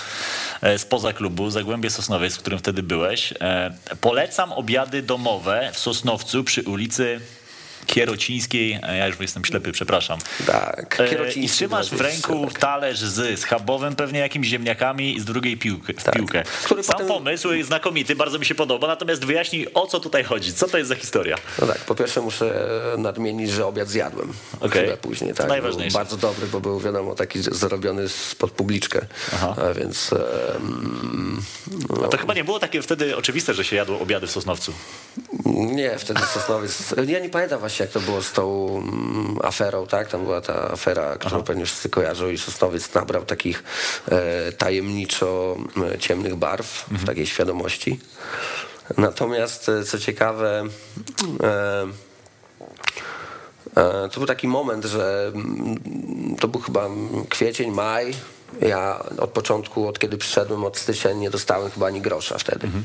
e, 0.62 0.80
spoza 0.80 1.14
klubu. 1.14 1.50
Zagłębie 1.50 1.90
Sosnowiec, 1.90 2.36
w 2.36 2.40
którym 2.40 2.60
wtedy 2.60 2.84
byłeś. 2.84 3.34
E, 3.42 3.74
Polecam 4.02 4.54
obiady 4.54 5.02
domowe 5.02 5.70
w 5.74 5.80
Sosnowcu 5.80 6.44
przy 6.44 6.62
ulicy 6.64 7.20
Kierocińskiej. 7.86 8.80
Ja 8.98 9.08
już 9.08 9.20
jestem 9.20 9.46
ślepy, 9.46 9.72
przepraszam. 9.72 10.20
Tak, 10.48 10.98
I 11.36 11.50
trzymasz 11.50 11.90
w 11.90 12.02
ręku 12.02 12.48
talerz 12.60 13.00
z 13.00 13.40
schabowym, 13.40 13.96
pewnie 13.96 14.20
jakimiś 14.20 14.50
ziemniakami 14.50 15.16
i 15.16 15.20
z 15.20 15.26
drugiej 15.26 15.58
piłkę. 15.58 15.94
Tak. 15.94 16.16
piłkę. 16.16 16.44
Który 16.64 16.84
Sam 16.84 16.94
potem... 16.94 17.08
pomysł 17.08 17.50
znakomity, 17.64 18.16
bardzo 18.16 18.40
mi 18.40 18.46
się 18.46 18.56
podoba, 18.56 18.88
natomiast 18.88 19.26
wyjaśnij, 19.26 19.68
o 19.74 19.88
co 19.88 20.00
tutaj 20.00 20.24
chodzi. 20.24 20.54
Co 20.54 20.68
to 20.68 20.78
jest 20.78 20.90
za 20.90 20.96
historia? 20.96 21.38
No 21.62 21.68
tak, 21.68 21.78
po 21.78 21.96
pierwsze 21.96 22.22
muszę 22.22 22.68
nadmienić, 22.98 23.52
że 23.52 23.66
obiad 23.66 23.90
zjadłem. 23.90 24.34
Okay. 24.60 24.98
później. 24.98 25.34
Tak, 25.34 25.48
najważniejsze. 25.48 25.98
bardzo 25.98 26.18
dobry, 26.18 26.48
bo 26.48 26.60
był 26.60 26.80
wiadomo 26.80 27.16
taki 27.16 27.40
zrobiony 27.42 28.10
spod 28.10 28.52
publiczkę, 28.52 29.02
Aha. 29.34 29.56
A 29.70 29.74
więc... 29.74 30.12
no. 31.90 32.06
A 32.06 32.08
to 32.08 32.18
chyba 32.18 32.34
nie 32.34 32.44
było 32.44 32.60
takie 32.60 32.82
wtedy 32.82 33.18
oczywiste, 33.18 33.54
że 33.54 33.64
się 33.64 33.76
jadło 33.76 34.00
obiady 34.00 34.28
w 34.28 34.32
Sosnowcu. 34.32 34.74
Nie, 35.46 35.98
wtedy 35.98 36.22
Sosnowiec... 36.34 36.94
Ja 37.08 37.20
nie 37.20 37.30
pamiętam 37.30 37.60
właśnie, 37.60 37.71
jak 37.80 37.90
to 37.90 38.00
było 38.00 38.22
z 38.22 38.32
tą 38.32 38.68
mm, 38.78 39.38
aferą, 39.44 39.88
tak? 39.88 40.08
Tam 40.08 40.24
była 40.24 40.42
ta 40.42 40.72
afera, 40.72 41.16
którą 41.16 41.36
Aha. 41.36 41.44
pewnie 41.48 41.66
wszyscy 41.66 41.90
kojarzą 41.90 42.30
i 42.30 42.38
Sosnowiec 42.38 42.94
nabrał 42.94 43.26
takich 43.26 43.64
e, 44.08 44.52
tajemniczo 44.52 45.58
e, 45.94 46.00
ciemnych 46.00 46.36
barw 46.36 46.84
mhm. 46.84 47.02
w 47.02 47.06
takiej 47.06 47.26
świadomości. 47.26 48.00
Natomiast, 48.98 49.70
e, 49.70 49.84
co 49.84 50.00
ciekawe... 50.00 50.64
E, 51.44 51.88
e, 53.78 54.10
to 54.10 54.20
był 54.20 54.26
taki 54.28 54.48
moment, 54.48 54.86
że 54.86 55.32
mm, 55.36 56.36
to 56.40 56.48
był 56.48 56.62
chyba 56.62 56.90
kwiecień, 57.30 57.72
maj. 57.72 58.14
Ja 58.62 59.04
od 59.18 59.30
początku, 59.30 59.88
od 59.88 60.00
kiedy 60.00 60.18
przyszedłem 60.18 60.64
od 60.64 60.78
stycznia, 60.78 61.14
nie 61.14 61.30
dostałem 61.30 61.72
chyba 61.72 61.88
ani 61.88 62.02
grosza 62.02 62.38
wtedy. 62.38 62.68
Mhm. 62.68 62.84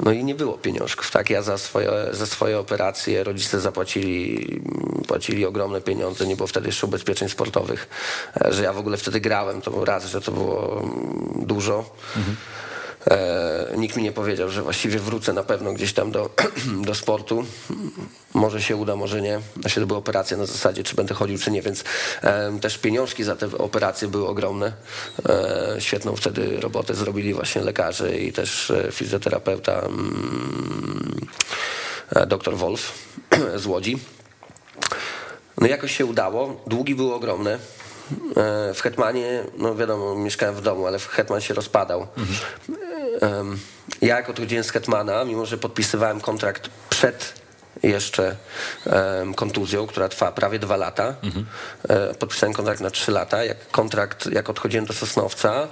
No 0.00 0.12
i 0.12 0.24
nie 0.24 0.34
było 0.34 0.58
pieniążków, 0.58 1.10
tak? 1.10 1.30
Ja 1.30 1.42
za 1.42 1.58
swoje, 1.58 1.90
za 2.12 2.26
swoje 2.26 2.58
operacje 2.58 3.24
rodzice 3.24 3.60
zapłacili 3.60 4.46
płacili 5.08 5.46
ogromne 5.46 5.80
pieniądze, 5.80 6.26
nie 6.26 6.36
było 6.36 6.46
wtedy 6.46 6.66
jeszcze 6.66 6.86
ubezpieczeń 6.86 7.28
sportowych, 7.28 7.88
e, 8.44 8.52
że 8.52 8.62
ja 8.62 8.72
w 8.72 8.78
ogóle 8.78 8.96
wtedy 8.96 9.20
grałem, 9.20 9.62
to 9.62 9.70
był 9.70 9.84
raz, 9.84 10.04
że 10.06 10.20
to 10.20 10.32
było 10.32 10.80
mm, 10.82 11.46
dużo. 11.46 11.90
Mhm. 12.16 12.36
E, 13.06 13.74
nikt 13.76 13.96
mi 13.96 14.02
nie 14.02 14.12
powiedział, 14.12 14.50
że 14.50 14.62
właściwie 14.62 14.98
wrócę 14.98 15.32
na 15.32 15.42
pewno 15.42 15.72
gdzieś 15.72 15.92
tam 15.92 16.10
do, 16.10 16.30
do 16.88 16.94
sportu. 16.94 17.44
Może 18.34 18.62
się 18.62 18.76
uda, 18.76 18.96
może 18.96 19.20
nie. 19.20 19.40
Znaczy 19.60 19.80
to 19.80 19.86
była 19.86 19.98
operacja 19.98 20.36
na 20.36 20.46
zasadzie, 20.46 20.84
czy 20.84 20.96
będę 20.96 21.14
chodził, 21.14 21.38
czy 21.38 21.50
nie, 21.50 21.62
więc 21.62 21.84
e, 22.22 22.58
też 22.60 22.78
pieniążki 22.78 23.24
za 23.24 23.36
te 23.36 23.58
operacje 23.58 24.08
były 24.08 24.28
ogromne. 24.28 24.72
E, 25.28 25.76
świetną 25.78 26.16
wtedy 26.16 26.60
robotę 26.60 26.94
zrobili 26.94 27.34
właśnie 27.34 27.62
lekarze 27.62 28.18
i 28.18 28.32
też 28.32 28.70
e, 28.70 28.92
fizjoterapeuta 28.92 29.80
mm, 29.80 31.20
e, 32.10 32.26
dr 32.26 32.56
Wolf 32.56 32.92
z 33.56 33.66
Łodzi. 33.66 33.98
No 35.58 35.66
jakoś 35.66 35.96
się 35.96 36.06
udało. 36.06 36.60
Długi 36.66 36.94
były 36.94 37.14
ogromne. 37.14 37.58
W 38.74 38.80
Hetmanie, 38.82 39.44
no 39.58 39.74
wiadomo, 39.74 40.14
mieszkałem 40.14 40.54
w 40.54 40.60
domu, 40.60 40.86
ale 40.86 40.98
Hetman 40.98 41.40
się 41.40 41.54
rozpadał. 41.54 42.06
Mhm. 42.18 42.89
Ja 44.02 44.16
jak 44.16 44.30
odchodziłem 44.30 44.64
z 44.64 44.70
Hetmana, 44.70 45.24
mimo 45.24 45.46
że 45.46 45.58
podpisywałem 45.58 46.20
kontrakt 46.20 46.70
przed 46.90 47.40
jeszcze 47.82 48.36
kontuzją, 49.36 49.86
która 49.86 50.08
trwa 50.08 50.32
prawie 50.32 50.58
dwa 50.58 50.76
lata. 50.76 51.14
Mhm. 51.22 51.46
E, 51.88 52.14
podpisałem 52.14 52.52
kontrakt 52.54 52.80
na 52.80 52.90
trzy 52.90 53.12
lata. 53.12 53.44
Jak 53.44 53.70
kontrakt, 53.70 54.26
jak 54.32 54.50
odchodziłem 54.50 54.86
do 54.86 54.92
Sosnowca, 54.92 55.68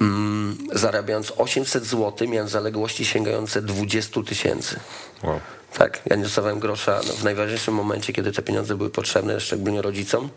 um, 0.00 0.58
zarabiając 0.72 1.32
800 1.36 1.84
zł, 1.84 2.28
miałem 2.28 2.48
zaległości 2.48 3.04
sięgające 3.04 3.62
20 3.62 4.22
tysięcy. 4.22 4.80
Wow. 5.22 5.40
Tak, 5.78 6.00
ja 6.06 6.16
nie 6.16 6.22
dostawałem 6.22 6.58
grosza 6.58 7.00
no, 7.06 7.12
w 7.12 7.24
najważniejszym 7.24 7.74
momencie, 7.74 8.12
kiedy 8.12 8.32
te 8.32 8.42
pieniądze 8.42 8.74
były 8.74 8.90
potrzebne, 8.90 9.40
szczególnie 9.40 9.82
rodzicom. 9.82 10.30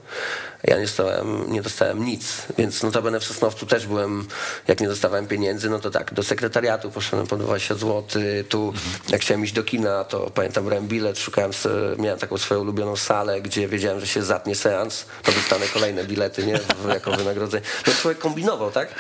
Ja 0.64 0.76
nie 0.76 0.82
dostałem, 0.82 1.52
nie 1.52 1.62
dostałem 1.62 2.06
nic, 2.06 2.42
więc 2.58 2.84
notabene 2.84 3.20
w 3.20 3.24
Sosnowcu 3.24 3.66
też 3.66 3.88
byłem, 3.88 4.28
jak 4.68 4.82
nie 4.82 4.88
dostawałem 4.88 5.28
pieniędzy, 5.28 5.70
no 5.70 5.80
to 5.80 5.92
tak, 5.92 6.14
do 6.14 6.24
sekretariatu 6.24 6.92
poszedłem 6.92 7.28
po 7.28 7.38
20 7.38 7.76
zł, 7.76 8.04
tu 8.50 8.74
jak 9.10 9.22
chciałem 9.22 9.44
iść 9.44 9.54
do 9.54 9.64
kina, 9.64 10.04
to 10.04 10.32
pamiętam, 10.34 10.66
brałem 10.66 10.88
bilet, 10.88 11.20
szukałem, 11.20 11.52
miałem 11.98 12.20
taką 12.20 12.38
swoją 12.38 12.62
ulubioną 12.62 12.96
salę, 12.96 13.42
gdzie 13.42 13.68
wiedziałem, 13.68 14.00
że 14.00 14.08
się 14.08 14.24
zatnie 14.24 14.56
seans, 14.56 15.06
to 15.24 15.32
dostanę 15.32 15.66
kolejne 15.68 16.04
bilety, 16.04 16.46
nie, 16.46 16.60
jako 16.94 17.12
wynagrodzenie. 17.12 17.64
No 17.88 17.94
człowiek 17.94 18.20
kombinował, 18.20 18.72
tak? 18.72 18.96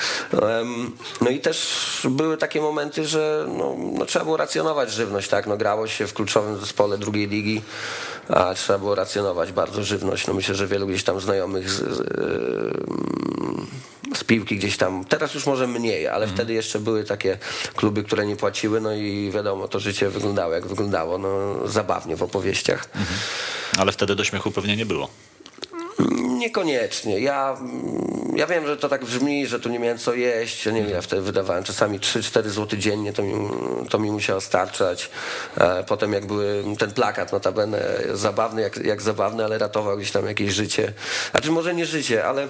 No 1.22 1.30
i 1.30 1.40
też 1.40 2.08
były 2.10 2.38
takie 2.38 2.62
momenty, 2.62 3.06
że 3.06 3.46
no, 3.58 3.76
no 3.94 4.06
trzeba 4.06 4.26
było 4.26 4.38
racjonować 4.38 4.92
żywność, 4.92 5.30
tak? 5.30 5.48
No 5.48 5.58
grało 5.58 5.88
się 5.88 6.08
w 6.08 6.14
kluczowym 6.26 6.60
zespole 6.60 6.98
drugiej 6.98 7.28
ligi, 7.28 7.62
a 8.30 8.54
trzeba 8.54 8.80
było 8.80 8.96
racjonować 8.96 9.52
bardzo 9.52 9.84
żywność. 9.84 10.28
No 10.28 10.34
myślę, 10.34 10.56
że 10.56 10.68
wielu 10.68 10.88
gdzieś 10.88 11.04
tam 11.04 11.20
znajomych 11.20 11.72
z, 11.72 11.84
z 14.18 14.24
piłki 14.24 14.58
gdzieś 14.58 14.78
tam, 14.78 15.06
teraz 15.06 15.34
już 15.34 15.46
może 15.46 15.68
mniej, 15.68 16.08
ale 16.08 16.26
mm. 16.26 16.36
wtedy 16.36 16.54
jeszcze 16.54 16.80
były 16.80 17.04
takie 17.04 17.38
kluby, 17.76 18.04
które 18.04 18.26
nie 18.26 18.36
płaciły, 18.36 18.82
no 18.82 18.94
i 18.94 19.32
wiadomo, 19.32 19.68
to 19.68 19.80
życie 19.80 20.10
wyglądało 20.10 20.54
jak 20.54 20.68
wyglądało, 20.68 21.18
no 21.18 21.56
zabawnie 21.68 22.16
w 22.16 22.24
opowieściach. 22.24 22.90
Mm 22.96 23.08
-hmm. 23.08 23.82
Ale 23.82 23.92
wtedy 23.92 24.16
do 24.16 24.24
śmiechu 24.24 24.52
pewnie 24.52 24.76
nie 24.76 24.86
było. 24.86 25.10
Niekoniecznie. 26.20 27.20
Ja, 27.20 27.58
ja 28.36 28.48
wiem, 28.48 28.68
że 28.68 28.78
to 28.78 28.90
tak 28.90 29.06
brzmi, 29.06 29.48
że 29.48 29.60
tu 29.60 29.70
nie 29.70 29.80
miałem 29.80 29.98
co 29.98 30.14
jeść. 30.14 30.66
Nie 30.66 30.72
wiem, 30.72 30.90
ja 30.90 31.02
wtedy 31.02 31.22
wydawałem 31.22 31.64
czasami 31.64 32.00
3-4 32.00 32.50
zł 32.50 32.80
dziennie, 32.80 33.14
to 33.14 33.24
mi, 33.24 33.50
to 33.90 34.00
mi 34.00 34.12
musiało 34.12 34.42
starczać. 34.42 35.10
E, 35.58 35.84
potem 35.84 36.14
jak 36.14 36.26
były 36.26 36.64
ten 36.80 36.92
plakat, 36.92 37.32
notabene 37.32 37.82
zabawny, 38.14 38.62
jak, 38.62 38.78
jak 38.78 39.02
zabawny, 39.02 39.46
ale 39.46 39.58
ratował 39.58 39.98
gdzieś 39.98 40.12
tam 40.12 40.26
jakieś 40.26 40.54
życie. 40.54 40.94
Znaczy 41.32 41.52
może 41.52 41.76
nie 41.76 41.86
życie, 41.86 42.26
ale 42.26 42.48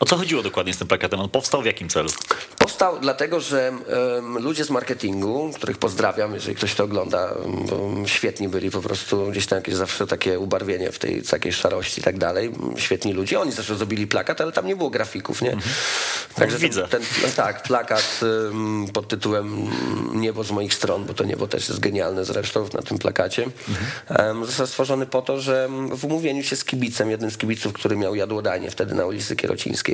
o 0.00 0.06
co 0.06 0.16
chodziło 0.16 0.42
dokładnie 0.42 0.74
z 0.74 0.78
tym 0.78 0.88
plakatem? 0.88 1.20
On 1.20 1.28
powstał 1.28 1.62
w 1.62 1.64
jakim 1.64 1.88
celu? 1.88 2.10
Powstał 2.58 3.00
dlatego, 3.00 3.40
że 3.40 3.72
um, 4.14 4.38
ludzie 4.38 4.64
z 4.64 4.70
marketingu, 4.70 5.50
których 5.54 5.78
pozdrawiam, 5.78 6.34
jeżeli 6.34 6.56
ktoś 6.56 6.74
to 6.74 6.84
ogląda, 6.84 7.32
um, 7.32 8.08
świetni 8.08 8.48
byli 8.48 8.70
po 8.70 8.82
prostu, 8.82 9.26
gdzieś 9.26 9.46
tam 9.46 9.56
jakieś 9.56 9.74
zawsze 9.74 10.06
takie 10.06 10.38
ubarwienie 10.38 10.92
w 10.92 10.98
tej 10.98 11.22
takiej 11.22 11.52
szarości 11.52 12.00
i 12.00 12.04
tak 12.04 12.18
dalej. 12.18 12.52
Świetni 12.76 13.12
ludzie. 13.12 13.40
Oni 13.40 13.52
zresztą 13.52 13.74
zrobili 13.74 14.06
plakat, 14.06 14.40
ale 14.40 14.52
tam 14.52 14.66
nie 14.66 14.76
było 14.76 14.90
grafików, 14.90 15.42
nie? 15.42 15.52
Mhm. 15.52 15.74
Także 16.34 16.58
widzę. 16.58 16.88
Ten, 16.88 17.02
no 17.22 17.28
tak, 17.36 17.62
plakat 17.62 18.20
um, 18.22 18.86
pod 18.92 19.08
tytułem 19.08 19.70
Niebo 20.14 20.44
z 20.44 20.50
moich 20.50 20.74
stron, 20.74 21.04
bo 21.04 21.14
to 21.14 21.24
niebo 21.24 21.46
też 21.46 21.68
jest 21.68 21.80
genialne 21.80 22.24
zresztą 22.24 22.68
na 22.74 22.82
tym 22.82 22.98
plakacie. 22.98 23.46
Mhm. 24.08 24.46
został 24.46 24.66
stworzony 24.66 25.06
po 25.06 25.22
to, 25.22 25.40
że 25.40 25.68
w 25.92 26.04
umówieniu 26.04 26.42
się 26.42 26.56
z 26.56 26.64
kibicem, 26.64 27.10
jednym 27.10 27.30
z 27.30 27.38
kibiców, 27.38 27.72
który 27.72 27.96
miał 27.96 28.14
jadłodanie 28.14 28.70
wtedy 28.70 28.94
na 28.94 29.06
ulicy 29.06 29.36
Kierocińskiej, 29.36 29.87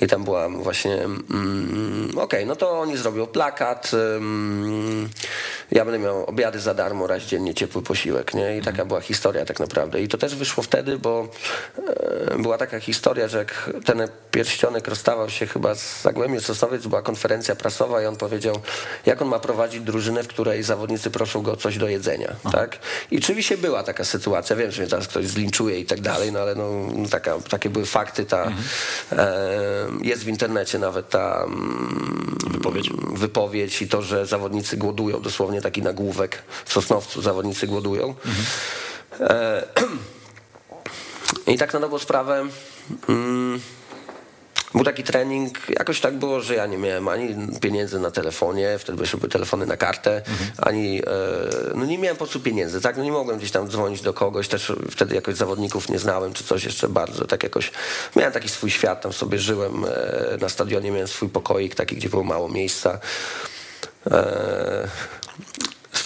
i 0.00 0.06
tam 0.06 0.24
byłam 0.24 0.62
właśnie, 0.62 0.94
mm, 0.94 2.10
okej, 2.10 2.22
okay, 2.22 2.46
no 2.46 2.56
to 2.56 2.80
oni 2.80 2.96
zrobią 2.96 3.26
plakat, 3.26 3.90
mm, 4.16 5.08
ja 5.70 5.84
będę 5.84 5.98
miał 5.98 6.24
obiady 6.24 6.60
za 6.60 6.74
darmo, 6.74 7.06
raz 7.06 7.22
dziennie 7.22 7.54
ciepły 7.54 7.82
posiłek, 7.82 8.34
nie? 8.34 8.58
I 8.58 8.62
taka 8.62 8.84
była 8.84 9.00
historia 9.00 9.44
tak 9.44 9.60
naprawdę. 9.60 10.02
I 10.02 10.08
to 10.08 10.18
też 10.18 10.34
wyszło 10.34 10.62
wtedy, 10.62 10.98
bo 10.98 11.28
e, 12.30 12.38
była 12.38 12.58
taka 12.58 12.80
historia, 12.80 13.28
że 13.28 13.38
jak 13.38 13.70
ten 13.84 14.08
pierścionek 14.30 14.88
rozstawał 14.88 15.30
się 15.30 15.46
chyba 15.46 15.74
z 15.74 16.02
Zagłębiem 16.02 16.40
Sosnowiec, 16.40 16.86
była 16.86 17.02
konferencja 17.02 17.56
prasowa 17.56 18.02
i 18.02 18.06
on 18.06 18.16
powiedział, 18.16 18.60
jak 19.06 19.22
on 19.22 19.28
ma 19.28 19.38
prowadzić 19.38 19.80
drużynę, 19.80 20.22
w 20.22 20.28
której 20.28 20.62
zawodnicy 20.62 21.10
proszą 21.10 21.42
go 21.42 21.52
o 21.52 21.56
coś 21.56 21.78
do 21.78 21.88
jedzenia, 21.88 22.36
tak? 22.52 22.78
I 23.10 23.18
oczywiście 23.18 23.58
była 23.58 23.82
taka 23.82 24.04
sytuacja, 24.04 24.56
wiem, 24.56 24.70
że 24.70 24.82
mnie 24.82 24.90
teraz 24.90 25.08
ktoś 25.08 25.26
zlinczuje 25.26 25.80
i 25.80 25.84
tak 25.84 26.00
dalej, 26.00 26.32
no 26.32 26.40
ale 26.40 26.54
no, 26.54 26.68
taka, 27.10 27.38
takie 27.50 27.70
były 27.70 27.86
fakty, 27.86 28.24
ta, 28.24 28.42
mhm. 28.42 28.64
Jest 30.00 30.24
w 30.24 30.28
internecie 30.28 30.78
nawet 30.78 31.08
ta 31.08 31.44
mm, 31.44 32.38
wypowiedź. 32.50 32.90
wypowiedź 33.12 33.82
i 33.82 33.88
to, 33.88 34.02
że 34.02 34.26
zawodnicy 34.26 34.76
głodują, 34.76 35.20
dosłownie 35.20 35.62
taki 35.62 35.82
nagłówek 35.82 36.42
w 36.64 36.72
Sosnowcu, 36.72 37.22
zawodnicy 37.22 37.66
głodują. 37.66 38.14
Mhm. 38.24 38.44
I 41.54 41.58
tak 41.58 41.74
na 41.74 41.80
dobrą 41.80 41.98
sprawę 41.98 42.46
mm, 43.08 43.60
był 44.74 44.84
taki 44.84 45.02
trening, 45.02 45.58
jakoś 45.68 46.00
tak 46.00 46.14
było, 46.14 46.40
że 46.40 46.54
ja 46.54 46.66
nie 46.66 46.78
miałem 46.78 47.08
ani 47.08 47.58
pieniędzy 47.60 48.00
na 48.00 48.10
telefonie, 48.10 48.78
wtedy 48.78 48.98
były 48.98 49.28
telefony 49.28 49.66
na 49.66 49.76
kartę, 49.76 50.16
mhm. 50.16 50.50
ani, 50.58 50.98
e, 50.98 51.02
no 51.74 51.84
nie 51.84 51.98
miałem 51.98 52.16
po 52.16 52.24
prostu 52.24 52.40
pieniędzy, 52.40 52.80
tak, 52.80 52.96
no 52.96 53.04
nie 53.04 53.12
mogłem 53.12 53.38
gdzieś 53.38 53.50
tam 53.50 53.68
dzwonić 53.68 54.02
do 54.02 54.12
kogoś, 54.12 54.48
też 54.48 54.72
wtedy 54.90 55.14
jakoś 55.14 55.34
zawodników 55.34 55.88
nie 55.88 55.98
znałem, 55.98 56.32
czy 56.32 56.44
coś 56.44 56.64
jeszcze 56.64 56.88
bardzo, 56.88 57.24
tak 57.24 57.42
jakoś, 57.42 57.72
miałem 58.16 58.32
taki 58.32 58.48
swój 58.48 58.70
świat, 58.70 59.00
tam 59.00 59.12
sobie 59.12 59.38
żyłem, 59.38 59.84
e, 59.84 60.38
na 60.40 60.48
stadionie 60.48 60.90
miałem 60.90 61.08
swój 61.08 61.28
pokoik 61.28 61.74
taki, 61.74 61.96
gdzie 61.96 62.08
było 62.08 62.24
mało 62.24 62.48
miejsca. 62.48 63.00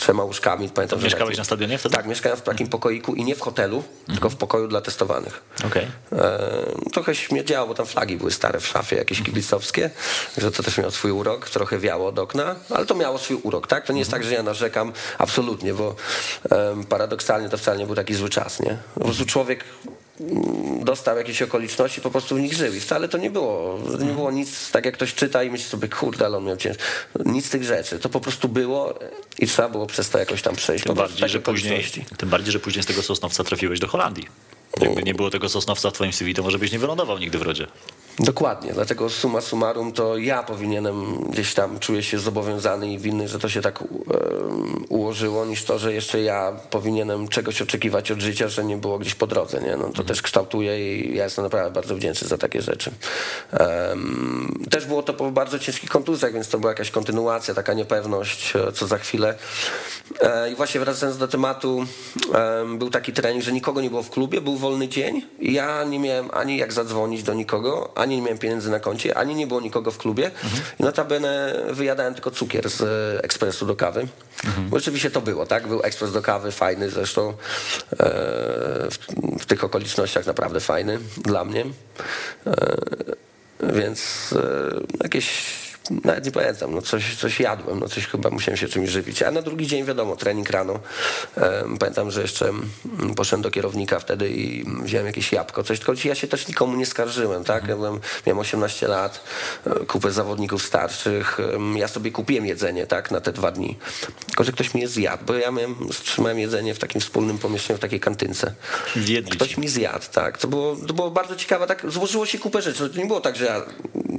Trzema 0.02 0.24
łóżkami. 0.24 0.68
Pamiętam, 0.68 1.02
Mieszkałeś 1.02 1.38
na 1.38 1.44
stadionie 1.44 1.78
wtedy? 1.78 1.94
Tak, 1.94 2.06
mieszkałem 2.06 2.38
w 2.38 2.42
takim 2.42 2.68
pokoiku 2.68 3.14
i 3.14 3.24
nie 3.24 3.34
w 3.34 3.40
hotelu, 3.40 3.84
tylko 4.06 4.30
w 4.30 4.36
pokoju 4.36 4.68
dla 4.68 4.80
testowanych. 4.80 5.42
Okej. 5.66 5.86
E, 6.12 6.90
trochę 6.92 7.14
śmierdziało, 7.14 7.66
bo 7.66 7.74
tam 7.74 7.86
flagi 7.86 8.16
były 8.16 8.30
stare 8.30 8.60
w 8.60 8.66
szafie, 8.66 8.96
jakieś 8.96 9.22
kibicowskie, 9.22 9.90
że 10.38 10.50
to 10.50 10.62
też 10.62 10.78
miało 10.78 10.90
swój 10.90 11.10
urok, 11.10 11.50
trochę 11.50 11.78
wiało 11.78 12.08
od 12.08 12.18
okna, 12.18 12.54
ale 12.70 12.86
to 12.86 12.94
miało 12.94 13.18
swój 13.18 13.36
urok, 13.42 13.66
tak? 13.66 13.86
To 13.86 13.92
nie 13.92 13.98
jest 13.98 14.10
tak, 14.10 14.24
że 14.24 14.34
ja 14.34 14.42
narzekam, 14.42 14.92
absolutnie, 15.18 15.74
bo 15.74 15.94
paradoksalnie 16.88 17.48
to 17.48 17.58
wcale 17.58 17.78
nie 17.78 17.86
był 17.86 17.94
taki 17.94 18.14
zły 18.14 18.28
czas, 18.28 18.60
nie? 18.60 18.78
Po 18.94 19.00
prostu 19.00 19.26
człowiek 19.26 19.64
dostał 20.84 21.16
jakieś 21.16 21.42
okoliczności, 21.42 22.00
po 22.00 22.10
prostu 22.10 22.36
w 22.36 22.40
nich 22.40 22.52
żył 22.54 22.74
i 22.74 22.80
wcale 22.80 23.08
to 23.08 23.18
nie 23.18 23.30
było, 23.30 23.78
nie 23.98 24.12
było 24.12 24.30
nic, 24.30 24.70
tak 24.70 24.84
jak 24.84 24.94
ktoś 24.94 25.14
czyta 25.14 25.42
i 25.42 25.50
myśli 25.50 25.66
sobie, 25.66 25.88
kurde, 25.88 26.26
ale 26.26 26.36
on 26.36 26.44
miał 26.44 26.56
ciężko. 26.56 26.82
Nic 27.24 27.46
z 27.46 27.50
tych 27.50 27.64
rzeczy, 27.64 27.98
to 27.98 28.08
po 28.08 28.20
prostu 28.20 28.48
było 28.48 28.98
i 29.38 29.46
trzeba 29.46 29.68
było 29.68 29.86
przez 29.86 30.10
to 30.10 30.18
jakoś 30.18 30.42
tam 30.42 30.56
przejść. 30.56 30.84
Tym 30.84 30.94
bardziej, 30.94 31.28
że 31.28 31.40
później, 31.40 31.84
tym 32.16 32.28
bardziej, 32.28 32.52
że 32.52 32.60
później 32.60 32.82
z 32.82 32.86
tego 32.86 33.02
Sosnowca 33.02 33.44
trafiłeś 33.44 33.80
do 33.80 33.88
Holandii. 33.88 34.26
Jakby 34.80 35.02
nie 35.02 35.14
było 35.14 35.30
tego 35.30 35.48
Sosnowca 35.48 35.90
w 35.90 35.92
twoim 35.92 36.12
CV, 36.12 36.34
to 36.34 36.42
może 36.42 36.58
byś 36.58 36.72
nie 36.72 36.78
wylądował 36.78 37.18
nigdy 37.18 37.38
w 37.38 37.42
Rodzie. 37.42 37.66
Dokładnie, 38.18 38.72
dlatego 38.72 39.10
summa 39.10 39.40
summarum 39.40 39.92
to 39.92 40.16
ja 40.16 40.42
powinienem 40.42 41.16
gdzieś 41.30 41.54
tam 41.54 41.78
czuję 41.78 42.02
się 42.02 42.18
zobowiązany 42.18 42.92
i 42.92 42.98
winny, 42.98 43.28
że 43.28 43.38
to 43.38 43.48
się 43.48 43.60
tak 43.60 43.82
um, 43.82 44.84
ułożyło, 44.88 45.46
niż 45.46 45.64
to, 45.64 45.78
że 45.78 45.92
jeszcze 45.92 46.20
ja 46.20 46.52
powinienem 46.70 47.28
czegoś 47.28 47.62
oczekiwać 47.62 48.10
od 48.10 48.20
życia, 48.20 48.48
że 48.48 48.64
nie 48.64 48.76
było 48.76 48.98
gdzieś 48.98 49.14
po 49.14 49.26
drodze. 49.26 49.60
Nie? 49.60 49.76
No, 49.76 49.90
to 49.94 50.04
też 50.04 50.22
kształtuje 50.22 50.96
i 50.96 51.16
ja 51.16 51.24
jestem 51.24 51.44
naprawdę 51.44 51.70
bardzo 51.70 51.94
wdzięczny 51.94 52.28
za 52.28 52.38
takie 52.38 52.62
rzeczy. 52.62 52.90
Um, 53.60 54.64
też 54.70 54.86
było 54.86 55.02
to 55.02 55.14
po 55.14 55.30
bardzo 55.30 55.58
ciężkich 55.58 55.90
kontuzjach, 55.90 56.32
więc 56.32 56.48
to 56.48 56.58
była 56.58 56.72
jakaś 56.72 56.90
kontynuacja, 56.90 57.54
taka 57.54 57.74
niepewność, 57.74 58.56
e, 58.56 58.72
co 58.72 58.86
za 58.86 58.98
chwilę. 58.98 59.34
E, 60.20 60.52
I 60.52 60.54
właśnie 60.54 60.80
wracając 60.80 61.18
do 61.18 61.28
tematu, 61.28 61.86
em, 62.34 62.78
był 62.78 62.90
taki 62.90 63.12
trening, 63.12 63.44
że 63.44 63.52
nikogo 63.52 63.80
nie 63.80 63.90
było 63.90 64.02
w 64.02 64.10
klubie, 64.10 64.40
był 64.40 64.56
wolny 64.56 64.88
dzień 64.88 65.22
i 65.38 65.52
ja 65.52 65.84
nie 65.84 65.98
miałem 65.98 66.28
ani 66.32 66.56
jak 66.56 66.72
zadzwonić 66.72 67.22
do 67.22 67.34
nikogo, 67.34 67.92
ani 67.94 68.11
nie 68.16 68.22
miałem 68.22 68.38
pieniędzy 68.38 68.70
na 68.70 68.80
koncie, 68.80 69.16
ani 69.16 69.34
nie 69.34 69.46
było 69.46 69.60
nikogo 69.60 69.90
w 69.90 69.98
klubie. 69.98 70.30
I 70.80 70.82
notabene 70.82 71.62
wyjadałem 71.70 72.14
tylko 72.14 72.30
cukier 72.30 72.70
z 72.70 72.80
e, 72.80 73.24
ekspresu 73.24 73.66
do 73.66 73.76
kawy. 73.76 74.08
Bo 74.68 74.78
rzeczywiście 74.78 75.10
to 75.10 75.20
było, 75.20 75.46
tak? 75.46 75.68
Był 75.68 75.82
ekspres 75.82 76.12
do 76.12 76.22
kawy, 76.22 76.52
fajny 76.52 76.90
zresztą. 76.90 77.28
E, 77.30 77.34
w, 78.90 78.98
w 79.40 79.46
tych 79.46 79.64
okolicznościach 79.64 80.26
naprawdę 80.26 80.60
fajny 80.60 80.98
dla 81.16 81.44
mnie. 81.44 81.64
E, 82.46 82.76
więc 83.62 84.30
e, 84.32 85.02
jakieś 85.02 85.42
nawet 85.90 86.24
nie 86.24 86.32
pamiętam, 86.32 86.74
no 86.74 86.82
coś, 86.82 87.16
coś 87.16 87.40
jadłem, 87.40 87.80
no 87.80 87.88
coś 87.88 88.06
chyba 88.06 88.30
musiałem 88.30 88.56
się 88.56 88.68
czymś 88.68 88.90
żywić. 88.90 89.22
A 89.22 89.30
na 89.30 89.42
drugi 89.42 89.66
dzień 89.66 89.84
wiadomo, 89.84 90.16
trening 90.16 90.50
rano. 90.50 90.80
Pamiętam, 91.78 92.10
że 92.10 92.22
jeszcze 92.22 92.48
mm, 92.48 93.14
poszedłem 93.16 93.42
do 93.42 93.50
kierownika 93.50 94.00
wtedy 94.00 94.30
i 94.30 94.64
wziąłem 94.82 95.06
jakieś 95.06 95.32
jabłko, 95.32 95.62
coś, 95.62 95.78
tylko 95.78 95.92
ja 96.04 96.14
się 96.14 96.28
też 96.28 96.48
nikomu 96.48 96.76
nie 96.76 96.86
skarżyłem, 96.86 97.44
tak? 97.44 97.68
Ja 97.68 97.76
byłem, 97.76 98.00
miałem 98.26 98.38
18 98.38 98.88
lat, 98.88 99.24
e, 99.66 99.86
kupę 99.86 100.10
zawodników 100.10 100.62
starszych, 100.62 101.38
ja 101.76 101.88
sobie 101.88 102.10
kupiłem 102.10 102.46
jedzenie, 102.46 102.86
tak, 102.86 103.10
na 103.10 103.20
te 103.20 103.32
dwa 103.32 103.52
dni. 103.52 103.78
Tylko, 104.26 104.44
że 104.44 104.52
ktoś 104.52 104.74
mi 104.74 104.80
je 104.80 104.88
zjadł, 104.88 105.24
bo 105.24 105.34
ja 105.34 105.50
miałem, 105.50 105.76
trzymałem 106.04 106.38
jedzenie 106.38 106.74
w 106.74 106.78
takim 106.78 107.00
wspólnym 107.00 107.38
pomieszczeniu, 107.38 107.78
w 107.78 107.80
takiej 107.80 108.00
kantynce. 108.00 108.54
Ktoś 109.30 109.56
mi 109.56 109.68
zjadł, 109.68 110.04
tak. 110.12 110.38
To 110.38 110.48
było, 110.48 110.76
to 110.76 110.94
było 110.94 111.10
bardzo 111.10 111.36
ciekawe, 111.36 111.66
tak 111.66 111.90
złożyło 111.90 112.26
się 112.26 112.38
kupę 112.38 112.62
rzeczy. 112.62 112.90
To 112.90 112.98
nie 112.98 113.06
było 113.06 113.20
tak, 113.20 113.36
że 113.36 113.44
ja 113.44 113.62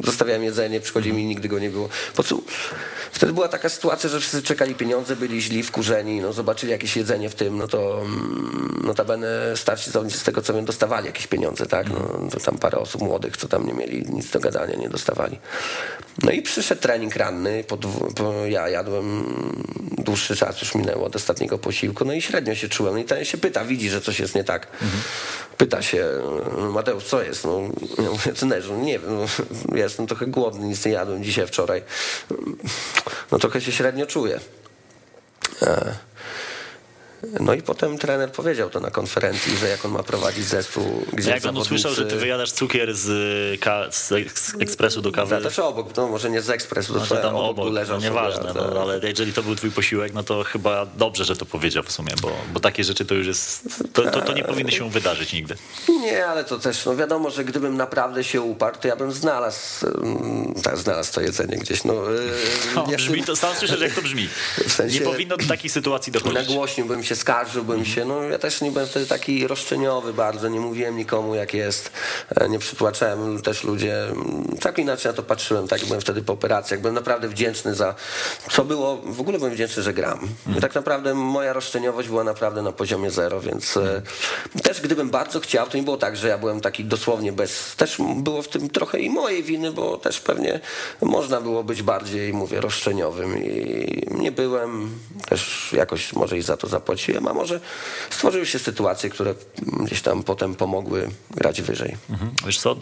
zostawiałem 0.03 0.43
jedzenie, 0.43 0.79
przychodził 0.79 1.15
mi 1.15 1.25
nigdy 1.25 1.49
go 1.53 1.59
nie 1.59 1.69
było. 1.69 1.89
Po 2.15 2.23
co? 2.23 2.37
Wtedy 3.11 3.33
była 3.33 3.47
taka 3.47 3.69
sytuacja, 3.69 4.09
że 4.09 4.19
wszyscy 4.19 4.41
czekali 4.43 4.75
pieniądze, 4.75 5.15
byli 5.15 5.41
źli, 5.41 5.63
wkurzeni, 5.63 6.21
no 6.21 6.33
zobaczyli 6.33 6.71
jakieś 6.71 6.95
jedzenie 6.97 7.29
w 7.29 7.35
tym, 7.35 7.57
no 7.57 7.67
to 7.67 8.01
mm, 8.01 8.81
notabene 8.83 9.27
starsi 9.55 9.91
zawodnicy 9.91 10.19
z 10.19 10.23
tego 10.23 10.41
co 10.41 10.53
wiem 10.53 10.65
dostawali 10.65 11.05
jakieś 11.05 11.27
pieniądze, 11.27 11.65
tak, 11.65 11.89
no 11.89 12.29
to 12.31 12.39
tam 12.39 12.57
parę 12.57 12.77
osób 12.77 13.01
młodych, 13.01 13.37
co 13.37 13.47
tam 13.47 13.67
nie 13.67 13.73
mieli 13.73 14.05
nic 14.09 14.29
do 14.29 14.39
gadania, 14.39 14.75
nie 14.75 14.89
dostawali. 14.89 15.39
No 16.23 16.31
i 16.31 16.41
przyszedł 16.41 16.81
trening 16.81 17.15
ranny, 17.15 17.63
po, 17.63 17.77
dwu- 17.77 18.13
po, 18.13 18.33
ja 18.45 18.69
jadłem 18.69 19.23
dłuższy 19.97 20.35
czas 20.35 20.61
już 20.61 20.75
minęło 20.75 21.05
od 21.05 21.15
ostatniego 21.15 21.57
posiłku, 21.57 22.05
no 22.05 22.13
i 22.13 22.21
średnio 22.21 22.55
się 22.55 22.69
czułem. 22.69 22.93
No 22.93 22.99
I 22.99 23.05
ten 23.05 23.25
się 23.25 23.37
pyta, 23.37 23.65
widzi, 23.65 23.89
że 23.89 24.01
coś 24.01 24.19
jest 24.19 24.35
nie 24.35 24.43
tak. 24.43 24.67
Pyta 25.63 25.81
się, 25.81 26.05
Mateusz, 26.73 27.03
co 27.03 27.21
jest? 27.21 27.45
No, 27.45 27.59
ja 28.03 28.09
mówię, 28.09 28.33
trenerze, 28.33 28.73
no 28.73 28.83
nie 28.83 28.99
wiem, 28.99 29.15
no, 29.15 29.25
ja 29.77 29.83
jestem 29.83 30.07
trochę 30.07 30.27
głodny, 30.27 30.67
nic 30.67 30.85
nie 30.85 30.91
jadłem 30.91 31.23
dzisiaj, 31.23 31.47
wczoraj. 31.47 31.83
No 33.31 33.39
trochę 33.39 33.61
się 33.61 33.71
średnio 33.71 34.05
czuję. 34.05 34.39
E, 35.61 35.95
No 37.39 37.53
i 37.53 37.61
potem 37.61 37.97
trener 37.97 38.31
powiedział 38.31 38.69
to 38.69 38.79
na 38.79 38.91
konferencji, 38.91 39.57
że 39.57 39.69
jak 39.69 39.85
on 39.85 39.91
ma 39.91 40.03
prowadzić 40.03 40.45
zespół, 40.45 41.05
gdzie 41.13 41.29
Jak 41.29 41.45
on 41.45 41.57
usłyszał, 41.57 41.93
że 41.93 42.05
ty 42.05 42.15
wyjadasz 42.15 42.51
cukier 42.51 42.95
z, 42.95 43.01
z 43.95 44.11
eks- 44.11 44.53
ekspresu 44.59 45.01
do 45.01 45.11
kawy, 45.11 45.41
też 45.41 45.59
obok, 45.59 45.97
no 45.97 46.07
może 46.07 46.29
nie 46.29 46.41
z 46.41 46.49
ekspresu, 46.49 47.05
swoje 47.05 47.21
tam 47.21 47.35
obok, 47.35 47.49
obok, 47.49 47.73
leżał 47.73 47.95
no 47.95 48.01
sobie, 48.01 48.09
nieważne, 48.13 48.49
a 48.49 48.53
no, 48.53 48.81
ale 48.81 48.99
jeżeli 49.03 49.33
to 49.33 49.43
był 49.43 49.55
twój 49.55 49.71
posiłek, 49.71 50.13
no 50.13 50.23
to 50.23 50.43
chyba 50.43 50.85
dobrze, 50.85 51.25
że 51.25 51.35
to 51.35 51.45
powiedział 51.45 51.83
w 51.83 51.91
sumie, 51.91 52.11
bo, 52.21 52.31
bo 52.53 52.59
takie 52.59 52.83
rzeczy 52.83 53.05
to 53.05 53.15
już 53.15 53.27
jest, 53.27 53.63
to, 53.93 54.11
to, 54.11 54.21
to 54.21 54.33
nie 54.33 54.43
powinny 54.43 54.71
się 54.71 54.89
wydarzyć 54.89 55.33
nigdy. 55.33 55.55
Nie, 55.89 56.25
ale 56.25 56.43
to 56.43 56.59
też, 56.59 56.85
no 56.85 56.95
wiadomo, 56.95 57.29
że 57.29 57.43
gdybym 57.45 57.77
naprawdę 57.77 58.23
się 58.23 58.41
uparł, 58.41 58.77
to 58.81 58.87
ja 58.87 58.95
bym 58.95 59.11
znalazł, 59.11 59.87
mm, 59.87 60.53
tak, 60.63 60.77
znalazł 60.77 61.13
to 61.13 61.21
jedzenie 61.21 61.57
gdzieś, 61.57 61.83
no. 61.83 61.93
No, 62.75 62.87
brzmi 62.87 63.23
to, 63.23 63.35
sam 63.35 63.55
słyszę, 63.55 63.77
że 63.77 63.85
jak 63.85 63.93
to 63.95 64.01
brzmi. 64.01 64.29
W 64.67 64.71
sensie- 64.71 64.99
Nie 64.99 65.05
powinno 65.05 65.37
do 65.37 65.45
takich 65.47 65.71
sytuacji 65.71 66.11
dochodzić. 66.13 66.35
Nagłośnił 66.49 66.85
bym 66.85 67.03
się, 67.13 67.19
skarżył 67.19 67.63
bym 67.63 67.85
się. 67.85 68.05
No 68.05 68.23
ja 68.23 68.39
też 68.39 68.61
nie 68.61 68.71
byłem 68.71 68.87
wtedy 68.87 69.05
taki 69.05 69.47
roszczeniowy 69.47 70.13
bardzo, 70.13 70.49
nie 70.49 70.59
mówiłem 70.59 70.97
nikomu 70.97 71.35
jak 71.35 71.53
jest, 71.53 71.91
e, 72.35 72.49
nie 72.49 72.59
przytłaczałem 72.59 73.41
też 73.41 73.63
ludzie. 73.63 74.03
mm, 74.03 74.57
Tak 74.61 74.77
inaczej 74.79 75.11
na 75.11 75.15
to 75.15 75.23
patrzyłem, 75.23 75.67
tak 75.67 75.85
byłem 75.85 76.01
wtedy 76.01 76.21
po 76.21 76.33
operacjach. 76.33 76.81
Byłem 76.81 76.95
naprawdę 76.95 77.27
wdzięczny 77.27 77.75
za, 77.75 77.95
co 78.51 78.65
było, 78.65 78.97
w 79.05 79.21
ogóle 79.21 79.37
byłem 79.37 79.53
wdzięczny, 79.53 79.83
że 79.83 79.93
gram. 79.93 80.19
I 80.57 80.61
tak 80.61 80.75
naprawdę 80.75 81.13
moja 81.13 81.53
roszczeniowość 81.53 82.07
była 82.07 82.23
naprawdę 82.23 82.61
na 82.61 82.71
poziomie 82.71 83.11
zero, 83.11 83.41
więc 83.41 83.77
e, 83.77 84.01
też 84.63 84.81
gdybym 84.81 85.09
bardzo 85.09 85.39
chciał, 85.39 85.67
to 85.67 85.77
nie 85.77 85.83
było 85.83 85.97
tak, 85.97 86.17
że 86.17 86.27
ja 86.27 86.37
byłem 86.37 86.61
taki 86.61 86.85
dosłownie 86.85 87.31
bez, 87.31 87.75
też 87.75 87.97
było 88.15 88.41
w 88.41 88.47
tym 88.47 88.69
trochę 88.69 88.99
i 88.99 89.09
mojej 89.09 89.43
winy, 89.43 89.71
bo 89.71 89.97
też 89.97 90.19
pewnie 90.19 90.59
można 91.01 91.41
było 91.41 91.63
być 91.63 91.81
bardziej, 91.83 92.33
mówię, 92.33 92.61
roszczeniowym 92.61 93.43
i 93.43 94.07
nie 94.11 94.31
byłem, 94.31 94.99
też 95.29 95.73
jakoś 95.73 96.13
może 96.13 96.37
i 96.37 96.41
za 96.41 96.57
to 96.57 96.67
zapłaciłem, 97.03 97.27
a 97.27 97.33
może 97.33 97.59
stworzyły 98.09 98.45
się 98.45 98.59
sytuacje, 98.59 99.09
które 99.09 99.35
gdzieś 99.83 100.01
tam 100.01 100.23
potem 100.23 100.55
pomogły 100.55 101.09
grać 101.31 101.61
wyżej. 101.61 101.97
Mhm. 102.09 102.31
Wiesz 102.45 102.59
co, 102.59 102.75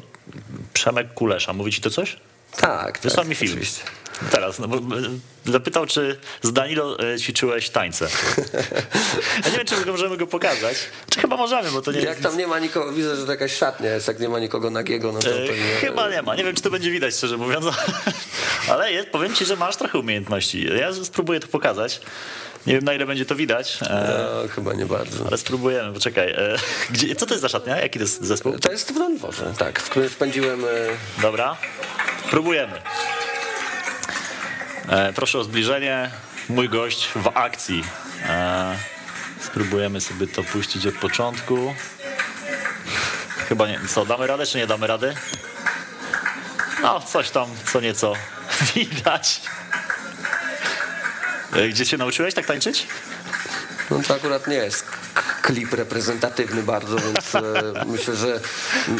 Przemek 0.74 1.14
Kulesza, 1.14 1.54
mówi 1.54 1.72
ci 1.72 1.82
to 1.82 1.90
coś? 1.90 2.18
Tak, 2.58 3.00
Wysłał 3.00 3.24
tak, 3.24 3.30
mi 3.30 3.36
film. 3.36 3.52
oczywiście. 3.52 3.84
Teraz, 4.32 4.60
no 4.60 4.68
bo 4.68 4.78
e, 4.78 5.02
zapytał, 5.46 5.86
czy 5.86 6.20
z 6.42 6.54
Danilo 6.54 7.00
e, 7.14 7.20
ćwiczyłeś 7.20 7.70
tańce. 7.70 8.08
Ja 9.44 9.50
nie 9.52 9.58
wiem, 9.58 9.66
czy 9.66 9.92
możemy 9.92 10.18
go 10.18 10.28
pokazać. 10.28 10.78
Czy 11.10 11.20
chyba 11.20 11.38
możemy, 11.38 11.72
bo 11.72 11.82
to 11.82 11.92
nie 11.92 12.00
Jak 12.02 12.20
tam 12.20 12.38
nie 12.38 12.48
ma 12.48 12.60
nikogo, 12.60 12.94
widzę, 12.94 13.16
że 13.16 13.26
to 13.26 13.32
jakaś 13.32 13.54
szatnia 13.54 13.90
jest, 13.90 14.08
jak 14.08 14.20
nie 14.20 14.30
ma 14.30 14.40
nikogo 14.40 14.70
nagiego, 14.70 15.12
no 15.12 15.20
to 15.20 15.30
E, 15.30 15.48
pewnie... 15.48 15.76
Chyba 15.82 16.10
nie 16.10 16.22
ma. 16.22 16.36
Nie 16.36 16.44
wiem, 16.44 16.56
czy 16.56 16.62
to 16.62 16.70
będzie 16.70 16.92
widać, 16.92 17.16
szczerze 17.16 17.38
mówiąc. 17.38 17.66
Ale 18.72 18.92
jest, 18.92 19.10
powiem 19.10 19.34
ci, 19.36 19.46
że 19.46 19.56
masz 19.56 19.76
trochę 19.76 20.00
umiejętności. 20.00 20.68
Ja 20.80 20.94
spróbuję 20.94 21.40
to 21.40 21.48
pokazać. 21.48 22.02
Nie 22.68 22.74
wiem, 22.74 22.84
na 22.84 22.94
ile 22.94 23.06
będzie 23.06 23.26
to 23.26 23.36
widać, 23.36 23.80
e, 23.90 24.18
No, 24.44 24.48
chyba 24.56 24.74
nie 24.74 24.86
bardzo. 24.86 25.28
ale 25.28 25.38
spróbujemy. 25.38 25.94
Poczekaj. 25.94 26.30
e, 26.32 26.56
Gdzie, 26.90 27.16
co 27.16 27.26
to 27.26 27.34
jest 27.34 27.42
za 27.42 27.50
szatnia? 27.50 27.78
Jaki 27.82 28.00
to 28.00 28.04
jest 28.04 28.24
zespół? 28.26 28.60
To 28.60 28.72
jest 28.72 28.92
w 28.92 28.96
Donworze, 28.96 29.54
tak, 29.58 29.80
w 29.80 29.90
którym 29.90 30.10
spędziłem... 30.10 30.66
e, 30.66 30.68
Dobra. 31.22 31.58
Próbujemy. 32.30 32.82
Proszę 35.16 35.40
o 35.40 35.44
zbliżenie. 35.44 36.12
Mój 36.50 36.70
gość 36.70 37.08
w 37.16 37.28
akcji. 37.38 37.84
Spróbujemy 39.42 40.02
sobie 40.02 40.28
to 40.28 40.44
puścić 40.44 40.88
od 40.88 40.96
początku. 40.96 41.76
Chyba 43.50 43.68
nie. 43.68 43.80
Co, 43.90 44.06
damy 44.06 44.28
radę, 44.28 44.46
czy 44.46 44.58
nie 44.58 44.68
damy 44.68 44.88
rady? 44.88 45.16
No, 46.82 47.00
coś 47.00 47.30
tam, 47.30 47.50
co 47.74 47.80
nieco 47.82 48.14
widać. 48.76 49.42
E, 51.54 51.70
Gdzie 51.70 51.86
się 51.86 51.98
nauczyłeś 51.98 52.34
tak 52.34 52.46
tańczyć? 52.46 52.88
No 53.92 54.02
to 54.08 54.16
akurat 54.16 54.48
nie 54.48 54.56
jest 54.56 54.86
klip 55.54 55.74
reprezentatywny 55.74 56.64
bardzo, 56.64 56.98
więc 56.98 57.36
e, 57.36 57.42
myślę, 57.86 58.16
że 58.16 58.40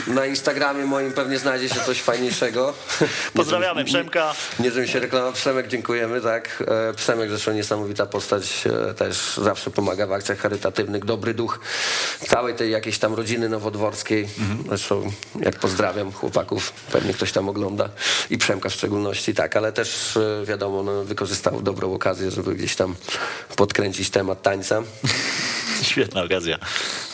na 0.08 0.26
Instagramie 0.26 0.86
moim 0.86 1.14
pewnie 1.14 1.40
znajdzie 1.40 1.70
się 1.70 1.80
coś 1.86 2.02
fajniejszego. 2.02 2.74
Pozdrawiamy 3.34 3.86
Przemka. 3.86 4.34
Nie, 4.60 4.66
nie 4.66 4.72
żebym 4.72 4.88
się 4.88 5.00
reklamował. 5.00 5.34
Przemek, 5.34 5.68
dziękujemy, 5.68 6.22
tak. 6.22 6.64
E, 6.90 6.94
Przemek 6.94 7.30
zresztą 7.30 7.54
niesamowita 7.54 8.06
postać, 8.06 8.64
e, 8.90 8.94
też 8.94 9.38
zawsze 9.38 9.72
pomaga 9.72 10.08
w 10.08 10.12
akcjach 10.12 10.38
charytatywnych, 10.38 11.06
dobry 11.06 11.34
duch 11.34 11.60
całej 12.28 12.56
tej 12.56 12.72
jakiejś 12.72 13.00
tam 13.00 13.14
rodziny 13.14 13.50
nowodworskiej. 13.50 14.30
Mhm. 14.40 14.64
Zresztą 14.68 15.12
jak 15.40 15.56
pozdrawiam 15.56 16.12
chłopaków, 16.12 16.74
pewnie 16.92 17.14
ktoś 17.14 17.32
tam 17.32 17.50
ogląda 17.50 17.90
i 18.30 18.38
Przemka 18.38 18.70
w 18.70 18.74
szczególności, 18.74 19.34
tak, 19.34 19.56
ale 19.56 19.72
też 19.72 20.20
wiadomo, 20.46 20.84
no, 20.84 21.04
wykorzystał 21.04 21.62
dobrą 21.62 21.94
okazję, 21.94 22.32
żeby 22.32 22.56
gdzieś 22.56 22.76
tam 22.76 22.96
podkręcić 23.56 24.10
temat 24.10 24.42
tańca. 24.42 24.84
Świetna 25.92 26.24
okazja. 26.24 26.58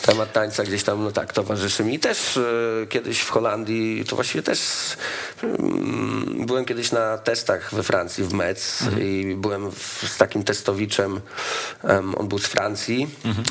Temat 0.02 0.32
tańca 0.32 0.64
gdzieś 0.64 0.82
tam, 0.82 1.04
no 1.04 1.10
tak, 1.10 1.32
towarzyszy 1.32 1.84
mi. 1.84 1.98
Też 1.98 2.36
e, 2.36 2.86
kiedyś 2.86 3.20
w 3.20 3.30
Holandii, 3.30 4.04
to 4.04 4.16
właściwie 4.16 4.42
też 4.42 4.60
mm, 5.42 6.46
byłem 6.46 6.64
kiedyś 6.64 6.92
na 6.92 7.18
testach 7.18 7.74
we 7.74 7.82
Francji, 7.82 8.24
w 8.24 8.32
Metz 8.32 8.82
mhm. 8.82 9.02
i 9.02 9.34
byłem 9.36 9.70
w, 9.70 10.04
z 10.08 10.16
takim 10.16 10.44
testowiczem, 10.44 11.20
um, 11.82 12.14
on 12.14 12.28
był 12.28 12.38
z 12.38 12.46
Francji 12.46 13.08
mhm. 13.24 13.46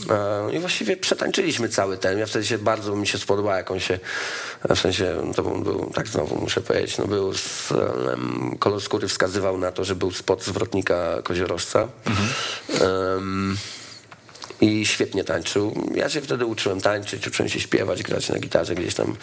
e, 0.49 0.55
i 0.55 0.59
właściwie 0.59 0.97
przetańczyliśmy 0.97 1.69
cały 1.69 1.97
ten. 1.97 2.19
Ja 2.19 2.25
wtedy 2.25 2.45
się 2.45 2.57
bardzo 2.57 2.95
mi 2.95 3.07
się 3.07 3.17
spodobała, 3.17 3.57
jak 3.57 3.71
on 3.71 3.79
się, 3.79 3.99
w 4.69 4.79
sensie, 4.79 5.31
to 5.35 5.43
był, 5.43 5.91
tak 5.95 6.07
znowu 6.07 6.41
muszę 6.41 6.61
powiedzieć, 6.61 6.97
no 6.97 7.07
był 7.07 7.33
z, 7.33 7.71
um, 7.71 8.55
kolor 8.59 8.81
skóry 8.81 9.07
wskazywał 9.07 9.57
na 9.57 9.71
to, 9.71 9.83
że 9.83 9.95
był 9.95 10.11
spod 10.11 10.43
zwrotnika 10.43 11.21
koziorożca. 11.23 11.87
Mhm. 12.05 12.27
Um, 12.81 13.57
i 14.61 14.85
świetnie 14.85 15.23
tańczył. 15.23 15.89
Ja 15.95 16.09
się 16.09 16.21
wtedy 16.21 16.45
uczyłem 16.45 16.81
tańczyć, 16.81 17.27
uczyłem 17.27 17.49
się 17.49 17.59
śpiewać, 17.59 18.03
grać 18.03 18.29
na 18.29 18.39
gitarze 18.39 18.75
gdzieś 18.75 18.95
tam. 18.95 19.15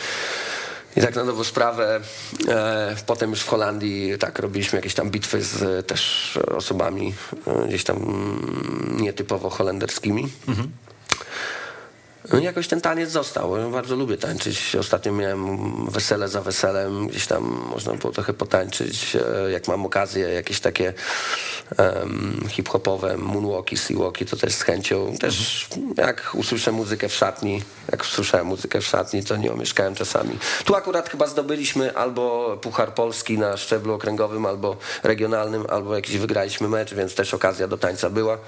I 0.97 1.01
tak 1.01 1.15
na 1.15 1.25
nową 1.25 1.45
sprawę, 1.45 2.01
e, 2.49 2.97
potem 3.07 3.31
już 3.31 3.41
w 3.41 3.49
Holandii 3.49 4.19
tak 4.19 4.39
robiliśmy 4.39 4.79
jakieś 4.79 4.95
tam 4.95 5.11
bitwy 5.11 5.43
z 5.43 5.87
też 5.87 6.39
osobami 6.57 7.15
e, 7.47 7.69
gdzieś 7.69 7.85
tam 7.85 7.97
mm, 7.97 8.97
nietypowo 9.01 9.51
holenderskimi. 9.51 10.29
Mhm. 10.49 10.71
No 12.33 12.39
jakoś 12.39 12.69
ten 12.69 12.81
taniec 12.81 13.11
został. 13.11 13.57
Ja 13.57 13.69
bardzo 13.69 13.97
lubię 13.97 14.17
tańczyć. 14.17 14.77
Ostatnio 14.77 15.13
miałem 15.13 15.91
wesele 15.91 16.29
za 16.29 16.41
weselem, 16.41 17.09
gdzieś 17.09 17.27
tam 17.27 17.67
można 17.71 17.93
było 17.93 18.13
trochę 18.13 18.33
potańczyć. 18.33 19.17
E, 19.17 19.51
jak 19.51 19.69
mam 19.69 19.87
okazję, 19.87 20.29
jakieś 20.29 20.61
takie 20.61 20.95
um, 21.79 22.49
hip-hopowe 22.49 23.17
moonwalki, 23.17 23.77
seawalki, 23.77 24.27
to 24.27 24.37
też 24.37 24.55
z 24.55 24.63
chęcią. 24.63 25.17
Też 25.21 25.67
jak 25.97 26.31
usłyszę 26.35 26.73
muzykę 26.73 27.09
w 27.09 27.15
szatni, 27.15 27.63
jak 27.93 28.03
usłyszałem 28.03 28.47
muzykę 28.47 28.81
w 28.81 28.87
szatni, 28.87 29.25
to 29.25 29.37
nie 29.37 29.53
omieszkałem 29.53 29.95
czasami. 29.95 30.39
Tu 30.65 30.75
akurat 30.75 31.09
chyba 31.09 31.27
zdobyliśmy 31.27 31.97
albo 31.97 32.57
Puchar 32.57 32.95
Polski 32.95 33.39
na 33.39 33.57
szczeblu 33.57 33.95
okręgowym, 33.95 34.47
albo 34.47 34.77
regionalnym, 35.03 35.67
albo 35.69 35.97
jakiś 35.97 36.17
wygraliśmy 36.19 36.69
mecz, 36.69 36.95
więc 36.95 37.15
też 37.15 37.35
okazja 37.35 37.69
do 37.69 37.79
tańca 37.79 38.11
była. 38.11 38.39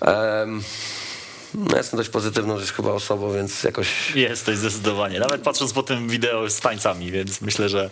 Um, 0.00 0.62
no, 1.56 1.76
jestem 1.76 1.96
dość 1.96 2.08
pozytywną 2.08 2.58
rzecz 2.58 2.72
chyba 2.72 2.92
osobą, 2.92 3.32
więc 3.32 3.62
jakoś... 3.62 4.14
Jesteś 4.14 4.58
zdecydowanie. 4.58 5.20
Nawet 5.20 5.42
patrząc 5.42 5.72
po 5.72 5.82
tym 5.82 6.08
wideo 6.08 6.50
z 6.50 6.60
tańcami, 6.60 7.10
więc 7.10 7.40
myślę, 7.40 7.68
że... 7.68 7.88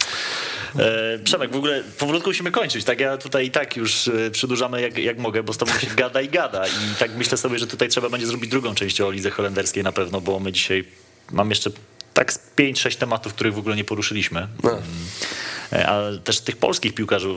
E, 0.78 1.18
Przemek, 1.18 1.52
w 1.52 1.56
ogóle 1.56 1.82
powolutku 1.98 2.30
musimy 2.30 2.50
kończyć. 2.50 2.84
Tak 2.84 3.00
ja 3.00 3.16
tutaj 3.16 3.46
i 3.46 3.50
tak 3.50 3.76
już 3.76 4.08
e, 4.08 4.30
przedłużamy 4.30 4.80
jak, 4.82 4.98
jak 4.98 5.18
mogę, 5.18 5.42
bo 5.42 5.52
z 5.52 5.58
tobą 5.58 5.72
się 5.78 5.86
gada 5.96 6.20
i 6.20 6.28
gada. 6.28 6.66
I 6.66 6.94
tak 6.98 7.10
myślę 7.16 7.38
sobie, 7.38 7.58
że 7.58 7.66
tutaj 7.66 7.88
trzeba 7.88 8.08
będzie 8.08 8.26
zrobić 8.26 8.50
drugą 8.50 8.74
część 8.74 9.00
o 9.00 9.10
lidze 9.10 9.30
holenderskiej 9.30 9.84
na 9.84 9.92
pewno, 9.92 10.20
bo 10.20 10.40
my 10.40 10.52
dzisiaj... 10.52 10.84
Mam 11.32 11.50
jeszcze 11.50 11.70
tak 12.14 12.32
z 12.32 12.38
5-6 12.58 12.98
tematów, 12.98 13.34
których 13.34 13.54
w 13.54 13.58
ogóle 13.58 13.76
nie 13.76 13.84
poruszyliśmy. 13.84 14.48
No. 14.62 14.78
Ale 15.86 16.18
też 16.18 16.40
tych 16.40 16.56
polskich 16.56 16.94
piłkarzy, 16.94 17.28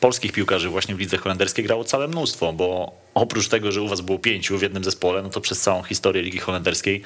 polskich 0.00 0.32
piłkarzy 0.32 0.68
właśnie 0.68 0.94
w 0.94 0.98
lidze 0.98 1.16
holenderskiej 1.16 1.64
grało 1.64 1.84
całe 1.84 2.08
mnóstwo, 2.08 2.52
bo 2.52 2.92
oprócz 3.14 3.48
tego, 3.48 3.72
że 3.72 3.82
u 3.82 3.88
was 3.88 4.00
było 4.00 4.18
pięciu 4.18 4.58
w 4.58 4.62
jednym 4.62 4.84
zespole, 4.84 5.22
no 5.22 5.30
to 5.30 5.40
przez 5.40 5.60
całą 5.60 5.82
historię 5.82 6.22
Ligi 6.22 6.38
Holenderskiej 6.38 7.02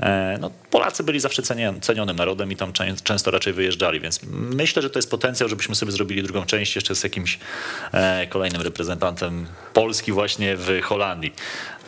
e, 0.00 0.38
no, 0.40 0.50
Polacy 0.70 1.02
byli 1.02 1.20
zawsze 1.20 1.42
cenionym 1.80 2.16
narodem 2.16 2.52
i 2.52 2.56
tam 2.56 2.72
często 3.04 3.30
raczej 3.30 3.52
wyjeżdżali, 3.52 4.00
więc 4.00 4.20
myślę, 4.32 4.82
że 4.82 4.90
to 4.90 4.98
jest 4.98 5.10
potencjał, 5.10 5.48
żebyśmy 5.48 5.74
sobie 5.74 5.92
zrobili 5.92 6.22
drugą 6.22 6.44
część 6.44 6.74
jeszcze 6.74 6.94
z 6.94 7.02
jakimś 7.02 7.38
e, 7.92 8.26
kolejnym 8.26 8.62
reprezentantem 8.62 9.46
Polski 9.72 10.12
właśnie 10.12 10.56
w 10.56 10.80
Holandii. 10.82 11.32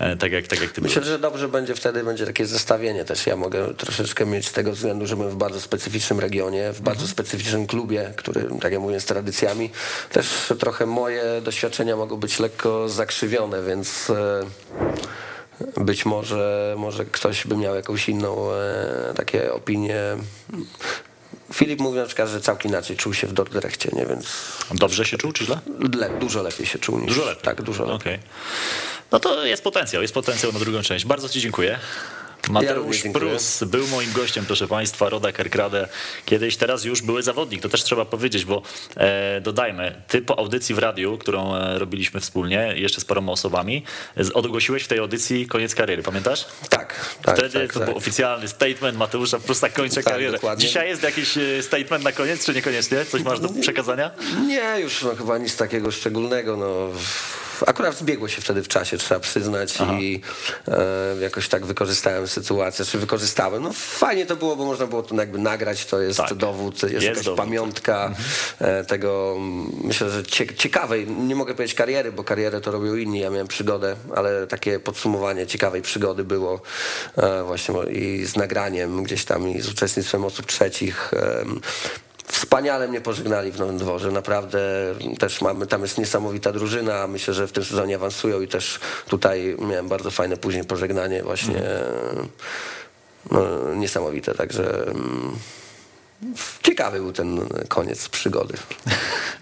E, 0.00 0.16
tak 0.16 0.32
jak, 0.32 0.46
tak 0.46 0.60
jak 0.60 0.72
ty 0.72 0.80
Myślę, 0.80 0.94
byłeś. 0.94 1.08
że 1.08 1.18
dobrze 1.18 1.48
będzie 1.48 1.74
wtedy, 1.74 2.04
będzie 2.04 2.26
takie 2.26 2.46
zestawienie 2.46 3.04
też. 3.04 3.26
Ja 3.26 3.36
mogę 3.36 3.74
troszeczkę 3.74 4.26
mieć 4.26 4.48
z 4.48 4.52
tego 4.52 4.72
względu, 4.72 5.06
że 5.06 5.16
byłem 5.16 5.30
w 5.30 5.36
bardzo 5.36 5.60
specyficznym 5.60 6.20
regionie, 6.20 6.72
w 6.72 6.80
bardzo 6.80 7.02
mhm. 7.02 7.10
specyficznym 7.10 7.66
klubie, 7.66 8.12
który, 8.16 8.39
tak 8.60 8.72
jak 8.72 8.80
mówię, 8.80 9.00
z 9.00 9.04
tradycjami. 9.04 9.70
Też 10.12 10.52
trochę 10.58 10.86
moje 10.86 11.22
doświadczenia 11.42 11.96
mogą 11.96 12.16
być 12.16 12.38
lekko 12.38 12.88
zakrzywione, 12.88 13.62
więc 13.62 14.10
e, 14.10 14.42
być 15.76 16.06
może, 16.06 16.74
może 16.78 17.04
ktoś 17.04 17.46
by 17.46 17.56
miał 17.56 17.74
jakąś 17.74 18.08
inną 18.08 18.52
e, 18.52 19.14
takie 19.16 19.52
opinie. 19.52 20.00
Filip 21.52 21.80
mówi 21.80 21.98
na 21.98 22.06
przykład, 22.06 22.28
że 22.28 22.40
całkiem 22.40 22.70
inaczej 22.70 22.96
czuł 22.96 23.14
się 23.14 23.26
w 23.26 23.32
Dordrechcie, 23.32 23.90
nie? 23.92 24.06
Więc... 24.06 24.26
Dobrze 24.74 25.04
się 25.04 25.18
czuł, 25.18 25.32
czy 25.32 25.44
źle? 25.44 25.58
Le, 25.98 26.10
dużo 26.10 26.42
lepiej 26.42 26.66
się 26.66 26.78
czuł 26.78 26.98
niż... 26.98 27.08
Dużo 27.08 27.24
lepiej? 27.24 27.42
Tak, 27.42 27.62
dużo 27.62 27.84
lepiej. 27.84 28.14
Okay. 28.14 28.18
No 29.12 29.20
to 29.20 29.44
jest 29.44 29.62
potencjał, 29.64 30.02
jest 30.02 30.14
potencjał 30.14 30.52
na 30.52 30.58
drugą 30.58 30.82
część. 30.82 31.04
Bardzo 31.04 31.28
ci 31.28 31.40
dziękuję. 31.40 31.78
Mateusz 32.50 33.04
ja 33.04 33.12
Prus 33.12 33.64
był 33.64 33.86
moim 33.86 34.12
gościem, 34.12 34.46
proszę 34.46 34.68
Państwa, 34.68 35.08
Roda 35.08 35.32
Kerkrade. 35.32 35.88
Kiedyś, 36.24 36.56
teraz 36.56 36.84
już 36.84 37.02
były 37.02 37.22
zawodnik, 37.22 37.62
to 37.62 37.68
też 37.68 37.84
trzeba 37.84 38.04
powiedzieć, 38.04 38.44
bo 38.44 38.62
e, 38.96 39.40
dodajmy, 39.40 40.02
ty 40.08 40.22
po 40.22 40.38
audycji 40.38 40.74
w 40.74 40.78
radiu, 40.78 41.18
którą 41.18 41.54
e, 41.54 41.78
robiliśmy 41.78 42.20
wspólnie, 42.20 42.72
jeszcze 42.76 43.00
z 43.00 43.04
paroma 43.04 43.32
osobami, 43.32 43.84
odgłosiłeś 44.34 44.82
w 44.82 44.88
tej 44.88 44.98
audycji 44.98 45.46
koniec 45.46 45.74
kariery, 45.74 46.02
pamiętasz? 46.02 46.46
Tak, 46.70 47.16
tak. 47.22 47.38
Wtedy 47.38 47.60
tak, 47.60 47.72
to 47.72 47.78
tak. 47.78 47.88
był 47.88 47.96
oficjalny 47.96 48.48
statement 48.48 48.98
Mateusza 48.98 49.38
Prusa, 49.38 49.68
kończę 49.68 50.02
tak, 50.02 50.04
karierę. 50.04 50.32
Dokładnie. 50.32 50.66
Dzisiaj 50.66 50.88
jest 50.88 51.02
jakiś 51.02 51.38
e, 51.38 51.62
statement 51.62 52.04
na 52.04 52.12
koniec, 52.12 52.46
czy 52.46 52.54
niekoniecznie? 52.54 53.04
Coś 53.04 53.22
masz 53.22 53.40
do 53.40 53.48
przekazania? 53.48 54.10
Nie, 54.46 54.80
już 54.80 55.02
no, 55.02 55.16
chyba 55.16 55.38
nic 55.38 55.56
takiego 55.56 55.90
szczególnego. 55.90 56.56
No 56.56 56.88
akurat 57.66 57.96
zbiegło 57.96 58.28
się 58.28 58.40
wtedy 58.42 58.62
w 58.62 58.68
czasie, 58.68 58.98
trzeba 58.98 59.20
przyznać 59.20 59.74
Aha. 59.80 59.92
i 60.00 60.20
e, 60.68 61.20
jakoś 61.20 61.48
tak 61.48 61.66
wykorzystałem 61.66 62.28
sytuację, 62.28 62.84
czy 62.84 62.98
wykorzystałem. 62.98 63.62
No 63.62 63.72
fajnie 63.72 64.26
to 64.26 64.36
było, 64.36 64.56
bo 64.56 64.64
można 64.64 64.86
było 64.86 65.02
to 65.02 65.14
jakby 65.14 65.38
nagrać, 65.38 65.86
to 65.86 66.00
jest 66.00 66.18
tak. 66.18 66.34
dowód, 66.34 66.82
jest, 66.82 66.94
jest 66.94 67.06
jakaś 67.06 67.24
dowód. 67.24 67.38
pamiątka 67.38 68.06
mhm. 68.06 68.24
E, 68.58 68.84
tego, 68.84 69.36
myślę, 69.84 70.10
że 70.10 70.22
ciekawej, 70.56 71.06
nie 71.06 71.36
mogę 71.36 71.54
powiedzieć 71.54 71.76
kariery, 71.76 72.12
bo 72.12 72.24
karierę 72.24 72.60
to 72.60 72.70
robią 72.70 72.94
inni, 72.94 73.20
ja 73.20 73.30
miałem 73.30 73.48
przygodę, 73.48 73.96
ale 74.14 74.46
takie 74.46 74.78
podsumowanie 74.78 75.46
ciekawej 75.46 75.82
przygody 75.82 76.24
było 76.24 76.60
e, 77.16 77.42
właśnie 77.44 77.74
i 77.90 78.26
z 78.26 78.36
nagraniem 78.36 79.02
gdzieś 79.02 79.24
tam 79.24 79.48
i 79.48 79.60
z 79.60 79.68
uczestnictwem 79.68 80.24
osób 80.24 80.46
trzecich 80.46 81.10
Wspaniale 82.32 82.88
mnie 82.88 83.00
pożegnali 83.00 83.52
w 83.52 83.58
Nowym 83.58 83.78
Dworze. 83.78 84.10
Naprawdę 84.10 84.60
też 85.18 85.40
mamy, 85.40 85.66
tam 85.66 85.82
jest 85.82 85.98
niesamowita 85.98 86.52
drużyna. 86.52 87.06
Myślę, 87.06 87.34
że 87.34 87.46
w 87.46 87.52
tym 87.52 87.64
sezonie 87.64 87.96
awansują 87.96 88.40
i 88.40 88.48
też 88.48 88.80
tutaj 89.08 89.56
miałem 89.68 89.88
bardzo 89.88 90.10
fajne 90.10 90.36
później 90.36 90.64
pożegnanie 90.64 91.22
właśnie. 91.22 91.58
Mm. 91.58 92.28
No, 93.30 93.74
niesamowite, 93.74 94.34
także 94.34 94.86
mm, 94.86 95.36
Ciekawy 96.62 96.98
był 96.98 97.12
ten 97.12 97.48
koniec 97.68 98.08
przygody. 98.08 98.54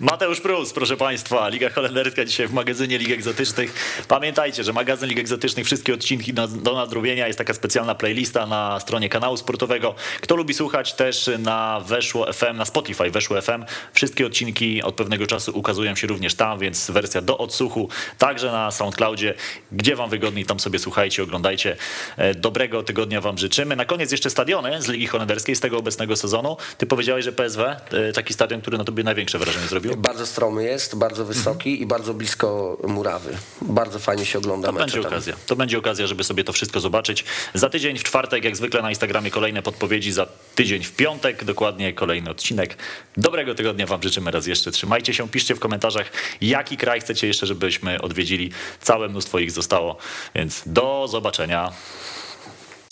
Mateusz 0.00 0.40
Prus, 0.40 0.72
proszę 0.72 0.96
Państwa, 0.96 1.48
Liga 1.48 1.70
Holenderska 1.70 2.24
dzisiaj 2.24 2.48
w 2.48 2.52
magazynie 2.52 2.98
Lig 2.98 3.10
Egzotycznych. 3.10 3.74
Pamiętajcie, 4.08 4.64
że 4.64 4.72
magazyn 4.72 5.08
Lig 5.08 5.18
Egzotycznych, 5.18 5.66
wszystkie 5.66 5.94
odcinki 5.94 6.34
do 6.34 6.74
nadrobienia, 6.74 7.26
jest 7.26 7.38
taka 7.38 7.54
specjalna 7.54 7.94
playlista 7.94 8.46
na 8.46 8.80
stronie 8.80 9.08
kanału 9.08 9.36
sportowego. 9.36 9.94
Kto 10.20 10.36
lubi 10.36 10.54
słuchać 10.54 10.94
też 10.94 11.30
na 11.38 11.80
Weszło 11.80 12.32
FM, 12.32 12.56
na 12.56 12.64
Spotify 12.64 13.10
Weszło 13.10 13.42
FM, 13.42 13.64
wszystkie 13.92 14.26
odcinki 14.26 14.82
od 14.82 14.94
pewnego 14.94 15.26
czasu 15.26 15.58
ukazują 15.58 15.96
się 15.96 16.06
również 16.06 16.34
tam, 16.34 16.58
więc 16.58 16.90
wersja 16.90 17.20
do 17.20 17.38
odsłuchu, 17.38 17.88
także 18.18 18.52
na 18.52 18.70
SoundCloudzie, 18.70 19.34
gdzie 19.72 19.96
Wam 19.96 20.10
wygodniej, 20.10 20.44
tam 20.44 20.60
sobie 20.60 20.78
słuchajcie, 20.78 21.22
oglądajcie. 21.22 21.76
E, 22.16 22.34
dobrego 22.34 22.82
tygodnia 22.82 23.20
Wam 23.20 23.38
życzymy. 23.38 23.76
Na 23.76 23.84
koniec 23.84 24.12
jeszcze 24.12 24.30
stadiony 24.30 24.82
z 24.82 24.88
Ligi 24.88 25.06
Holenderskiej 25.06 25.56
z 25.56 25.60
tego 25.60 25.78
obecnego 25.78 26.16
sezonu. 26.16 26.56
Ty 26.78 26.86
powiedziałeś, 26.86 27.24
że 27.24 27.32
PSW, 27.32 27.62
e, 27.62 28.12
taki 28.12 28.34
stadion, 28.34 28.60
który 28.60 28.78
na 28.78 28.84
tobie 28.84 29.04
największe 29.04 29.38
wrażenie 29.38 29.66
zrobił? 29.66 29.96
Bardzo 29.96 30.26
stromy 30.26 30.64
jest, 30.64 30.96
bardzo 30.96 31.24
wysoki 31.24 31.70
mhm. 31.70 31.82
i 31.82 31.86
bardzo 31.86 32.14
blisko 32.14 32.76
murawy. 32.88 33.36
Bardzo 33.62 33.98
fajnie 33.98 34.26
się 34.26 34.38
ogląda 34.38 34.68
To 34.68 34.72
będzie 34.72 35.02
tam. 35.02 35.06
okazja. 35.06 35.34
To 35.46 35.56
będzie 35.56 35.78
okazja, 35.78 36.06
żeby 36.06 36.24
sobie 36.24 36.44
to 36.44 36.52
wszystko 36.52 36.80
zobaczyć. 36.80 37.24
Za 37.54 37.70
tydzień 37.70 37.98
w 37.98 38.04
czwartek, 38.04 38.44
jak 38.44 38.56
zwykle 38.56 38.82
na 38.82 38.90
Instagramie 38.90 39.30
kolejne 39.30 39.62
podpowiedzi, 39.62 40.12
za 40.12 40.26
tydzień 40.54 40.84
w 40.84 40.92
piątek 40.92 41.44
dokładnie 41.44 41.92
kolejny 41.92 42.30
odcinek. 42.30 42.76
Dobrego 43.16 43.54
tygodnia 43.54 43.86
wam 43.86 44.02
życzymy 44.02 44.30
raz 44.30 44.46
jeszcze. 44.46 44.70
Trzymajcie 44.70 45.14
się, 45.14 45.28
piszcie 45.28 45.54
w 45.54 45.60
komentarzach, 45.60 46.12
jaki 46.40 46.76
kraj 46.76 47.00
chcecie 47.00 47.26
jeszcze, 47.26 47.46
żebyśmy 47.46 48.00
odwiedzili. 48.00 48.50
Całe 48.80 49.08
mnóstwo 49.08 49.38
ich 49.38 49.50
zostało, 49.50 49.96
więc 50.34 50.62
do 50.66 51.08
zobaczenia. 51.08 51.72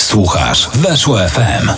Słuchasz 0.00 0.68
Weszło 0.68 1.18
FM. 1.18 1.70